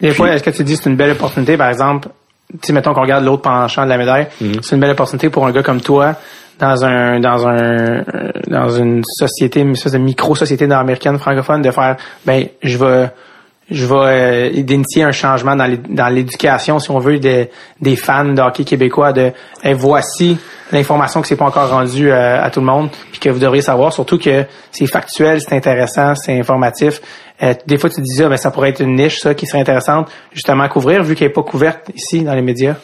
Des 0.00 0.08
Puis- 0.08 0.16
fois, 0.16 0.30
est-ce 0.32 0.42
que 0.42 0.50
tu 0.50 0.64
dis 0.64 0.76
que 0.76 0.82
c'est 0.82 0.90
une 0.90 0.96
belle 0.96 1.12
opportunité, 1.12 1.56
par 1.56 1.68
exemple, 1.68 2.08
tu 2.52 2.58
sais, 2.62 2.72
mettons 2.72 2.92
qu'on 2.94 3.02
regarde 3.02 3.24
l'autre 3.24 3.42
penchant 3.42 3.84
de 3.84 3.88
la 3.88 3.96
médaille, 3.98 4.26
Mhm. 4.40 4.62
c'est 4.62 4.74
une 4.74 4.80
belle 4.80 4.90
opportunité 4.90 5.30
pour 5.30 5.46
un 5.46 5.52
gars 5.52 5.62
comme 5.62 5.80
toi 5.80 6.14
dans 6.58 6.84
un 6.84 7.18
dans 7.20 7.46
un 7.48 8.04
dans 8.46 8.70
une 8.70 9.02
société, 9.04 9.60
une 9.60 9.72
espèce 9.72 9.92
de 9.92 9.98
micro-société 9.98 10.70
américaine 10.70 11.18
francophone 11.18 11.62
de 11.62 11.70
faire 11.72 11.96
ben 12.26 12.46
je 12.62 12.78
vais 12.78 13.08
je 13.70 13.86
vais 13.86 13.94
euh, 14.58 14.62
d'initier 14.62 15.02
un 15.04 15.10
changement 15.10 15.56
dans 15.56 16.08
l'éducation, 16.14 16.78
si 16.78 16.90
on 16.90 16.98
veut, 16.98 17.18
des 17.18 17.50
des 17.80 17.96
fans 17.96 18.24
de 18.26 18.40
hockey 18.40 18.62
québécois 18.64 19.12
de 19.12 19.32
hey, 19.64 19.72
voici 19.74 20.36
l'information 20.74 21.20
que 21.22 21.26
c'est 21.28 21.36
pas 21.36 21.46
encore 21.46 21.68
rendue 21.70 22.10
euh, 22.10 22.42
à 22.42 22.50
tout 22.50 22.60
le 22.60 22.66
monde, 22.66 22.90
puis 23.10 23.20
que 23.20 23.30
vous 23.30 23.38
devriez 23.38 23.62
savoir, 23.62 23.92
surtout 23.92 24.18
que 24.18 24.44
c'est 24.70 24.86
factuel, 24.86 25.40
c'est 25.40 25.54
intéressant, 25.56 26.14
c'est 26.14 26.38
informatif. 26.38 27.00
Euh, 27.42 27.54
des 27.66 27.78
fois, 27.78 27.90
tu 27.90 27.96
te 27.96 28.00
disais, 28.02 28.28
ben, 28.28 28.36
ça 28.36 28.50
pourrait 28.50 28.70
être 28.70 28.80
une 28.80 28.94
niche, 28.96 29.18
ça, 29.20 29.34
qui 29.34 29.46
serait 29.46 29.60
intéressante, 29.60 30.08
justement, 30.32 30.64
à 30.64 30.68
couvrir, 30.68 31.02
vu 31.02 31.14
qu'elle 31.14 31.28
n'est 31.28 31.32
pas 31.34 31.42
couverte 31.42 31.90
ici, 31.94 32.22
dans 32.22 32.34
les 32.34 32.42
médias. 32.42 32.74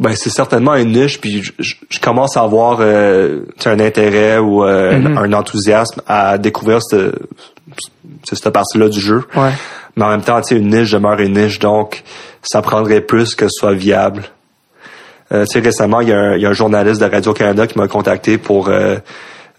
Ben 0.00 0.10
c'est 0.16 0.30
certainement 0.30 0.74
une 0.74 0.90
niche, 0.90 1.20
puis 1.20 1.40
je, 1.42 1.52
je- 1.60 1.74
je 1.88 2.00
commence 2.00 2.36
à 2.36 2.40
avoir 2.40 2.78
euh, 2.80 3.42
un 3.64 3.78
intérêt 3.78 4.38
ou 4.38 4.64
euh, 4.64 4.90
un 5.16 5.32
enthousiasme 5.32 6.00
à 6.08 6.36
découvrir 6.36 6.80
cette, 6.82 7.14
cette 8.24 8.50
partie-là 8.50 8.88
du 8.88 8.98
jeu. 9.00 9.24
Ouais. 9.36 9.50
Mais 9.96 10.04
en 10.04 10.08
même 10.08 10.22
temps, 10.22 10.40
tu 10.40 10.48
sais, 10.56 10.60
une 10.60 10.68
niche 10.74 10.90
demeure 10.90 11.20
une 11.20 11.34
niche, 11.34 11.60
donc 11.60 12.02
ça 12.42 12.60
prendrait 12.60 13.02
plus 13.02 13.36
que 13.36 13.44
ce 13.46 13.50
soit 13.60 13.74
viable. 13.74 14.24
Euh, 15.34 15.44
tu 15.44 15.52
sais, 15.52 15.60
récemment, 15.60 16.00
il 16.00 16.08
y, 16.08 16.12
a 16.12 16.18
un, 16.18 16.36
il 16.36 16.42
y 16.42 16.46
a 16.46 16.48
un 16.48 16.52
journaliste 16.54 17.00
de 17.00 17.06
Radio-Canada 17.06 17.66
qui 17.66 17.76
m'a 17.76 17.88
contacté 17.88 18.38
pour 18.38 18.68
euh, 18.68 18.96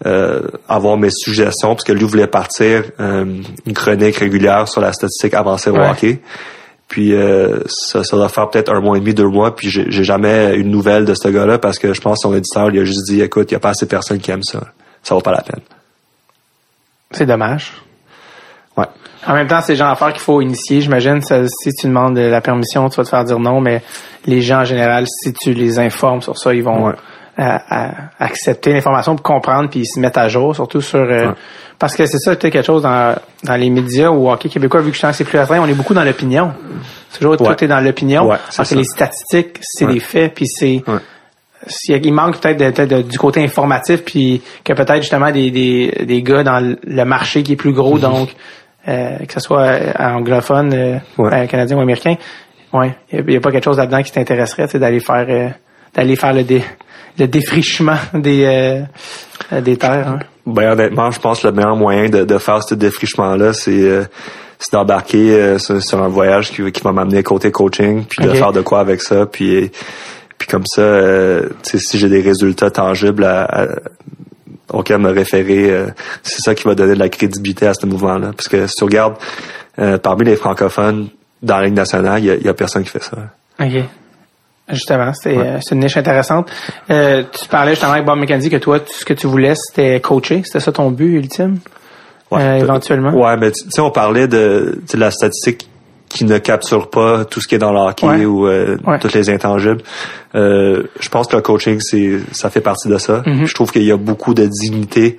euh, 0.06 0.40
avoir 0.68 0.96
mes 0.96 1.10
suggestions, 1.10 1.74
parce 1.74 1.84
que 1.84 1.92
lui 1.92 2.04
voulait 2.04 2.26
partir 2.26 2.82
euh, 2.98 3.24
une 3.66 3.72
chronique 3.74 4.16
régulière 4.16 4.66
sur 4.68 4.80
la 4.80 4.92
statistique 4.92 5.34
avancée 5.34 5.70
au 5.70 5.74
Ouais. 5.76 5.90
hockey. 5.90 6.18
Puis 6.88 7.14
euh, 7.14 7.60
ça, 7.66 8.04
ça 8.04 8.16
doit 8.16 8.28
faire 8.28 8.48
peut-être 8.48 8.72
un 8.72 8.80
mois 8.80 8.96
et 8.96 9.00
demi, 9.00 9.12
deux 9.12 9.26
mois, 9.28 9.54
puis 9.56 9.68
j'ai 9.70 9.86
j'ai 9.90 10.04
jamais 10.04 10.54
eu 10.56 10.62
de 10.62 10.68
nouvelles 10.68 11.04
de 11.04 11.14
ce 11.14 11.28
gars-là 11.28 11.58
parce 11.58 11.78
que 11.80 11.92
je 11.92 12.00
pense 12.00 12.18
que 12.18 12.22
son 12.28 12.34
éditeur 12.34 12.70
il 12.70 12.78
a 12.78 12.84
juste 12.84 13.06
dit 13.08 13.20
écoute, 13.22 13.50
il 13.50 13.54
n'y 13.54 13.56
a 13.56 13.60
pas 13.60 13.70
assez 13.70 13.86
de 13.86 13.90
personnes 13.90 14.18
qui 14.20 14.30
aiment 14.30 14.44
ça. 14.44 14.60
Ça 15.02 15.14
vaut 15.14 15.20
pas 15.20 15.32
la 15.32 15.42
peine. 15.42 15.60
C'est 17.10 17.26
dommage. 17.26 17.72
Ouais. 18.76 18.86
En 19.26 19.34
même 19.34 19.46
temps, 19.48 19.60
c'est 19.60 19.72
le 19.72 19.78
genre 19.78 19.88
d'affaires 19.90 20.12
qu'il 20.12 20.20
faut 20.22 20.40
initier. 20.40 20.80
J'imagine, 20.80 21.20
si 21.22 21.70
tu 21.80 21.86
demandes 21.88 22.16
la 22.18 22.40
permission, 22.40 22.88
tu 22.88 22.96
vas 22.96 23.04
te 23.04 23.08
faire 23.08 23.24
dire 23.24 23.38
non, 23.40 23.60
mais 23.60 23.82
les 24.26 24.40
gens, 24.40 24.60
en 24.60 24.64
général, 24.64 25.04
si 25.08 25.32
tu 25.32 25.52
les 25.52 25.78
informes 25.78 26.22
sur 26.22 26.36
ça, 26.38 26.54
ils 26.54 26.62
vont 26.62 26.86
Ouais. 26.88 26.92
euh, 27.38 27.42
à- 27.68 27.92
accepter 28.18 28.72
l'information 28.72 29.14
pour 29.16 29.22
comprendre 29.22 29.68
puis 29.68 29.80
ils 29.80 29.86
se 29.86 29.98
mettent 30.00 30.16
à 30.18 30.28
jour, 30.28 30.54
surtout 30.54 30.80
sur... 30.80 31.00
euh, 31.00 31.28
Ouais. 31.28 31.34
Parce 31.78 31.94
que 31.94 32.06
c'est 32.06 32.18
ça, 32.18 32.34
peut-être 32.34 32.52
quelque 32.54 32.64
chose 32.66 32.82
dans, 32.82 33.14
dans 33.44 33.56
les 33.56 33.68
médias 33.68 34.08
ou 34.08 34.30
hockey 34.30 34.48
québécois, 34.48 34.80
vu 34.80 34.90
que 34.90 34.96
je 34.96 35.00
sens 35.02 35.10
que 35.10 35.18
c'est 35.18 35.24
plus 35.24 35.38
restreint, 35.38 35.60
on 35.60 35.66
est 35.66 35.74
beaucoup 35.74 35.92
dans 35.92 36.04
l'opinion. 36.04 36.52
Toujours, 37.18 37.36
tout 37.36 37.64
est 37.64 37.68
dans 37.68 37.80
l'opinion. 37.80 38.28
Parce 38.56 38.70
que 38.70 38.74
les 38.76 38.84
statistiques, 38.84 39.58
c'est 39.60 39.86
des 39.86 40.00
faits, 40.00 40.34
puis 40.34 40.46
c'est... 40.46 40.82
Il 41.88 42.12
manque 42.14 42.38
peut-être 42.38 43.06
du 43.08 43.18
côté 43.18 43.42
informatif 43.42 44.04
puis 44.04 44.40
que 44.62 44.72
peut-être 44.72 45.00
justement 45.02 45.30
des, 45.32 45.50
des, 45.50 46.04
des 46.06 46.22
gars 46.22 46.44
dans 46.44 46.60
le- 46.60 47.04
marché 47.04 47.42
qui 47.42 47.54
est 47.54 47.56
plus 47.56 47.72
gros 47.72 47.98
donc 47.98 48.28
que 48.86 49.32
ce 49.32 49.40
soit 49.40 49.62
euh, 49.62 49.92
anglophone 49.98 50.72
euh, 50.74 50.98
Ouais. 51.18 51.30
euh, 51.34 51.46
canadien 51.46 51.76
ou 51.76 51.80
américain 51.80 52.14
ouais 52.72 52.94
il 53.12 53.24
n'y 53.24 53.36
a, 53.36 53.40
pas 53.40 53.50
quelque 53.52 53.64
chose 53.64 53.78
là-dedans 53.78 54.02
qui 54.02 54.12
t'intéresserait 54.12 54.68
sais, 54.68 54.78
d'aller 54.78 55.00
faire 55.00 55.26
euh, 55.28 55.48
d'aller 55.94 56.16
faire 56.16 56.32
le 56.32 56.44
dé, 56.44 56.62
le 57.18 57.26
défrichement 57.26 57.96
des 58.14 58.44
euh, 58.44 58.82
euh, 59.52 59.60
des 59.60 59.76
terres 59.76 60.08
hein? 60.08 60.18
Ben 60.46 60.72
honnêtement, 60.72 61.10
je 61.10 61.18
pense 61.18 61.40
que 61.40 61.48
le 61.48 61.52
meilleur 61.52 61.74
moyen 61.74 62.08
de, 62.08 62.22
de 62.24 62.38
faire 62.38 62.62
ce 62.62 62.76
défrichement-là, 62.76 63.52
c'est 63.52 63.72
euh, 63.72 64.04
c'est 64.60 64.72
d'embarquer 64.72 65.32
euh, 65.32 65.58
sur, 65.58 65.82
sur 65.82 66.00
un 66.02 66.06
voyage 66.08 66.52
qui, 66.52 66.70
qui 66.70 66.80
va 66.82 66.92
m'amener 66.92 67.22
côté 67.24 67.50
coaching, 67.50 68.04
puis 68.08 68.24
de 68.24 68.32
faire 68.32 68.52
de 68.52 68.60
quoi 68.60 68.78
avec 68.80 69.02
ça, 69.02 69.26
puis 69.26 69.70
puis 70.38 70.46
comme 70.48 70.64
ça, 70.66 70.82
euh, 70.82 71.48
si 71.62 71.98
j'ai 71.98 72.08
des 72.08 72.20
résultats 72.20 72.70
tangibles 72.70 73.24
à, 73.24 73.42
à- 73.44 73.66
auxquels 74.72 74.98
me 74.98 75.10
référer, 75.10 75.70
euh, 75.70 75.86
c'est 76.22 76.40
ça 76.40 76.54
qui 76.54 76.64
va 76.64 76.74
donner 76.74 76.94
de 76.94 76.98
la 76.98 77.08
crédibilité 77.08 77.66
à 77.66 77.74
ce 77.74 77.86
mouvement-là. 77.86 78.32
Parce 78.32 78.48
que 78.48 78.66
si 78.66 78.74
tu 78.76 78.84
regardes 78.84 79.16
euh, 79.78 79.98
parmi 79.98 80.24
les 80.24 80.36
francophones 80.36 81.08
dans 81.42 81.58
la 81.58 81.66
Ligue 81.66 81.74
nationale, 81.74 82.24
il 82.24 82.44
y 82.44 82.48
a, 82.48 82.54
personne 82.54 82.82
qui 82.82 82.90
fait 82.90 83.02
ça. 83.02 83.16
OK. 83.60 83.84
Justement, 84.68 85.12
c'est 85.14 85.36
euh, 85.36 85.58
une 85.70 85.80
niche 85.80 85.96
intéressante. 85.96 86.50
Euh, 86.90 87.22
tu 87.30 87.46
parlais 87.48 87.72
justement 87.72 87.92
avec 87.92 88.04
Bob 88.04 88.18
McKenzie 88.18 88.50
que 88.50 88.56
toi, 88.56 88.80
ce 88.84 89.04
que 89.04 89.14
tu 89.14 89.28
voulais, 89.28 89.54
c'était 89.54 90.00
coacher. 90.00 90.42
C'était 90.44 90.60
ça 90.60 90.72
ton 90.72 90.90
but 90.90 91.14
ultime? 91.14 91.58
Ouais. 92.32 92.60
Éventuellement? 92.60 93.12
Ouais, 93.12 93.36
mais 93.36 93.52
tu 93.52 93.70
sais, 93.70 93.80
on 93.80 93.92
parlait 93.92 94.26
de 94.26 94.76
la 94.94 95.12
statistique 95.12 95.68
qui 96.08 96.24
ne 96.24 96.38
capture 96.38 96.88
pas 96.90 97.24
tout 97.24 97.40
ce 97.40 97.48
qui 97.48 97.54
est 97.54 97.58
dans 97.58 97.72
le 97.72 97.78
hockey 97.78 98.06
Ouais. 98.06 98.24
ou 98.24 98.46
euh, 98.46 98.76
Ouais. 98.86 98.98
toutes 98.98 99.14
les 99.14 99.28
intangibles. 99.30 99.82
Euh, 100.34 100.84
je 101.00 101.08
pense 101.08 101.26
que 101.26 101.36
le 101.36 101.42
coaching, 101.42 101.78
c'est 101.80 102.20
ça 102.32 102.50
fait 102.50 102.60
partie 102.60 102.88
de 102.88 102.98
ça. 102.98 103.22
Mhm. 103.26 103.46
Je 103.46 103.54
trouve 103.54 103.70
qu'il 103.72 103.82
y 103.84 103.92
a 103.92 103.96
beaucoup 103.96 104.34
de 104.34 104.46
dignité 104.46 105.16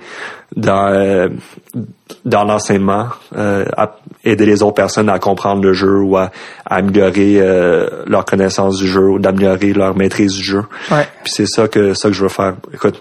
dans 0.56 0.88
euh, 0.92 1.28
dans 2.24 2.44
l'enseignement, 2.44 3.06
euh, 3.36 3.64
à 3.76 3.96
aider 4.24 4.46
les 4.46 4.62
autres 4.62 4.74
personnes 4.74 5.08
à 5.08 5.18
comprendre 5.18 5.62
le 5.62 5.72
jeu 5.72 5.98
ou 6.00 6.16
à, 6.16 6.30
à 6.66 6.76
améliorer 6.76 7.36
euh, 7.40 7.88
leur 8.06 8.24
connaissance 8.24 8.78
du 8.78 8.86
jeu 8.86 9.08
ou 9.08 9.18
d'améliorer 9.18 9.72
leur 9.72 9.96
maîtrise 9.96 10.32
du 10.34 10.42
jeu. 10.42 10.62
Ouais. 10.90 11.06
Puis 11.22 11.32
c'est 11.34 11.46
ça 11.46 11.68
que 11.68 11.94
ça 11.94 12.08
que 12.08 12.14
je 12.14 12.22
veux 12.22 12.28
faire. 12.28 12.54
Écoute, 12.72 12.98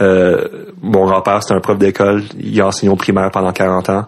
euh, 0.00 0.46
mon 0.82 1.06
grand-père, 1.06 1.42
c'était 1.42 1.54
un 1.54 1.60
prof 1.60 1.78
d'école. 1.78 2.22
Il 2.38 2.60
a 2.60 2.66
enseigné 2.66 2.92
au 2.92 2.96
primaire 2.96 3.30
pendant 3.30 3.52
40 3.52 3.88
ans. 3.90 4.06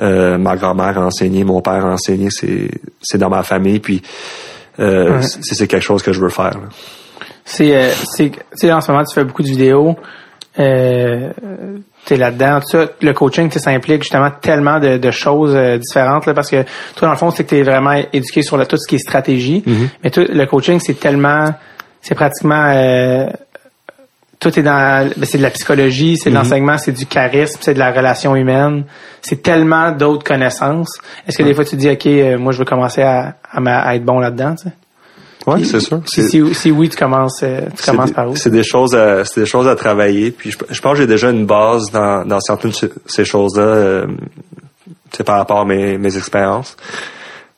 Euh, 0.00 0.38
ma 0.38 0.56
grand-mère 0.56 0.98
a 0.98 1.06
enseigné, 1.06 1.44
mon 1.44 1.60
père 1.60 1.84
a 1.86 1.92
enseigné. 1.92 2.28
C'est, 2.30 2.70
c'est 3.02 3.18
dans 3.18 3.30
ma 3.30 3.42
famille. 3.42 3.80
Puis 3.80 4.02
euh, 4.78 5.16
Ouais. 5.18 5.22
c'est, 5.22 5.66
quelque 5.66 5.82
chose 5.82 6.02
que 6.02 6.12
je 6.12 6.20
veux 6.20 6.28
faire. 6.28 6.52
C'est, 7.44 7.74
euh, 7.76 7.90
c'est, 8.04 8.30
tu 8.30 8.38
sais, 8.54 8.72
en 8.72 8.80
ce 8.80 8.92
moment, 8.92 9.04
tu 9.04 9.14
fais 9.14 9.24
beaucoup 9.24 9.42
de 9.42 9.48
vidéos. 9.48 9.96
Euh, 10.58 11.30
t'es 12.04 12.16
là-dedans, 12.16 12.60
tout 12.60 12.68
ça. 12.78 12.86
Le 13.00 13.12
coaching, 13.12 13.48
tu 13.48 13.58
ça 13.58 13.70
implique 13.70 14.02
justement 14.02 14.30
tellement 14.40 14.78
de, 14.80 14.96
de 14.98 15.10
choses 15.10 15.54
euh, 15.54 15.78
différentes, 15.78 16.26
là, 16.26 16.34
parce 16.34 16.50
que 16.50 16.62
toi, 16.96 17.06
dans 17.08 17.10
le 17.12 17.16
fond, 17.16 17.30
c'est 17.30 17.44
que 17.44 17.50
t'es 17.50 17.62
vraiment 17.62 17.94
éduqué 18.12 18.42
sur 18.42 18.56
le, 18.56 18.66
tout 18.66 18.76
ce 18.76 18.88
qui 18.88 18.96
est 18.96 18.98
stratégie. 18.98 19.62
Mais 20.02 20.10
tout, 20.10 20.24
le 20.28 20.46
coaching, 20.46 20.80
c'est 20.80 20.98
tellement, 20.98 21.54
c'est 22.02 22.14
pratiquement, 22.14 22.72
euh, 22.74 23.26
tout 24.40 24.56
est 24.58 24.62
dans, 24.62 25.08
ben, 25.16 25.24
c'est 25.24 25.38
de 25.38 25.42
la 25.42 25.50
psychologie, 25.50 26.16
c'est 26.16 26.30
de 26.30 26.34
l'enseignement, 26.36 26.78
c'est 26.78 26.92
du 26.92 27.06
charisme, 27.06 27.58
c'est 27.60 27.74
de 27.74 27.78
la 27.78 27.90
relation 27.90 28.36
humaine. 28.36 28.84
C'est 29.20 29.42
tellement 29.42 29.90
d'autres 29.90 30.22
connaissances. 30.24 30.98
Est-ce 31.26 31.36
que 31.38 31.42
des 31.42 31.54
fois, 31.54 31.64
tu 31.64 31.72
te 31.72 31.76
dis, 31.76 31.90
OK, 31.90 32.06
euh, 32.06 32.38
moi, 32.38 32.52
je 32.52 32.58
veux 32.58 32.64
commencer 32.64 33.02
à, 33.02 33.34
à, 33.50 33.60
à 33.88 33.94
être 33.96 34.04
bon 34.04 34.20
là-dedans, 34.20 34.54
tu 34.54 34.68
sais? 34.68 34.74
Oui, 35.46 35.64
c'est 35.64 35.80
sûr. 35.80 36.02
Si, 36.06 36.22
si, 36.28 36.54
si 36.54 36.70
oui, 36.70 36.88
tu 36.90 36.96
commences, 36.96 37.40
euh, 37.42 37.62
tu 37.76 37.90
commences 37.90 38.10
des- 38.10 38.14
par 38.14 38.28
où? 38.28 38.36
C'est 38.36 38.50
des 38.50 38.62
choses 38.64 38.94
à, 38.94 39.24
c'est 39.24 39.40
des 39.40 39.46
choses 39.46 39.66
à 39.66 39.74
travailler. 39.76 40.30
Puis 40.30 40.50
je, 40.50 40.58
je 40.68 40.80
pense 40.80 40.92
que 40.92 40.98
j'ai 40.98 41.06
déjà 41.06 41.30
une 41.30 41.46
base 41.46 41.90
dans, 41.90 42.24
dans 42.26 42.38
certaines 42.40 42.70
de 42.72 42.92
ces- 43.06 43.24
choses-là, 43.24 43.62
euh, 43.62 44.06
par 45.24 45.38
rapport 45.38 45.60
à 45.60 45.64
mes, 45.64 45.96
mes 45.98 46.16
expériences. 46.16 46.76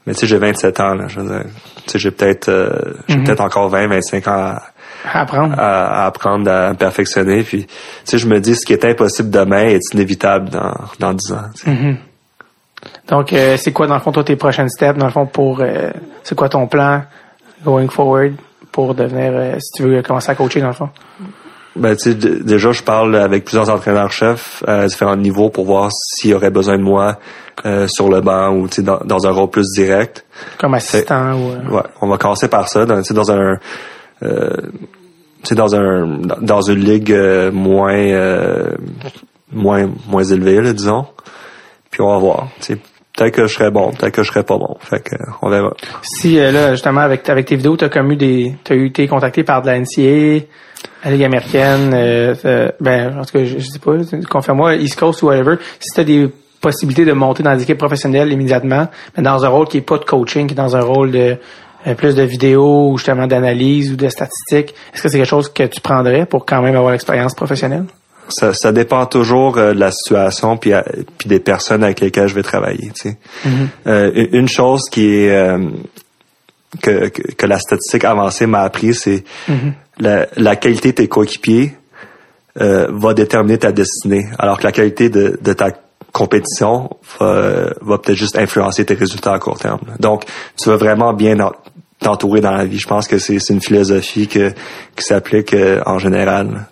Mais 0.06 0.14
tu 0.14 0.20
sais, 0.20 0.26
j'ai 0.28 0.38
27 0.38 0.80
ans, 0.80 0.94
là. 0.94 1.08
Je 1.08 1.20
veux 1.20 1.28
dire, 1.28 1.44
tu 1.84 1.90
sais, 1.90 1.98
j'ai 1.98 2.10
peut-être, 2.10 2.48
euh, 2.48 2.70
j'ai 3.08 3.16
Mhm. 3.16 3.24
peut-être 3.24 3.40
encore 3.40 3.68
20, 3.68 3.88
25 3.88 4.28
ans 4.28 4.32
à, 4.32 4.62
Apprendre. 5.12 5.54
à, 5.58 6.02
à 6.02 6.06
apprendre 6.06 6.50
à 6.50 6.74
perfectionner. 6.74 7.42
Puis, 7.42 7.64
tu 7.66 7.72
sais, 8.04 8.18
je 8.18 8.26
me 8.26 8.38
dis, 8.40 8.54
ce 8.54 8.66
qui 8.66 8.72
est 8.72 8.84
impossible 8.84 9.30
demain 9.30 9.66
est 9.66 9.80
inévitable 9.94 10.50
dans, 10.50 10.74
dans 10.98 11.12
10 11.14 11.32
ans. 11.32 11.36
tu 11.54 11.62
sais. 11.64 11.70
Mhm. 11.70 11.96
Donc, 13.08 13.32
euh, 13.32 13.56
c'est 13.58 13.72
quoi, 13.72 13.86
dans 13.86 13.94
le 13.94 14.00
fond, 14.00 14.12
toi, 14.12 14.24
tes 14.24 14.36
prochaines 14.36 14.68
steps, 14.70 14.98
dans 14.98 15.06
le 15.06 15.12
fond, 15.12 15.26
pour... 15.26 15.60
euh, 15.60 15.90
c'est 16.22 16.34
quoi 16.34 16.48
ton 16.48 16.66
plan 16.66 17.02
going 17.64 17.88
forward 17.88 18.34
pour 18.72 18.94
devenir... 18.94 19.32
euh, 19.34 19.56
si 19.60 19.72
tu 19.74 19.82
veux 19.88 20.02
commencer 20.02 20.30
à 20.30 20.34
coacher, 20.34 20.60
dans 20.60 20.68
le 20.68 20.72
fond? 20.74 20.88
Ben, 21.76 21.94
tu 21.96 22.12
sais, 22.12 22.14
déjà, 22.14 22.72
je 22.72 22.82
parle 22.82 23.14
avec 23.16 23.44
plusieurs 23.44 23.68
entraîneurs-chefs 23.70 24.62
à 24.66 24.86
différents 24.86 25.16
niveaux 25.16 25.50
pour 25.50 25.66
voir 25.66 25.90
s'il 25.92 26.30
y 26.30 26.34
aurait 26.34 26.50
besoin 26.50 26.78
de 26.78 26.82
moi 26.82 27.18
euh, 27.66 27.86
sur 27.86 28.08
le 28.08 28.20
banc 28.22 28.50
ou, 28.50 28.66
tu 28.68 28.76
sais, 28.76 28.82
dans, 28.82 28.98
dans 29.04 29.26
un 29.26 29.30
rôle 29.30 29.50
plus 29.50 29.66
direct. 29.76 30.24
Comme 30.58 30.74
assistant 30.74 31.34
ou... 31.34 31.50
euh, 31.52 31.76
Ouais, 31.76 31.82
on 32.00 32.08
va 32.08 32.16
commencer 32.16 32.48
par 32.48 32.68
ça, 32.68 32.86
dans, 32.86 33.00
dans 33.10 33.30
un... 33.32 33.56
Euh, 34.22 34.50
sais, 35.42 35.54
dans 35.54 35.74
un 35.74 36.06
dans 36.40 36.60
une 36.60 36.80
ligue 36.80 37.12
euh, 37.12 37.50
moins 37.50 37.96
euh, 37.96 38.74
moins 39.52 39.88
moins 40.08 40.24
élevée 40.24 40.60
là, 40.60 40.72
disons. 40.72 41.06
Puis 41.90 42.02
on 42.02 42.08
va 42.08 42.18
voir. 42.18 42.48
Tu 42.60 42.74
sais 42.74 42.78
peut-être 43.16 43.34
que 43.34 43.46
je 43.46 43.54
serais 43.54 43.70
bon 43.70 43.90
peut-être 43.92 44.14
que 44.14 44.22
je 44.22 44.30
serais 44.30 44.44
pas 44.44 44.56
bon. 44.56 44.76
Fait 44.80 45.00
que 45.00 45.16
on 45.42 45.48
verra. 45.48 45.72
Si, 46.02 46.36
là, 46.36 46.72
justement, 46.72 47.00
avec, 47.00 47.28
avec 47.28 47.46
tes 47.46 47.56
vidéos, 47.56 47.76
t'as 47.76 47.88
comme 47.88 48.14
des... 48.16 48.54
T'as 48.64 48.74
eu 48.74 48.86
été 48.86 49.06
contacté 49.08 49.42
par 49.42 49.60
de 49.62 49.66
la 49.66 49.78
NCA, 49.78 50.46
la 51.04 51.10
Ligue 51.10 51.24
américaine, 51.24 51.90
ben, 52.80 53.18
en 53.18 53.24
tout 53.24 53.32
cas, 53.32 53.44
je, 53.44 53.58
je 53.58 53.66
sais 53.66 53.78
pas, 53.78 53.92
confirme-moi, 54.28 54.76
East 54.76 54.98
Coast 54.98 55.22
ou 55.22 55.26
whatever, 55.26 55.56
si 55.80 55.94
t'as 55.94 56.04
des 56.04 56.30
possibilités 56.60 57.04
de 57.04 57.12
monter 57.12 57.42
dans 57.42 57.56
des 57.56 57.62
équipes 57.62 57.78
professionnelles 57.78 58.32
immédiatement, 58.32 58.88
mais 59.16 59.22
dans 59.22 59.44
un 59.44 59.48
rôle 59.48 59.66
qui 59.66 59.78
est 59.78 59.82
pas 59.82 59.98
de 59.98 60.04
coaching, 60.04 60.46
qui 60.46 60.52
est 60.52 60.56
dans 60.56 60.76
un 60.76 60.82
rôle 60.82 61.10
de 61.10 61.36
plus 61.96 62.14
de 62.14 62.22
vidéos 62.22 62.90
ou 62.90 62.98
justement 62.98 63.26
d'analyse 63.26 63.92
ou 63.92 63.96
de 63.96 64.08
statistiques, 64.08 64.74
est-ce 64.94 65.02
que 65.02 65.08
c'est 65.08 65.18
quelque 65.18 65.26
chose 65.28 65.48
que 65.52 65.64
tu 65.64 65.80
prendrais 65.80 66.26
pour 66.26 66.44
quand 66.46 66.62
même 66.62 66.76
avoir 66.76 66.92
l'expérience 66.92 67.34
professionnelle? 67.34 67.84
ça, 68.28 68.54
ça 68.54 68.70
dépend 68.70 69.06
toujours 69.06 69.58
euh, 69.58 69.74
de 69.74 69.80
la 69.80 69.90
situation 69.90 70.56
puis, 70.56 70.72
à- 70.72 70.84
puis 71.18 71.28
des 71.28 71.40
personnes 71.40 71.82
avec 71.82 71.98
lesquelles 72.00 72.28
je 72.28 72.34
vais 72.36 72.44
travailler. 72.44 72.90
Tu 72.94 73.10
sais. 73.10 73.16
Euh, 73.88 74.26
une 74.32 74.46
chose 74.48 74.82
qui 74.88 75.14
est 75.16 75.34
euh, 75.34 75.58
que, 76.80 77.08
que, 77.08 77.22
que 77.32 77.46
la 77.46 77.58
statistique 77.58 78.04
avancée 78.04 78.46
m'a 78.46 78.60
appris, 78.60 78.94
c'est 78.94 79.24
la, 79.98 80.28
la 80.36 80.54
qualité 80.54 80.90
de 80.92 80.96
tes 80.96 81.08
coéquipiers 81.08 81.74
euh, 82.60 82.86
va 82.90 83.14
déterminer 83.14 83.58
ta 83.58 83.72
destinée, 83.72 84.26
alors 84.38 84.58
que 84.58 84.64
la 84.64 84.72
qualité 84.72 85.08
de, 85.08 85.36
de 85.42 85.52
ta 85.52 85.70
compétition 86.12 86.90
va, 87.18 87.72
va 87.80 87.98
peut-être 87.98 88.18
juste 88.18 88.36
influencer 88.38 88.84
tes 88.84 88.94
résultats 88.94 89.32
à 89.32 89.38
court 89.38 89.58
terme. 89.58 89.80
Donc, 89.98 90.24
tu 90.60 90.68
vas 90.68 90.76
vraiment 90.76 91.12
bien 91.12 91.38
en- 91.40 91.52
t'entourer 92.00 92.40
dans 92.40 92.52
la 92.52 92.64
vie. 92.64 92.78
Je 92.78 92.86
pense 92.88 93.06
que 93.06 93.18
c'est 93.18 93.36
une 93.50 93.60
philosophie 93.60 94.26
que, 94.26 94.50
qui 94.96 95.04
s'applique 95.04 95.54
euh, 95.54 95.80
en 95.86 95.98
général. 95.98 96.66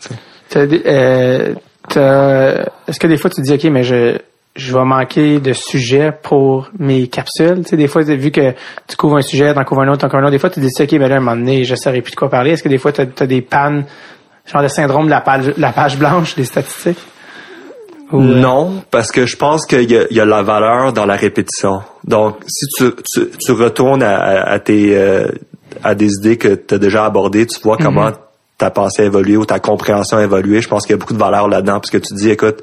euh, 1.97 2.65
Est-ce 2.87 2.99
que 3.01 3.07
des 3.07 3.17
fois 3.17 3.31
tu 3.31 3.41
dis, 3.43 3.53
OK, 3.53 3.65
mais 3.65 3.83
je, 3.85 4.19
je 4.57 4.73
vais 4.73 4.85
manquer 4.85 5.39
de 5.41 5.53
sujets 5.53 6.13
pour 6.23 6.71
mes 6.79 7.07
capsules? 7.09 7.63
Tu 7.65 7.71
sais, 7.71 7.77
des 7.77 7.89
fois, 7.89 8.03
vu 8.03 8.31
que 8.31 8.53
tu 8.87 8.97
couvres 8.97 9.17
un 9.19 9.23
sujet, 9.23 9.53
t'en 9.55 9.65
couvres 9.65 9.83
un 9.83 9.89
autre, 9.89 9.99
t'en 10.01 10.09
couvres 10.09 10.23
un 10.23 10.25
autre. 10.25 10.33
Des 10.33 10.39
fois, 10.39 10.51
tu 10.51 10.61
te 10.61 10.67
dis, 10.67 10.83
OK, 10.83 10.91
ben 10.99 11.09
là, 11.09 11.17
à 11.17 11.19
un 11.19 11.21
moment 11.21 11.37
donné, 11.37 11.65
je 11.65 11.75
saurais 11.75 12.01
plus 12.01 12.13
de 12.13 12.17
quoi 12.17 12.31
parler. 12.31 12.53
Est-ce 12.53 12.63
que 12.63 12.69
des 12.69 12.79
fois, 12.79 12.93
tu 12.93 13.03
as, 13.03 13.27
des 13.27 13.43
pannes, 13.43 13.85
genre 14.51 14.63
de 14.63 14.69
syndrome 14.69 15.05
de 15.07 15.11
la 15.11 15.21
page, 15.21 15.53
la 15.59 15.73
page 15.73 15.99
blanche 15.99 16.35
des 16.35 16.45
statistiques? 16.45 16.99
Ou, 18.13 18.21
Non, 18.23 18.83
parce 18.91 19.11
que 19.13 19.27
je 19.27 19.37
pense 19.37 19.67
qu'il 19.67 19.91
y 19.91 20.15
y 20.15 20.21
a 20.21 20.25
la 20.25 20.43
valeur 20.43 20.93
dans 20.93 21.05
la 21.07 21.17
répétition. 21.17 21.81
Donc, 22.07 22.37
si 22.47 22.67
tu, 22.77 22.91
tu, 23.13 23.29
tu 23.39 23.53
retournes 23.53 24.03
à, 24.03 24.17
à- 24.17 24.51
à 24.53 24.59
tes 24.59 24.97
euh, 24.97 25.29
à 25.85 25.95
des 25.95 26.11
idées 26.15 26.37
que 26.39 26.55
tu 26.55 26.75
as 26.75 26.79
déjà 26.79 27.05
abordées, 27.05 27.47
tu 27.47 27.61
vois 27.63 27.77
comment 27.77 28.11
ta 28.57 28.71
pensée 28.71 29.03
a 29.03 29.05
évolué 29.05 29.37
ou 29.37 29.45
ta 29.45 29.61
compréhension 29.61 30.17
a 30.17 30.25
évolué. 30.25 30.61
Je 30.63 30.69
pense 30.69 30.85
qu'il 30.85 30.93
y 30.93 30.95
a 30.95 30.97
beaucoup 30.99 31.13
de 31.15 31.19
valeur 31.19 31.47
là-dedans 31.49 31.75
parce 31.81 31.91
que 31.91 31.99
tu 31.99 32.13
dis, 32.15 32.31
écoute, 32.31 32.63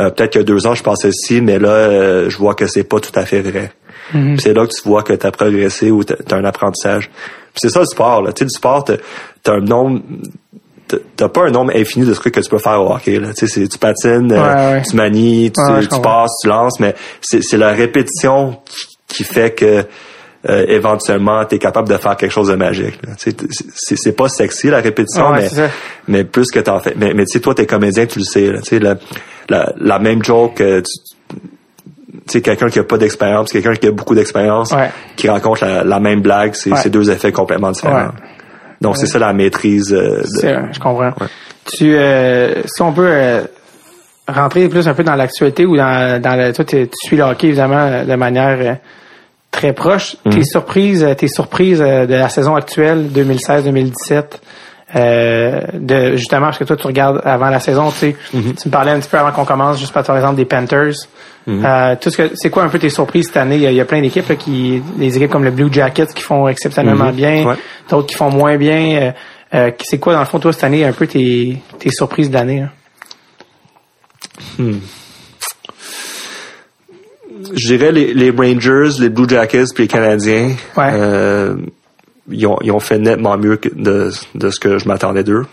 euh, 0.00 0.10
peut-être 0.10 0.32
qu'il 0.32 0.40
y 0.40 0.44
a 0.44 0.46
deux 0.46 0.66
ans, 0.66 0.74
je 0.74 0.82
pensais 0.82 1.12
ci, 1.12 1.40
mais 1.40 1.58
là, 1.60 1.68
euh, 1.68 2.30
je 2.30 2.36
vois 2.38 2.54
que 2.56 2.66
c'est 2.66 2.82
pas 2.82 2.98
tout 2.98 3.12
à 3.14 3.24
fait 3.26 3.42
vrai. 3.42 3.72
Puis 4.10 4.40
C'est 4.40 4.54
là 4.54 4.66
que 4.66 4.72
tu 4.72 4.88
vois 4.88 5.02
que 5.02 5.12
tu 5.12 5.26
as 5.26 5.30
progressé 5.30 5.90
ou 5.90 6.02
tu 6.04 6.14
as 6.30 6.34
un 6.36 6.44
apprentissage. 6.44 7.10
Puis 7.52 7.60
c'est 7.60 7.68
ça 7.70 7.80
le 7.80 7.86
sport. 7.86 8.22
Là. 8.22 8.32
Tu 8.32 8.40
sais, 8.40 8.44
le 8.44 8.50
sport, 8.50 8.84
tu 8.84 8.92
as 8.92 9.52
un 9.54 9.60
nombre 9.60 10.00
t'as- 11.16 11.28
pas 11.28 11.42
un 11.46 11.50
nombre 11.50 11.72
infini 11.74 12.06
de 12.06 12.14
trucs 12.14 12.34
que 12.34 12.40
tu 12.40 12.48
peux 12.50 12.58
faire 12.58 12.80
au 12.82 12.92
hockey. 12.92 13.18
Là. 13.18 13.32
Tu, 13.34 13.46
sais, 13.48 13.66
tu 13.68 13.78
patines, 13.78 14.32
euh, 14.32 14.36
Ouais, 14.74 14.82
tu 14.82 14.96
manies, 14.96 15.50
tu, 15.52 15.60
Ouais, 15.60 16.00
passes, 16.02 16.32
tu 16.42 16.48
lances, 16.48 16.78
mais 16.80 16.94
c'est 17.20 17.56
la 17.56 17.70
répétition 17.72 18.58
qui, 18.64 18.86
qui 19.16 19.24
fait 19.24 19.54
que 19.54 19.84
euh, 20.48 20.64
éventuellement 20.68 21.44
tu 21.44 21.56
es 21.56 21.58
capable 21.58 21.88
de 21.88 21.96
faire 21.96 22.16
quelque 22.16 22.30
chose 22.30 22.48
de 22.48 22.54
magique. 22.54 23.00
Tu 23.18 23.32
sais, 23.74 23.96
c'est 23.96 24.12
pas 24.12 24.28
sexy 24.28 24.68
la 24.68 24.80
répétition, 24.80 25.24
mais, 25.40 25.48
mais 26.08 26.24
plus 26.24 26.46
que 26.52 26.60
t'en 26.60 26.78
fais. 26.78 26.94
Mais, 26.96 27.14
mais 27.14 27.24
tu 27.24 27.32
sais, 27.32 27.40
toi, 27.40 27.54
t'es 27.54 27.66
comédien, 27.66 28.06
tu 28.06 28.20
le 28.20 28.24
sais. 28.24 28.52
Là, 28.52 28.60
tu 28.60 28.68
sais, 28.68 28.78
la, 28.78 28.94
la, 29.48 29.72
la 29.80 29.98
même 29.98 30.22
joke, 30.24 30.60
euh, 30.60 30.82
tu, 30.82 31.00
tu 31.32 31.38
sais, 32.28 32.40
quelqu'un 32.42 32.68
qui 32.68 32.78
a 32.78 32.84
pas 32.84 32.98
d'expérience, 32.98 33.50
quelqu'un 33.52 33.74
qui 33.74 33.86
a 33.88 33.90
beaucoup 33.92 34.14
d'expérience, 34.14 34.72
qui 35.16 35.28
raconte 35.28 35.60
la, 35.60 35.82
la 35.84 36.00
même 36.00 36.20
blague, 36.22 36.54
c'est 36.54 36.90
deux 36.90 37.10
effets 37.10 37.32
complètement 37.32 37.70
différents. 37.72 38.10
Ouais. 38.80 38.88
Donc 38.88 38.96
c'est 38.96 39.06
ça 39.06 39.18
la 39.18 39.32
maîtrise. 39.32 39.92
euh, 39.92 40.20
de- 40.20 40.26
C'est 40.26 40.52
vrai, 40.52 40.68
je 40.72 40.78
comprends. 40.80 41.08
Ouais. 41.20 41.26
Tu, 41.64 41.94
euh, 41.96 42.62
si 42.66 42.82
on 42.82 42.92
peut 42.92 43.08
euh, 43.10 43.42
rentrer 44.28 44.68
plus 44.68 44.86
un 44.88 44.94
peu 44.94 45.02
dans 45.04 45.14
l'actualité 45.14 45.64
ou 45.66 45.76
dans, 45.76 46.20
dans 46.20 46.36
le, 46.36 46.52
toi, 46.52 46.64
tu 46.64 46.88
suis 47.04 47.16
le 47.16 47.22
hockey 47.24 47.48
évidemment 47.48 48.04
de 48.04 48.14
manière 48.14 48.58
euh, 48.60 48.74
très 49.50 49.72
proche. 49.72 50.16
Mhm. 50.24 50.32
Tes 50.34 50.44
surprises, 50.44 51.02
euh, 51.04 51.14
tes 51.14 51.28
surprises 51.28 51.78
de 51.80 52.14
la 52.14 52.28
saison 52.28 52.54
actuelle 52.54 53.08
2016-2017. 53.14 54.22
Euh, 54.94 55.62
de 55.74 56.14
justement 56.16 56.46
parce 56.46 56.58
que 56.58 56.64
toi 56.64 56.76
tu 56.76 56.86
regardes 56.86 57.20
avant 57.24 57.48
la 57.50 57.58
saison 57.58 57.90
tu 57.90 57.96
sais 57.96 58.16
Mhm. 58.32 58.54
tu 58.54 58.68
me 58.68 58.70
parlais 58.72 58.92
un 58.92 59.00
petit 59.00 59.08
peu 59.08 59.18
avant 59.18 59.32
qu'on 59.32 59.44
commence 59.44 59.80
juste 59.80 59.92
par 59.92 60.16
exemple 60.16 60.36
des 60.36 60.44
Panthers 60.44 60.94
Mhm. 61.48 61.64
Euh, 61.64 61.96
tout 62.00 62.10
ce 62.10 62.16
que 62.16 62.30
c'est 62.36 62.50
quoi 62.50 62.62
un 62.62 62.68
peu 62.68 62.78
tes 62.78 62.88
surprises 62.88 63.26
cette 63.26 63.36
année? 63.36 63.56
Il 63.56 63.62
y 63.62 63.66
a, 63.66 63.70
il 63.72 63.76
y 63.76 63.80
a 63.80 63.84
plein 63.84 64.00
d'équipes 64.00 64.36
qui 64.38 64.80
des 64.96 65.16
équipes 65.16 65.30
comme 65.30 65.42
le 65.44 65.50
Blue 65.50 65.72
Jackets 65.72 66.12
qui 66.14 66.22
font 66.22 66.46
exceptionnellement 66.48 67.06
Mhm. 67.06 67.14
bien 67.16 67.44
Ouais. 67.46 67.54
d'autres 67.90 68.06
qui 68.06 68.14
font 68.14 68.30
moins 68.30 68.56
bien. 68.56 68.96
Euh, 68.96 69.12
euh, 69.54 69.70
c'est 69.82 69.98
quoi, 69.98 70.12
dans 70.14 70.20
le 70.20 70.24
fond, 70.26 70.38
toi, 70.40 70.52
cette 70.52 70.64
année, 70.64 70.84
un 70.84 70.92
peu 70.92 71.06
tes, 71.06 71.60
tes 71.78 71.90
surprises 71.90 72.30
de 72.30 72.34
l'année? 72.34 72.60
hein? 74.58 74.72
Je 77.54 77.66
dirais 77.66 77.92
les, 77.92 78.12
les 78.14 78.30
Rangers, 78.30 78.98
les 79.00 79.08
Blue 79.08 79.28
Jackets 79.28 79.66
puis 79.74 79.84
les 79.84 79.88
Canadiens. 79.88 80.50
Ouais. 80.76 80.90
Ils, 82.30 82.46
ont, 82.46 82.58
ils 82.62 82.72
ont 82.72 82.80
fait 82.80 82.98
nettement 82.98 83.36
mieux 83.36 83.56
que 83.56 83.68
de, 83.68 84.10
de 84.34 84.50
ce 84.50 84.60
que 84.60 84.78
je 84.78 84.88
m'attendais 84.88 85.24
d'eux. 85.24 85.46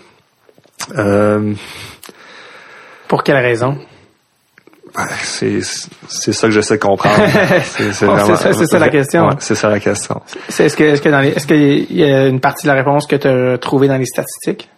Euh, 0.97 1.53
Pour 3.07 3.24
quelle 3.24 3.38
raison? 3.38 3.78
ben, 4.95 5.07
c'est 5.24 5.59
c'est 6.07 6.34
ça 6.34 6.47
que 6.47 6.53
j'essaie 6.53 6.76
de 6.76 6.82
comprendre. 6.84 7.15
c'est 7.63 7.93
c'est 7.93 8.05
ça, 8.05 8.53
c'est 8.53 8.65
ça 8.67 8.80
la 8.80 8.89
question. 8.89 9.28
Ouais, 9.28 9.36
c'est 9.39 9.55
ça 9.55 9.69
la 9.69 9.80
question. 9.80 10.21
C'est 10.49 10.65
est-ce 10.65 10.78
que 10.78 10.84
est-ce 10.84 11.01
que 11.01 11.09
dans 11.09 11.19
les 11.19 11.30
est-ce 11.30 11.47
qu'il 11.47 11.91
y 11.95 12.03
a 12.03 12.28
une 12.28 12.39
partie 12.39 12.67
de 12.67 12.71
la 12.71 12.78
réponse 12.78 13.07
que 13.07 13.15
tu 13.15 13.28
as 13.28 13.57
trouvée 13.57 13.88
dans 13.88 13.97
les 13.97 14.05
statistiques? 14.05 14.69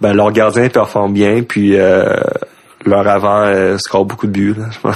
Ben 0.00 0.12
leur 0.12 0.30
gardien 0.30 0.68
performe 0.68 1.12
bien 1.12 1.42
puis 1.42 1.76
euh, 1.76 2.14
leur 2.86 3.06
avant 3.06 3.42
euh, 3.42 3.78
score 3.78 4.04
beaucoup 4.04 4.26
de 4.26 4.32
buts. 4.32 4.54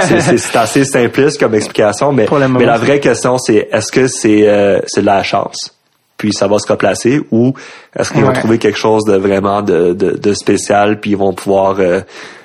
C'est, 0.00 0.56
assez 0.56 0.84
simpliste 0.84 1.40
comme 1.40 1.54
explication, 1.54 2.12
mais, 2.12 2.26
mais 2.50 2.66
la 2.66 2.78
vraie 2.78 3.00
question 3.00 3.38
c'est 3.38 3.68
est-ce 3.72 3.90
que 3.90 4.06
c'est 4.06 4.48
euh, 4.48 4.80
c'est 4.86 5.00
de 5.00 5.06
la 5.06 5.22
chance 5.22 5.74
puis 6.22 6.32
ça 6.32 6.46
va 6.46 6.58
se 6.60 6.70
replacer 6.70 7.20
ou 7.32 7.52
est-ce 7.98 8.12
qu'ils 8.12 8.24
vont 8.24 8.32
trouver 8.32 8.58
quelque 8.58 8.78
chose 8.78 9.04
de 9.04 9.16
vraiment 9.16 9.60
de, 9.60 9.92
de, 9.92 10.12
de 10.12 10.34
spécial 10.34 11.00
puis 11.00 11.12
ils 11.12 11.16
vont 11.16 11.32
pouvoir 11.32 11.80
euh, 11.80 12.00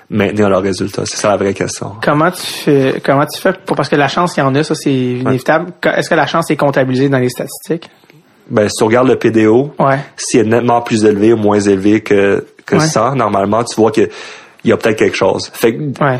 maintenir 0.10 0.50
leurs 0.50 0.64
résultats? 0.64 1.04
C'est 1.06 1.18
ça 1.18 1.30
la 1.30 1.38
vraie 1.38 1.54
question 1.54 1.92
Comment 2.02 2.32
tu 2.32 2.42
fais 2.42 3.02
comment 3.06 3.26
tu 3.28 3.40
fais 3.40 3.54
pour 3.54 3.76
parce 3.76 3.90
que 3.90 3.96
la 3.96 4.08
chance 4.08 4.36
il 4.36 4.40
y 4.40 4.44
en 4.44 4.56
a 4.56 4.64
ça 4.64 4.74
c'est 4.74 4.92
inévitable. 4.92 5.74
Est-ce 5.84 6.10
que 6.10 6.16
la 6.16 6.26
chance 6.26 6.50
est 6.50 6.56
comptabilisée 6.56 7.10
dans 7.10 7.20
les 7.20 7.30
statistiques? 7.30 7.90
Ben 8.50 8.68
si 8.68 8.78
tu 8.78 8.84
regardes 8.84 9.10
le 9.10 9.20
PDO 9.20 9.74
Ouais. 9.78 10.00
s'il 10.16 10.40
est 10.40 10.44
nettement 10.44 10.82
plus 10.82 11.06
élevé 11.06 11.34
ou 11.34 11.38
moins 11.38 11.60
élevé 11.60 12.02
que 12.02 12.46
que. 12.66 12.80
100 12.80 13.16
normalement 13.16 13.64
tu 13.64 13.76
vois 13.80 13.92
que 13.92 14.10
il 14.68 14.70
y 14.70 14.74
a 14.74 14.78
peut-être 14.78 15.00
quelque 15.00 15.18
chose 15.18 15.50
fait 15.54 15.74
que 15.76 15.82
Ouais. 16.04 16.20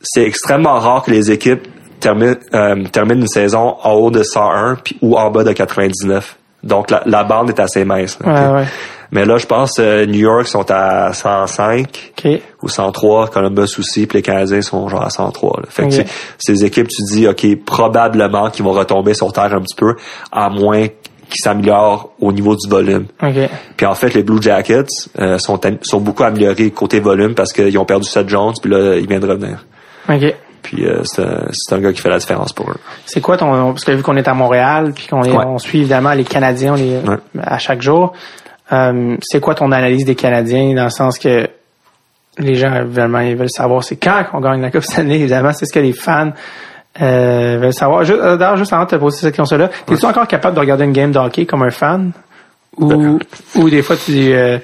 c'est 0.00 0.22
extrêmement 0.22 0.78
rare 0.78 1.02
que 1.02 1.10
les 1.10 1.30
équipes 1.30 1.66
terminent, 2.00 2.36
euh, 2.54 2.84
terminent 2.92 3.20
une 3.22 3.26
saison 3.26 3.76
en 3.82 3.92
haut 3.94 4.10
de 4.10 4.22
101 4.22 4.76
puis, 4.76 4.96
ou 5.02 5.16
en 5.18 5.30
bas 5.30 5.42
de 5.44 5.52
99. 5.52 6.36
Donc 6.62 6.90
la, 6.90 7.02
la 7.06 7.24
bande 7.24 7.50
est 7.50 7.60
assez 7.60 7.84
mince. 7.84 8.18
Ouais, 8.24 8.32
ouais. 8.48 8.64
Mais 9.10 9.24
là, 9.24 9.38
je 9.38 9.46
pense 9.46 9.76
euh, 9.78 10.04
New 10.06 10.18
York 10.20 10.46
sont 10.46 10.70
à 10.70 11.12
105 11.14 12.12
OK. 12.24 12.40
ou 12.62 12.68
103, 12.68 13.28
Columbus 13.28 13.74
aussi, 13.78 14.06
puis 14.06 14.18
les 14.18 14.22
Canadiens 14.22 14.60
sont 14.60 14.86
genre 14.88 15.02
à 15.02 15.08
103. 15.08 15.60
là. 15.60 15.66
Fait 15.70 15.88
que 15.88 15.94
ces 16.38 16.64
équipes, 16.64 16.88
tu 16.88 17.02
dis, 17.04 17.26
OK, 17.26 17.46
probablement 17.64 18.50
qu'ils 18.50 18.64
vont 18.64 18.72
retomber 18.72 19.14
sur 19.14 19.32
terre 19.32 19.54
un 19.54 19.60
petit 19.62 19.76
peu, 19.76 19.94
à 20.30 20.50
moins 20.50 20.86
qu'ils 21.28 21.42
s'améliorent 21.42 22.10
au 22.20 22.32
niveau 22.32 22.54
du 22.56 22.68
volume. 22.68 23.06
Puis 23.76 23.86
en 23.86 23.94
fait, 23.94 24.14
les 24.14 24.22
Blue 24.22 24.40
Jackets 24.42 24.86
euh, 25.18 25.38
sont, 25.38 25.60
sont 25.82 26.00
beaucoup 26.00 26.24
améliorés 26.24 26.70
côté 26.70 27.00
volume 27.00 27.34
parce 27.34 27.52
qu'ils 27.52 27.76
ont 27.78 27.84
perdu 27.84 28.08
Seth 28.08 28.28
Jones, 28.28 28.54
puis 28.62 28.70
là, 28.70 28.96
il 28.96 29.06
vient 29.08 29.20
de 29.20 29.26
revenir. 29.28 29.64
OK. 30.08 30.34
Puis 30.62 30.84
euh, 30.86 31.02
c'est 31.04 31.74
un, 31.74 31.78
gars 31.80 31.92
qui 31.92 32.00
fait 32.00 32.08
la 32.10 32.18
différence 32.18 32.52
pour 32.52 32.68
eux. 32.70 32.76
C'est 33.06 33.20
quoi 33.20 33.36
ton 33.36 33.72
parce 33.72 33.84
que 33.84 33.92
vu 33.92 34.02
qu'on 34.02 34.16
est 34.16 34.26
à 34.26 34.34
Montréal 34.34 34.92
puis 34.94 35.06
qu'on 35.06 35.22
Ouais. 35.22 35.58
suit 35.58 35.78
évidemment 35.80 36.12
les 36.14 36.24
Canadiens 36.24 36.72
on 36.72 36.76
les, 36.76 36.96
Ouais. 36.98 37.16
à 37.40 37.58
chaque 37.58 37.80
jour. 37.80 38.12
euh, 38.72 39.16
c'est 39.22 39.40
quoi 39.40 39.54
ton 39.54 39.70
analyse 39.70 40.04
des 40.04 40.16
Canadiens 40.16 40.74
dans 40.74 40.84
le 40.84 40.90
sens 40.90 41.16
que 41.18 41.48
les 42.38 42.54
gens 42.54 42.74
évidemment 42.74 43.20
ils 43.20 43.36
veulent 43.36 43.48
savoir 43.50 43.84
c'est 43.84 43.96
quand 43.96 44.24
qu'on 44.30 44.40
gagne 44.40 44.60
la 44.60 44.70
Coupe 44.70 44.82
Stanley 44.82 45.20
évidemment 45.20 45.52
c'est 45.52 45.64
ce 45.64 45.72
que 45.72 45.78
les 45.80 45.92
fans 45.92 46.32
euh, 47.00 47.70
savoir. 47.72 48.04
Juste, 48.04 48.20
euh, 48.20 48.36
D'ailleurs 48.36 48.56
juste 48.56 48.72
avant 48.72 48.84
de 48.84 48.90
te 48.90 48.96
poser 48.96 49.18
cette 49.20 49.36
question-là, 49.36 49.70
es-tu 49.90 50.04
encore 50.06 50.26
capable 50.26 50.54
de 50.54 50.60
regarder 50.60 50.84
une 50.84 50.92
game 50.92 51.12
de 51.12 51.18
hockey 51.18 51.46
comme 51.46 51.62
un 51.62 51.70
fan? 51.70 52.12
Ou 52.76 52.86
Ben. 52.86 53.18
ou 53.56 53.70
des 53.70 53.82
fois 53.82 53.96
tu 53.96 54.32
euh, 54.32 54.58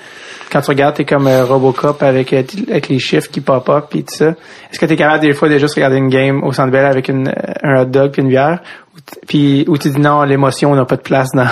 quand 0.53 0.61
tu 0.61 0.71
regardes, 0.71 0.95
t'es 0.95 1.05
comme 1.05 1.27
euh, 1.27 1.45
Robocop 1.45 2.01
avec, 2.05 2.33
euh, 2.33 2.45
avec 2.71 2.89
les 2.89 3.01
chiffres 3.01 3.29
qui 3.29 3.41
pop-up 3.41 3.87
puis 3.91 4.05
tout 4.05 4.15
ça. 4.15 4.29
Est-ce 4.71 4.79
que 4.79 4.87
t'es 4.87 4.95
capable 4.95 5.21
des 5.21 5.33
fois 5.33 5.49
de 5.49 5.59
juste 5.59 5.75
regarder 5.75 5.97
une 5.97 6.09
game 6.11 6.45
au 6.45 6.53
Centre 6.53 6.71
Bell 6.71 6.85
avec 6.85 7.09
une, 7.09 7.27
euh, 7.29 7.53
un 7.65 7.83
hot 7.83 7.87
dog 7.87 8.13
puis 8.13 8.23
une 8.23 8.29
bière? 8.29 8.61
Ou 8.95 8.99
Puis 9.27 9.65
où 9.67 9.77
tu 9.79 9.91
dis 9.91 9.99
non, 10.01 10.23
l'émotion 10.23 10.73
n'a 10.77 10.85
pas 10.85 10.95
de 10.95 11.03
place 11.03 11.31
dans 11.35 11.49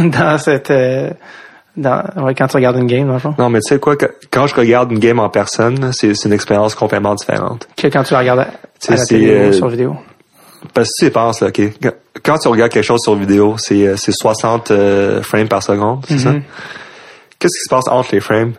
dans 0.10 0.38
cette 0.38 0.70
euh, 0.70 1.10
dans 1.76 2.02
ouais, 2.22 2.34
quand 2.34 2.46
tu 2.46 2.56
regardes 2.56 2.76
une 2.78 2.86
game 2.86 3.06
dans 3.06 3.14
le 3.14 3.18
fond? 3.18 3.34
Non, 3.38 3.50
mais 3.50 3.60
tu 3.60 3.68
sais 3.68 3.78
quoi, 3.78 3.96
quand 4.30 4.46
je 4.46 4.54
regarde 4.54 4.90
une 4.92 4.98
game 4.98 5.18
en 5.18 5.28
personne, 5.28 5.90
c'est 5.92 6.14
c'est 6.14 6.28
une 6.28 6.34
expérience 6.34 6.74
complètement 6.74 7.14
différente. 7.14 7.68
que 7.76 7.88
quand 7.88 8.02
tu 8.02 8.14
la 8.14 8.20
regardes 8.20 8.46
à, 8.90 8.96
C'est- 8.96 9.18
la 9.18 9.26
ou 9.26 9.48
euh, 9.48 9.52
sur 9.52 9.68
vidéo. 9.68 9.96
Parce 10.74 10.88
que 10.90 10.92
tu 11.04 11.06
y 11.06 11.10
penses, 11.10 11.40
là, 11.40 11.48
OK, 11.48 11.60
quand- 12.22 12.38
tu 12.38 12.48
regardes 12.48 12.70
quelque 12.72 12.84
chose 12.84 13.00
sur 13.02 13.14
vidéo, 13.16 13.56
c'est 13.58 13.86
euh, 13.86 13.96
c'est 13.96 14.12
60 14.12 14.70
euh, 14.70 15.22
frames 15.22 15.48
par 15.48 15.62
seconde, 15.62 16.04
c'est 16.08 16.18
ça? 16.18 16.32
Mhm. 16.32 16.42
Qu'est-ce 17.38 17.58
qui 17.58 17.64
se 17.64 17.68
passe 17.68 17.88
entre 17.88 18.10
les 18.14 18.20
frames? 18.20 18.52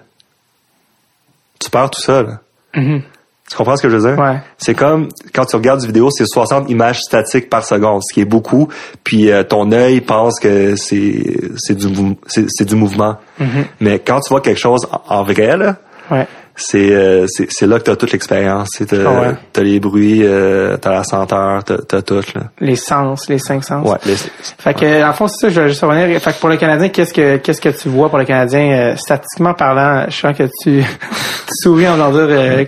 Tu 1.59 1.69
perds 1.69 1.89
tout 1.91 2.01
ça, 2.01 2.23
là. 2.23 2.39
Mhm. 2.75 3.01
Tu 3.49 3.57
comprends 3.57 3.75
ce 3.75 3.83
que 3.83 3.89
je 3.89 3.97
veux 3.97 4.09
dire? 4.09 4.19
Ouais. 4.19 4.37
C'est 4.57 4.73
comme 4.73 5.09
quand 5.33 5.45
tu 5.45 5.55
regardes 5.55 5.81
une 5.81 5.87
vidéo, 5.87 6.09
c'est 6.11 6.25
60 6.25 6.69
images 6.69 6.99
statiques 7.01 7.49
par 7.49 7.63
seconde, 7.65 8.01
ce 8.03 8.13
qui 8.13 8.21
est 8.21 8.25
beaucoup. 8.25 8.67
Puis 9.03 9.31
euh, 9.31 9.43
ton 9.43 9.71
œil 9.71 10.01
pense 10.01 10.39
que 10.39 10.75
c'est 10.75 11.23
c'est 11.57 11.75
du 11.75 11.87
c'est 12.27 12.65
du 12.65 12.75
mouvement. 12.75 13.17
Mhm. 13.39 13.65
Mais 13.79 13.99
quand 13.99 14.19
tu 14.21 14.29
vois 14.29 14.41
quelque 14.41 14.59
chose 14.59 14.87
en, 14.91 15.01
en 15.19 15.23
vrai 15.23 15.55
là, 15.57 15.77
Ouais. 16.11 16.27
C'est 16.55 16.91
euh, 16.93 17.25
c'est 17.27 17.47
c'est 17.51 17.65
là 17.67 17.79
que 17.79 17.83
t'as 17.83 17.95
toute 17.95 18.11
l'expérience. 18.11 18.69
T'as 18.87 18.97
Ah 19.05 19.21
ouais. 19.21 19.35
t'as 19.51 19.61
les 19.63 19.79
bruits, 19.79 20.21
euh, 20.23 20.77
t'as 20.77 20.91
la 20.91 21.03
senteur, 21.03 21.63
t'as 21.63 21.77
t'as 21.77 22.01
tout 22.01 22.21
là. 22.35 22.43
Les 22.59 22.75
sens, 22.75 23.27
les 23.29 23.39
cinq 23.39 23.63
sens. 23.63 23.87
Ouais. 23.89 23.97
les- 24.05 24.15
Fait 24.15 24.73
que, 24.73 25.05
le 25.07 25.13
fond, 25.13 25.27
c'est 25.27 25.47
ça, 25.47 25.49
je 25.49 25.61
vais 25.61 25.69
juste 25.69 25.81
revenir. 25.81 26.19
Fait 26.21 26.33
que 26.33 26.39
pour 26.39 26.49
le 26.49 26.57
Canadien, 26.57 26.89
qu'est-ce 26.89 27.13
que, 27.13 27.37
qu'est-ce 27.37 27.61
que 27.61 27.69
tu 27.69 27.89
vois 27.89 28.09
pour 28.09 28.17
le 28.19 28.25
Canadien, 28.25 28.71
euh, 28.71 28.95
statistiquement 28.95 29.53
parlant, 29.53 30.05
je 30.09 30.15
sens 30.15 30.37
que 30.37 30.43
tu, 30.61 30.83
tu 30.83 30.83
souris 31.61 31.87
en 31.87 31.93
voulant 31.93 32.11
dire, 32.11 32.27
euh, 32.29 32.65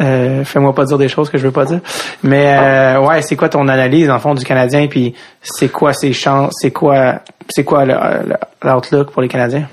euh, 0.00 0.44
fais-moi 0.44 0.74
pas 0.74 0.84
dire 0.84 0.98
des 0.98 1.08
choses 1.08 1.30
que 1.30 1.38
je 1.38 1.44
veux 1.44 1.52
pas 1.52 1.66
dire. 1.66 1.80
Mais, 2.24 2.56
euh, 2.58 3.00
ouais, 3.00 3.22
c'est 3.22 3.36
quoi 3.36 3.48
ton 3.48 3.68
analyse, 3.68 4.10
en 4.10 4.18
fond, 4.18 4.34
du 4.34 4.44
Canadien, 4.44 4.88
puis 4.88 5.14
c'est 5.40 5.68
quoi 5.68 5.92
ses 5.92 6.12
chances, 6.12 6.52
c'est 6.60 6.72
quoi, 6.72 7.20
c'est 7.48 7.62
quoi 7.64 7.84
le- 7.84 7.94
le- 7.94 8.36
l'outlook 8.68 9.12
pour 9.12 9.22
les 9.22 9.28
Canadiens? 9.28 9.68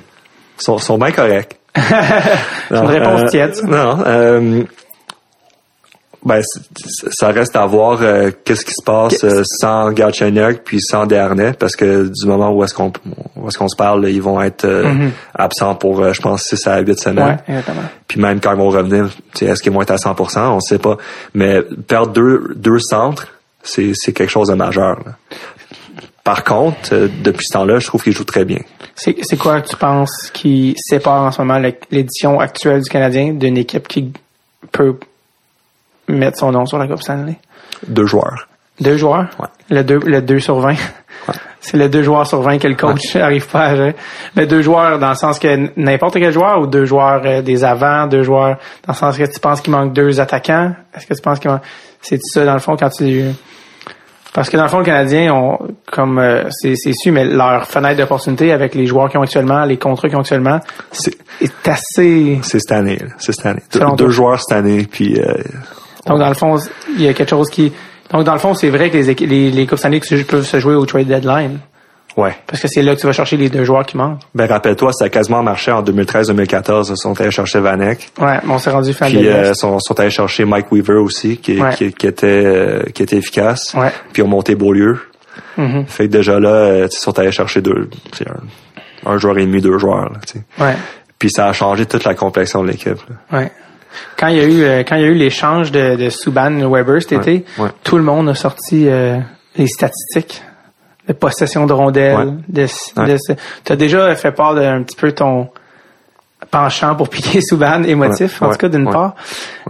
sont, 0.58 0.78
sont 0.78 1.00
bien 1.00 1.10
corrects. 1.10 1.58
Une 1.76 2.78
réponse 2.88 3.22
euh, 3.22 3.28
tiède. 3.28 3.56
Non, 3.68 4.00
euh, 4.06 4.64
ben, 6.24 6.40
ça 7.12 7.30
reste 7.30 7.56
à 7.56 7.66
voir 7.66 8.00
euh, 8.02 8.30
qu'est-ce 8.46 8.64
qui 8.64 8.74
se 8.74 8.84
passe 8.86 9.24
euh, 9.24 9.42
sans 9.60 9.92
Galchenyuk 9.92 10.62
puis 10.64 10.80
sans 10.80 11.08
Dernay 11.08 11.54
parce 11.54 11.76
que 11.76 12.12
du 12.14 12.28
moment 12.28 12.52
où 12.52 12.64
est-ce 12.64 12.76
qu'on 12.76 12.94
où 13.36 13.48
est-ce 13.48 13.58
qu'on 13.58 13.68
se 13.68 13.76
parle, 13.76 14.08
ils 14.08 14.22
vont 14.22 14.40
être 14.40 14.66
euh, 14.66 15.10
absents 15.34 15.74
pour 15.74 16.00
euh, 16.00 16.14
je 16.14 16.22
pense 16.22 16.44
6 16.44 16.68
à 16.68 16.80
8 16.80 17.00
semaines. 17.00 17.26
Ouais, 17.48 17.56
exactement. 17.56 17.82
Puis 18.08 18.20
même 18.22 18.40
quand 18.40 18.52
ils 18.52 18.58
vont 18.58 18.70
revenir, 18.70 19.10
est-ce 19.42 19.64
qu'ils 19.64 19.72
vont 19.72 19.82
être 19.82 19.92
à 19.92 19.96
100%, 19.96 20.40
on 20.50 20.60
sait 20.60 20.78
pas. 20.78 20.98
Mais 21.34 21.64
perdre 21.88 22.12
deux 22.14 22.54
deux 22.56 22.80
centres, 22.80 23.28
c'est 23.64 23.94
c'est 23.96 24.14
quelque 24.14 24.30
chose 24.30 24.50
de 24.50 24.54
majeur. 24.56 25.00
là. 25.04 25.14
Par 26.24 26.44
contre, 26.44 26.94
euh, 26.94 27.08
depuis 27.24 27.46
ce 27.48 27.54
temps-là, 27.54 27.80
je 27.80 27.88
trouve 27.88 28.04
qu'ils 28.04 28.14
jouent 28.14 28.26
très 28.26 28.46
bien. 28.46 28.60
C'est, 29.04 29.38
quoi, 29.38 29.62
tu 29.62 29.76
penses, 29.76 30.30
qui 30.32 30.76
sépare 30.78 31.24
en 31.24 31.32
ce 31.32 31.42
moment 31.42 31.60
l'édition 31.90 32.40
actuelle 32.40 32.84
du 32.84 32.90
Canadien 32.90 33.34
d'une 33.34 33.58
équipe 33.58 33.88
qui 33.88 34.14
peut 34.72 35.00
mettre 36.08 36.38
son 36.38 36.52
nom 36.52 36.68
sur 36.68 36.78
la 36.78 36.88
Coupe 36.88 37.02
Stanley? 37.02 37.38
Deux 37.88 38.06
joueurs. 38.06 38.48
Deux 38.80 38.98
joueurs? 38.98 39.28
Ouais. 39.40 39.48
Le 39.72 39.84
2 39.84 40.00
le 40.06 40.22
deux 40.22 40.40
sur 40.40 40.60
20. 40.60 40.76
C'est 41.62 41.78
le 41.78 41.90
2 41.90 42.04
joueurs 42.04 42.28
sur 42.28 42.42
20 42.42 42.60
que 42.60 42.68
le 42.68 42.76
coach 42.76 43.16
arrive 43.16 43.48
pas 43.48 43.66
à 43.66 43.76
gérer. 43.76 43.96
Mais 44.36 44.46
deux 44.46 44.62
joueurs 44.62 45.00
dans 45.00 45.10
le 45.10 45.16
sens 45.16 45.40
que 45.40 45.70
n'importe 45.80 46.16
quel 46.16 46.32
joueur 46.32 46.60
ou 46.60 46.68
deux 46.68 46.86
joueurs 46.86 47.22
euh, 47.26 47.42
des 47.42 47.64
avants, 47.64 48.06
deux 48.06 48.24
joueurs 48.24 48.58
dans 48.86 48.94
le 48.94 48.98
sens 48.98 49.18
que 49.18 49.24
tu 49.24 49.40
penses 49.40 49.62
qu'il 49.62 49.72
manque 49.72 49.94
deux 49.94 50.20
attaquants? 50.20 50.74
Est-ce 50.96 51.08
que 51.08 51.14
tu 51.16 51.22
penses 51.22 51.40
qu'il 51.40 51.50
manque... 51.50 51.64
C'est 52.02 52.20
ça 52.22 52.46
dans 52.46 52.54
le 52.54 52.60
fond 52.60 52.76
quand 52.78 52.90
tu... 52.90 53.24
Parce 54.34 54.50
que 54.50 54.56
dans 54.56 54.64
le 54.64 54.70
fond, 54.70 54.80
le 54.80 54.86
Canadien, 54.86 55.34
on, 55.34 55.58
comme 55.92 56.18
euh, 56.18 56.44
c'est 56.52 56.76
c'est 56.76 56.94
su, 56.94 57.12
mais 57.12 57.26
leur 57.26 57.66
fenêtre 57.68 57.98
d'opportunité 57.98 58.54
avec 58.54 58.76
les 58.76 58.86
joueurs 58.86 59.10
qu'ils 59.10 59.20
ont 59.20 59.24
actuellement, 59.24 59.66
les 59.66 59.78
contrats 59.78 60.08
qu'ils 60.08 60.18
ont 60.18 60.22
actuellement, 60.22 60.60
C'est 60.92 61.18
est 61.42 61.68
assez... 61.68 62.40
c'est 62.42 62.60
cette 62.60 62.72
année. 62.72 62.98
là. 62.98 63.08
C'est 63.18 63.34
cette 63.34 63.46
année. 63.46 63.62
Deux, 63.74 63.86
deux 63.98 64.10
joueurs 64.10 64.40
cette 64.40 64.58
année, 64.58 64.88
puis 64.90 65.20
euh, 65.20 65.34
Donc, 66.08 66.20
dans 66.20 66.30
le 66.30 66.34
fond, 66.36 66.58
il 66.96 67.02
y 67.02 67.08
a 67.08 67.14
quelque 67.14 67.30
chose 67.30 67.50
qui... 67.50 67.74
Donc, 68.12 68.24
dans 68.24 68.34
le 68.34 68.40
fond, 68.40 68.54
c'est 68.54 68.70
vrai 68.70 68.90
que 68.90 68.98
les, 68.98 69.14
les, 69.14 69.52
les 69.52 69.68
Coupes 69.68 69.80
Stanley 69.80 70.02
peuvent 70.28 70.46
se 70.46 70.60
jouer 70.60 70.76
au 70.76 70.86
trade 70.86 71.08
deadline. 71.08 71.60
Ouais. 72.18 72.36
Parce 72.48 72.62
que 72.62 72.68
c'est 72.68 72.82
là 72.82 72.96
que 72.96 73.00
tu 73.02 73.08
vas 73.08 73.14
chercher 73.14 73.38
les 73.38 73.50
deux 73.50 73.64
joueurs 73.64 73.86
qui 73.86 73.98
manquent. 73.98 74.20
Ben 74.36 74.48
rappelle-toi, 74.48 74.92
ça 74.94 75.06
a 75.06 75.10
quasiment 75.10 75.44
marché 75.44 75.72
en 75.72 75.82
2013-2014. 75.84 76.90
Ils 76.92 76.98
sont 76.98 77.20
allés 77.20 77.32
chercher 77.32 77.60
Vanek. 77.60 78.10
Ouais, 78.20 78.40
mais 78.44 78.54
on 78.54 78.58
s'est 78.58 78.70
rendu 78.72 78.94
fan 78.94 79.10
Puis 79.12 79.28
euh, 79.28 79.54
sont, 79.54 79.80
sont 79.80 80.00
allés 80.00 80.10
chercher 80.10 80.46
Mike 80.46 80.72
Weaver 80.72 80.96
aussi, 81.02 81.38
qui, 81.38 81.62
Ouais. 81.62 81.74
qui, 81.76 81.92
qui 81.94 82.08
était 82.08 82.28
euh, 82.28 82.84
qui 82.94 83.04
était 83.04 83.18
efficace. 83.18 83.74
Ouais. 83.74 83.92
Puis 84.14 84.22
ils 84.22 84.26
ont 84.26 84.30
monté 84.30 84.56
Beaulieu. 84.56 85.00
Mhm. 85.58 85.86
Fait 85.88 86.08
que 86.08 86.12
déjà 86.12 86.40
là, 86.40 86.50
euh, 86.50 86.88
ils 86.92 86.96
sont 86.98 87.18
allés 87.20 87.32
chercher 87.32 87.62
deux, 87.62 87.90
un, 89.06 89.12
un 89.12 89.18
joueur 89.18 89.38
et 89.38 89.46
demi, 89.46 89.62
deux 89.62 89.78
joueurs. 89.78 90.10
Là. 90.12 90.20
Ouais, 90.66 90.76
Puis 91.20 91.30
ça 91.32 91.48
a 91.48 91.54
changé 91.54 91.86
toute 91.86 92.04
la 92.04 92.16
complexion 92.16 92.64
de 92.64 92.70
l'équipe. 92.70 93.00
ouais. 93.32 93.52
Quand 94.18 94.28
il 94.28 94.38
y 94.38 94.40
a 94.40 94.44
eu 94.46 94.64
euh, 94.64 94.84
quand 94.88 94.96
il 94.96 95.02
y 95.02 95.06
a 95.06 95.10
eu 95.10 95.14
l'échange 95.16 95.70
de, 95.72 95.98
de 95.98 96.10
Subban 96.10 96.52
Weber 96.70 97.02
cet 97.02 97.12
été, 97.12 97.44
ouais. 97.58 97.68
tout 97.84 97.98
le 97.98 98.04
monde 98.04 98.30
a 98.30 98.36
sorti 98.36 98.88
les 99.58 99.68
statistiques 99.68 100.42
de 101.14 101.18
possession 101.18 101.66
de 101.66 101.74
rondelles. 101.74 102.16
Ouais. 102.18 102.34
De, 102.48 102.62
Ouais. 103.02 103.18
tu 103.66 103.72
as 103.72 103.76
déjà 103.76 104.14
fait 104.16 104.32
part 104.32 104.56
d'un 104.56 104.84
petit 104.84 104.96
peu 104.96 105.12
ton 105.12 105.50
penchant 106.50 106.96
pour 106.96 107.10
piquer 107.16 107.42
Subban 107.42 107.84
émotif, 107.84 108.42
Ouais, 108.42 108.48
en 108.48 108.52
tout 108.52 108.58
cas 108.58 108.70
d'une 108.70 108.90
part. 108.90 109.16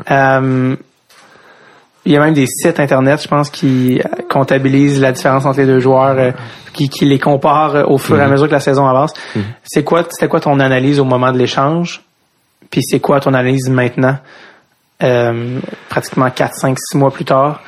Euh, 0.10 0.76
il 2.04 2.12
y 2.14 2.18
a 2.18 2.20
même 2.20 2.34
des 2.34 2.48
sites 2.48 2.80
internet, 2.80 3.22
je 3.22 3.28
pense, 3.28 3.50
qui 3.52 4.00
euh, 4.00 4.22
comptabilisent 4.30 5.00
la 5.00 5.12
différence 5.12 5.46
entre 5.46 5.60
les 5.60 5.68
deux 5.68 5.80
joueurs, 5.80 6.18
euh, 6.18 6.32
qui, 6.74 6.90
qui 6.90 7.06
les 7.06 7.20
comparent 7.20 7.90
au 7.92 7.98
fur 8.00 8.18
et 8.20 8.24
à 8.24 8.28
mesure 8.28 8.48
que 8.48 8.54
la 8.54 8.60
saison 8.60 8.88
avance. 8.88 9.14
C'est 9.64 9.84
quoi, 9.84 10.04
c'était 10.10 10.28
quoi 10.28 10.40
ton 10.40 10.60
analyse 10.60 11.00
au 11.00 11.06
moment 11.06 11.32
de 11.32 11.38
l'échange? 11.38 12.02
Puis 12.72 12.82
c'est 12.84 13.00
quoi 13.00 13.20
ton 13.20 13.34
analyse 13.34 13.70
maintenant? 13.70 14.18
euh, 15.04 15.60
pratiquement 15.90 16.30
4, 16.30 16.54
5, 16.56 16.78
6 16.92 16.98
mois 16.98 17.10
plus 17.12 17.26
tard? 17.26 17.60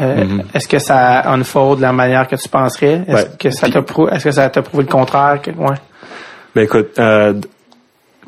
Euh, 0.00 0.38
Est-ce 0.54 0.68
que 0.68 0.78
ça 0.78 1.30
unfold 1.32 1.78
de 1.78 1.82
la 1.82 1.92
manière 1.92 2.26
que 2.28 2.36
tu 2.36 2.48
penserais? 2.48 3.02
Est-ce 3.06 3.16
Ouais. 3.24 3.30
que 3.38 3.50
ça 3.50 3.68
t'a 3.68 3.82
prou- 3.82 4.08
est-ce 4.08 4.24
que 4.24 4.30
ça 4.32 4.48
t'a 4.50 4.62
prouvé 4.62 4.84
le 4.84 4.88
contraire? 4.90 5.40
Ouais? 5.56 5.76
Ben 6.54 6.62
écoute, 6.64 6.90
euh, 6.98 7.34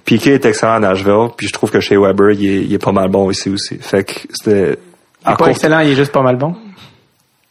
Piquet 0.05 0.35
est 0.35 0.45
excellent 0.47 0.75
à 0.75 0.81
Nashville, 0.81 1.29
puis 1.37 1.47
je 1.49 1.53
trouve 1.53 1.71
que 1.71 1.81
chez 1.81 1.97
Weber, 1.97 2.31
il 2.33 2.47
est, 2.47 2.63
il 2.65 2.73
est 2.75 2.79
pas 2.83 2.93
mal 2.93 3.09
bon 3.09 3.31
ici 3.31 3.51
aussi. 3.51 3.77
Fait 3.79 4.05
que 4.05 4.13
c'était... 4.33 4.53
Il 4.61 4.63
est 4.71 4.77
pas 5.25 5.37
court- 5.37 5.49
excellent, 5.49 5.81
il 5.81 5.91
est 5.91 5.95
juste 5.97 6.13
pas 6.13 6.23
mal 6.23 6.37
bon? 6.37 6.55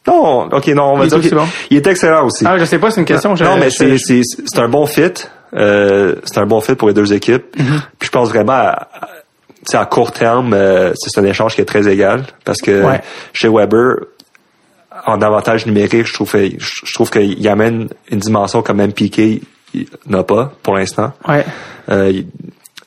Non, 0.06 0.48
ok, 0.50 0.66
non, 0.68 0.92
on 0.92 0.96
va 0.96 1.04
Il 1.04 1.06
est 1.06 1.10
dire 1.10 1.20
qu'il 1.20 1.34
bon? 1.38 1.46
il 1.70 1.76
est 1.76 1.86
excellent 1.86 2.24
aussi. 2.26 2.44
Ah, 2.46 2.56
je 2.58 2.64
sais 2.64 2.78
pas, 2.78 2.90
c'est 2.90 3.00
une 3.00 3.06
question. 3.06 3.36
je- 3.36 3.44
non, 3.44 3.56
mais 3.56 3.70
je- 3.70 3.76
c'est, 3.76 3.96
je- 3.98 4.04
c'est, 4.04 4.22
c'est 4.24 4.58
un 4.60 4.68
bon 4.68 4.86
fit. 4.86 5.12
Euh, 5.54 6.14
c'est 6.24 6.38
un 6.38 6.46
bon 6.46 6.60
fit 6.60 6.74
pour 6.74 6.88
les 6.88 6.94
deux 6.94 7.12
équipes. 7.12 7.44
Mm-hmm. 7.56 7.80
Puis 7.98 8.06
je 8.06 8.10
pense 8.10 8.28
vraiment 8.28 8.52
à, 8.52 8.88
à- 8.92 9.08
à 9.74 9.86
court 9.86 10.12
terme, 10.12 10.52
euh, 10.54 10.92
c'est 10.96 11.18
un 11.20 11.24
échange 11.24 11.54
qui 11.54 11.60
est 11.60 11.64
très 11.66 11.86
égal. 11.88 12.24
Parce 12.44 12.60
que 12.60 12.84
Ouais. 12.84 13.00
chez 13.32 13.48
Weber, 13.48 13.96
en 15.06 15.20
avantage 15.22 15.66
numérique, 15.66 16.06
je 16.06 16.14
trouve, 16.14 16.32
que- 16.32 16.50
je 16.58 16.94
trouve 16.94 17.10
qu'il 17.10 17.46
amène 17.48 17.88
une 18.10 18.18
dimension 18.18 18.62
que 18.62 18.72
même 18.72 18.92
Piquet 18.92 19.40
il 19.74 19.86
n'a 20.06 20.22
pas 20.24 20.52
pour 20.62 20.74
l'instant. 20.76 21.12
Ouais. 21.28 21.44
Euh, 21.90 22.10
il, 22.10 22.26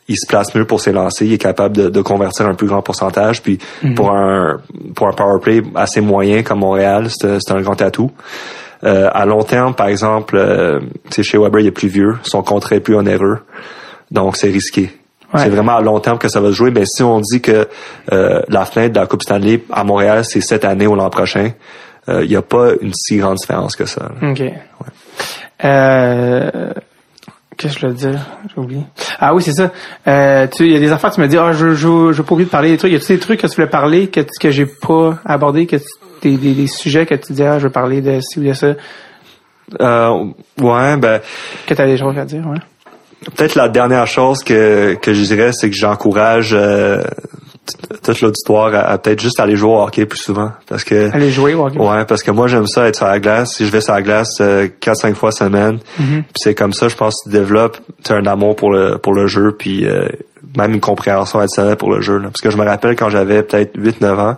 il 0.07 0.15
se 0.17 0.27
place 0.27 0.53
mieux 0.55 0.65
pour 0.65 0.81
ses 0.81 0.91
lancers, 0.91 1.25
il 1.27 1.33
est 1.33 1.37
capable 1.37 1.77
de, 1.77 1.89
de 1.89 2.01
convertir 2.01 2.47
un 2.47 2.55
plus 2.55 2.67
grand 2.67 2.81
pourcentage. 2.81 3.41
Puis 3.41 3.59
Mhm. 3.83 3.95
pour 3.95 4.11
un 4.11 4.59
pour 4.95 5.07
un 5.07 5.13
power 5.13 5.39
play 5.39 5.61
assez 5.75 6.01
moyen 6.01 6.41
comme 6.43 6.59
Montréal, 6.59 7.07
c'est 7.09 7.37
c'est 7.39 7.53
un 7.53 7.61
grand 7.61 7.79
atout. 7.81 8.11
Euh, 8.83 9.09
à 9.13 9.25
long 9.27 9.43
terme, 9.43 9.75
par 9.75 9.87
exemple, 9.87 10.35
euh, 10.37 10.79
chez 11.21 11.37
Weber, 11.37 11.59
il 11.61 11.67
est 11.67 11.71
plus 11.71 11.87
vieux, 11.87 12.17
son 12.23 12.41
contrat 12.41 12.75
est 12.77 12.79
plus 12.79 12.95
onéreux, 12.95 13.37
donc 14.09 14.35
c'est 14.35 14.49
risqué. 14.49 14.89
Ouais. 15.33 15.41
C'est 15.43 15.49
vraiment 15.49 15.75
à 15.77 15.81
long 15.81 15.99
terme 15.99 16.17
que 16.17 16.27
ça 16.27 16.39
va 16.41 16.47
se 16.49 16.53
jouer. 16.53 16.71
Mais 16.71 16.83
si 16.85 17.03
on 17.03 17.19
dit 17.21 17.41
que 17.41 17.67
euh, 18.11 18.41
la 18.49 18.65
fenêtre 18.65 18.93
de 18.95 18.99
la 18.99 19.07
Coupe 19.07 19.23
Stanley 19.23 19.63
à 19.71 19.83
Montréal, 19.83 20.25
c'est 20.25 20.41
cette 20.41 20.65
année 20.65 20.87
ou 20.87 20.95
l'an 20.95 21.09
prochain, 21.09 21.51
euh, 22.09 22.23
il 22.23 22.29
n'y 22.29 22.35
a 22.35 22.41
pas 22.41 22.71
une 22.81 22.93
si 22.93 23.17
grande 23.17 23.37
différence 23.37 23.75
que 23.75 23.85
ça. 23.85 24.09
là. 24.21 24.29
OK. 24.31 24.41
Euh, 25.63 26.71
Qu'est-ce 27.57 27.75
que 27.75 27.79
je 27.81 27.85
voulais 27.85 27.97
dire? 27.99 28.19
J'ai 28.49 28.59
oublié. 28.61 28.81
Ah 29.19 29.35
oui, 29.35 29.43
c'est 29.43 29.51
ça. 29.53 29.69
Euh, 30.07 30.47
tu, 30.47 30.65
il 30.65 30.71
y 30.73 30.75
a 30.75 30.79
des 30.79 30.91
affaires, 30.91 31.11
tu 31.11 31.21
me 31.21 31.27
dis, 31.27 31.37
ah, 31.37 31.51
je, 31.53 31.75
je, 31.75 32.11
je 32.11 32.17
veux 32.17 32.23
pas 32.23 32.33
oublier 32.33 32.45
de 32.47 32.51
parler 32.51 32.71
des 32.71 32.77
trucs. 32.77 32.91
Y 32.91 32.95
a-tu 32.95 33.13
des 33.13 33.19
trucs 33.19 33.39
que 33.41 33.45
tu 33.47 33.55
voulais 33.55 33.67
parler 33.67 34.07
que, 34.07 34.21
que 34.39 34.49
j'ai 34.49 34.65
pas 34.65 35.19
abordé, 35.25 35.67
que 35.67 35.75
tu- 35.75 35.83
des, 36.23 36.37
des, 36.37 36.53
des 36.53 36.67
sujets 36.67 37.05
que 37.05 37.13
tu 37.15 37.33
dis, 37.33 37.43
ah, 37.43 37.59
je 37.59 37.65
veux 37.65 37.69
parler 37.71 38.01
de 38.01 38.19
ci 38.21 38.39
ou 38.39 38.43
de 38.43 38.53
ça, 38.53 38.73
Euh, 39.79 40.25
ouais, 40.59 40.97
ben 40.97 41.21
que 41.67 41.73
tu 41.73 41.81
as 41.81 41.85
des 41.85 41.97
choses 41.97 42.17
à 42.17 42.25
dire, 42.25 42.45
ouais. 42.47 42.57
Peut-être 43.35 43.55
la 43.55 43.69
dernière 43.69 44.07
chose 44.07 44.39
que, 44.43 44.95
que 44.95 45.13
je 45.13 45.21
dirais, 45.23 45.51
c'est 45.53 45.69
que 45.69 45.75
j'encourage 45.75 46.51
euh, 46.53 47.03
toute 48.03 48.21
l'auditoire 48.21 48.73
à, 48.73 48.79
à 48.79 48.97
peut-être 48.97 49.19
juste 49.21 49.39
aller 49.39 49.55
jouer 49.55 49.69
au 49.71 49.81
hockey 49.83 50.05
plus 50.07 50.17
souvent. 50.19 50.51
Parce 50.67 50.83
que 50.83 51.13
Aller 51.13 51.29
jouer 51.29 51.53
au 51.53 51.65
hockey. 51.65 51.77
ouais, 51.77 52.05
parce 52.05 52.23
que 52.23 52.31
moi 52.31 52.47
j'aime 52.47 52.65
ça 52.67 52.87
être 52.87 52.95
sur 52.95 53.05
la 53.05 53.19
glace. 53.19 53.53
Si 53.55 53.65
je 53.65 53.71
vais 53.71 53.81
sur 53.81 53.93
la 53.93 54.01
glace 54.01 54.37
euh, 54.41 54.67
4-5 54.81 55.13
fois 55.13 55.31
semaine, 55.31 55.77
Mm-hmm. 55.99 56.23
puis 56.23 56.33
c'est 56.37 56.55
comme 56.55 56.73
ça, 56.73 56.87
je 56.87 56.95
pense 56.95 57.15
que 57.23 57.29
tu 57.29 57.35
développes 57.37 57.77
as 58.09 58.13
un 58.15 58.25
amour 58.25 58.55
pour 58.55 58.71
le 58.71 58.97
pour 58.97 59.13
le 59.13 59.27
jeu, 59.27 59.55
puis 59.57 59.85
euh, 59.85 60.07
même 60.57 60.73
une 60.73 60.79
compréhension 60.81 61.39
additionnelle 61.39 61.75
pour 61.77 61.91
le 61.93 62.01
jeu. 62.01 62.17
là. 62.17 62.27
Parce 62.29 62.41
que 62.41 62.49
je 62.49 62.57
me 62.57 62.65
rappelle 62.65 62.95
quand 62.95 63.09
j'avais 63.09 63.43
peut-être 63.43 63.77
8-9 63.77 64.19
ans, 64.19 64.37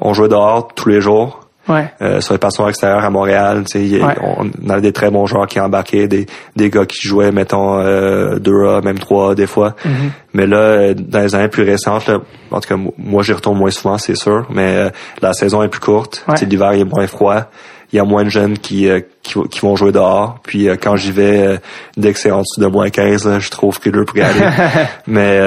on 0.00 0.14
jouait 0.14 0.28
dehors 0.28 0.68
tous 0.74 0.88
les 0.88 1.00
jours. 1.00 1.45
Ouais. 1.68 1.90
Euh, 2.00 2.20
sur 2.20 2.34
les 2.34 2.38
passions 2.38 2.68
extérieures 2.68 3.04
à 3.04 3.10
Montréal, 3.10 3.64
a- 3.74 3.78
Ouais. 3.78 4.14
on 4.22 4.70
avait 4.70 4.80
des 4.82 4.92
très 4.92 5.10
bons 5.10 5.26
joueurs 5.26 5.46
qui 5.46 5.58
embarquaient, 5.60 6.06
des, 6.08 6.26
des 6.54 6.70
gars 6.70 6.86
qui 6.86 7.06
jouaient, 7.06 7.32
mettons, 7.32 7.78
euh, 7.78 8.38
2A, 8.38 8.82
même 8.84 8.98
3A 8.98 9.34
des 9.34 9.46
fois. 9.46 9.74
Mm-hmm. 9.84 10.10
Mais 10.34 10.46
là, 10.46 10.56
euh, 10.58 10.94
dans 10.94 11.20
les 11.20 11.34
années 11.34 11.48
plus 11.48 11.64
récentes, 11.64 12.06
là, 12.06 12.18
en 12.50 12.60
tout 12.60 12.68
cas, 12.68 12.76
mo- 12.76 12.94
moi, 12.98 13.22
j'y 13.22 13.32
retourne 13.32 13.58
moins 13.58 13.70
souvent, 13.70 13.98
c'est 13.98 14.14
sûr, 14.16 14.46
mais 14.50 14.76
euh, 14.76 14.90
la 15.22 15.32
saison 15.32 15.62
est 15.62 15.68
plus 15.68 15.80
courte. 15.80 16.24
Ouais. 16.28 16.34
L'hiver 16.46 16.72
il 16.74 16.80
est 16.80 16.84
moins 16.84 17.06
froid. 17.06 17.46
Il 17.92 17.96
y 17.96 17.98
a 17.98 18.04
moins 18.04 18.24
de 18.24 18.28
jeunes 18.28 18.58
qui, 18.58 18.88
euh, 18.88 19.00
qui, 19.22 19.34
qui 19.48 19.60
vont 19.60 19.76
jouer 19.76 19.92
dehors. 19.92 20.38
Puis 20.42 20.68
euh, 20.68 20.76
quand 20.80 20.96
j'y 20.96 21.12
vais, 21.12 21.46
euh, 21.46 21.56
dès 21.96 22.12
que 22.12 22.18
c'est 22.18 22.30
en 22.30 22.40
dessous 22.40 22.60
de 22.60 22.66
moins 22.66 22.90
15, 22.90 23.26
là, 23.26 23.38
je 23.38 23.50
trouve 23.50 23.74
frileux 23.74 24.04
pour 24.04 24.16
y 24.16 24.22
aller. 24.22 24.40
mais 25.06 25.40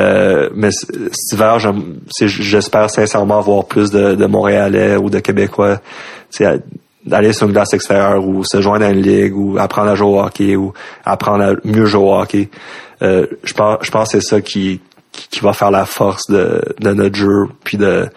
mais 0.56 0.72
cet 0.72 1.34
hiver, 1.34 1.58
j'espère 2.22 2.90
sincèrement 2.90 3.42
voir 3.42 3.66
plus 3.66 3.92
de, 3.92 4.16
de 4.16 4.26
Montréalais 4.26 4.96
ou 4.96 5.10
de 5.10 5.20
Québécois 5.20 5.80
d'aller 7.06 7.34
sur 7.34 7.48
une 7.48 7.54
glace 7.54 7.74
extérieure 7.74 8.26
ou 8.26 8.44
se 8.44 8.62
joindre 8.62 8.86
à 8.86 8.90
une 8.90 9.02
ligue 9.02 9.36
ou 9.36 9.58
apprendre 9.58 9.90
à 9.90 9.96
jouer 9.96 10.08
au 10.08 10.20
hockey 10.22 10.56
ou 10.56 10.74
apprendre 11.06 11.44
à 11.44 11.54
mieux 11.64 11.86
jouer 11.86 12.04
au 12.04 12.16
hockey. 12.16 12.50
Euh, 13.02 13.26
je 13.44 13.54
pense 13.54 13.78
je 13.82 13.92
pense 13.92 14.12
que 14.12 14.20
c'est 14.20 14.28
ça 14.28 14.42
qui, 14.42 14.82
qui 15.12 15.28
qui 15.30 15.40
va 15.40 15.54
faire 15.54 15.72
la 15.72 15.86
force 15.86 16.30
de, 16.30 16.62
de 16.80 16.94
notre 16.94 17.16
jeu 17.16 17.48
puis 17.64 17.78
de 17.78 18.08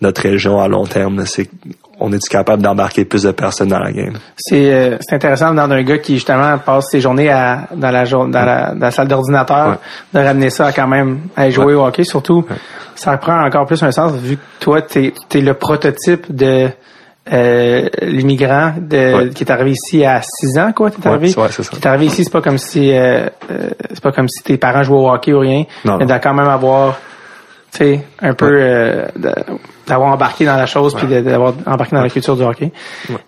notre 0.00 0.22
région 0.22 0.60
à 0.60 0.68
long 0.68 0.86
terme. 0.86 1.24
C'est 1.26 1.48
on 2.00 2.12
est 2.12 2.28
capable 2.28 2.62
d'embarquer 2.62 3.04
plus 3.04 3.22
de 3.22 3.30
personnes 3.32 3.68
dans 3.68 3.78
la 3.78 3.92
game? 3.92 4.14
C'est 4.36 4.72
euh, 4.72 4.96
c'est 5.00 5.14
intéressant 5.16 5.52
dans 5.54 5.70
un 5.70 5.82
gars 5.82 5.98
qui 5.98 6.14
justement 6.14 6.58
passe 6.58 6.86
ses 6.90 7.00
journées 7.00 7.30
à 7.30 7.68
dans 7.74 7.90
la 7.90 8.04
jour- 8.04 8.26
dans 8.26 8.44
la, 8.44 8.72
dans 8.74 8.80
la 8.86 8.90
salle 8.90 9.08
d'ordinateur 9.08 9.68
Ouais. 9.68 10.20
de 10.20 10.26
ramener 10.26 10.50
ça 10.50 10.66
à 10.66 10.72
quand 10.72 10.88
même 10.88 11.20
à 11.36 11.48
jouer 11.50 11.74
au 11.74 11.84
hockey 11.84 12.04
surtout. 12.04 12.44
Ça 12.94 13.16
prend 13.16 13.44
encore 13.44 13.66
plus 13.66 13.82
un 13.82 13.92
sens 13.92 14.12
vu 14.14 14.36
que 14.36 14.42
toi 14.60 14.82
t'es 14.82 15.12
es 15.34 15.40
le 15.40 15.54
prototype 15.54 16.34
de 16.34 16.68
euh, 17.32 17.88
l'immigrant 18.02 18.74
qui 18.90 19.44
est 19.44 19.50
arrivé 19.50 19.70
ici 19.72 20.04
à 20.04 20.20
6 20.22 20.58
ans 20.58 20.72
quoi 20.74 20.90
t'es 20.90 21.06
arrivé. 21.06 21.28
c'est- 21.28 21.40
ouais, 21.40 21.46
c'est 21.52 21.62
ça. 21.62 21.70
qui 21.70 21.76
est 21.78 21.86
arrivé 21.86 22.06
ici 22.06 22.24
c'est 22.24 22.32
pas 22.32 22.40
comme 22.42 22.58
si 22.58 22.90
euh, 22.92 23.28
c'est 23.90 24.02
pas 24.02 24.10
comme 24.10 24.28
si 24.28 24.42
tes 24.42 24.56
parents 24.56 24.82
jouaient 24.82 24.98
au 24.98 25.08
hockey 25.10 25.32
ou 25.32 25.38
rien 25.38 25.64
Non, 25.84 25.98
mais 25.98 26.06
de 26.06 26.12
quand 26.20 26.34
même 26.34 26.48
avoir 26.48 26.96
tu 26.96 27.02
sais 27.78 28.00
un 28.20 28.34
peu 28.34 28.48
euh, 28.50 29.06
d'avoir 29.86 30.12
embarqué 30.12 30.44
dans 30.44 30.56
la 30.56 30.66
chose 30.66 30.94
puis 30.94 31.06
d'avoir 31.06 31.54
embarqué 31.66 31.96
dans 31.96 32.02
la 32.02 32.10
culture 32.10 32.36
du 32.36 32.42
hockey 32.42 32.70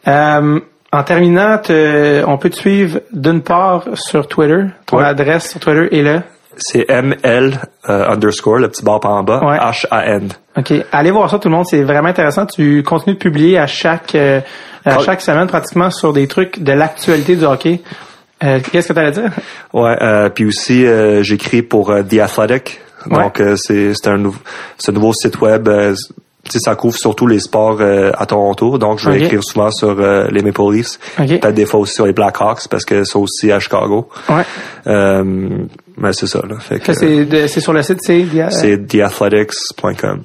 euh, 0.09 0.61
en 0.93 1.03
terminant, 1.03 1.59
te- 1.59 2.23
on 2.25 2.39
peut 2.39 2.51
te 2.51 2.57
suivre 2.57 3.01
d'une 3.13 3.43
part 3.43 3.85
sur 3.95 4.29
Twitter. 4.29 4.67
Ton 4.87 4.99
Ouais. 4.99 5.05
adresse 5.05 5.51
sur 5.51 5.59
Twitter 5.59 5.89
est 5.99 6.03
là. 6.03 6.23
C'est 6.57 6.89
ML 6.89 7.59
euh, 7.89 8.09
underscore, 8.11 8.59
le 8.59 8.69
petit 8.69 8.85
bar 8.85 9.01
par 9.01 9.11
en 9.11 9.25
bas, 9.25 9.41
Ouais. 9.45 9.57
H-A-N. 9.59 10.29
OK. 10.57 10.73
Allez 10.93 11.11
voir 11.11 11.29
ça, 11.29 11.41
tout 11.41 11.49
le 11.49 11.55
monde. 11.57 11.67
C'est 11.67 11.83
vraiment 11.83 12.11
intéressant. 12.11 12.47
Tu 12.47 12.85
continues 12.85 13.15
de 13.15 13.19
publier 13.19 13.59
à 13.59 13.67
chaque, 13.67 14.15
euh, 14.15 14.39
à 14.85 14.95
Ah. 14.95 14.99
chaque 15.01 15.21
semaine 15.21 15.49
pratiquement 15.49 15.91
sur 15.91 16.13
des 16.13 16.29
trucs 16.29 16.63
de 16.63 16.71
l'actualité 16.73 17.35
du 17.35 17.45
hockey. 17.45 17.81
Euh, 18.45 18.61
Qu'est-ce 18.71 18.87
que 18.89 18.93
tu 18.93 18.99
allais 19.01 19.11
dire? 19.11 19.31
Ouais, 19.73 19.97
euh, 20.01 20.29
puis 20.29 20.45
aussi 20.47 20.87
euh, 20.87 21.25
j'écris 21.25 21.63
pour 21.63 21.91
euh, 21.91 22.05
The 22.05 22.21
Athletic. 22.21 22.81
Ouais. 23.11 23.23
Donc 23.23 23.41
euh, 23.41 23.57
c'est 23.57 23.93
c'est 23.95 24.09
un 24.09 24.15
un 24.25 24.93
nouveau 24.93 25.13
site 25.13 25.41
web 25.41 25.69
euh, 25.69 25.95
ça 26.51 26.75
couvre 26.75 26.95
surtout 26.97 27.27
les 27.27 27.41
sports 27.41 27.79
euh, 27.81 28.13
à 28.19 28.27
Toronto, 28.27 28.77
donc 28.77 28.99
je 28.99 29.09
vais 29.09 29.23
écrire 29.23 29.43
souvent 29.43 29.71
sur 29.71 29.97
euh, 29.99 30.29
les 30.31 30.43
Maple 30.43 30.61
Leafs, 30.73 30.99
Ok. 31.19 31.27
peut-être 31.41 31.55
des 31.55 31.65
fois 31.65 31.81
aussi 31.81 31.95
sur 31.95 32.05
les 32.05 32.13
Blackhawks 32.13 32.69
parce 32.69 32.85
que 32.85 33.03
c'est 33.05 33.17
aussi 33.17 33.51
à 33.51 33.61
Chicago. 33.61 34.11
Ouais. 34.29 34.43
Euh, 34.87 35.25
mais 35.97 36.13
c'est 36.13 36.27
ça 36.27 36.41
là. 36.47 36.57
Fait 36.59 36.81
que, 36.81 36.93
c'est 36.93 37.61
sur 37.61 37.73
le 37.73 37.83
site, 37.83 37.99
c'est 38.03 38.27
c'est 38.51 38.87
theathletics.com. 38.87 40.23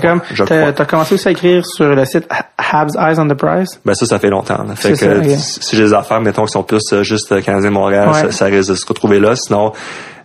.com. 0.00 0.20
T'as 0.46 0.84
commencé 0.86 1.14
aussi 1.14 1.28
à 1.28 1.30
écrire 1.30 1.64
sur 1.64 1.94
le 1.94 2.04
site 2.04 2.26
Habs 2.58 2.96
Eyes 2.98 3.18
on 3.18 3.28
the 3.28 3.34
Prize? 3.34 3.78
Ben 3.84 3.94
ça, 3.94 4.06
ça 4.06 4.18
fait 4.18 4.30
longtemps. 4.30 4.64
Là. 4.66 4.74
Fait 4.76 4.92
que 4.92 4.96
ça, 4.96 5.22
si 5.38 5.76
j'ai 5.76 5.84
des 5.84 5.92
affaires, 5.94 6.20
mettons, 6.20 6.44
qui 6.46 6.52
sont 6.52 6.62
plus 6.62 6.82
euh, 6.92 7.02
juste 7.02 7.40
Canadien 7.42 7.70
Montréal, 7.70 8.08
Ouais. 8.08 8.20
ça, 8.22 8.32
ça 8.32 8.44
risque 8.46 8.70
de 8.70 8.74
se 8.74 8.86
retrouver 8.86 9.20
là. 9.20 9.36
Sinon, 9.36 9.72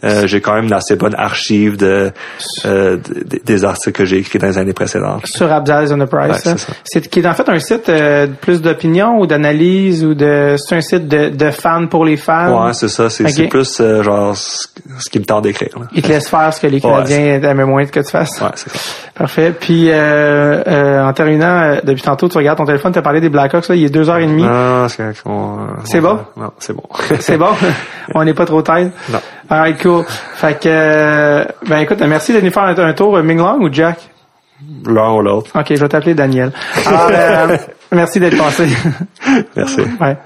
euh, 0.06 0.28
j'ai 0.28 0.40
quand 0.42 0.54
même 0.54 0.66
une 0.66 0.74
assez 0.74 0.96
bonne 0.96 1.16
archive 1.18 1.78
de, 1.78 2.12
euh, 2.66 2.98
de- 2.98 3.40
des 3.44 3.66
articles 3.66 3.92
que 3.92 4.06
j'ai 4.06 4.18
écrits 4.18 4.40
dans 4.40 4.48
les 4.48 4.58
années 4.58 4.74
précédentes. 4.74 5.26
Sur. 5.26 5.48
Ouais, 6.32 6.38
ça. 6.40 6.56
c'est 6.84 7.08
qui 7.10 7.20
est 7.20 7.28
en 7.28 7.34
fait 7.34 7.50
un 7.50 7.60
site 7.60 7.90
euh, 7.90 8.28
plus 8.40 8.62
d'opinion 8.62 9.20
ou 9.20 9.28
d'analyse 9.28 10.04
ou 10.06 10.14
de 10.14 10.56
c'est 10.58 10.76
un 10.76 10.82
site 10.82 11.08
de, 11.08 11.30
de 11.30 11.52
fans 11.52 11.88
pour 11.88 12.06
les 12.06 12.18
fans. 12.18 12.66
Ouais, 12.68 12.74
c'est 12.74 12.88
ça. 12.88 13.10
C'est 13.10 13.24
Ok. 13.26 13.30
c'est 13.32 13.48
plus 13.48 13.80
euh, 13.82 14.04
genre 14.04 14.36
ce, 14.38 14.68
ce 15.00 15.10
qui 15.10 15.20
me 15.20 15.26
tente 15.26 15.44
d'écrire. 15.44 15.70
Ils 15.94 16.02
te 16.02 16.08
laissent 16.08 16.30
faire 16.30 16.54
ce 16.54 16.62
que 16.62 16.68
les 16.68 16.80
Canadiens 16.82 17.42
aimaient 17.42 17.66
moins 17.66 17.86
que 17.86 18.00
tu 18.00 18.12
fasses. 18.12 18.40
Ouais, 18.42 18.48
c'est 18.56 18.70
ça. 18.72 18.80
Parfait. 19.16 19.54
Puis 19.60 19.90
euh, 19.90 20.62
euh, 20.68 21.04
en 21.06 21.14
terminant, 21.14 21.78
depuis 21.84 22.02
tantôt, 22.04 22.28
tu 22.30 22.38
regardes 22.38 22.58
ton 22.58 22.66
téléphone, 22.66 22.92
tu 22.92 23.00
as 23.00 23.02
parlé 23.02 23.22
des 23.22 23.30
Blackhawks, 23.30 23.68
là, 23.70 23.76
il 23.76 23.84
est 23.86 23.90
deux 23.90 24.10
heures 24.10 24.18
et 24.18 24.28
demie. 24.28 24.44
Non, 24.44 24.88
c'est 25.86 26.02
bon? 26.02 26.20
Non, 26.36 26.52
c'est 26.60 26.74
bon. 26.74 26.84
C'est 27.20 27.38
bon? 27.38 27.48
On 28.14 28.24
n'est 28.24 28.34
pas 28.34 28.46
trop 28.46 28.62
tard? 28.62 28.80
Non. 29.10 29.20
Alright, 29.50 29.82
cool. 29.82 30.04
Fait 30.36 30.60
que, 30.60 30.68
euh, 30.70 31.46
ben 31.68 31.80
écoute, 31.80 32.00
merci 32.02 32.32
d'être 32.34 32.42
venu 32.42 32.52
faire 32.52 32.64
un, 32.64 32.78
un 32.78 32.94
tour. 32.94 33.16
euh, 33.18 33.24
Ming 33.24 33.38
Long 33.38 33.60
ou 33.62 33.72
Jack? 33.72 34.10
L'un 34.88 35.12
ou 35.14 35.22
l'autre. 35.22 35.52
Ok, 35.54 35.68
je 35.70 35.76
vais 35.82 35.88
t'appeler 35.90 36.16
Daniel. 36.16 36.52
Alors, 36.86 37.10
euh, 37.12 37.58
merci 37.92 38.20
d'être 38.20 38.38
passé. 38.38 38.68
Merci. 39.56 39.82
ouais. 40.02 40.18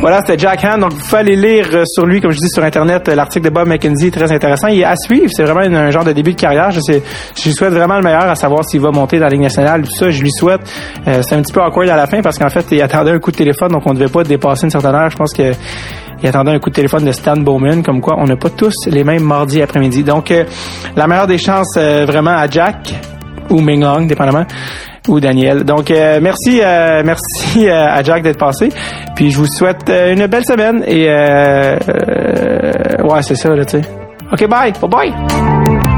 Voilà, 0.00 0.20
c'était 0.20 0.38
Jack 0.38 0.64
Hand. 0.64 0.80
Donc, 0.80 0.92
vous 0.92 1.00
pouvez 1.00 1.18
aller 1.18 1.36
lire 1.36 1.66
euh, 1.72 1.82
sur 1.84 2.06
lui, 2.06 2.20
comme 2.20 2.30
je 2.30 2.38
dis 2.38 2.48
sur 2.48 2.62
Internet, 2.62 3.08
euh, 3.08 3.16
l'article 3.16 3.46
de 3.46 3.50
Bob 3.50 3.66
McKenzie, 3.66 4.12
très 4.12 4.30
intéressant. 4.30 4.68
Il 4.68 4.80
est 4.80 4.84
à 4.84 4.94
suivre. 4.96 5.28
C'est 5.28 5.42
vraiment 5.42 5.76
un 5.76 5.90
genre 5.90 6.04
de 6.04 6.12
début 6.12 6.34
de 6.34 6.40
carrière. 6.40 6.70
Je, 6.70 6.80
sais, 6.80 7.02
je 7.36 7.44
lui 7.48 7.52
souhaite 7.52 7.72
vraiment 7.72 7.96
le 7.96 8.02
meilleur 8.02 8.22
à 8.22 8.36
savoir 8.36 8.64
s'il 8.64 8.80
va 8.80 8.92
monter 8.92 9.18
dans 9.18 9.24
la 9.24 9.30
Ligue 9.30 9.42
nationale. 9.42 9.82
Tout 9.82 9.90
ça, 9.90 10.10
je 10.10 10.22
lui 10.22 10.30
souhaite. 10.30 10.60
Euh, 11.06 11.20
c'est 11.22 11.34
un 11.34 11.42
petit 11.42 11.52
peu 11.52 11.60
awkward 11.60 11.88
à 11.88 11.96
la 11.96 12.06
fin 12.06 12.22
parce 12.22 12.38
qu'en 12.38 12.48
fait, 12.48 12.64
il 12.70 12.80
attendait 12.80 13.10
un 13.10 13.18
coup 13.18 13.32
de 13.32 13.36
téléphone, 13.36 13.72
donc 13.72 13.82
on 13.86 13.92
ne 13.92 13.98
devait 13.98 14.10
pas 14.10 14.22
dépasser 14.22 14.64
une 14.64 14.70
certaine 14.70 14.94
heure. 14.94 15.10
Je 15.10 15.16
pense 15.16 15.32
que 15.32 15.52
il 16.22 16.28
attendait 16.28 16.52
un 16.52 16.58
coup 16.58 16.70
de 16.70 16.74
téléphone 16.74 17.04
de 17.04 17.12
Stan 17.12 17.36
Bowman, 17.36 17.82
comme 17.82 18.00
quoi 18.00 18.16
on 18.18 18.24
n'a 18.24 18.36
pas 18.36 18.50
tous 18.50 18.86
les 18.86 19.04
mêmes 19.04 19.22
mardis 19.22 19.62
après-midi. 19.62 20.02
Donc, 20.02 20.30
euh, 20.30 20.44
la 20.96 21.06
meilleure 21.06 21.26
des 21.26 21.38
chances 21.38 21.76
euh, 21.76 22.04
vraiment 22.06 22.36
à 22.36 22.48
Jack 22.48 22.94
ou 23.50 23.60
Ming 23.60 23.84
Hong, 23.84 24.06
dépendamment, 24.06 24.44
ou 25.08 25.20
Daniel. 25.20 25.64
Donc, 25.64 25.90
euh, 25.90 26.20
merci, 26.22 26.60
euh, 26.62 27.02
merci 27.04 27.68
euh, 27.68 27.86
à 27.88 28.02
Jack 28.02 28.22
d'être 28.22 28.38
passé. 28.38 28.68
Puis, 29.16 29.30
je 29.30 29.38
vous 29.38 29.46
souhaite 29.46 29.88
euh, 29.88 30.12
une 30.12 30.26
belle 30.26 30.44
semaine. 30.44 30.84
Et, 30.86 31.06
euh, 31.08 31.76
ouais, 33.04 33.22
c'est 33.22 33.36
ça, 33.36 33.54
là, 33.54 33.64
tu 33.64 33.80
sais. 33.80 33.88
OK, 34.32 34.46
bye. 34.48 34.72
Bye-bye. 34.72 35.97